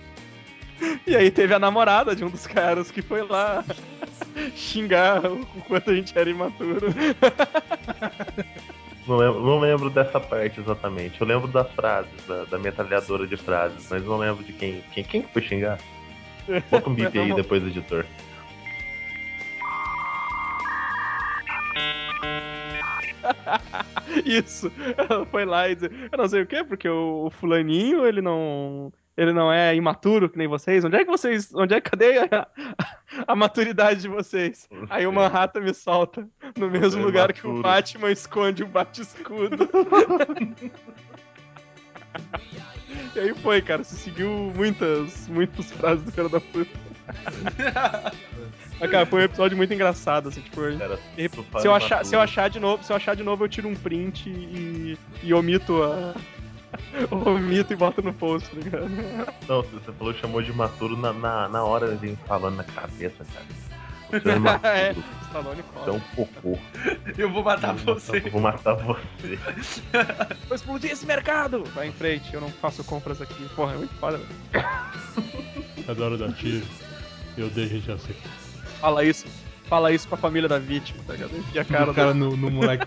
E 1.07 1.15
aí 1.15 1.31
teve 1.31 1.55
a 1.55 1.61
namorada 1.61 2.17
de 2.17 2.25
um 2.25 2.29
dos 2.29 2.45
caras 2.45 2.91
que 2.91 3.01
foi 3.01 3.23
lá 3.23 3.65
xingar 4.57 5.25
o 5.25 5.47
quanto 5.69 5.91
a 5.91 5.95
gente 5.95 6.13
era 6.19 6.29
imaturo. 6.29 6.89
Não 9.07 9.17
lembro, 9.17 9.41
não 9.41 9.59
lembro 9.59 9.91
dessa 9.91 10.21
parte 10.21 10.61
exatamente. 10.61 11.21
Eu 11.21 11.27
lembro 11.27 11.49
das 11.49 11.71
frases, 11.73 12.13
da, 12.27 12.45
da 12.45 12.59
metralhadora 12.59 13.27
de 13.27 13.37
frases, 13.37 13.89
mas 13.91 14.05
não 14.05 14.17
lembro 14.17 14.45
de 14.45 14.53
quem. 14.53 14.83
Quem, 14.93 15.03
quem 15.03 15.23
que 15.23 15.33
foi 15.33 15.43
xingar? 15.43 15.79
Bota 16.71 16.89
um 16.89 16.95
bip 16.95 17.19
aí 17.19 17.35
depois 17.35 17.63
do 17.63 17.69
editor. 17.69 18.07
Isso. 24.25 24.73
Ela 24.97 25.27
foi 25.27 25.45
lá 25.45 25.69
e 25.69 25.75
disse, 25.75 25.91
eu 26.11 26.19
não 26.19 26.29
sei 26.29 26.43
o 26.43 26.47
quê, 26.47 26.65
porque 26.65 26.89
o, 26.89 27.27
o 27.27 27.31
fulaninho, 27.31 28.07
ele 28.07 28.21
não. 28.21 28.93
Ele 29.17 29.33
não 29.33 29.53
é 29.53 29.75
imaturo 29.77 30.29
que 30.29 30.39
nem 30.39 30.47
vocês. 30.49 30.85
Onde 30.85 30.97
é 30.97 31.05
que 31.05 31.11
vocês. 31.11 31.55
Onde 31.55 31.75
é 31.75 31.81
que 31.81 31.91
cadê 31.91 32.19
a, 32.19 32.47
a 33.29 33.37
maturidade 33.37 34.01
de 34.01 34.09
vocês? 34.09 34.67
Aí 34.89 35.07
o 35.07 35.13
Manhattan 35.13 35.61
me 35.61 35.75
solta 35.75 36.27
no 36.57 36.71
mesmo 36.71 37.03
É 37.03 37.05
lugar 37.05 37.33
que 37.33 37.47
o 37.47 37.51
imaturo. 37.51 37.63
Batman 37.63 38.11
esconde 38.11 38.63
o 38.63 38.67
bate-escudo. 38.67 39.69
e 43.15 43.21
aí 43.21 43.35
foi, 43.35 43.61
cara. 43.61 43.85
Você 43.85 43.97
seguiu 43.97 44.31
muitas, 44.57 45.29
muitas 45.29 45.71
frases 45.73 46.05
do 46.05 46.13
cara 46.13 46.29
da 46.29 46.41
puta. 46.41 46.71
Mas, 48.81 48.91
cara, 48.91 49.05
foi 49.07 49.21
um 49.21 49.25
episódio 49.25 49.57
muito 49.57 49.75
engraçado, 49.75 50.29
assim, 50.31 50.41
tipo. 50.41 50.61
Cara, 50.79 50.97
Se 50.97 51.21
eu, 51.21 51.31
imaturo. 51.31 51.73
achar, 51.75 52.05
se 52.05 52.17
eu 52.17 52.21
achar 52.21 52.49
de 52.49 52.59
novo, 52.59 52.83
se 52.83 52.93
eu 52.93 52.97
achar 52.97 53.15
de 53.15 53.23
novo, 53.23 53.45
eu 53.45 53.49
tiro 53.49 53.69
um 53.69 53.75
print 53.75 54.29
e, 54.29 54.99
e 55.23 55.35
omito 55.35 55.83
a. 55.83 56.15
omito 57.11 57.73
e 57.73 57.77
boto 57.77 58.03
no 58.03 58.13
post, 58.13 58.49
tá 58.51 58.57
ligado? 58.57 58.89
Não, 59.49 59.63
você 59.63 59.93
falou 59.93 60.15
que 60.15 60.21
chamou 60.21 60.43
de 60.43 60.51
imaturo 60.51 60.97
na, 60.97 61.13
na, 61.13 61.49
na 61.49 61.65
hora 61.65 61.87
ele 61.87 61.97
vem 61.97 62.17
falando 62.27 62.57
na 62.57 62.65
cabeça, 62.65 63.25
cara. 63.33 63.47
Você 64.11 64.31
é 64.31 64.37
imaturo, 64.37 64.67
é, 64.67 64.95
Stallone 65.23 65.63
você 65.63 65.91
é 65.91 65.93
um 65.93 66.01
cola. 66.01 66.29
cocô. 66.35 66.59
Eu 67.17 67.31
vou 67.31 67.43
matar 67.43 67.75
você. 67.75 68.23
Eu 68.25 68.31
vou 68.31 68.41
matar 68.41 68.75
você. 68.75 69.39
Vou 70.49 70.55
explodir 70.57 70.91
esse 70.91 71.07
mercado! 71.07 71.65
Vai 71.75 71.89
em 71.89 71.93
frente, 71.93 72.35
eu 72.35 72.41
não 72.41 72.51
faço 72.51 72.85
compras 72.85 73.23
aqui. 73.23 73.49
Porra, 73.57 73.75
é 73.75 73.77
muito 73.79 73.95
foda, 73.95 74.19
velho. 74.19 74.67
Adoro 75.89 76.19
dar 76.19 76.33
tiro. 76.35 76.67
Eu 77.37 77.49
deixo 77.49 77.81
já 77.81 77.97
sei. 77.99 78.15
Fala 78.81 79.05
isso. 79.05 79.27
Fala 79.65 79.91
isso 79.91 80.07
pra 80.07 80.19
família 80.19 80.49
da 80.49 80.59
vítima, 80.59 81.03
tá 81.07 81.15
ligado? 81.15 81.35
Enfia 81.37 81.63
a 81.63 81.65
cara 81.65 81.91
o 81.91 81.95
cara 81.95 82.13
no, 82.13 82.37
no 82.37 82.51
moleque. 82.51 82.85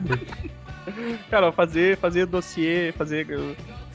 Cara, 1.32 1.52
fazer, 1.52 1.98
fazer 1.98 2.28
dossiê, 2.28 2.92
fazer. 2.96 3.26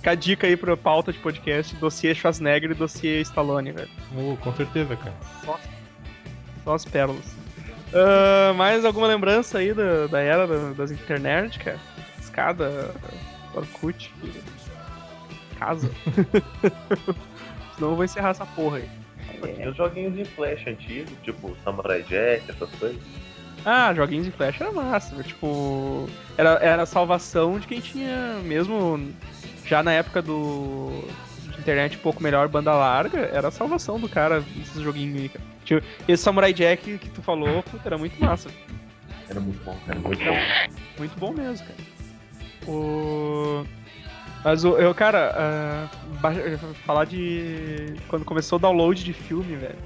Ficar 0.00 0.14
dica 0.14 0.46
aí 0.46 0.56
pra 0.56 0.74
pauta 0.78 1.12
de 1.12 1.18
podcast, 1.18 1.76
dossiê 1.76 2.14
Schwarzenegger 2.14 2.70
e 2.70 2.74
dossiê 2.74 3.20
Stallone, 3.20 3.70
velho. 3.72 3.90
Oh, 4.16 4.34
com 4.38 4.50
certeza, 4.54 4.96
cara. 4.96 5.14
Só 6.64 6.74
as 6.74 6.84
pérolas. 6.86 7.36
Ah, 7.92 8.54
mais 8.54 8.84
alguma 8.84 9.06
lembrança 9.06 9.58
aí 9.58 9.74
da, 9.74 10.06
da 10.06 10.20
era 10.20 10.46
da- 10.46 10.72
das 10.72 10.90
internet, 10.90 11.58
cara? 11.58 11.78
Escada, 12.18 12.94
Orkut, 13.54 14.10
casa. 15.58 15.90
Senão 17.74 17.90
eu 17.90 17.96
vou 17.96 18.04
encerrar 18.04 18.30
essa 18.30 18.46
porra 18.46 18.78
aí. 18.78 18.88
Tinha 19.54 19.70
os 19.70 19.76
joguinhos 19.76 20.14
de 20.14 20.24
flash 20.24 20.66
antigos, 20.66 21.12
tipo 21.22 21.54
Samurai 21.64 22.02
Jack, 22.04 22.50
essas 22.50 22.70
coisas. 22.76 23.00
Ah, 23.64 23.92
joguinhos 23.94 24.24
de 24.26 24.32
flash 24.32 24.60
era 24.60 24.72
massa, 24.72 25.14
velho. 25.14 25.28
tipo. 25.28 26.06
Era, 26.36 26.50
era 26.62 26.82
a 26.82 26.86
salvação 26.86 27.58
de 27.58 27.66
quem 27.66 27.80
tinha, 27.80 28.38
mesmo 28.44 29.12
já 29.66 29.82
na 29.82 29.92
época 29.92 30.22
do. 30.22 31.04
internet 31.58 31.96
um 31.98 32.00
pouco 32.00 32.22
melhor, 32.22 32.48
banda 32.48 32.72
larga, 32.72 33.18
era 33.32 33.48
a 33.48 33.50
salvação 33.50 34.00
do 34.00 34.08
cara, 34.08 34.42
esses 34.60 34.80
joguinhos 34.82 35.20
aí, 35.20 35.28
cara. 35.28 35.44
Tipo, 35.64 35.86
esse 36.08 36.22
Samurai 36.22 36.52
Jack 36.54 36.96
que 36.98 37.10
tu 37.10 37.20
falou, 37.22 37.62
puta, 37.62 37.86
era 37.86 37.98
muito 37.98 38.18
massa. 38.18 38.48
Era 39.28 39.38
muito 39.40 39.62
bom, 39.62 39.76
cara, 39.86 39.98
muito 39.98 40.24
bom. 40.24 40.36
Muito 40.98 41.18
bom 41.18 41.32
mesmo, 41.32 41.66
cara. 41.66 41.78
O. 42.66 43.64
Mas 44.42 44.64
eu, 44.64 44.94
cara, 44.94 45.88
ba- 46.20 46.32
falar 46.86 47.04
de. 47.04 47.94
Quando 48.08 48.24
começou 48.24 48.56
o 48.58 48.60
download 48.60 49.04
de 49.04 49.12
filme, 49.12 49.54
velho. 49.56 49.76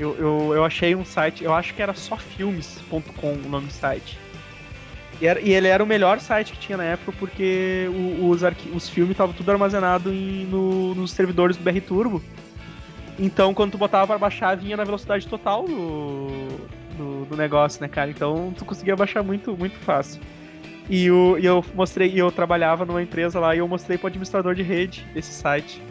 Eu, 0.00 0.16
eu, 0.18 0.54
eu 0.54 0.64
achei 0.64 0.94
um 0.94 1.04
site, 1.04 1.44
eu 1.44 1.52
acho 1.52 1.74
que 1.74 1.82
era 1.82 1.92
só 1.92 2.16
filmes.com 2.16 3.32
o 3.32 3.48
nome 3.50 3.66
do 3.66 3.72
site. 3.72 4.18
E, 5.20 5.26
era- 5.26 5.40
e 5.40 5.52
ele 5.52 5.68
era 5.68 5.84
o 5.84 5.86
melhor 5.86 6.18
site 6.18 6.52
que 6.54 6.58
tinha 6.58 6.78
na 6.78 6.84
época 6.84 7.12
porque 7.18 7.86
os, 8.22 8.40
os 8.74 8.88
filmes 8.88 9.12
estavam 9.12 9.34
tudo 9.34 9.50
armazenado 9.50 10.10
no- 10.10 10.94
nos 10.94 11.10
servidores 11.12 11.56
do 11.58 11.62
BR 11.62 11.80
Turbo. 11.82 12.22
Então 13.18 13.52
quando 13.52 13.72
tu 13.72 13.78
botava 13.78 14.06
pra 14.06 14.18
baixar, 14.18 14.56
vinha 14.56 14.76
na 14.78 14.84
velocidade 14.84 15.26
total 15.28 15.66
do, 15.66 16.48
do, 16.96 17.24
do 17.26 17.36
negócio, 17.36 17.82
né, 17.82 17.88
cara? 17.88 18.10
Então 18.10 18.54
tu 18.56 18.64
conseguia 18.64 18.96
baixar 18.96 19.22
muito, 19.22 19.54
muito 19.54 19.76
fácil. 19.80 20.18
E, 20.88 21.10
o, 21.10 21.36
e 21.38 21.44
eu 21.44 21.62
mostrei, 21.74 22.08
e 22.10 22.18
eu 22.18 22.32
trabalhava 22.32 22.86
numa 22.86 23.02
empresa 23.02 23.38
lá 23.38 23.54
e 23.54 23.58
eu 23.58 23.68
mostrei 23.68 23.98
pro 23.98 24.06
administrador 24.08 24.54
de 24.54 24.62
rede 24.62 25.06
desse 25.12 25.32
site. 25.32 25.82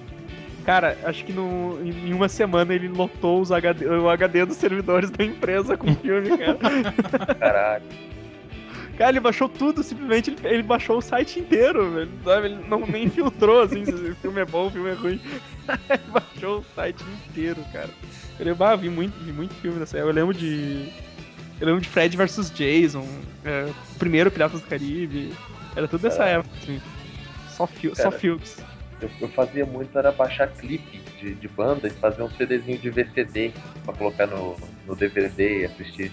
Cara, 0.70 0.96
acho 1.04 1.26
que 1.26 1.34
no, 1.34 1.80
em 1.84 2.14
uma 2.14 2.30
semana 2.30 2.72
ele 2.76 2.88
lotou 2.88 3.42
os 3.42 3.52
HD, 3.52 3.88
o 3.88 4.08
HD 4.08 4.46
dos 4.46 4.58
servidores 4.58 5.10
da 5.10 5.24
empresa 5.24 5.76
com 5.76 5.96
filme, 5.96 6.38
cara. 6.38 6.94
Caralho. 7.40 7.86
Cara, 8.96 9.10
ele 9.10 9.20
baixou 9.20 9.50
tudo, 9.50 9.82
simplesmente 9.82 10.30
ele, 10.30 10.38
ele 10.44 10.62
baixou 10.62 11.00
o 11.00 11.02
site 11.02 11.40
inteiro, 11.40 11.90
velho. 11.90 12.12
Sabe? 12.24 12.46
Ele 12.50 12.60
não 12.68 12.86
nem 12.86 13.10
filtrou, 13.10 13.64
assim, 13.64 13.84
se 13.84 13.92
o 13.92 14.16
filme 14.18 14.42
é 14.42 14.46
bom, 14.46 14.68
o 14.68 14.70
filme 14.70 14.92
é 14.92 14.94
ruim. 14.94 15.20
ele 15.90 16.04
baixou 16.12 16.60
o 16.60 16.66
site 16.76 17.04
inteiro, 17.28 17.66
cara. 17.74 17.90
Eu 18.40 18.46
lembro, 18.46 18.64
ah, 18.64 18.76
vi 18.76 18.92
muito, 18.92 19.18
vi 19.24 19.32
muito 19.32 19.56
filme 19.56 19.80
nessa 19.80 19.98
época. 19.98 20.12
Eu 20.12 20.16
lembro 20.16 20.36
de. 20.36 20.88
Eu 21.60 21.66
lembro 21.66 21.82
de 21.82 21.90
Fred 21.90 22.16
vs 22.16 22.52
Jason, 22.52 23.08
é, 23.44 23.72
o 23.96 23.98
primeiro 23.98 24.30
Piratas 24.30 24.62
do 24.62 24.68
Caribe. 24.68 25.34
Era 25.76 25.88
tudo 25.88 26.04
nessa 26.04 26.26
É. 26.26 26.34
época, 26.34 26.54
assim. 26.62 26.80
Só, 27.50 27.68
só 27.96 28.04
Cara. 28.04 28.12
filmes. 28.12 28.69
Eu, 29.02 29.10
eu 29.22 29.28
fazia 29.30 29.66
muito 29.66 29.98
era 29.98 30.12
baixar 30.12 30.48
clipe 30.48 31.00
de, 31.20 31.34
de 31.36 31.48
banda 31.48 31.88
e 31.88 31.92
fazer 31.92 32.22
um 32.22 32.30
CDzinho 32.30 32.78
de 32.78 32.90
VCD 32.90 33.54
pra 33.86 33.94
colocar 33.94 34.28
no, 34.28 34.56
no 34.86 34.96
DVD 34.96 35.62
e 35.62 35.66
assistir. 35.66 36.12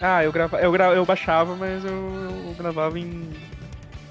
Ah, 0.00 0.22
eu 0.22 0.30
gravava, 0.30 0.62
eu, 0.62 0.70
gra... 0.70 0.92
eu 0.94 1.04
baixava, 1.06 1.56
mas 1.56 1.84
eu, 1.84 1.92
eu 1.92 2.54
gravava 2.58 2.98
em. 2.98 3.30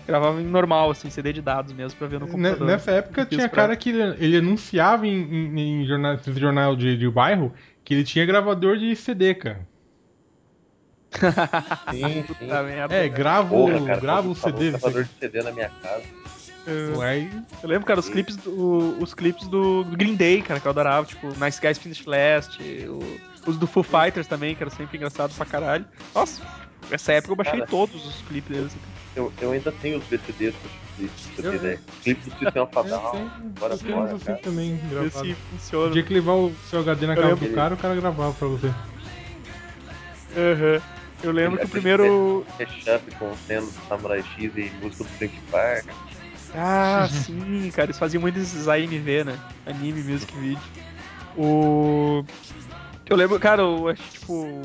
Gravava 0.08 0.40
em 0.40 0.46
normal, 0.46 0.92
assim, 0.92 1.10
CD 1.10 1.34
de 1.34 1.42
dados 1.42 1.74
mesmo, 1.74 1.98
pra 1.98 2.08
ver 2.08 2.20
no 2.20 2.28
computador. 2.28 2.68
Nessa 2.68 2.92
época 2.92 3.26
tinha 3.26 3.50
pra- 3.50 3.64
cara 3.64 3.76
que 3.76 3.90
ele, 3.90 4.04
ele 4.24 4.38
anunciava 4.38 5.08
em, 5.08 5.12
em, 5.14 5.82
em 5.82 5.86
jornal, 5.86 6.18
jornal 6.36 6.76
de, 6.76 6.96
de 6.96 7.10
bairro 7.10 7.52
que 7.84 7.94
ele 7.94 8.04
tinha 8.04 8.26
gravador 8.26 8.78
de 8.78 8.96
CD, 8.96 9.34
cara. 9.34 9.68
Sim, 11.90 12.24
sim. 12.40 12.50
É, 12.90 13.08
gravo, 13.10 13.50
Porra, 13.50 13.88
cara, 13.88 14.02
gravo 14.02 14.32
o 14.32 14.36
CD. 14.36 14.72
gravador 14.72 15.04
de 15.04 15.10
CD 15.20 15.42
na 15.42 15.52
minha 15.52 15.70
casa. 15.82 16.04
Eu- 16.68 16.96
Eu 17.64 17.70
lembro, 17.70 17.86
cara, 17.86 18.00
os 18.00 18.10
clipes 18.10 18.36
do, 18.38 18.98
os 19.02 19.14
clipes 19.14 19.48
do, 19.48 19.84
Green 19.86 20.16
Day, 20.16 20.42
cara, 20.42 20.60
que 20.60 20.66
eu 20.66 20.72
adorava, 20.72 21.06
tipo, 21.06 21.28
Nice 21.44 21.62
Guys 21.62 21.78
Finish 21.78 22.06
Last, 22.06 22.62
o- 22.88 23.20
os 23.48 23.58
do 23.58 23.68
Foo 23.68 23.84
Fighters 23.84 24.28
também, 24.28 24.56
que 24.56 24.64
era 24.64 24.70
sempre 24.72 24.98
engraçado 24.98 25.34
pra 25.36 25.46
caralho. 25.46 25.86
Nossa, 26.14 26.42
nessa 26.90 27.14
época 27.14 27.34
eu 27.34 27.36
baixei 27.36 27.60
Cara. 27.60 27.68
todos 27.68 28.06
os 28.06 28.22
clipes 28.28 28.56
deles. 28.56 28.76
Eu, 29.16 29.32
eu 29.40 29.52
ainda 29.52 29.72
tenho 29.72 29.98
os 30.00 30.12
Eu- 30.12 30.20
ter 31.52 31.56
ideia. 31.56 31.80
Clipe 32.04 32.22
do 32.22 32.32
Sistema 32.32 32.52
eu 32.56 32.68
Fatal. 32.68 33.12
tenho, 33.12 33.30
bora 33.60 33.74
eu 33.74 33.78
tenho 33.78 33.94
fora, 33.96 34.16
assim 34.16 34.26
cara. 34.26 34.38
também 34.40 34.76
Ver 34.78 34.90
gravado. 34.90 35.26
se 35.26 35.34
funciona. 35.52 35.92
Tinha 35.92 36.04
que 36.04 36.14
levar 36.14 36.34
o 36.34 36.54
seu 36.70 36.80
HD 36.80 37.06
na 37.08 37.14
Eu 37.14 37.22
casa 37.22 37.36
do 37.36 37.54
cara, 37.54 37.74
o 37.74 37.78
cara 37.78 37.96
gravava 37.96 38.34
pra 38.34 38.48
você. 38.48 38.68
Aham. 40.38 40.82
Eu 41.24 41.32
lembro 41.32 41.58
que 41.58 41.66
o 41.66 41.70
primeiro. 41.70 42.46
Mashup 42.60 43.12
com 43.18 43.34
cena 43.48 43.62
do 43.62 43.72
Samurai 43.88 44.22
X 44.22 44.52
e 44.58 44.72
música 44.82 45.04
do 45.04 45.10
Link 45.22 45.40
Park. 45.50 45.86
Ah, 46.58 47.08
sim, 47.12 47.70
cara, 47.72 47.88
eles 47.88 48.00
faziam 48.00 48.22
muito 48.22 48.40
esses 48.40 48.68
AMV, 48.68 49.24
né? 49.26 49.38
Anime 49.66 50.02
Music 50.04 50.34
Video. 50.36 50.60
O. 51.38 52.24
Eu 53.08 53.16
lembro, 53.16 53.40
cara, 53.40 53.62
eu 53.62 53.88
acho 53.90 54.02
que, 54.02 54.10
tipo. 54.20 54.62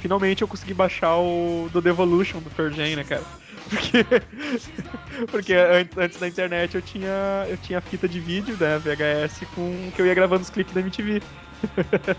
Finalmente 0.00 0.42
eu 0.42 0.48
consegui 0.48 0.74
baixar 0.74 1.16
o 1.16 1.68
do 1.72 1.80
Devolution 1.80 2.40
do 2.40 2.50
Pearl 2.50 2.70
Jam, 2.72 2.96
né, 2.96 3.04
cara? 3.04 3.22
Porque. 3.68 4.04
Porque 5.30 5.54
an- 5.54 6.02
antes 6.04 6.18
da 6.18 6.28
internet 6.28 6.74
eu 6.74 6.82
tinha. 6.82 7.46
Eu 7.48 7.56
tinha 7.58 7.80
fita 7.80 8.08
de 8.08 8.18
vídeo, 8.20 8.56
né, 8.58 8.78
VHS, 8.78 9.46
com 9.54 9.90
que 9.94 10.00
eu 10.02 10.06
ia 10.06 10.14
gravando 10.14 10.42
os 10.42 10.50
clipes 10.50 10.74
da 10.74 10.80
MTV. 10.80 11.22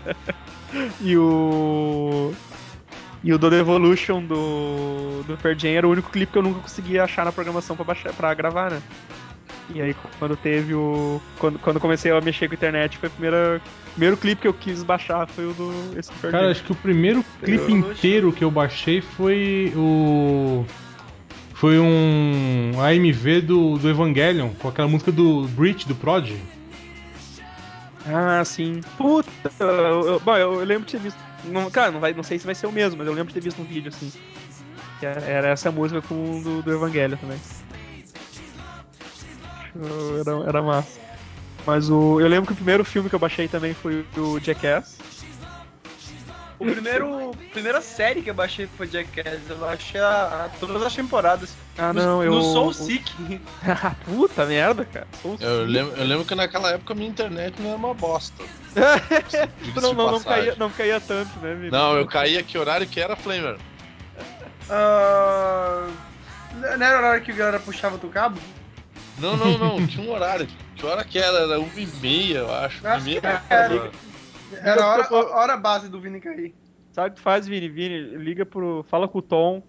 e 1.00 1.16
o. 1.16 2.32
E 3.24 3.32
o 3.32 3.38
do 3.38 3.48
Devolution 3.48 4.22
do, 4.22 5.22
do 5.26 5.36
Pearl 5.38 5.58
Jam 5.58 5.70
era 5.72 5.88
o 5.88 5.90
único 5.90 6.10
clipe 6.10 6.30
que 6.32 6.38
eu 6.38 6.42
nunca 6.42 6.60
conseguia 6.60 7.02
achar 7.04 7.24
na 7.24 7.32
programação 7.32 7.74
pra, 7.74 7.84
baixar, 7.84 8.12
pra 8.12 8.34
gravar, 8.34 8.70
né? 8.70 8.82
E 9.74 9.80
aí 9.80 9.96
quando 10.18 10.36
teve 10.36 10.74
o. 10.74 11.20
Quando, 11.38 11.58
quando 11.58 11.80
comecei 11.80 12.12
a 12.12 12.20
mexer 12.20 12.48
com 12.48 12.52
a 12.54 12.56
internet, 12.56 12.98
foi 12.98 13.08
o 13.08 13.12
primeiro, 13.12 13.62
primeiro 13.92 14.16
clipe 14.18 14.42
que 14.42 14.48
eu 14.48 14.52
quis 14.52 14.82
baixar 14.82 15.26
foi 15.26 15.46
o 15.46 15.54
do 15.54 15.72
esse 15.98 16.10
do 16.12 16.18
Pearl 16.20 16.32
Cara, 16.32 16.42
Jam. 16.44 16.50
acho 16.52 16.64
que 16.64 16.72
o 16.72 16.74
primeiro 16.74 17.24
clipe 17.42 17.72
inteiro 17.72 18.30
que 18.30 18.44
eu 18.44 18.50
baixei 18.50 19.00
foi 19.00 19.72
o. 19.74 20.66
Foi 21.54 21.78
um 21.78 22.72
AMV 22.78 23.40
do, 23.40 23.78
do 23.78 23.88
Evangelion, 23.88 24.50
com 24.58 24.68
aquela 24.68 24.86
música 24.86 25.10
do 25.10 25.48
Breach, 25.48 25.88
do 25.88 25.94
Prod. 25.94 26.30
Ah, 28.06 28.44
sim. 28.44 28.82
Puta! 28.98 29.30
Eu, 29.58 29.66
eu- 29.68 30.20
bom, 30.20 30.36
eu, 30.36 30.54
eu 30.60 30.64
lembro 30.66 30.84
de 30.84 30.92
ter 30.92 30.98
visto. 31.00 31.23
Não, 31.46 31.70
cara, 31.70 31.90
não, 31.90 32.00
vai, 32.00 32.12
não 32.12 32.22
sei 32.22 32.38
se 32.38 32.46
vai 32.46 32.54
ser 32.54 32.66
o 32.66 32.72
mesmo, 32.72 32.98
mas 32.98 33.06
eu 33.06 33.12
lembro 33.12 33.28
de 33.28 33.34
ter 33.34 33.44
visto 33.44 33.60
um 33.60 33.64
vídeo 33.64 33.88
assim. 33.94 34.12
Era, 35.02 35.48
essa 35.48 35.70
música 35.70 36.00
com 36.00 36.40
do, 36.42 36.62
do 36.62 36.72
Evangelho 36.72 37.16
também. 37.18 37.38
Era, 40.20 40.48
era 40.48 40.62
massa. 40.62 41.00
Mas 41.66 41.90
o. 41.90 42.20
Eu 42.20 42.28
lembro 42.28 42.46
que 42.46 42.52
o 42.52 42.56
primeiro 42.56 42.84
filme 42.84 43.08
que 43.08 43.14
eu 43.14 43.18
baixei 43.18 43.48
também 43.48 43.74
foi 43.74 44.04
o 44.16 44.38
Jackass. 44.38 44.98
O 46.58 46.64
primeiro. 46.66 47.32
primeira 47.52 47.80
série 47.80 48.22
que 48.22 48.30
eu 48.30 48.34
baixei 48.34 48.68
foi 48.76 48.86
Jackass. 48.86 49.40
Eu 49.50 49.56
baixei 49.56 50.00
a, 50.00 50.06
a- 50.46 50.50
todas 50.60 50.80
as 50.82 50.94
temporadas. 50.94 51.50
Ah, 51.76 51.92
No- 51.92 52.02
não, 52.02 52.22
eu. 52.24 52.32
No 52.32 52.42
Soul 52.42 52.72
Seek. 52.72 53.40
Ah, 53.66 53.94
Puta 54.06 54.46
merda, 54.46 54.84
cara. 54.84 55.06
Soul 55.20 55.36
Eu 55.40 55.60
Seek. 55.60 55.72
lembro, 55.72 55.96
eu 55.96 56.04
lembro 56.06 56.24
que 56.24 56.34
naquela 56.34 56.70
época 56.70 56.92
a 56.92 56.96
minha 56.96 57.08
internet 57.08 57.60
não 57.60 57.70
era 57.70 57.76
uma 57.78 57.94
bosta. 57.94 58.42
Não, 59.80 59.92
não, 59.94 60.10
não, 60.12 60.20
caía, 60.20 60.54
não 60.56 60.68
caía 60.70 61.00
tanto, 61.00 61.38
né, 61.38 61.54
Vini? 61.54 61.70
Não, 61.70 61.96
eu 61.96 62.06
caía 62.06 62.42
que 62.42 62.58
horário 62.58 62.86
que 62.88 62.98
era 63.00 63.14
Flamer. 63.14 63.56
Ah, 64.68 65.86
não 66.60 66.86
era 66.86 66.98
a 66.98 67.08
hora 67.10 67.20
que 67.20 67.30
a 67.30 67.34
galera 67.34 67.60
puxava 67.60 67.96
do 67.98 68.08
cabo? 68.08 68.38
Não, 69.18 69.36
não, 69.36 69.56
não, 69.58 69.86
tinha 69.86 70.04
um 70.04 70.12
horário. 70.12 70.48
Que 70.74 70.84
hora 70.86 71.04
que 71.04 71.18
era? 71.18 71.38
Era 71.38 71.60
1 71.60 71.70
e 71.76 71.86
meia, 72.00 72.38
eu 72.38 72.52
acho. 72.54 72.84
Acho 72.86 73.00
Uma 73.06 73.10
e 73.10 73.20
meia. 73.20 73.42
era. 73.48 73.90
Era 74.62 74.84
a 74.84 74.88
hora, 74.88 75.04
a 75.04 75.36
hora 75.36 75.56
base 75.56 75.88
do 75.88 76.00
Vini 76.00 76.20
cair. 76.20 76.54
Sabe 76.92 77.08
o 77.08 77.10
que 77.10 77.16
tu 77.16 77.22
faz, 77.22 77.46
Vini? 77.46 77.68
Vini, 77.68 78.16
liga 78.16 78.46
pro. 78.46 78.84
Fala 78.88 79.08
com 79.08 79.18
o 79.18 79.22
Tom, 79.22 79.62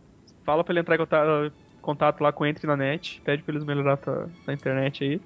fala 0.43 0.63
pra 0.63 0.73
ele 0.73 0.81
entrar 0.81 0.95
em 0.95 0.99
contato, 0.99 1.53
contato 1.81 2.21
lá 2.21 2.31
com 2.31 2.43
o 2.43 2.47
Entre 2.47 2.67
na 2.67 2.77
Net, 2.77 3.21
pede 3.23 3.43
pra 3.43 3.53
eles 3.53 3.65
melhorar 3.65 3.97
tua, 3.97 4.29
tua 4.43 4.53
internet 4.53 5.03
aí. 5.03 5.21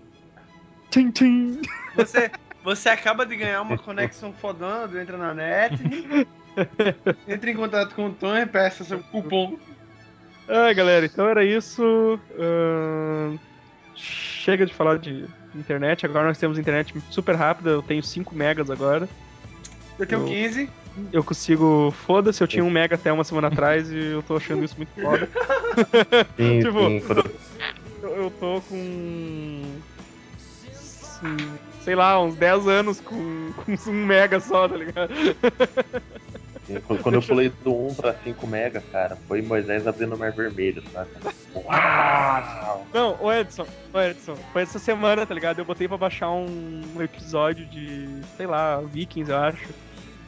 Tchim, 0.90 1.11
tchim. 1.11 1.61
Você, 1.95 2.31
você 2.64 2.90
acaba 2.90 3.26
de 3.26 3.36
ganhar 3.36 3.61
uma 3.61 3.77
conexão 3.77 4.34
fodando, 4.34 4.99
entra 4.99 5.18
na 5.18 5.34
net. 5.34 5.76
entra 7.27 7.52
em 7.52 7.56
contato 7.56 7.94
com 7.94 8.07
o 8.07 8.14
Tom 8.14 8.36
e 8.36 8.45
peça 8.45 8.84
seu 8.84 8.99
cupom. 8.99 9.57
Ah, 10.48 10.73
galera, 10.73 11.06
então 11.06 11.27
era 11.27 11.45
isso. 11.45 12.19
Ahn, 12.40 13.38
chega 13.95 14.65
de 14.65 14.73
falar 14.73 14.98
de 14.98 15.26
internet, 15.56 16.06
agora 16.06 16.27
nós 16.27 16.40
temos 16.40 16.57
internet 16.57 16.94
super 17.11 17.36
rápida, 17.36 17.69
eu 17.69 17.84
tenho 17.84 18.02
5 18.02 18.36
megas 18.36 18.69
agora. 18.72 19.07
Eu 20.00 20.06
tenho 20.08 20.22
Eu- 20.22 20.26
15. 20.28 20.70
Eu 21.14 21.24
consigo. 21.24 21.92
Foda-se, 22.06 22.42
eu 22.44 22.48
tinha 22.48 22.64
1 22.64 22.70
mega 22.70 22.96
até 22.96 23.12
uma 23.14 23.24
semana 23.24 23.48
atrás 23.48 23.90
e 23.92 23.98
eu 23.98 24.24
tô 24.24 24.36
achando 24.38 24.64
isso 24.66 24.76
muito 24.76 24.90
foda. 25.00 25.30
Sim, 26.36 26.60
Tipo, 26.64 26.80
sim. 26.80 27.02
Eu, 28.02 28.10
eu 28.24 28.32
tô 28.32 28.62
com. 28.68 29.62
sim, 30.38 31.38
Sei 31.82 31.96
lá, 31.96 32.22
uns 32.22 32.36
10 32.36 32.68
anos 32.68 33.00
com, 33.00 33.52
com 33.56 33.72
1 33.90 33.94
mega 33.94 34.40
só, 34.40 34.68
tá 34.68 34.76
ligado? 34.76 35.14
quando- 37.02 37.16
eu 37.16 37.22
pulei 37.22 37.50
do 37.64 37.74
1 37.74 37.96
pra 37.96 38.14
5 38.24 38.46
mega, 38.46 38.84
cara, 38.92 39.18
foi 39.28 39.42
Moisés 39.42 39.88
abrindo 39.88 40.16
o 40.16 40.18
Mar 40.18 40.32
Vermelho, 40.32 40.84
sabe? 40.94 41.10
Uau! 41.56 42.86
Não, 42.94 43.18
o 43.22 43.32
Edson, 43.34 43.66
o 43.94 44.00
Edson, 44.00 44.36
foi 44.54 44.62
essa 44.64 44.78
semana, 44.78 45.26
tá 45.26 45.34
ligado? 45.34 45.60
Eu 45.60 45.66
botei 45.66 45.88
pra 45.88 45.98
baixar 45.98 46.30
um, 46.30 46.82
um 46.96 47.02
episódio 47.02 47.66
de, 47.66 48.08
sei 48.38 48.46
lá, 48.46 48.82
Vikings, 48.82 49.32
eu 49.32 49.38
acho. 49.38 49.68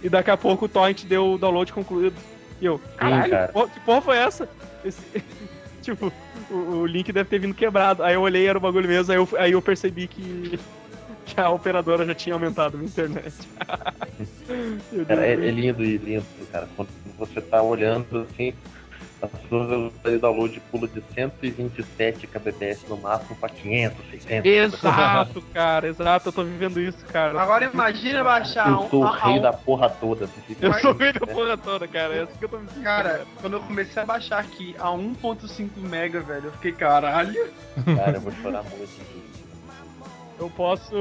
E 0.04 0.10
daqui 0.10 0.32
a 0.32 0.38
pouco 0.38 0.66
o 0.66 0.70
Torrent 0.70 1.04
deu 1.06 1.34
o 1.34 1.38
download 1.38 1.72
concluído. 1.74 2.16
E 2.60 2.66
eu, 2.66 2.80
caralho, 2.98 3.32
cara. 3.32 3.54
que 3.74 3.80
porra- 3.80 4.02
foi 4.02 4.18
essa? 4.18 4.48
Esse- 4.84 5.24
tipo, 5.82 6.12
o, 6.50 6.56
o 6.56 6.86
link 6.86 7.12
deve 7.12 7.30
ter 7.30 7.40
vindo 7.40 7.54
quebrado. 7.56 8.04
Aí 8.04 8.14
eu 8.16 8.22
olhei, 8.22 8.48
era 8.48 8.58
o 8.58 8.62
bagulho 8.62 8.88
mesmo, 8.88 9.12
aí 9.12 9.18
eu, 9.20 9.30
aí 9.38 9.52
eu 9.52 9.62
percebi 9.62 10.08
que, 10.08 10.60
que 11.26 11.40
a 11.40 11.50
operadora 11.50 12.06
já 12.06 12.16
tinha 12.16 12.36
aumentado 12.36 12.78
a 12.78 12.84
internet. 12.84 13.34
Cara, 15.08 15.26
é, 15.26 15.32
é 15.34 15.36
lindo 15.52 15.84
e 15.84 15.98
lindo, 15.98 16.26
cara. 16.52 16.68
Quando 16.76 16.90
você 17.18 17.42
tá 17.42 17.62
olhando 17.62 18.28
assim, 18.32 18.54
a 19.22 19.28
sua 19.48 19.68
velocidade 19.68 20.16
de 20.16 20.22
download 20.22 20.60
pula 20.72 20.88
de 20.88 21.04
127 21.14 22.26
kbps 22.26 22.88
no 22.90 22.98
máximo 22.98 23.36
pra 23.36 23.50
500, 23.50 24.10
600. 24.10 24.46
Exato, 24.52 25.42
cara, 25.54 25.88
exato, 25.88 26.30
eu 26.30 26.34
tô 26.34 26.44
vivendo 26.44 26.80
isso, 26.80 27.06
cara. 27.06 27.40
Agora 27.40 27.70
imagina 27.72 28.24
baixar 28.24 28.70
Eu 28.70 28.80
um. 28.80 28.90
sou 28.90 29.04
o 29.04 29.12
rei 29.12 29.40
da 29.40 29.54
porra 29.54 29.90
toda. 29.90 30.28
Fica 30.28 30.66
Eu 30.66 30.74
sou 30.74 30.92
o 30.92 30.94
assim, 30.94 31.04
rei 31.04 31.14
da 31.14 31.26
né? 31.26 31.34
porra 31.34 31.58
toda, 31.58 31.88
cara. 31.88 32.16
É 32.16 32.22
assim 32.24 32.34
que 32.38 32.46
eu 32.46 32.50
tô 32.50 32.58
me 32.58 32.68
sentindo. 32.68 32.84
Cara, 32.84 33.26
quando 33.40 33.54
eu 33.54 33.60
comecei 33.62 34.02
a 34.02 34.06
baixar 34.06 34.40
aqui 34.40 34.76
a 34.80 34.88
1.5 34.88 35.70
mega, 35.78 36.20
velho, 36.22 36.46
eu 36.46 36.52
fiquei 36.54 36.72
caralho. 36.72 37.50
Cara, 37.96 38.18
eu 38.18 38.22
vou 38.22 38.32
chorar 38.32 38.64
muito. 38.64 39.22
Eu 40.40 40.50
posso. 40.50 40.96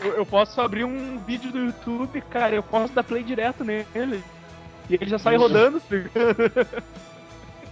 Eu, 0.00 0.14
eu 0.14 0.24
posso 0.24 0.58
abrir 0.62 0.84
um 0.84 1.18
vídeo 1.18 1.52
do 1.52 1.58
YouTube, 1.58 2.22
cara. 2.30 2.54
Eu 2.54 2.62
posso 2.62 2.94
dar 2.94 3.04
play 3.04 3.22
direto 3.22 3.62
nele. 3.62 4.24
E 4.88 4.94
ele 4.94 5.10
já 5.10 5.18
sai 5.18 5.34
Isso. 5.34 5.42
rodando, 5.42 5.80
tá 5.80 5.94
ligado? 5.94 6.66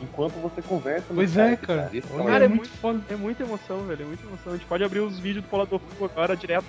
Enquanto 0.01 0.35
você 0.35 0.61
conversa 0.61 1.07
Pois 1.15 1.37
é, 1.37 1.57
cara. 1.57 1.89
Isso 1.93 2.07
Olha, 2.13 2.23
é 2.23 2.27
Cara, 2.27 2.45
é 2.45 2.49
muito 2.49 2.69
foda. 2.69 3.01
É 3.09 3.17
muita 3.17 3.43
emoção, 3.43 3.83
velho. 3.87 4.03
É 4.03 4.07
muita 4.07 4.27
emoção. 4.27 4.53
A 4.53 4.57
gente 4.57 4.67
pode 4.67 4.85
abrir 4.85 5.01
os 5.01 5.19
vídeos 5.19 5.45
do 5.45 5.49
Polador 5.49 5.81
Full 5.81 6.07
agora 6.07 6.37
direto. 6.37 6.67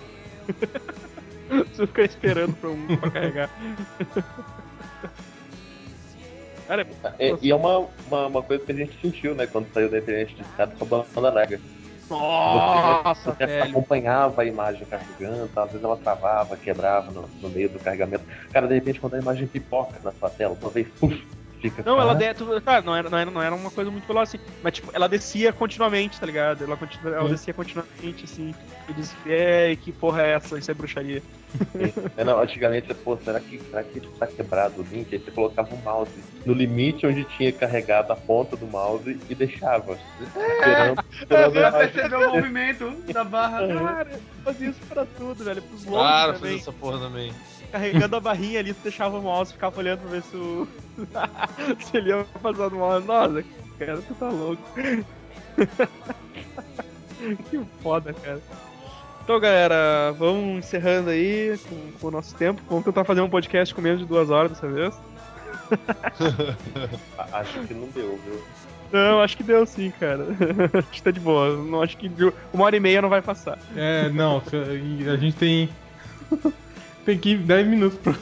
Você 1.73 1.87
ficar 1.87 2.03
esperando 2.03 2.53
pra, 2.55 2.69
um, 2.69 2.97
pra 2.97 3.11
carregar. 3.11 3.49
Cara, 6.67 6.85
É, 7.17 7.33
e 7.41 7.49
é 7.49 7.55
uma, 7.55 7.87
uma, 8.07 8.27
uma 8.27 8.43
coisa 8.43 8.65
que 8.65 8.71
a 8.73 8.75
gente 8.75 8.99
sentiu, 9.01 9.33
né, 9.33 9.47
quando 9.47 9.71
saiu 9.73 9.89
da 9.89 9.99
internet 9.99 10.35
de 10.35 10.41
escada 10.41 10.75
com 10.77 10.83
a 10.83 10.87
banda 10.87 11.29
larga. 11.29 11.61
nossa, 12.09 13.31
Você 13.31 13.45
velho. 13.45 13.69
acompanhava 13.69 14.41
a 14.41 14.45
imagem 14.45 14.85
carregando, 14.85 15.49
às 15.55 15.67
vezes 15.71 15.83
ela 15.83 15.95
travava, 15.95 16.57
quebrava 16.57 17.09
no, 17.11 17.27
no 17.41 17.49
meio 17.49 17.69
do 17.69 17.79
carregamento. 17.79 18.25
Cara, 18.51 18.67
de 18.67 18.73
repente, 18.73 18.99
quando 18.99 19.13
a 19.13 19.19
imagem 19.19 19.47
pipoca 19.47 19.97
na 20.03 20.11
sua 20.11 20.29
tela, 20.29 20.57
uma 20.61 20.69
vez, 20.69 20.87
puf, 20.99 21.25
fica. 21.61 21.83
Não, 21.83 21.99
ela 21.99 22.13
de... 22.13 22.25
Cara, 22.61 22.81
não 22.81 22.95
era, 22.95 23.09
não, 23.09 23.17
era, 23.17 23.31
não 23.31 23.41
era 23.41 23.55
uma 23.55 23.71
coisa 23.71 23.91
muito 23.91 24.07
veloz 24.07 24.29
assim. 24.29 24.39
Mas, 24.63 24.73
tipo, 24.73 24.89
ela 24.93 25.07
descia 25.07 25.51
continuamente, 25.53 26.19
tá 26.19 26.25
ligado? 26.25 26.63
Ela, 26.63 26.77
continu... 26.77 27.13
ela 27.13 27.29
descia 27.29 27.53
continuamente, 27.53 28.25
assim. 28.25 28.53
E 28.89 28.93
disse, 28.93 29.15
é, 29.25 29.75
que 29.75 29.91
porra 29.91 30.21
é 30.21 30.33
essa? 30.33 30.57
Isso 30.57 30.71
é 30.71 30.73
bruxaria. 30.73 31.21
É, 32.17 32.23
não, 32.23 32.39
antigamente, 32.39 32.93
pô, 32.93 33.17
será 33.17 33.39
que, 33.39 33.59
será 33.59 33.83
que 33.83 34.01
tá 34.01 34.27
quebrado 34.27 34.81
o 34.81 34.83
link? 34.83 35.13
Aí 35.13 35.19
você 35.19 35.31
colocava 35.31 35.73
o 35.73 35.77
mouse 35.77 36.11
no 36.45 36.53
limite 36.53 37.07
onde 37.07 37.23
tinha 37.23 37.51
carregado 37.51 38.11
a 38.11 38.15
ponta 38.15 38.55
do 38.55 38.67
mouse 38.67 39.19
e 39.29 39.35
deixava. 39.35 39.97
Esperando, 40.21 41.03
esperando 41.11 41.77
perceber 41.77 42.15
o 42.15 42.33
movimento 42.33 42.91
da 43.11 43.23
barra. 43.23 43.67
Cara, 43.67 44.19
fazia 44.43 44.69
isso 44.69 44.79
pra 44.87 45.05
tudo, 45.05 45.43
velho. 45.43 45.61
Pros 45.61 45.85
longos 45.85 46.09
fazer 46.09 46.39
também. 46.39 46.57
essa 46.57 46.71
porra 46.71 46.99
também. 46.99 47.33
Carregando 47.71 48.15
a 48.15 48.19
barrinha 48.19 48.59
ali, 48.59 48.73
tu 48.73 48.81
deixava 48.83 49.17
o 49.17 49.21
mouse, 49.21 49.53
ficava 49.53 49.79
olhando 49.79 49.99
pra 49.99 50.09
ver 50.09 50.23
se 50.23 50.35
o. 50.35 50.67
se 51.83 51.97
ele 51.97 52.09
ia 52.09 52.25
passar 52.41 52.69
no 52.69 52.77
mouse. 52.77 53.05
Nossa, 53.05 53.43
cara, 53.77 54.01
tu 54.01 54.15
tá 54.15 54.29
louco. 54.29 54.63
que 57.49 57.59
foda, 57.81 58.13
cara. 58.13 58.41
Então, 59.23 59.39
galera, 59.41 60.13
vamos 60.17 60.59
encerrando 60.59 61.09
aí 61.09 61.59
com, 61.67 61.91
com 61.99 62.07
o 62.07 62.11
nosso 62.11 62.33
tempo. 62.35 62.61
Vamos 62.69 62.85
tentar 62.85 63.03
fazer 63.03 63.19
um 63.19 63.29
podcast 63.29 63.75
com 63.75 63.81
menos 63.81 63.99
de 63.99 64.05
duas 64.05 64.29
horas 64.29 64.51
dessa 64.51 64.69
vez. 64.69 64.97
Acho 67.33 67.59
que 67.67 67.73
não 67.73 67.89
deu, 67.89 68.17
viu? 68.23 68.41
Não, 68.89 69.19
acho 69.19 69.35
que 69.35 69.43
deu 69.43 69.65
sim, 69.65 69.91
cara. 69.99 70.25
acho 70.73 70.87
que 70.89 71.03
tá 71.03 71.11
de 71.11 71.19
boa. 71.19 71.57
Não 71.57 71.81
acho 71.81 71.97
que 71.97 72.09
uma 72.53 72.63
hora 72.63 72.77
e 72.77 72.79
meia 72.79 73.01
não 73.01 73.09
vai 73.09 73.21
passar. 73.21 73.59
É, 73.75 74.07
não, 74.07 74.41
a 75.11 75.17
gente 75.17 75.35
tem. 75.35 75.69
Tem 77.07 77.17
que 77.17 77.29
ir 77.29 77.37
10 77.37 77.65
minutos 77.67 77.97
pra. 77.99 78.13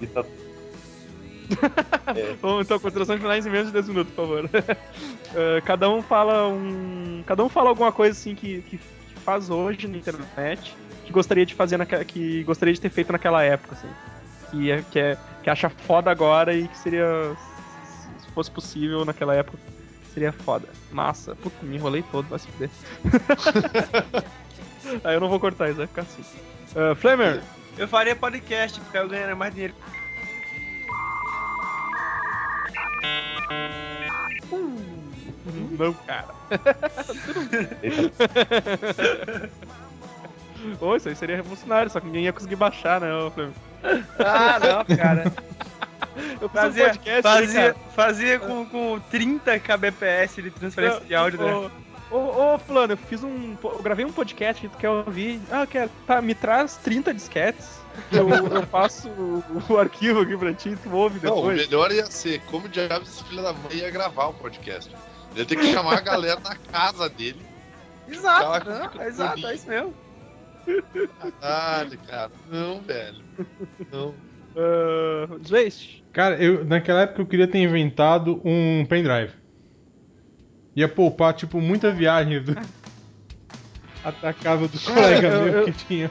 E 0.00 0.06
tá- 0.06 0.24
Vamos 2.40 2.64
então, 2.64 2.80
considerações 2.80 3.20
finais 3.20 3.44
em 3.44 3.50
menos 3.50 3.66
de 3.66 3.74
10 3.74 3.88
minutos, 3.88 4.14
por 4.14 4.26
favor. 4.26 4.50
Eh, 5.36 5.60
cada 5.62 5.90
um 5.90 6.00
fala 6.00 6.46
um. 6.48 7.24
Cada 7.26 7.42
um 7.42 7.48
fala 7.48 7.68
alguma 7.68 7.90
coisa 7.90 8.16
assim 8.16 8.36
que, 8.36 8.62
que, 8.62 8.78
que 8.78 9.20
faz 9.24 9.50
hoje 9.50 9.88
na 9.88 9.96
internet 9.96 10.76
que 11.04 11.12
gostaria 11.12 11.44
de 11.44 11.56
fazer 11.56 11.76
naquela. 11.76 12.04
que 12.04 12.44
gostaria 12.44 12.72
de 12.72 12.80
ter 12.80 12.88
feito 12.88 13.10
naquela 13.10 13.42
época, 13.42 13.74
assim. 13.74 13.88
Que, 14.52 14.70
é, 14.70 14.84
que, 14.92 14.96
é, 14.96 15.18
que 15.42 15.50
acha 15.50 15.68
foda 15.68 16.08
agora 16.08 16.54
e 16.54 16.68
que 16.68 16.78
seria. 16.78 17.04
Se 18.20 18.30
fosse 18.30 18.48
possível 18.48 19.04
naquela 19.04 19.34
época, 19.34 19.58
seria 20.14 20.30
foda. 20.30 20.68
Massa. 20.92 21.34
Puta, 21.34 21.66
me 21.66 21.74
enrolei 21.74 22.04
todo, 22.12 22.28
vai 22.28 22.38
se 22.38 22.46
fuder. 22.46 22.70
Aí 25.02 25.14
eu 25.14 25.20
não 25.20 25.28
vou 25.28 25.40
cortar 25.40 25.66
isso, 25.68 25.78
vai 25.78 25.88
ficar 25.88 26.02
assim. 26.02 26.22
Uh, 26.76 26.94
Flamer, 26.94 27.42
Eu 27.76 27.88
faria 27.88 28.14
podcast, 28.14 28.80
porque 28.80 28.96
eu 28.96 29.08
ganharia 29.08 29.34
mais 29.34 29.52
dinheiro. 29.52 29.74
não, 35.78 35.92
cara. 35.92 36.34
Ô, 40.80 40.96
isso 40.96 41.08
aí 41.08 41.16
seria 41.16 41.36
revolucionário, 41.36 41.90
só 41.90 42.00
que 42.00 42.06
ninguém 42.06 42.24
ia 42.24 42.32
conseguir 42.32 42.56
baixar, 42.56 43.00
né? 43.00 43.08
Ah, 44.18 44.58
não, 44.58 44.96
cara. 44.96 45.32
Eu 46.40 46.48
fiz 46.48 46.60
um 46.60 46.62
Fazia, 46.62 46.84
podcast 46.84 47.10
aí, 47.10 47.22
fazia, 47.22 47.74
cara. 47.74 47.86
fazia 47.94 48.38
com, 48.38 48.64
com 48.66 49.00
30 49.10 49.58
kbps 49.58 50.36
de 50.36 50.50
transferência 50.50 51.00
de 51.00 51.14
áudio, 51.14 51.42
né? 51.42 51.70
Ô, 52.14 52.54
ô, 52.54 52.58
fulano, 52.60 52.92
eu 52.92 52.96
fiz 52.96 53.24
um. 53.24 53.56
Eu 53.64 53.82
gravei 53.82 54.04
um 54.04 54.12
podcast 54.12 54.62
que 54.62 54.68
tu 54.68 54.78
quer 54.78 54.88
ouvir. 54.88 55.40
Ah, 55.50 55.62
eu 55.62 55.66
quero. 55.66 55.90
Tá, 56.06 56.22
me 56.22 56.32
traz 56.32 56.76
30 56.76 57.12
disquetes. 57.12 57.80
Eu, 58.12 58.28
eu 58.28 58.64
passo 58.68 59.08
o, 59.08 59.42
o 59.68 59.76
arquivo 59.76 60.20
aqui 60.20 60.36
pra 60.36 60.54
ti, 60.54 60.78
tu 60.80 60.94
ouve 60.94 61.18
Não, 61.24 61.32
o 61.32 61.36
depois. 61.36 61.56
melhor 61.56 61.90
ia 61.90 62.06
ser 62.06 62.40
como 62.42 62.68
diabos 62.68 63.08
esse 63.08 63.24
filho 63.24 63.42
da 63.42 63.52
mãe 63.52 63.74
ia 63.74 63.90
gravar 63.90 64.26
o 64.26 64.34
podcast. 64.34 64.94
Ele 65.32 65.40
ia 65.40 65.44
ter 65.44 65.56
que 65.56 65.72
chamar 65.72 65.98
a 65.98 66.00
galera 66.00 66.38
na 66.38 66.54
casa 66.54 67.08
dele. 67.08 67.40
Exato, 68.08 68.70
não, 68.70 68.90
fica 68.90 69.06
exato, 69.06 69.30
bonito. 69.32 69.48
é 69.48 69.54
isso 69.56 69.68
mesmo. 69.68 69.94
Caralho, 71.40 71.98
cara. 72.06 72.32
Não, 72.48 72.80
velho. 72.80 73.24
Não. 73.90 74.14
Uh. 74.54 75.40
Cara, 76.12 76.36
eu, 76.36 76.64
naquela 76.64 77.00
época 77.00 77.22
eu 77.22 77.26
queria 77.26 77.48
ter 77.48 77.58
inventado 77.58 78.40
um 78.44 78.86
pendrive. 78.86 79.32
Ia 80.76 80.88
poupar, 80.88 81.32
tipo, 81.34 81.60
muitas 81.60 81.94
viagens 81.96 82.44
do... 82.44 82.56
até 84.04 84.28
a 84.28 84.32
casa 84.32 84.68
do 84.68 84.78
colega 84.80 85.28
eu- 85.28 85.64
que 85.64 85.72
tinha 85.72 86.10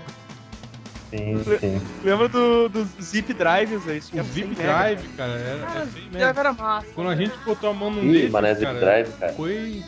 sim, 1.14 1.44
sim. 1.60 1.82
Lembra 2.04 2.28
do, 2.28 2.68
dos 2.70 2.88
zip 3.02 3.34
drives, 3.34 3.88
é 3.88 3.98
isso? 3.98 4.20
o 4.20 4.24
Zip 4.24 4.56
Drive, 4.56 5.08
cara. 5.16 5.34
Era, 5.34 5.60
era 5.72 5.84
assim 5.84 6.02
mesmo. 6.12 6.20
Já 6.20 6.30
era 6.30 6.54
massa. 6.54 6.88
Quando 6.96 7.10
a 7.12 7.16
gente 7.16 7.38
botou 7.46 7.70
a 7.70 7.74
mão 7.74 7.94
desses, 7.94 8.32
mané 8.32 8.56
Zip 8.56 8.74
Drive, 8.74 9.10
cara. 9.20 9.34
foi 9.34 9.84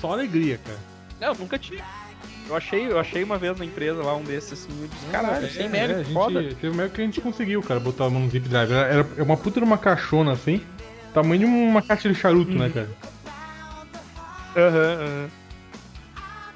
só 0.00 0.12
alegria, 0.12 0.58
cara. 0.58 0.78
Não, 1.20 1.34
nunca 1.34 1.58
tive. 1.58 1.82
Eu 2.48 2.56
achei, 2.56 2.86
eu 2.86 2.98
achei 2.98 3.22
uma 3.22 3.38
vez 3.38 3.56
na 3.58 3.64
empresa 3.64 4.02
lá 4.02 4.14
um 4.16 4.24
desses 4.24 4.52
assim, 4.54 4.72
eu 4.80 4.88
disse, 4.88 5.06
caralho, 5.06 5.46
É, 5.46 5.48
100 5.48 5.66
é, 5.66 5.68
mega, 5.68 6.02
gente, 6.04 6.12
foda. 6.12 6.42
Teve 6.42 6.68
uma 6.70 6.82
época 6.82 6.96
que 6.96 7.02
a 7.02 7.04
gente 7.04 7.20
conseguiu, 7.20 7.62
cara, 7.62 7.78
botar 7.78 8.06
a 8.06 8.10
mão 8.10 8.22
no 8.22 8.30
Zip 8.30 8.48
Drive. 8.48 8.72
Era, 8.72 8.86
era 8.92 9.06
é 9.16 9.22
uma 9.22 9.36
puta 9.36 9.60
de 9.60 9.66
uma 9.66 9.78
caixona 9.78 10.32
assim, 10.32 10.60
tamanho 11.12 11.40
de 11.40 11.44
uma 11.46 11.82
caixa 11.82 12.08
de 12.08 12.14
charuto, 12.14 12.52
né, 12.52 12.66
Uhum. 12.66 12.72
cara? 12.72 12.88
Aham, 14.56 14.98
aham. 15.00 15.28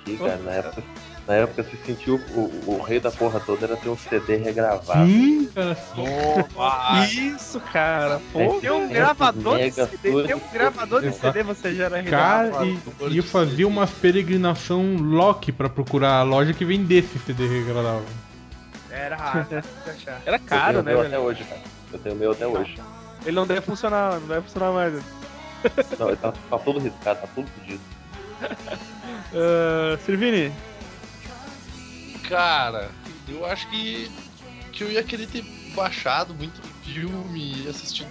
Aqui, 0.01 0.19
cara, 0.19 0.37
na 0.39 0.51
época, 0.53 0.83
na 1.27 1.35
época 1.35 1.65
se 1.65 1.77
sentiu 1.87 2.17
o, 2.35 2.73
o 2.73 2.83
rei 2.83 3.01
da 3.01 3.11
porra 3.11 3.41
toda 3.41 3.65
era 3.65 3.77
ter 3.77 3.89
um 3.89 3.97
CD 3.97 4.37
regravado. 4.37 5.07
Sim, 5.07 5.49
cara. 5.55 5.77
Isso, 7.07 7.59
cara. 7.61 8.21
Pô, 8.33 8.61
Tem 8.61 8.71
um 8.71 8.85
É, 8.91 8.95
gravador 8.95 9.59
de 9.59 9.71
CD, 9.73 10.27
tem 10.27 10.35
um 10.35 10.41
gravador 10.53 11.01
de. 11.01 11.13
CD, 11.13 11.43
você 11.43 11.75
já 11.75 11.85
era 11.85 12.03
Cara, 12.03 12.43
regravado. 12.43 12.67
e, 12.67 13.15
e 13.15 13.17
eu 13.17 13.23
fazia 13.25 13.67
umas 13.67 13.91
peregrinação 13.91 14.97
Loki 14.97 15.51
pra 15.53 15.69
procurar 15.71 16.19
a 16.19 16.23
loja 16.23 16.53
que 16.53 16.65
vendesse 16.65 17.19
CD 17.21 17.47
regravável. 17.47 18.05
Era 18.91 19.17
achar. 19.87 20.21
era 20.27 20.37
eu 20.37 20.41
caro, 20.41 20.73
tenho 20.73 20.83
né, 20.85 20.93
o 20.93 20.95
meu 20.95 20.97
velho? 20.99 21.07
até 21.07 21.19
hoje, 21.19 21.45
cara. 21.45 21.61
Eu 21.93 21.99
tenho 21.99 22.15
o 22.15 22.19
meu 22.19 22.33
até 22.33 22.47
hoje. 22.47 22.75
Ele 23.25 23.35
não 23.37 23.47
deve 23.47 23.63
funcionar, 23.63 24.21
não 24.21 24.29
deve 24.29 24.43
funcionar 24.43 24.71
mais. 24.73 25.03
Não, 25.99 26.09
ele 26.09 26.17
tá, 26.17 26.33
tá 26.33 26.59
todo 26.59 26.79
riscado, 26.79 27.21
tá 27.21 27.27
tudo 27.35 27.49
fodido. 27.59 27.81
Uh, 29.33 29.99
Sirvini, 30.05 30.53
cara, 32.29 32.91
eu 33.29 33.45
acho 33.47 33.69
que, 33.69 34.11
que 34.73 34.85
eu 34.85 34.91
ia 34.91 35.03
querer 35.03 35.27
ter 35.27 35.43
baixado 35.75 36.35
muito 36.35 36.61
filme, 36.85 37.67
assistido, 37.69 38.09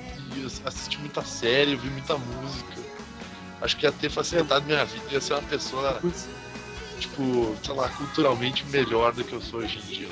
assistir 0.66 1.00
muita 1.00 1.22
série, 1.24 1.74
ouvir 1.74 1.90
muita 1.92 2.18
música. 2.18 2.74
Acho 3.62 3.78
que 3.78 3.86
ia 3.86 3.92
ter 3.92 4.10
facilitado 4.10 4.66
minha 4.66 4.84
vida, 4.86 5.06
ia 5.12 5.22
ser 5.22 5.34
uma 5.34 5.42
pessoa, 5.44 6.02
tipo, 7.00 7.56
sei 7.64 7.74
lá, 7.74 7.88
culturalmente 7.90 8.66
melhor 8.68 9.14
do 9.14 9.24
que 9.24 9.34
eu 9.34 9.42
sou 9.42 9.60
hoje 9.62 9.80
em 9.80 9.82
dia. 9.94 10.10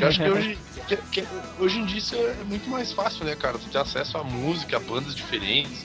Eu 0.00 0.08
acho 0.08 0.18
que 0.22 0.30
hoje, 0.30 0.58
que- 0.88 0.96
que- 0.96 1.26
hoje 1.58 1.78
em 1.78 1.84
dia 1.86 1.98
isso 1.98 2.14
é 2.14 2.34
muito 2.44 2.70
mais 2.70 2.92
fácil, 2.92 3.24
né, 3.24 3.34
cara? 3.36 3.58
Tu 3.58 3.68
ter 3.68 3.78
acesso 3.78 4.16
a 4.16 4.24
música, 4.24 4.76
a 4.78 4.80
bandas 4.80 5.14
diferentes, 5.14 5.84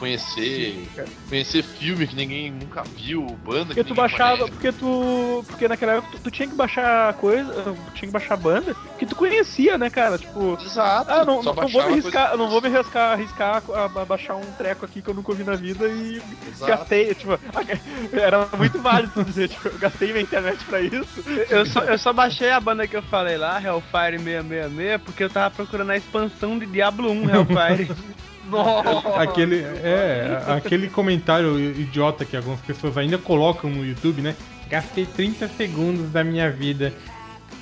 conhecer, 0.00 0.88
conhecer 1.28 1.62
filme 1.62 2.06
que 2.06 2.16
ninguém 2.16 2.50
nunca 2.50 2.82
viu, 2.96 3.26
banda 3.44 3.66
porque 3.66 3.84
que 3.84 3.84
tu 3.84 3.90
ninguém 3.90 3.96
baixava, 3.96 4.38
conhece. 4.38 4.52
porque 4.52 4.72
tu. 4.72 5.44
Porque 5.46 5.68
naquela 5.68 5.92
época 5.92 6.16
tu, 6.16 6.22
tu 6.22 6.30
tinha 6.30 6.48
que 6.48 6.54
baixar 6.54 7.12
coisa, 7.14 7.52
tu 7.52 7.76
tinha 7.94 8.08
que 8.08 8.12
baixar 8.12 8.36
banda 8.36 8.74
que 8.98 9.06
tu 9.06 9.14
conhecia, 9.14 9.76
né, 9.76 9.90
cara? 9.90 10.18
Tipo. 10.18 10.58
Exato, 10.60 11.10
Ah, 11.10 11.24
não, 11.24 11.42
só 11.42 11.54
não 11.54 11.68
vou 11.68 11.90
me 11.90 12.00
eu 12.00 12.38
não 12.38 12.48
vou 12.50 12.60
me 12.62 12.68
arriscar, 12.68 13.12
arriscar 13.12 13.62
a, 13.72 13.84
a 13.84 14.04
baixar 14.04 14.34
um 14.36 14.52
treco 14.58 14.84
aqui 14.84 15.02
que 15.02 15.08
eu 15.08 15.14
nunca 15.14 15.30
ouvi 15.30 15.44
na 15.44 15.54
vida 15.54 15.86
e 15.86 16.22
Exato. 16.48 16.66
gastei, 16.66 17.14
tipo, 17.14 17.38
era 18.12 18.48
muito 18.56 18.80
válido 18.80 19.12
tu 19.12 19.24
dizer, 19.24 19.48
tipo, 19.48 19.68
eu 19.68 19.78
gastei 19.78 20.08
minha 20.08 20.22
internet 20.22 20.64
pra 20.64 20.80
isso. 20.80 21.06
Eu 21.50 21.66
só, 21.66 21.80
eu 21.80 21.98
só 21.98 22.12
baixei 22.12 22.50
a 22.50 22.60
banda 22.60 22.86
que 22.86 22.96
eu 22.96 23.02
falei 23.02 23.36
lá, 23.36 23.60
Hellfire 23.62 24.18
666, 24.18 25.02
porque 25.02 25.24
eu 25.24 25.30
tava 25.30 25.54
procurando 25.54 25.90
a 25.90 25.96
expansão 25.96 26.58
de 26.58 26.66
Diablo 26.66 27.10
1 27.10 27.30
Hellfire. 27.30 27.90
Nossa! 28.44 29.20
Aquele, 29.22 29.60
é, 29.60 30.42
aquele 30.48 30.88
comentário 30.88 31.58
idiota 31.58 32.24
que 32.24 32.36
algumas 32.36 32.60
pessoas 32.60 32.96
ainda 32.96 33.18
colocam 33.18 33.68
no 33.70 33.84
YouTube, 33.84 34.22
né? 34.22 34.34
Gastei 34.68 35.04
30 35.04 35.48
segundos 35.48 36.10
da 36.10 36.22
minha 36.24 36.50
vida. 36.50 36.92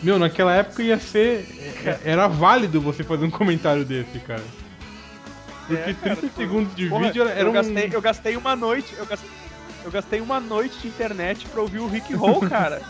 Meu, 0.03 0.19
naquela 0.19 0.55
época 0.55 0.83
ia 0.83 0.99
ser. 0.99 1.47
é- 1.85 1.99
Era 2.05 2.29
válido 2.29 2.81
você 2.81 3.03
fazer 3.03 3.25
um 3.25 3.31
comentário 3.31 3.85
desse, 3.85 4.19
cara. 4.21 4.43
Porque 5.67 5.75
É, 5.75 5.95
cara, 5.95 5.95
30 6.17 6.17
tipo, 6.23 6.37
segundos 6.41 6.75
de 6.77 6.87
Porra, 6.89 7.07
vídeo 7.07 7.27
era 7.27 7.41
eu, 7.41 7.51
um. 7.51 7.53
gastei, 7.53 7.91
eu 7.93 8.01
gastei 8.01 8.37
uma 8.37 8.55
noite, 8.57 8.95
eu 8.97 9.05
gastei, 9.07 9.31
eu 9.85 9.91
gastei 9.91 10.21
uma 10.21 10.39
noite 10.41 10.79
de 10.81 10.89
internet 10.89 11.47
pra 11.47 11.61
ouvir 11.61 11.79
o 11.81 11.89
Rick 11.89 12.15
Roll, 12.15 12.41
cara. 12.49 12.81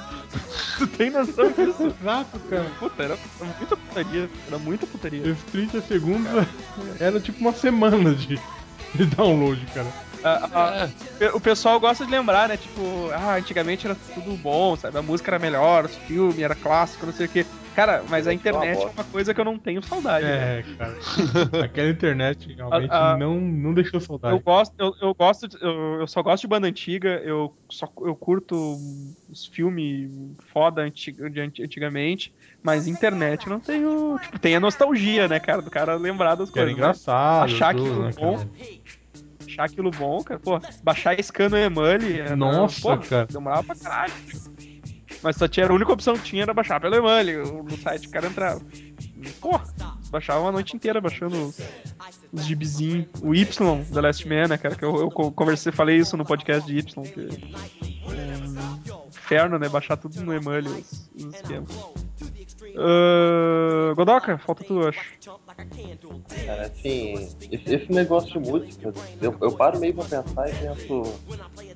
Tu 0.78 0.86
tem 0.86 1.10
noção 1.10 1.50
disso? 1.52 1.86
Exato, 2.00 2.38
cara. 2.50 2.66
Puta, 2.78 3.02
era 3.02 3.18
muita 3.58 3.76
putaria, 3.76 4.30
era 4.46 4.58
muita 4.58 4.86
putaria. 4.86 5.22
Esses 5.28 5.44
30 5.44 5.80
segundos 5.82 6.30
era 7.00 7.18
tipo 7.20 7.40
uma 7.40 7.52
semana 7.52 8.14
de. 8.14 8.38
de 8.94 9.04
download, 9.06 9.64
cara. 9.74 9.86
A- 10.24 10.48
a- 10.84 10.88
É, 11.20 11.30
o 11.30 11.40
pessoal 11.40 11.78
gosta 11.78 12.04
de 12.04 12.10
lembrar, 12.10 12.48
né? 12.48 12.56
Tipo, 12.56 13.10
ah, 13.12 13.36
antigamente 13.36 13.86
era 13.86 13.96
tudo 14.14 14.36
bom, 14.36 14.76
sabe? 14.76 14.98
A 14.98 15.02
música 15.02 15.30
era 15.30 15.38
melhor, 15.38 15.84
o 15.84 15.88
filme 15.88 16.42
era 16.42 16.54
clássico, 16.54 17.06
não 17.06 17.12
sei 17.12 17.26
o 17.26 17.28
quê. 17.28 17.46
Cara, 17.78 18.02
mas 18.10 18.26
a 18.26 18.34
internet 18.34 18.76
é 18.82 18.86
uma 18.90 19.04
coisa 19.04 19.32
que 19.32 19.40
eu 19.40 19.44
não 19.44 19.56
tenho 19.56 19.80
saudade. 19.80 20.24
né? 20.26 20.58
É, 20.58 20.64
cara. 20.76 20.98
Aquela 21.64 21.88
internet 21.90 22.52
realmente 22.52 22.90
A- 22.90 23.12
a- 23.12 23.16
não, 23.16 23.40
não 23.40 23.72
deixou 23.72 23.98
Eu 24.00 24.04
saudade. 24.04 24.42
gosto, 24.44 24.74
eu, 24.80 24.92
eu 25.00 25.14
gosto, 25.14 25.46
de- 25.46 25.56
eu, 25.62 26.00
eu 26.00 26.06
só 26.08 26.20
gosto 26.20 26.40
de 26.42 26.48
banda 26.48 26.66
antiga, 26.66 27.22
eu 27.24 27.54
só 27.70 27.88
eu 28.00 28.16
curto 28.16 28.76
os 29.30 29.46
filmes 29.46 30.10
foda 30.52 30.82
antiga, 30.82 31.30
de 31.30 31.40
anti- 31.40 31.62
antigamente, 31.62 32.34
mas 32.60 32.88
internet 32.88 33.46
eu 33.46 33.52
não 33.52 33.60
tenho, 33.60 34.18
tipo, 34.22 34.40
tem 34.40 34.56
a 34.56 34.60
nostalgia, 34.60 35.28
né, 35.28 35.38
cara, 35.38 35.62
do 35.62 35.70
cara 35.70 35.94
lembrar 35.94 36.34
das 36.34 36.50
Que 36.50 36.58
era 36.58 36.66
coisas. 36.66 36.80
né? 36.80 36.84
engraçado. 36.88 37.44
Achar 37.44 37.76
tudo, 37.76 37.84
aquilo 37.86 38.02
né, 38.02 38.10
bom. 38.18 38.36
cara? 38.38 38.48
Achar 39.46 39.64
aquilo 39.64 39.90
bom, 39.92 40.22
cara, 40.24 40.40
pô, 40.40 40.60
baixar 40.82 41.16
Scano 41.22 41.56
Emule, 41.56 42.18
era- 42.18 42.34
Nossa, 42.34 42.80
pô, 42.82 42.98
cara. 42.98 43.26
demorava 43.26 43.62
pra 43.62 43.76
caralho. 43.76 44.12
Mas 45.22 45.36
só 45.36 45.48
tinha, 45.48 45.66
a 45.66 45.72
única 45.72 45.92
opção 45.92 46.14
que 46.14 46.22
tinha 46.22 46.42
era 46.42 46.54
baixar 46.54 46.80
pelo 46.80 46.94
o- 47.44 47.62
no 47.62 47.76
site 47.78 48.06
o 48.06 48.10
cara 48.10 48.26
entrava. 48.28 48.60
Pô, 49.40 49.60
baixava 50.10 50.40
uma 50.40 50.52
noite 50.52 50.76
inteira 50.76 51.00
baixando 51.00 51.48
os, 51.48 51.58
os 52.32 52.46
gibizinhos. 52.46 53.06
O 53.22 53.34
Y, 53.34 53.84
The 53.92 54.00
Last 54.00 54.28
Man, 54.28 54.46
né, 54.48 54.56
cara, 54.58 54.76
que 54.76 54.84
eu, 54.84 54.94
eu 54.96 55.10
co- 55.10 55.32
conversei, 55.32 55.72
falei 55.72 55.96
isso 55.96 56.16
no 56.16 56.24
podcast 56.24 56.64
de 56.66 56.78
Y, 56.78 57.02
que 57.02 57.20
é 57.20 59.08
inferno, 59.08 59.58
né, 59.58 59.68
baixar 59.68 59.96
tudo 59.96 60.20
no 60.22 60.32
Emule, 60.32 60.68
os, 60.68 61.10
os 61.16 61.34
esquemas. 61.34 61.68
Ah, 62.76 63.92
Godoka, 63.94 64.38
falta 64.38 64.62
tu, 64.64 64.80
eu 64.82 64.88
acho. 64.88 65.00
Cara, 66.46 66.66
assim, 66.66 67.14
esse, 67.50 67.74
esse 67.74 67.92
negócio 67.92 68.30
de 68.40 68.50
música, 68.50 68.92
eu, 69.20 69.34
eu 69.40 69.52
paro 69.52 69.80
meio 69.80 69.94
pra 69.94 70.04
pensar 70.04 70.48
e 70.48 70.54
penso. 70.54 71.02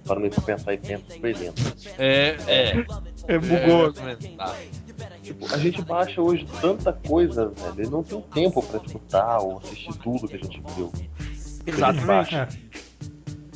Paro 0.06 0.20
meio 0.20 0.32
pra 0.32 0.42
pensar 0.42 0.74
e 0.74 0.78
penso 0.78 1.04
perdendo. 1.20 1.54
é, 1.98 2.36
é. 2.46 2.86
É, 3.28 3.38
bugou. 3.38 3.92
É, 4.08 4.36
tá. 4.36 4.56
Tipo, 5.22 5.52
a 5.52 5.58
gente 5.58 5.82
baixa 5.82 6.20
hoje 6.20 6.46
tanta 6.60 6.92
coisa, 6.92 7.48
velho, 7.48 7.88
e 7.88 7.90
não 7.90 8.02
tem 8.02 8.20
tempo 8.20 8.62
pra 8.62 8.80
escutar 8.84 9.38
ou 9.40 9.58
assistir 9.58 9.94
tudo 9.98 10.28
que 10.28 10.36
a 10.36 10.38
gente 10.38 10.62
viu. 10.76 10.92
Exatamente. 11.66 12.36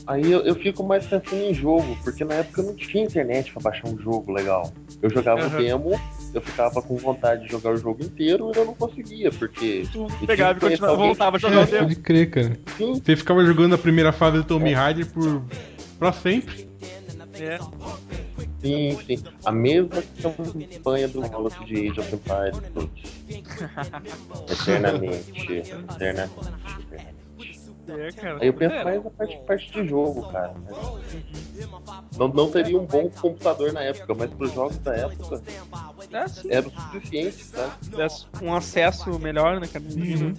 Aí 0.07 0.31
eu, 0.31 0.41
eu 0.41 0.55
fico 0.55 0.85
mais 0.85 1.07
pensando 1.07 1.43
em 1.43 1.55
jogo, 1.55 1.97
porque 2.05 2.25
na 2.25 2.35
época 2.35 2.61
eu 2.61 2.67
não 2.67 2.77
tinha 2.77 3.05
internet 3.05 3.53
pra 3.53 3.63
baixar 3.63 3.89
um 3.89 3.99
jogo 3.99 4.33
legal. 4.33 4.73
Eu 5.03 5.11
jogava 5.11 5.43
o 5.43 5.51
Uhum. 5.51 5.57
demo, 5.63 6.01
eu 6.33 6.41
ficava 6.41 6.81
com 6.83 6.97
vontade 6.97 7.45
de 7.45 7.51
jogar 7.53 7.73
o 7.73 7.77
jogo 7.77 8.03
inteiro 8.03 8.51
e 8.55 8.59
eu 8.59 8.65
não 8.65 8.75
conseguia, 8.75 9.31
porque 9.31 9.87
Tu 9.93 10.07
pegava 10.27 10.57
e 10.59 10.61
continuava, 10.61 10.93
alguém. 10.95 11.07
voltava 11.09 11.37
a 11.37 11.41
jogar 11.41 11.57
o 11.59 11.61
É, 11.63 11.67
tempo. 11.67 11.83
pode 11.85 11.97
crer, 11.97 12.31
cara. 12.31 12.59
Sim, 12.79 12.95
Você 12.95 13.15
ficava 13.17 13.45
jogando 13.45 13.75
a 13.75 13.79
primeira 13.79 14.11
fase 14.13 14.39
do 14.39 14.45
Tomb 14.45 14.73
Raider 14.73 15.07
por. 15.13 15.43
pra 15.99 16.13
sempre. 16.13 16.67
É. 17.39 17.59
sim, 18.63 18.99
sim. 19.07 19.23
A 19.45 19.53
mesma 19.53 20.03
campanha 20.23 21.07
do 21.09 21.21
Call 21.29 21.47
of 21.47 21.59
Duty 21.59 21.89
Age 21.91 22.01
of 22.01 22.15
Empires. 22.15 22.59
putz. 22.73 23.13
Eternamente, 24.51 25.53
eternamente. 25.93 26.33
É, 27.89 28.13
cara. 28.13 28.39
Aí 28.41 28.49
eu 28.49 28.53
penso 28.55 28.75
mais 28.85 29.05
na 29.05 29.11
parte, 29.11 29.39
parte 29.47 29.73
de 29.73 29.89
jogo, 29.89 30.29
cara. 30.33 30.55
Não, 32.19 32.29
não 32.29 32.51
teria 32.51 32.79
um 32.79 32.85
bom 32.87 33.09
computador 33.11 33.73
na 33.73 33.83
época, 33.83 34.15
mas 34.15 34.31
pros 34.31 34.53
jogos 34.53 34.77
da 34.79 34.95
época 34.95 35.43
é, 36.13 36.55
era 36.57 36.67
o 36.67 36.71
suficiente, 36.71 37.45
sabe? 37.45 37.73
Desse 37.97 38.27
um 38.43 38.55
acesso 38.55 39.19
melhor, 39.19 39.61
né, 39.61 39.67
cara? 39.67 39.85
Uhum. 39.85 40.35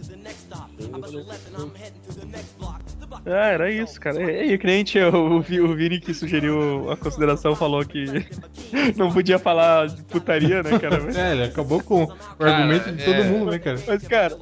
Ah, 3.26 3.48
era 3.50 3.72
isso, 3.72 4.00
cara. 4.00 4.22
E, 4.46 4.54
o 4.56 4.60
cliente, 4.60 5.00
o, 5.00 5.42
Vi- 5.42 5.62
o 5.62 5.76
Vini 5.76 6.00
que 6.00 6.14
sugeriu 6.14 6.90
a 6.92 6.98
consideração, 6.98 7.56
falou 7.56 7.86
que 7.86 8.06
não 8.96 9.12
podia 9.12 9.40
falar 9.40 9.88
de 9.88 10.02
putaria, 10.04 10.62
né, 10.64 10.78
cara? 10.80 11.00
Mas, 11.02 11.16
É, 11.16 11.32
ele 11.34 11.44
acabou 11.44 11.82
com 11.82 12.04
o 12.06 12.44
argumento 12.44 12.92
de 12.92 13.04
todo 13.04 13.16
é. 13.22 13.24
mundo, 13.24 13.52
né, 13.52 13.60
cara? 13.60 13.80
mas, 13.88 14.08
cara, 14.08 14.38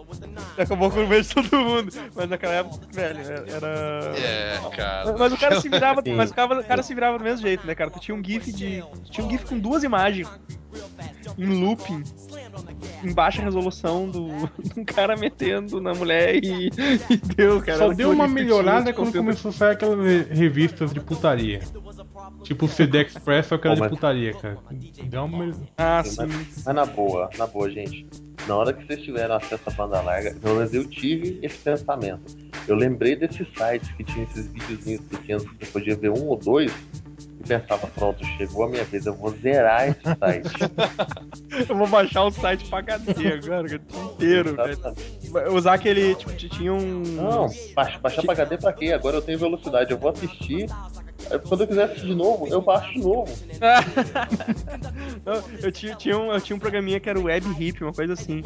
acabou 0.57 0.91
com 0.91 1.03
o 1.03 1.07
beijo 1.07 1.29
de 1.29 1.35
todo 1.49 1.57
mundo. 1.63 1.93
Mas 2.15 2.29
naquela 2.29 2.53
época, 2.53 2.85
velho, 2.95 3.19
era. 3.47 4.13
É, 4.17 4.59
cara. 4.75 5.15
Mas 5.17 5.33
o 5.33 5.37
cara 5.37 5.61
se 5.61 5.69
virava, 5.69 6.01
Sim. 6.01 6.15
mas 6.15 6.31
o 6.31 6.33
cara, 6.33 6.59
o 6.59 6.63
cara 6.63 6.81
se 6.83 6.93
virava 6.95 7.17
do 7.17 7.23
mesmo 7.23 7.41
jeito, 7.45 7.67
né, 7.67 7.75
cara? 7.75 7.89
Tu 7.91 7.99
tinha 7.99 8.15
um 8.15 8.23
GIF 8.23 8.51
de. 8.51 8.83
tu 9.03 9.11
tinha 9.11 9.25
um 9.25 9.29
GIF 9.29 9.45
com 9.45 9.59
duas 9.59 9.83
imagens 9.83 10.27
em 11.37 11.45
looping, 11.63 12.03
em 13.03 13.13
baixa 13.13 13.41
resolução 13.41 14.09
do, 14.09 14.27
de 14.61 14.79
um 14.79 14.83
cara 14.85 15.15
metendo 15.15 15.79
na 15.81 15.93
mulher 15.93 16.35
e, 16.35 16.67
e 17.09 17.17
deu, 17.35 17.61
cara. 17.61 17.77
Só 17.77 17.93
deu 17.93 18.11
uma 18.11 18.27
melhorada 18.27 18.91
quando 18.93 19.11
começou 19.13 19.49
a 19.49 19.53
sair 19.53 19.71
aquelas 19.73 19.99
re- 20.05 20.27
revistas 20.31 20.93
de 20.93 20.99
putaria. 20.99 21.61
Tipo 22.43 22.65
o 22.65 22.69
CD 22.69 23.01
Express, 23.03 23.47
que 23.47 23.67
era 23.67 23.75
Pô, 23.75 23.83
de 23.83 23.89
putaria, 23.89 24.33
cara. 24.33 24.57
Deu 25.05 25.25
uma. 25.25 25.51
Ah, 25.77 26.03
Sim, 26.03 26.27
mas, 26.27 26.63
mas 26.65 26.75
na 26.75 26.85
boa, 26.85 27.29
na 27.37 27.47
boa, 27.47 27.69
gente. 27.69 28.07
Na 28.47 28.55
hora 28.55 28.73
que 28.73 28.85
vocês 28.85 29.01
tiveram 29.01 29.35
acesso 29.35 29.63
à 29.67 29.71
banda 29.71 30.01
larga, 30.01 30.35
pelo 30.35 30.55
menos 30.55 30.73
eu 30.73 30.85
tive 30.87 31.39
esse 31.41 31.57
pensamento. 31.57 32.35
Eu 32.67 32.75
lembrei 32.75 33.15
desses 33.15 33.47
sites 33.57 33.89
que 33.91 34.03
tinham 34.03 34.23
esses 34.23 34.47
videozinhos 34.47 35.01
pequenos 35.01 35.43
que 35.43 35.65
você 35.65 35.71
podia 35.71 35.95
ver 35.95 36.11
um 36.11 36.27
ou 36.27 36.37
dois 36.37 36.71
e 37.39 37.47
pensava, 37.47 37.87
pronto, 37.87 38.23
chegou 38.37 38.65
a 38.65 38.69
minha 38.69 38.83
vez, 38.83 39.05
eu 39.05 39.13
vou 39.13 39.31
zerar 39.31 39.89
esse 39.89 40.01
site. 40.01 40.49
Eu 41.69 41.75
vou 41.75 41.87
baixar 41.87 42.23
o 42.25 42.31
site 42.31 42.67
pra 42.67 42.79
HD 42.79 43.27
agora, 43.27 43.41
cara, 43.41 43.63
o 43.63 43.67
dia 43.67 43.81
inteiro, 44.13 44.55
velho. 44.55 45.53
Usar 45.53 45.75
aquele, 45.75 46.15
tipo, 46.15 46.33
tinha 46.35 46.73
um. 46.73 47.01
Não, 47.01 47.47
baixar, 47.73 47.99
baixar 47.99 48.21
pra 48.23 48.33
HD 48.33 48.57
pra 48.57 48.73
quê? 48.73 48.91
Agora 48.91 49.15
eu 49.17 49.21
tenho 49.21 49.39
velocidade, 49.39 49.91
eu 49.91 49.97
vou 49.97 50.11
assistir. 50.11 50.67
Quando 51.47 51.61
eu 51.61 51.67
quiser 51.67 51.83
assistir 51.85 52.07
de 52.07 52.15
novo, 52.15 52.47
eu 52.47 52.61
baixo 52.61 52.93
de 52.93 52.99
novo. 52.99 53.31
Eu, 55.61 55.71
tinha, 55.71 55.95
tinha 55.95 56.17
um, 56.17 56.31
eu 56.31 56.39
tinha 56.39 56.55
um 56.55 56.59
programinha 56.59 56.99
que 56.99 57.09
era 57.09 57.19
o 57.19 57.23
Web 57.23 57.47
Hip, 57.59 57.83
uma 57.83 57.91
coisa 57.93 58.13
assim. 58.13 58.43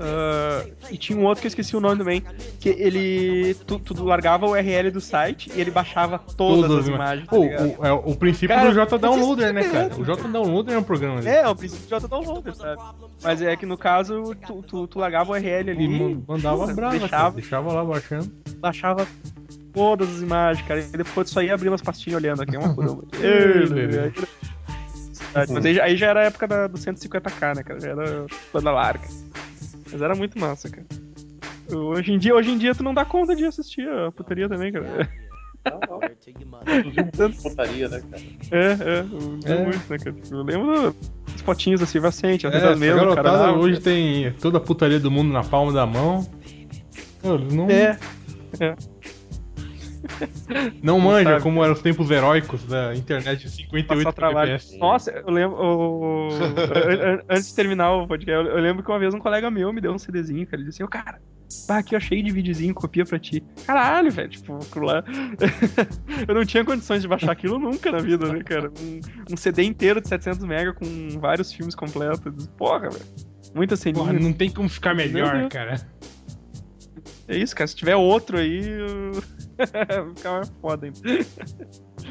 Ah, 0.00 0.64
e 0.90 0.96
tinha 0.96 1.18
um 1.18 1.24
outro 1.24 1.40
que 1.42 1.46
eu 1.46 1.50
esqueci 1.50 1.76
o 1.76 1.80
nome 1.80 1.98
também. 1.98 2.22
Que 2.60 2.70
ele. 2.70 3.54
Tu, 3.66 3.78
tu 3.78 4.04
largava 4.04 4.46
o 4.46 4.50
URL 4.52 4.90
do 4.90 5.00
site 5.00 5.50
e 5.54 5.60
ele 5.60 5.70
baixava 5.70 6.18
todas, 6.18 6.70
as 6.70 6.88
imagens. 6.88 7.28
tá 7.28 7.36
ligado? 7.36 7.78
o, 7.78 7.86
é 7.86 7.92
o 7.92 8.14
princípio 8.16 8.48
Cara, 8.56 8.68
do 8.70 8.74
J 8.74 8.98
Downloader, 8.98 9.52
né, 9.52 9.64
cara? 9.64 9.94
O 9.98 10.04
J 10.04 10.28
Downloader 10.28 10.74
é 10.74 10.78
um 10.78 10.82
programa 10.82 11.18
ali. 11.18 11.28
É, 11.28 11.40
é 11.42 11.48
o 11.48 11.54
princípio 11.56 11.86
de 11.86 11.94
auto-downloader, 11.94 12.54
sabe? 12.54 12.82
Mas 13.22 13.42
é 13.42 13.56
que 13.56 13.66
no 13.66 13.76
caso, 13.76 14.34
tu, 14.46 14.62
tu, 14.62 14.86
tu 14.86 14.98
largava 14.98 15.30
o 15.32 15.34
URL 15.34 15.70
ali. 15.70 15.84
E 15.84 15.88
man- 15.88 16.22
mandava 16.26 16.66
brava, 16.72 16.76
cara. 16.76 16.98
deixava, 16.98 17.34
Deixava 17.36 17.72
lá 17.72 17.84
baixando. 17.84 18.32
baixava 18.58 19.06
todas 19.78 20.08
as 20.16 20.22
imagens, 20.22 20.66
cara. 20.66 20.80
E 20.80 20.96
depois 20.96 21.30
só 21.30 21.40
ia 21.42 21.54
abrir 21.54 21.68
umas 21.68 21.82
pastinhas 21.82 22.20
olhando 22.20 22.42
aqui, 22.42 22.56
uma 22.56 22.74
por 22.74 22.84
uma. 22.84 23.04
Mas 25.52 25.64
aí, 25.66 25.74
já- 25.74 25.84
aí 25.84 25.96
já 25.96 26.06
era 26.08 26.20
a 26.20 26.24
época 26.24 26.46
da, 26.48 26.66
do 26.66 26.78
150k, 26.78 27.56
né, 27.56 27.62
cara? 27.62 27.80
Já 27.80 27.90
era 27.90 28.26
banda 28.52 28.70
larga. 28.72 29.06
Mas 29.92 30.02
era 30.02 30.14
muito 30.14 30.38
massa, 30.38 30.68
cara. 30.68 30.86
Hoje 31.72 32.12
em 32.12 32.18
dia, 32.18 32.34
hoje 32.34 32.50
em 32.50 32.58
dia 32.58 32.74
tu 32.74 32.82
não 32.82 32.94
dá 32.94 33.04
conta 33.04 33.36
de 33.36 33.44
assistir 33.44 33.86
a 33.88 34.10
putaria 34.10 34.48
também, 34.48 34.72
cara. 34.72 35.08
Não, 35.66 36.00
não. 37.18 37.32
Putaria, 37.32 37.88
né, 37.88 38.02
cara? 38.10 38.22
É, 38.50 38.72
é, 38.72 39.00
eu, 39.00 39.38
É. 39.58 39.64
muito, 39.64 39.90
né, 39.90 39.98
cara? 39.98 40.16
Eu 40.30 40.42
lembro 40.42 40.96
das 41.30 41.40
fotinhas 41.42 41.80
da 41.80 41.86
Silva 41.86 42.10
Sente, 42.10 42.46
às 42.46 42.54
É, 42.54 42.60
vezes 42.60 42.78
mesmo, 42.78 43.00
cara. 43.00 43.14
garotada 43.22 43.52
hoje 43.52 43.80
tem 43.80 44.32
toda 44.34 44.58
a 44.58 44.60
putaria 44.60 44.98
do 44.98 45.10
mundo 45.10 45.32
na 45.32 45.44
palma 45.44 45.72
da 45.72 45.84
mão. 45.86 46.26
Eles 47.22 47.52
não, 47.52 47.68
É, 47.68 47.98
não 50.82 50.98
manja 51.00 51.30
sabe. 51.30 51.42
como 51.42 51.62
eram 51.62 51.72
os 51.74 51.82
tempos 51.82 52.10
heróicos 52.10 52.64
da 52.64 52.94
internet 52.94 53.42
de 53.42 53.50
58 53.50 53.86
passar 54.04 54.12
trabalho. 54.12 54.52
FPS. 54.52 54.78
Nossa, 54.78 55.10
eu 55.10 55.30
lembro. 55.30 55.56
o- 55.58 56.28
Antes 57.28 57.48
de 57.48 57.54
terminar 57.54 57.92
o 57.92 58.06
podcast, 58.06 58.46
eu 58.46 58.52
eu 58.56 58.62
lembro 58.62 58.82
que 58.82 58.90
uma 58.90 58.98
vez 58.98 59.14
um 59.14 59.18
colega 59.18 59.50
meu 59.50 59.72
me 59.72 59.80
deu 59.80 59.92
um 59.92 59.98
CDzinho, 59.98 60.46
cara. 60.46 60.56
Ele 60.60 60.68
disse 60.68 60.82
assim: 60.82 60.86
Ô, 60.86 60.88
cara, 60.88 61.20
aqui 61.68 61.94
eu 61.94 62.00
cheio 62.00 62.22
de 62.22 62.30
videozinho, 62.30 62.74
copia 62.74 63.04
pra 63.04 63.18
ti. 63.18 63.42
Caralho, 63.66 64.10
velho, 64.10 64.28
tipo, 64.28 64.58
lá. 64.80 65.04
eu 66.26 66.34
não 66.34 66.44
tinha 66.44 66.64
condições 66.64 67.02
de 67.02 67.08
baixar 67.08 67.32
aquilo 67.32 67.58
nunca 67.58 67.90
na 67.92 67.98
vida, 67.98 68.32
né, 68.32 68.42
cara? 68.42 68.70
Um, 68.80 69.00
um 69.32 69.36
CD 69.36 69.62
inteiro 69.64 70.00
de 70.00 70.08
700 70.08 70.44
MB 70.44 70.74
com 70.74 71.20
vários 71.20 71.52
filmes 71.52 71.74
completos. 71.74 72.46
Eu 72.46 72.52
Porra, 72.56 72.90
velho. 72.90 73.04
Muitas 73.54 73.82
Porra, 73.82 74.06
ceninhas. 74.06 74.22
não 74.24 74.32
tem 74.32 74.50
como 74.50 74.68
ficar 74.68 74.94
melhor, 74.94 75.48
cara. 75.48 75.80
É 77.28 77.36
isso, 77.36 77.54
cara. 77.54 77.68
Se 77.68 77.76
tiver 77.76 77.94
outro 77.94 78.38
aí, 78.38 78.66
eu... 78.66 79.12
vai 79.56 80.14
ficar 80.14 80.32
mais 80.32 80.48
foda 80.60 80.86
ainda. 80.86 80.98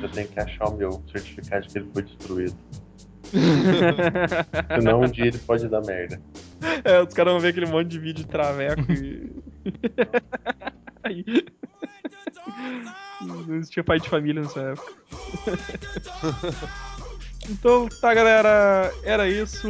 Eu 0.01 0.09
tenho 0.09 0.27
que 0.27 0.39
achar 0.39 0.69
o 0.69 0.75
meu 0.75 1.03
certificado 1.11 1.65
de 1.65 1.73
que 1.73 1.79
ele 1.79 1.89
foi 1.91 2.03
destruído. 2.03 2.55
Senão 4.79 5.01
um 5.01 5.07
dia 5.07 5.25
ele 5.25 5.39
pode 5.39 5.67
dar 5.67 5.81
merda. 5.81 6.21
É, 6.83 7.01
os 7.01 7.13
caras 7.13 7.33
vão 7.33 7.41
ver 7.41 7.49
aquele 7.49 7.65
monte 7.65 7.87
de 7.87 7.99
vídeo 7.99 8.23
de 8.23 8.27
traveco 8.27 8.91
e. 8.91 9.31
Aí. 11.03 11.25
Não 13.21 13.55
existia 13.55 13.83
pai 13.83 13.99
de 13.99 14.09
família 14.09 14.41
nessa 14.41 14.61
época. 14.61 14.93
Então, 17.49 17.87
tá, 17.87 18.13
galera. 18.13 18.91
Era 19.03 19.29
isso. 19.29 19.69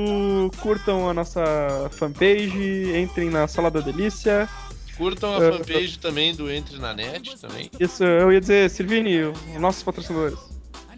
Curtam 0.59 1.07
a 1.07 1.13
nossa 1.13 1.87
fanpage. 1.91 2.97
Entrem 2.97 3.29
na 3.29 3.47
Sala 3.47 3.69
da 3.69 3.79
Delícia. 3.79 4.49
Curtam 4.97 5.35
a 5.35 5.43
É. 5.43 5.51
fanpage 5.51 5.99
também 5.99 6.35
do 6.35 6.51
Entre 6.51 6.77
na 6.79 6.93
Net 6.93 7.37
também. 7.39 7.69
Isso, 7.79 8.03
eu 8.03 8.31
ia 8.31 8.41
dizer, 8.41 8.69
Silvini, 8.69 9.23
os 9.23 9.59
nossos 9.61 9.83
patrocinadores. 9.83 10.39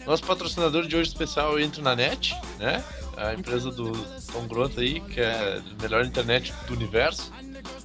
Nosso 0.05 0.23
patrocinador 0.23 0.87
de 0.87 0.95
hoje 0.95 1.09
especial 1.09 1.51
é 1.51 1.55
o 1.55 1.59
Entre 1.59 1.81
na 1.81 1.95
Net, 1.95 2.33
né? 2.57 2.83
A 3.17 3.33
empresa 3.33 3.69
do 3.69 3.91
Tom 4.31 4.47
Grota 4.47 4.79
aí, 4.81 5.01
que 5.01 5.19
é 5.19 5.59
a 5.77 5.81
melhor 5.81 6.05
internet 6.05 6.53
do 6.67 6.73
universo. 6.73 7.31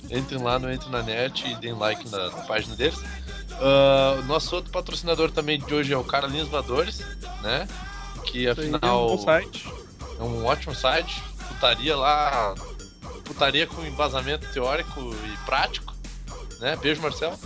Entrem 0.08 0.40
lá 0.40 0.58
no 0.58 0.70
Entre 0.72 0.88
na 0.90 1.02
Net 1.02 1.44
e 1.50 1.56
deem 1.56 1.74
like 1.74 2.08
na, 2.08 2.30
na 2.30 2.42
página 2.44 2.76
deles. 2.76 2.98
O 4.20 4.22
nosso 4.26 4.54
outro 4.54 4.70
patrocinador 4.70 5.30
também 5.32 5.58
de 5.58 5.74
hoje 5.74 5.92
é 5.92 5.96
o 5.96 6.04
Carlinhos 6.04 6.48
Voadores, 6.48 7.00
né? 7.42 7.66
Que 8.24 8.48
afinal 8.48 9.06
um 9.12 9.16
bom 9.16 9.22
site. 9.24 9.68
é 10.18 10.22
um 10.22 10.44
ótimo 10.46 10.74
site. 10.74 11.20
Putaria 11.48 11.96
lá. 11.96 12.54
Putaria 13.24 13.66
com 13.66 13.84
embasamento 13.84 14.46
teórico 14.52 15.00
e 15.32 15.36
prático. 15.46 15.93
Né? 16.60 16.76
Beijo, 16.76 17.02
Marcelo. 17.02 17.38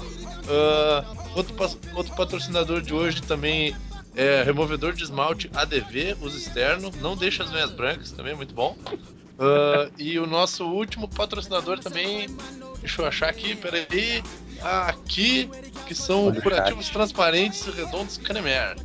Ah, 0.49 1.05
outro, 1.35 1.55
outro 1.95 2.15
patrocinador 2.15 2.81
de 2.81 2.95
hoje 2.95 3.23
também 3.23 3.75
é 4.15 4.43
removedor 4.43 4.93
de 4.93 5.05
esmalte 5.05 5.51
ADV, 5.55 6.17
uso 6.21 6.37
externo. 6.37 6.91
Não 7.01 7.17
deixa 7.17 7.43
as 7.43 7.51
veias 7.51 7.71
brancas, 7.71 8.13
também 8.13 8.33
é 8.33 8.37
muito 8.37 8.55
bom. 8.55 8.77
Ah, 9.39 9.91
e 9.99 10.19
o 10.19 10.27
nosso 10.27 10.65
último 10.65 11.09
patrocinador 11.09 11.79
também. 11.79 12.29
Deixa 12.81 13.03
eu 13.03 13.07
achar 13.07 13.29
aqui, 13.29 13.55
peraí. 13.57 14.23
Aqui, 14.61 15.49
que 15.87 15.95
são 15.95 16.33
curativos 16.35 16.89
transparentes 16.89 17.67
e 17.67 17.71
redondos 17.71 18.19
Cremer. 18.19 18.77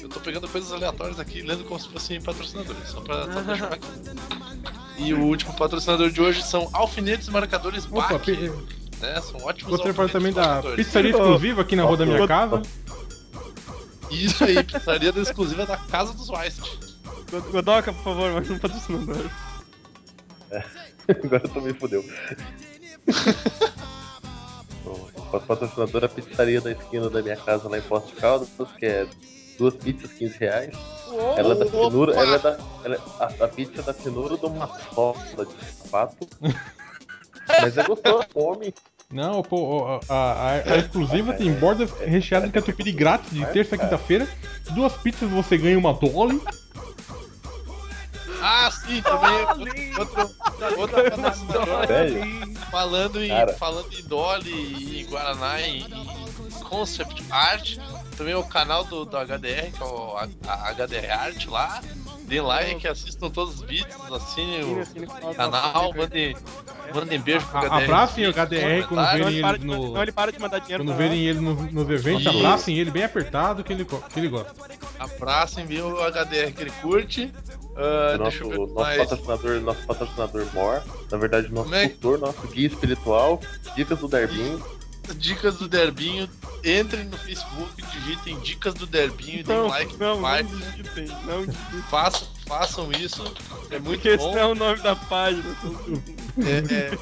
Eu 0.00 0.08
tô 0.08 0.18
pegando 0.18 0.48
coisas 0.48 0.72
aleatórias 0.72 1.20
aqui, 1.20 1.42
lendo 1.42 1.62
como 1.62 1.78
se 1.78 1.88
fossem 1.88 2.20
patrocinadores, 2.20 2.88
só 2.88 3.00
pra, 3.00 3.32
só 3.32 3.40
pra 3.40 3.56
chamar 3.56 3.74
aqui. 3.74 3.86
E 4.98 5.14
o 5.14 5.20
último 5.20 5.54
patrocinador 5.54 6.10
de 6.10 6.20
hoje 6.20 6.42
são 6.42 6.68
alfinetes 6.72 7.28
marcadores 7.28 7.86
Opa, 7.86 8.20
né? 9.02 9.20
São 9.20 9.40
ótimos 9.42 9.70
Gostaria 9.70 9.92
de 9.92 9.96
falar 9.96 10.08
alfinetes 10.08 10.12
também 10.12 10.32
da 10.32 10.76
pizzaria 10.76 11.10
exclusiva 11.10 11.62
aqui 11.62 11.76
na 11.76 11.82
rua 11.84 11.96
da 11.96 12.06
minha 12.06 12.26
casa. 12.26 12.62
Isso 14.10 14.44
aí, 14.44 14.62
pizzaria 14.64 15.12
da 15.12 15.20
exclusiva 15.20 15.66
da 15.66 15.76
Casa 15.76 16.12
dos 16.14 16.28
Weist. 16.30 16.60
God- 17.30 17.50
Godoka, 17.50 17.92
por 17.92 18.04
favor, 18.04 18.32
mais 18.32 18.50
um 18.50 18.58
patrocinador. 18.60 19.30
Agora 21.08 21.40
tu 21.48 21.60
me 21.62 21.72
fudeu. 21.74 22.04
O 24.84 25.40
patrocinador 25.40 26.02
é 26.02 26.06
a 26.06 26.08
pizzaria 26.08 26.60
da 26.60 26.72
esquina 26.72 27.08
da 27.08 27.22
minha 27.22 27.36
casa 27.36 27.68
lá 27.68 27.78
em 27.78 27.82
Poço 27.82 28.08
de 28.08 28.12
Caldas, 28.14 28.48
que 28.78 28.84
é 28.86 29.06
duas 29.58 29.74
pizzas 29.76 30.12
15 30.12 30.38
reais. 30.38 30.76
Ela 31.36 31.54
é 31.54 31.58
da 31.58 31.66
finura, 31.66 32.14
ela 32.14 32.34
é 32.36 32.38
da. 32.38 32.58
Ela 32.84 32.94
é- 32.96 33.00
a, 33.20 33.44
a 33.44 33.48
pizza 33.48 33.80
é 33.80 33.82
da 33.84 33.94
finura 33.94 34.36
de 34.36 34.44
uma 34.46 34.66
sola 34.94 35.46
de 35.46 35.64
sapato. 35.82 36.28
Mas 37.60 37.76
é 37.76 37.82
gostoso, 37.84 38.26
come. 38.32 38.74
Não, 39.12 39.42
pô, 39.42 40.00
a, 40.08 40.14
a- 40.14 40.52
a 40.72 40.76
exclusiva 40.78 41.34
tem 41.34 41.52
bordas 41.52 41.90
recheadas 42.00 42.48
de 42.48 42.54
catupiry 42.54 42.92
grátis 42.92 43.30
de 43.30 43.44
terça 43.46 43.74
a 43.74 43.78
quinta-feira. 43.78 44.26
Duas 44.70 44.92
pizzas 44.94 45.30
você 45.30 45.58
ganha 45.58 45.78
uma 45.78 45.92
Dolly. 45.92 46.40
Ah, 48.44 48.70
sim, 48.72 49.00
também 49.02 49.94
outro, 49.98 50.20
outro, 50.20 50.80
outro 50.80 51.10
patrocinador. 51.10 51.86
Velho, 51.86 52.54
Falando 52.70 53.22
em, 53.22 53.28
Cara. 53.28 53.52
falando 53.54 53.92
em 53.92 54.02
Dolly 54.02 54.50
e 54.50 55.00
em 55.02 55.06
Guaraná 55.06 55.60
e 55.60 55.78
em 55.82 56.50
Concept 56.64 57.22
Art, 57.30 57.76
também 58.16 58.34
o 58.34 58.42
canal 58.42 58.82
do, 58.84 59.04
do 59.04 59.16
HDR, 59.16 59.70
que 59.76 59.80
é 59.82 59.86
o 59.86 60.16
a, 60.16 60.26
a 60.48 60.72
HDR 60.74 61.10
Art 61.12 61.46
lá. 61.46 61.80
Dê 62.32 62.40
like, 62.40 62.88
assistam 62.88 63.28
todos 63.28 63.56
os 63.56 63.60
vídeos, 63.60 63.94
assinem 64.10 64.62
o 64.64 65.34
canal, 65.34 65.92
mandem, 65.94 66.34
mandem 66.94 67.20
beijo 67.20 67.44
pro 67.46 67.58
HDR. 67.60 67.74
abracem 67.74 68.26
o 68.26 68.32
HDR 68.32 68.86
quando 68.88 69.06
verem 69.12 69.34
ele 69.36 69.58
no. 69.66 69.92
não, 69.92 70.02
ele 70.02 70.12
para 70.12 70.32
de 70.32 70.38
mandar 70.38 70.58
dinheiro 70.60 70.82
Quando 70.82 70.96
verem 70.96 71.26
ele 71.26 71.40
no- 71.40 71.54
nos 71.70 71.90
eventos, 71.90 72.22
Isso. 72.24 72.30
abracem 72.30 72.78
ele 72.78 72.90
bem 72.90 73.04
apertado 73.04 73.62
que 73.62 73.70
ele, 73.70 73.84
que 73.84 74.18
ele 74.18 74.28
gosta. 74.28 74.50
Abracem, 74.98 75.66
viu 75.66 75.88
o 75.88 76.00
HDR 76.10 76.52
que 76.54 76.62
ele 76.62 76.70
curte. 76.80 77.30
Ah, 77.76 78.16
nosso, 78.16 78.44
nosso 78.48 78.74
mais. 78.76 78.96
patrocinador, 78.96 79.60
nosso 79.60 79.86
patrocinador 79.86 80.46
Mor, 80.54 80.82
na 81.10 81.18
verdade, 81.18 81.48
nosso 81.52 81.64
Como 81.64 81.74
é 81.74 81.88
tutor, 81.88 82.18
nosso 82.18 82.48
guia 82.48 82.66
espiritual, 82.68 83.40
dicas 83.76 83.98
do 83.98 84.08
Darbinho. 84.08 84.58
Dicas 85.16 85.56
do 85.56 85.68
Derbinho. 85.68 86.28
Entrem 86.64 87.04
no 87.04 87.16
Facebook, 87.18 87.82
digitem 87.90 88.38
Dicas 88.40 88.74
do 88.74 88.86
Derbinho 88.86 89.40
e 89.40 89.42
deem 89.42 89.62
like 89.68 89.96
não, 89.96 90.16
no 90.16 90.22
não 90.22 90.42
digitem, 90.42 91.06
não 91.24 91.44
digitem. 91.44 91.82
Façam, 91.90 92.28
façam 92.46 92.92
isso. 92.92 93.22
É 93.70 93.78
muito 93.78 94.00
Porque 94.00 94.08
esse 94.10 94.18
bom. 94.18 94.32
não 94.32 94.38
é 94.38 94.46
o 94.46 94.54
nome 94.54 94.80
da 94.80 94.94
página. 94.94 95.56
É, 96.38 96.62
é. 96.72 96.92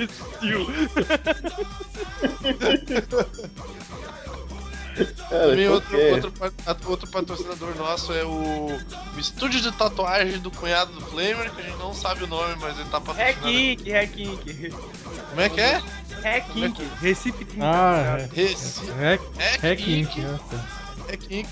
Cara, 4.95 5.49
Também 5.51 5.69
outro, 5.69 5.89
que- 5.97 6.11
outro, 6.11 6.33
outro 6.91 7.11
patrocinador 7.11 7.75
nosso 7.77 8.13
é 8.13 8.25
o, 8.25 8.67
o 9.17 9.19
estúdio 9.21 9.61
de 9.61 9.71
tatuagem 9.73 10.39
do 10.41 10.51
cunhado 10.51 10.93
do 10.93 11.01
Flamer, 11.03 11.51
que 11.55 11.61
a 11.61 11.65
gente 11.65 11.79
não 11.79 11.95
sabe 11.95 12.25
o 12.25 12.27
nome, 12.27 12.57
mas 12.61 12.79
ele 12.79 12.89
tá 12.89 13.01
patrocinando. 13.01 13.41
Hackink, 13.47 13.91
Hackink. 13.93 14.71
Como 15.31 15.41
é 15.41 15.49
que 15.49 15.61
é? 15.61 15.83
Hackink. 16.23 16.83
Recife 17.01 17.45
30. 17.45 17.65
Ah, 17.65 18.17
Recife. 18.33 18.91
é. 18.91 18.95
Hack, 18.95 19.21
Hack 19.39 19.63
Hack 19.63 19.81
Inc. 19.89 20.17
Inc. 20.19 20.19
né? 20.19 20.41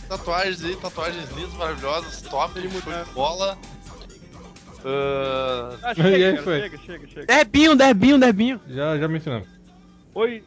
Tatuagens 0.08 0.64
aí, 0.64 0.76
tatuagens 0.76 1.30
lindas, 1.36 1.54
maravilhosas, 1.54 2.22
top, 2.22 2.58
Ele 2.58 2.68
show 2.70 2.80
mudar. 2.84 3.04
de 3.04 3.10
bola. 3.12 3.58
Ah, 4.84 5.76
Ah, 5.82 5.88
aí, 5.88 5.94
chega, 5.96 6.30
cara, 6.32 6.42
foi? 6.44 6.60
chega, 6.60 6.78
chega, 6.78 7.06
chega. 7.08 7.26
Debinho, 7.26 7.76
Debinho, 7.76 8.18
Debinho. 8.18 8.60
Já, 8.68 8.96
já 8.98 9.08
mencionamos. 9.08 9.48
Oi, 10.14 10.42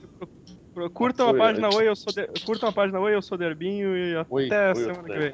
curtam 0.90 1.30
a 1.30 1.34
página 1.34 1.70
oi. 1.74 1.88
Eu 1.88 1.96
sou 1.96 2.14
de... 2.14 2.28
curtam 2.46 2.70
a 2.70 2.72
página 2.72 3.00
Oi, 3.00 3.16
eu 3.16 3.22
sou 3.22 3.38
Derbinho 3.38 3.96
e 3.96 4.18
até 4.18 4.28
oi, 4.30 4.76
semana 4.76 4.98
eu 5.00 5.04
que 5.04 5.20
vem. 5.20 5.34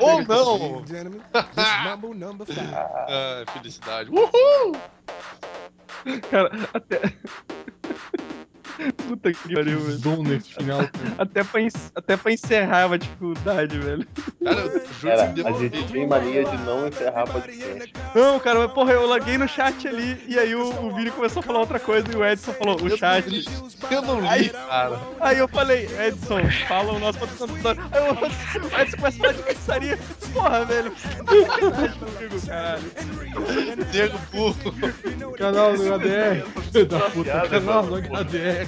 ou 0.00 0.22
não! 0.24 0.86
Gentlemen, 0.86 1.20
this 1.32 1.66
Mambo 1.84 2.14
number 2.14 2.46
five. 2.46 2.74
Ah, 2.74 3.44
felicidade. 3.52 4.10
Uhul! 4.10 4.76
Cara, 6.30 6.50
até. 6.72 7.00
Puta 9.08 9.32
que 9.32 9.54
pariu, 9.54 9.80
velho. 9.80 9.98
Dom 9.98 10.22
nesse 10.22 10.54
final. 10.54 10.80
Até 11.18 11.42
pra, 11.42 11.60
até 11.94 12.16
pra 12.16 12.32
encerrar 12.32 12.86
uma 12.86 12.98
dificuldade, 12.98 13.78
velho. 13.78 14.06
Cara, 14.44 14.60
eu 14.60 14.70
juro 14.70 15.16
Cara, 15.16 15.32
que 15.32 15.46
a 15.46 15.52
gente 15.52 15.92
tem 15.92 16.06
mania 16.06 16.44
de 16.44 16.56
não 16.58 16.88
encerrar 16.88 17.26
podcast. 17.26 17.92
Não, 18.14 18.38
cara, 18.38 18.60
mas 18.60 18.72
porra, 18.72 18.92
eu 18.92 19.06
laguei 19.06 19.36
no 19.36 19.48
chat 19.48 19.86
ali 19.88 20.22
e 20.28 20.38
aí 20.38 20.54
o, 20.54 20.86
o 20.86 20.94
Vini 20.94 21.10
começou 21.10 21.40
a 21.40 21.42
falar 21.42 21.60
outra 21.60 21.80
coisa 21.80 22.06
e 22.12 22.16
o 22.16 22.24
Edson 22.24 22.52
falou, 22.52 22.76
o 22.80 22.96
chat. 22.96 23.44
Eu 23.90 24.02
não 24.02 24.20
li, 24.20 24.50
cara. 24.50 24.98
Aí 25.20 25.38
eu 25.38 25.48
falei, 25.48 25.88
Edson, 26.06 26.40
fala 26.68 26.92
o 26.92 26.98
nosso 26.98 27.18
patrocinador. 27.18 27.76
Aí 27.90 28.00
o 28.00 28.12
Edson 28.82 28.96
começa 28.96 29.16
a 29.16 29.20
falar 29.20 29.32
de 29.32 29.42
pizzaria. 29.42 29.98
Porra, 30.32 30.64
velho. 30.64 30.92
sacanagem 30.96 31.98
comigo, 31.98 32.46
caralho. 32.46 32.82
Diego 33.90 34.18
burro. 34.32 34.74
Canal 35.36 35.76
do 35.76 35.82
HDR. 35.82 36.46
Filho 36.72 36.86
da 36.86 37.00
puta, 37.10 37.48
canal 37.48 37.82
do. 37.86 37.96
HDR. 37.96 38.67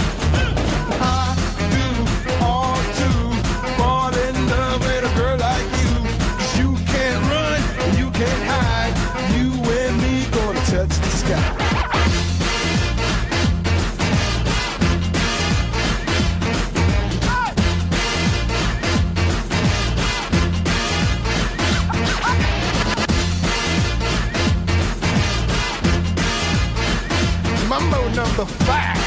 Mambo 28.37 28.43
number 28.43 28.55
five. 28.65 29.01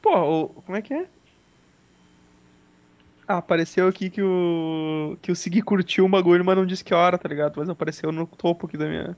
Pô, 0.00 0.44
o- 0.44 0.48
como 0.62 0.76
é 0.76 0.82
que 0.82 0.94
é? 0.94 1.06
Ah, 3.26 3.38
apareceu 3.38 3.86
aqui 3.88 4.08
que 4.08 4.22
o. 4.22 5.18
que 5.20 5.30
o 5.30 5.36
Segui 5.36 5.60
curtiu 5.60 6.04
o 6.06 6.08
bagulho, 6.08 6.44
mas 6.44 6.56
não 6.56 6.64
disse 6.64 6.82
que 6.82 6.94
hora, 6.94 7.18
tá 7.18 7.28
ligado? 7.28 7.54
Mas 7.58 7.68
apareceu 7.68 8.10
no 8.10 8.26
topo 8.26 8.66
aqui 8.66 8.78
da 8.78 8.86
minha. 8.88 9.16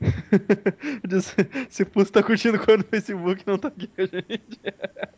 Diz, 1.08 1.34
Se 1.70 1.84
Fuso 1.86 2.12
tá 2.12 2.22
curtindo 2.22 2.58
quando 2.58 2.78
no 2.82 2.84
Facebook 2.88 3.42
não 3.46 3.58
tá 3.58 3.68
aqui 3.68 3.90
a 3.96 4.02
gente. 4.02 4.60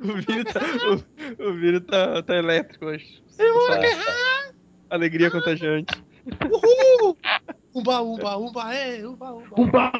O 0.00 0.14
Vini 0.14 0.44
tá, 0.44 0.60
o, 0.88 1.48
o 1.48 1.52
Vini 1.54 1.80
tá, 1.80 2.22
tá 2.22 2.36
elétrico 2.36 2.86
hoje. 2.86 3.22
Alegria 4.90 5.30
contagiante. 5.30 5.94
Uhul! 6.50 7.16
Umba, 7.74 8.00
umba, 8.00 8.36
umba, 8.38 8.74
é, 8.74 9.06
umba, 9.06 9.32
umba. 9.34 9.54
Umba, 9.58 9.92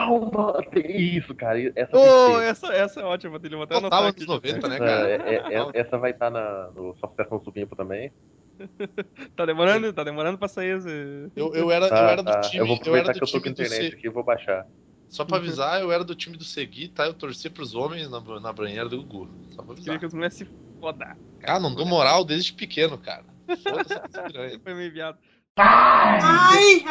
umba. 0.00 0.64
Isso, 0.88 1.34
cara. 1.34 1.60
Essa 1.74 1.90
que 1.92 2.44
essa, 2.44 2.66
essa 2.72 3.00
é 3.00 3.04
ótima, 3.04 3.38
Trilha. 3.40 3.56
Vou 3.56 3.64
até 3.64 3.76
anotar 3.76 3.98
Total 3.98 4.10
aqui. 4.10 4.22
anos 4.22 4.34
90, 4.34 4.68
né, 4.68 4.78
cara? 4.78 5.10
É, 5.10 5.14
é, 5.14 5.54
é, 5.54 5.70
essa 5.74 5.98
vai 5.98 6.12
estar 6.12 6.30
na, 6.30 6.70
no 6.74 6.94
Peçam 7.16 7.42
Supimpo 7.42 7.74
também. 7.76 8.12
Tá 9.36 9.44
demorando? 9.44 9.92
Tá 9.92 10.02
demorando 10.02 10.38
pra 10.38 10.48
sair 10.48 10.78
esse. 10.78 11.30
Eu, 11.36 11.54
eu 11.54 11.70
era, 11.70 11.86
eu 11.86 11.90
Tá, 11.90 12.10
era 12.10 12.22
do 12.22 12.30
tá. 12.32 12.40
time. 12.40 12.58
Eu 12.58 12.66
vou 12.66 12.76
eu 12.76 12.96
era 12.96 13.10
aproveitar 13.10 13.12
do 13.12 13.18
que 13.18 13.24
eu 13.24 13.32
tô 13.32 13.40
com 13.42 13.48
internet 13.50 13.94
aqui 13.94 14.06
e 14.06 14.10
vou 14.10 14.24
baixar. 14.24 14.66
Só 15.08 15.24
pra 15.24 15.38
avisar, 15.38 15.80
eu 15.80 15.92
era 15.92 16.04
do 16.04 16.14
time 16.14 16.36
do 16.36 16.44
Segui, 16.44 16.88
tá? 16.88 17.06
Eu 17.06 17.14
torcia 17.14 17.50
pros 17.50 17.74
homens 17.74 18.10
na, 18.10 18.20
na 18.40 18.52
banheira 18.52 18.88
do 18.88 19.02
Gugu. 19.02 19.28
Só 19.50 19.62
pra 19.62 19.74
Queria 19.74 19.92
avisar. 19.92 19.98
que 19.98 20.06
as 20.06 20.14
mulheres 20.14 20.36
se 20.36 20.46
fodar. 20.80 21.16
Ah, 21.44 21.60
não 21.60 21.74
dou 21.74 21.86
moral 21.86 22.24
desde 22.24 22.52
pequeno, 22.52 22.98
cara. 22.98 23.24
Foda-se. 23.62 24.58
Foi 24.62 24.74
meio 24.74 24.92
viado. 24.92 25.18
Ai, 25.58 26.82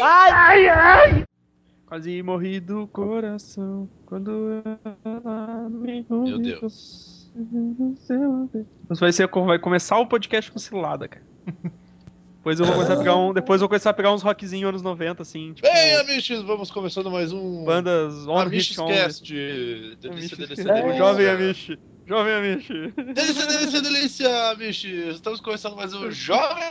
ai. 0.00 1.24
Quase 1.86 2.22
morri 2.22 2.60
do 2.60 2.86
coração 2.88 3.88
quando 4.06 4.62
ela 5.04 5.68
me 5.68 6.06
Meu 6.08 6.38
Deus. 6.38 7.30
Mas 8.88 9.00
vai, 9.00 9.12
ser, 9.12 9.28
vai 9.28 9.58
começar 9.58 9.98
o 9.98 10.06
podcast 10.06 10.50
com 10.50 10.58
cilada, 10.58 11.08
cara. 11.08 11.24
Depois 12.44 12.60
eu 12.60 12.66
vou 12.66 12.74
começar 12.74 12.92
a 12.92 12.96
pegar 12.98 13.16
um. 13.16 13.32
Depois 13.32 13.58
eu 13.58 13.60
vou 13.60 13.68
começar 13.70 13.88
a 13.90 13.94
pegar 13.94 14.12
uns 14.12 14.20
rockzinhos 14.22 14.68
anos 14.68 14.82
90, 14.82 15.22
assim, 15.22 15.54
tipo. 15.54 15.66
Bem, 15.66 15.94
amigos, 15.96 16.28
vamos 16.42 16.70
começando 16.70 17.10
mais 17.10 17.32
um. 17.32 17.64
bandas 17.64 18.26
on. 18.26 18.50
Cast. 18.86 19.32
Delícia, 19.32 19.96
delícia, 20.36 20.36
delícia. 20.36 20.96
Jovem 20.98 21.26
Amish. 21.26 21.78
Jovem 22.06 22.34
Amish. 22.34 22.68
Delícia, 23.14 23.46
delícia, 23.46 23.80
delícia, 23.82 24.50
Amish. 24.50 24.84
Estamos 24.84 25.40
começando 25.40 25.74
mais 25.74 25.94
um 25.94 26.10
Jovem 26.10 26.64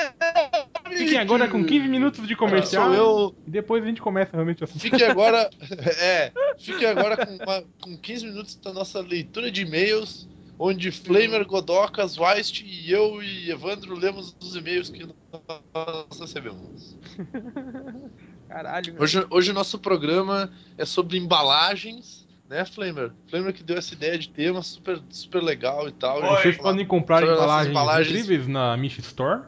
Amish. 0.86 1.00
Fiquem 1.00 1.18
agora 1.18 1.48
com 1.48 1.66
15 1.66 1.88
minutos 1.88 2.28
de 2.28 2.36
comercial. 2.36 2.94
Sou 2.94 2.94
eu. 2.94 3.36
E 3.48 3.50
depois 3.50 3.84
a 3.84 3.88
gente 3.88 4.00
começa 4.00 4.30
realmente 4.34 4.62
o 4.62 4.66
assunto. 4.66 4.80
Fique 4.80 5.04
agora. 5.04 5.50
É, 6.00 6.32
fique 6.60 6.86
agora 6.86 7.26
com, 7.26 7.34
uma- 7.44 7.64
com 7.82 7.98
15 7.98 8.28
minutos 8.28 8.56
da 8.58 8.72
nossa 8.72 9.00
leitura 9.02 9.50
de 9.50 9.64
e-mails, 9.64 10.28
onde 10.58 10.92
Flamer, 10.92 11.46
Godocas, 11.46 12.18
Weist 12.18 12.64
e 12.66 12.92
eu 12.92 13.22
e 13.22 13.50
Evandro 13.50 13.96
lemos 13.96 14.36
os 14.42 14.56
e-mails 14.56 14.90
que 14.90 15.06
nós 15.06 16.20
recebemos. 16.20 16.98
Caralho. 18.48 18.96
Hoje, 19.00 19.26
hoje 19.30 19.52
o 19.52 19.54
nosso 19.54 19.80
programa 19.80 20.52
é 20.78 20.86
sobre 20.86 21.18
embalagens, 21.18 22.28
né, 22.48 22.66
Flamer? 22.66 23.12
Flamer 23.28 23.54
que 23.54 23.64
deu 23.64 23.78
essa 23.78 23.94
ideia 23.94 24.18
de 24.18 24.30
tema 24.30 24.62
super, 24.62 25.02
super 25.10 25.42
legal 25.42 25.88
e 25.88 25.92
tal. 25.92 26.22
Oi, 26.22 26.42
Vocês 26.42 26.58
podem 26.58 26.86
comprar 26.86 27.24
embalagens, 27.24 27.70
embalagens. 27.72 28.16
incríveis 28.16 28.48
na 28.48 28.78
Mish 28.78 29.00
Store. 29.00 29.44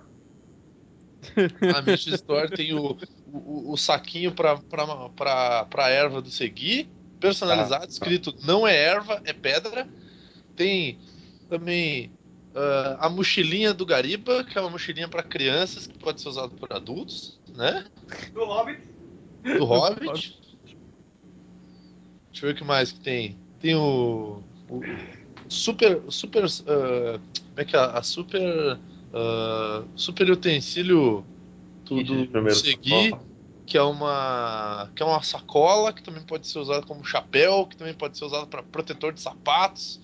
Na 1.59 1.81
Mish 1.81 2.05
Store 2.05 2.49
tem 2.49 2.73
o, 2.75 2.97
o, 3.33 3.73
o 3.73 3.77
saquinho 3.77 4.31
pra, 4.31 4.57
pra, 4.57 5.09
pra, 5.09 5.65
pra 5.65 5.89
erva 5.89 6.21
do 6.21 6.29
Segui, 6.29 6.87
personalizado, 7.19 7.89
escrito 7.89 8.33
não 8.43 8.67
é 8.67 8.75
erva, 8.75 9.21
é 9.25 9.33
pedra. 9.33 9.87
Tem 10.55 10.99
também 11.49 12.11
ah, 12.55 13.07
a 13.07 13.09
mochilinha 13.09 13.73
do 13.73 13.85
Gariba, 13.85 14.45
que 14.45 14.57
é 14.57 14.61
uma 14.61 14.69
mochilinha 14.69 15.09
para 15.09 15.21
crianças, 15.21 15.87
que 15.87 15.97
pode 15.99 16.21
ser 16.21 16.29
usada 16.29 16.47
por 16.49 16.71
adultos, 16.71 17.37
né? 17.53 17.85
Do 18.33 18.45
Hobbit. 18.45 18.81
Do 19.43 19.65
Hobbit. 19.65 20.39
Deixa 22.31 22.45
eu 22.45 22.49
ver 22.49 22.53
o 22.53 22.55
que 22.55 22.63
mais 22.63 22.93
que 22.93 22.99
tem. 23.01 23.37
Tem 23.59 23.75
o. 23.75 24.41
o 24.69 24.81
super. 25.49 26.01
Super. 26.09 26.45
ah, 26.45 27.19
como 27.19 27.59
é 27.59 27.65
que 27.65 27.75
é? 27.75 27.79
A 27.79 28.01
super. 28.01 28.79
ah, 29.13 29.83
super 29.95 30.31
utensílio 30.31 31.25
do, 31.83 31.95
Kit 31.95 32.03
de 32.05 32.25
do 32.25 32.31
primeiro 32.31 32.57
Segui, 32.57 33.09
socorro. 33.09 33.25
que 33.65 33.77
é 33.77 33.83
uma. 33.83 34.89
que 34.95 35.03
é 35.03 35.05
uma 35.05 35.21
sacola, 35.21 35.91
que 35.91 36.01
também 36.01 36.23
pode 36.23 36.47
ser 36.47 36.59
usada 36.59 36.85
como 36.85 37.03
chapéu, 37.03 37.65
que 37.67 37.75
também 37.75 37.93
pode 37.93 38.17
ser 38.17 38.23
usado 38.23 38.47
para 38.47 38.63
protetor 38.63 39.11
de 39.11 39.19
sapatos, 39.19 39.99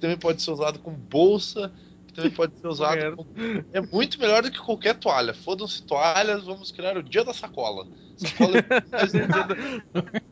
que 0.00 0.06
também 0.06 0.16
pode 0.16 0.40
ser 0.40 0.50
usado 0.50 0.78
como 0.78 0.96
bolsa, 0.96 1.70
que 2.06 2.14
também 2.14 2.30
pode 2.30 2.58
ser 2.58 2.66
usado 2.66 3.16
como... 3.16 3.30
É 3.72 3.80
muito 3.80 4.18
melhor 4.18 4.42
do 4.42 4.50
que 4.50 4.58
qualquer 4.58 4.94
toalha. 4.94 5.34
Fodam-se 5.34 5.82
toalhas, 5.82 6.44
vamos 6.44 6.72
criar 6.72 6.96
o 6.96 7.02
dia 7.02 7.22
da 7.22 7.34
sacola. 7.34 7.86
Sacola 8.16 8.58
é 8.58 10.20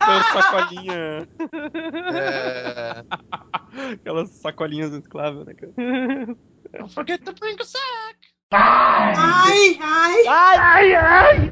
Aquela 0.00 0.42
sacolinha. 0.42 1.28
É... 2.12 3.04
Aquelas 3.94 4.30
sacolinhas 4.30 4.92
escravas, 4.92 5.46
né, 5.46 5.54
cara? 5.54 5.72
Don't 6.72 6.92
forget 6.92 7.22
to 7.22 7.32
bring 7.34 7.56
a 7.58 7.64
sack. 7.64 8.18
Ai, 8.52 9.78
ai. 9.80 11.50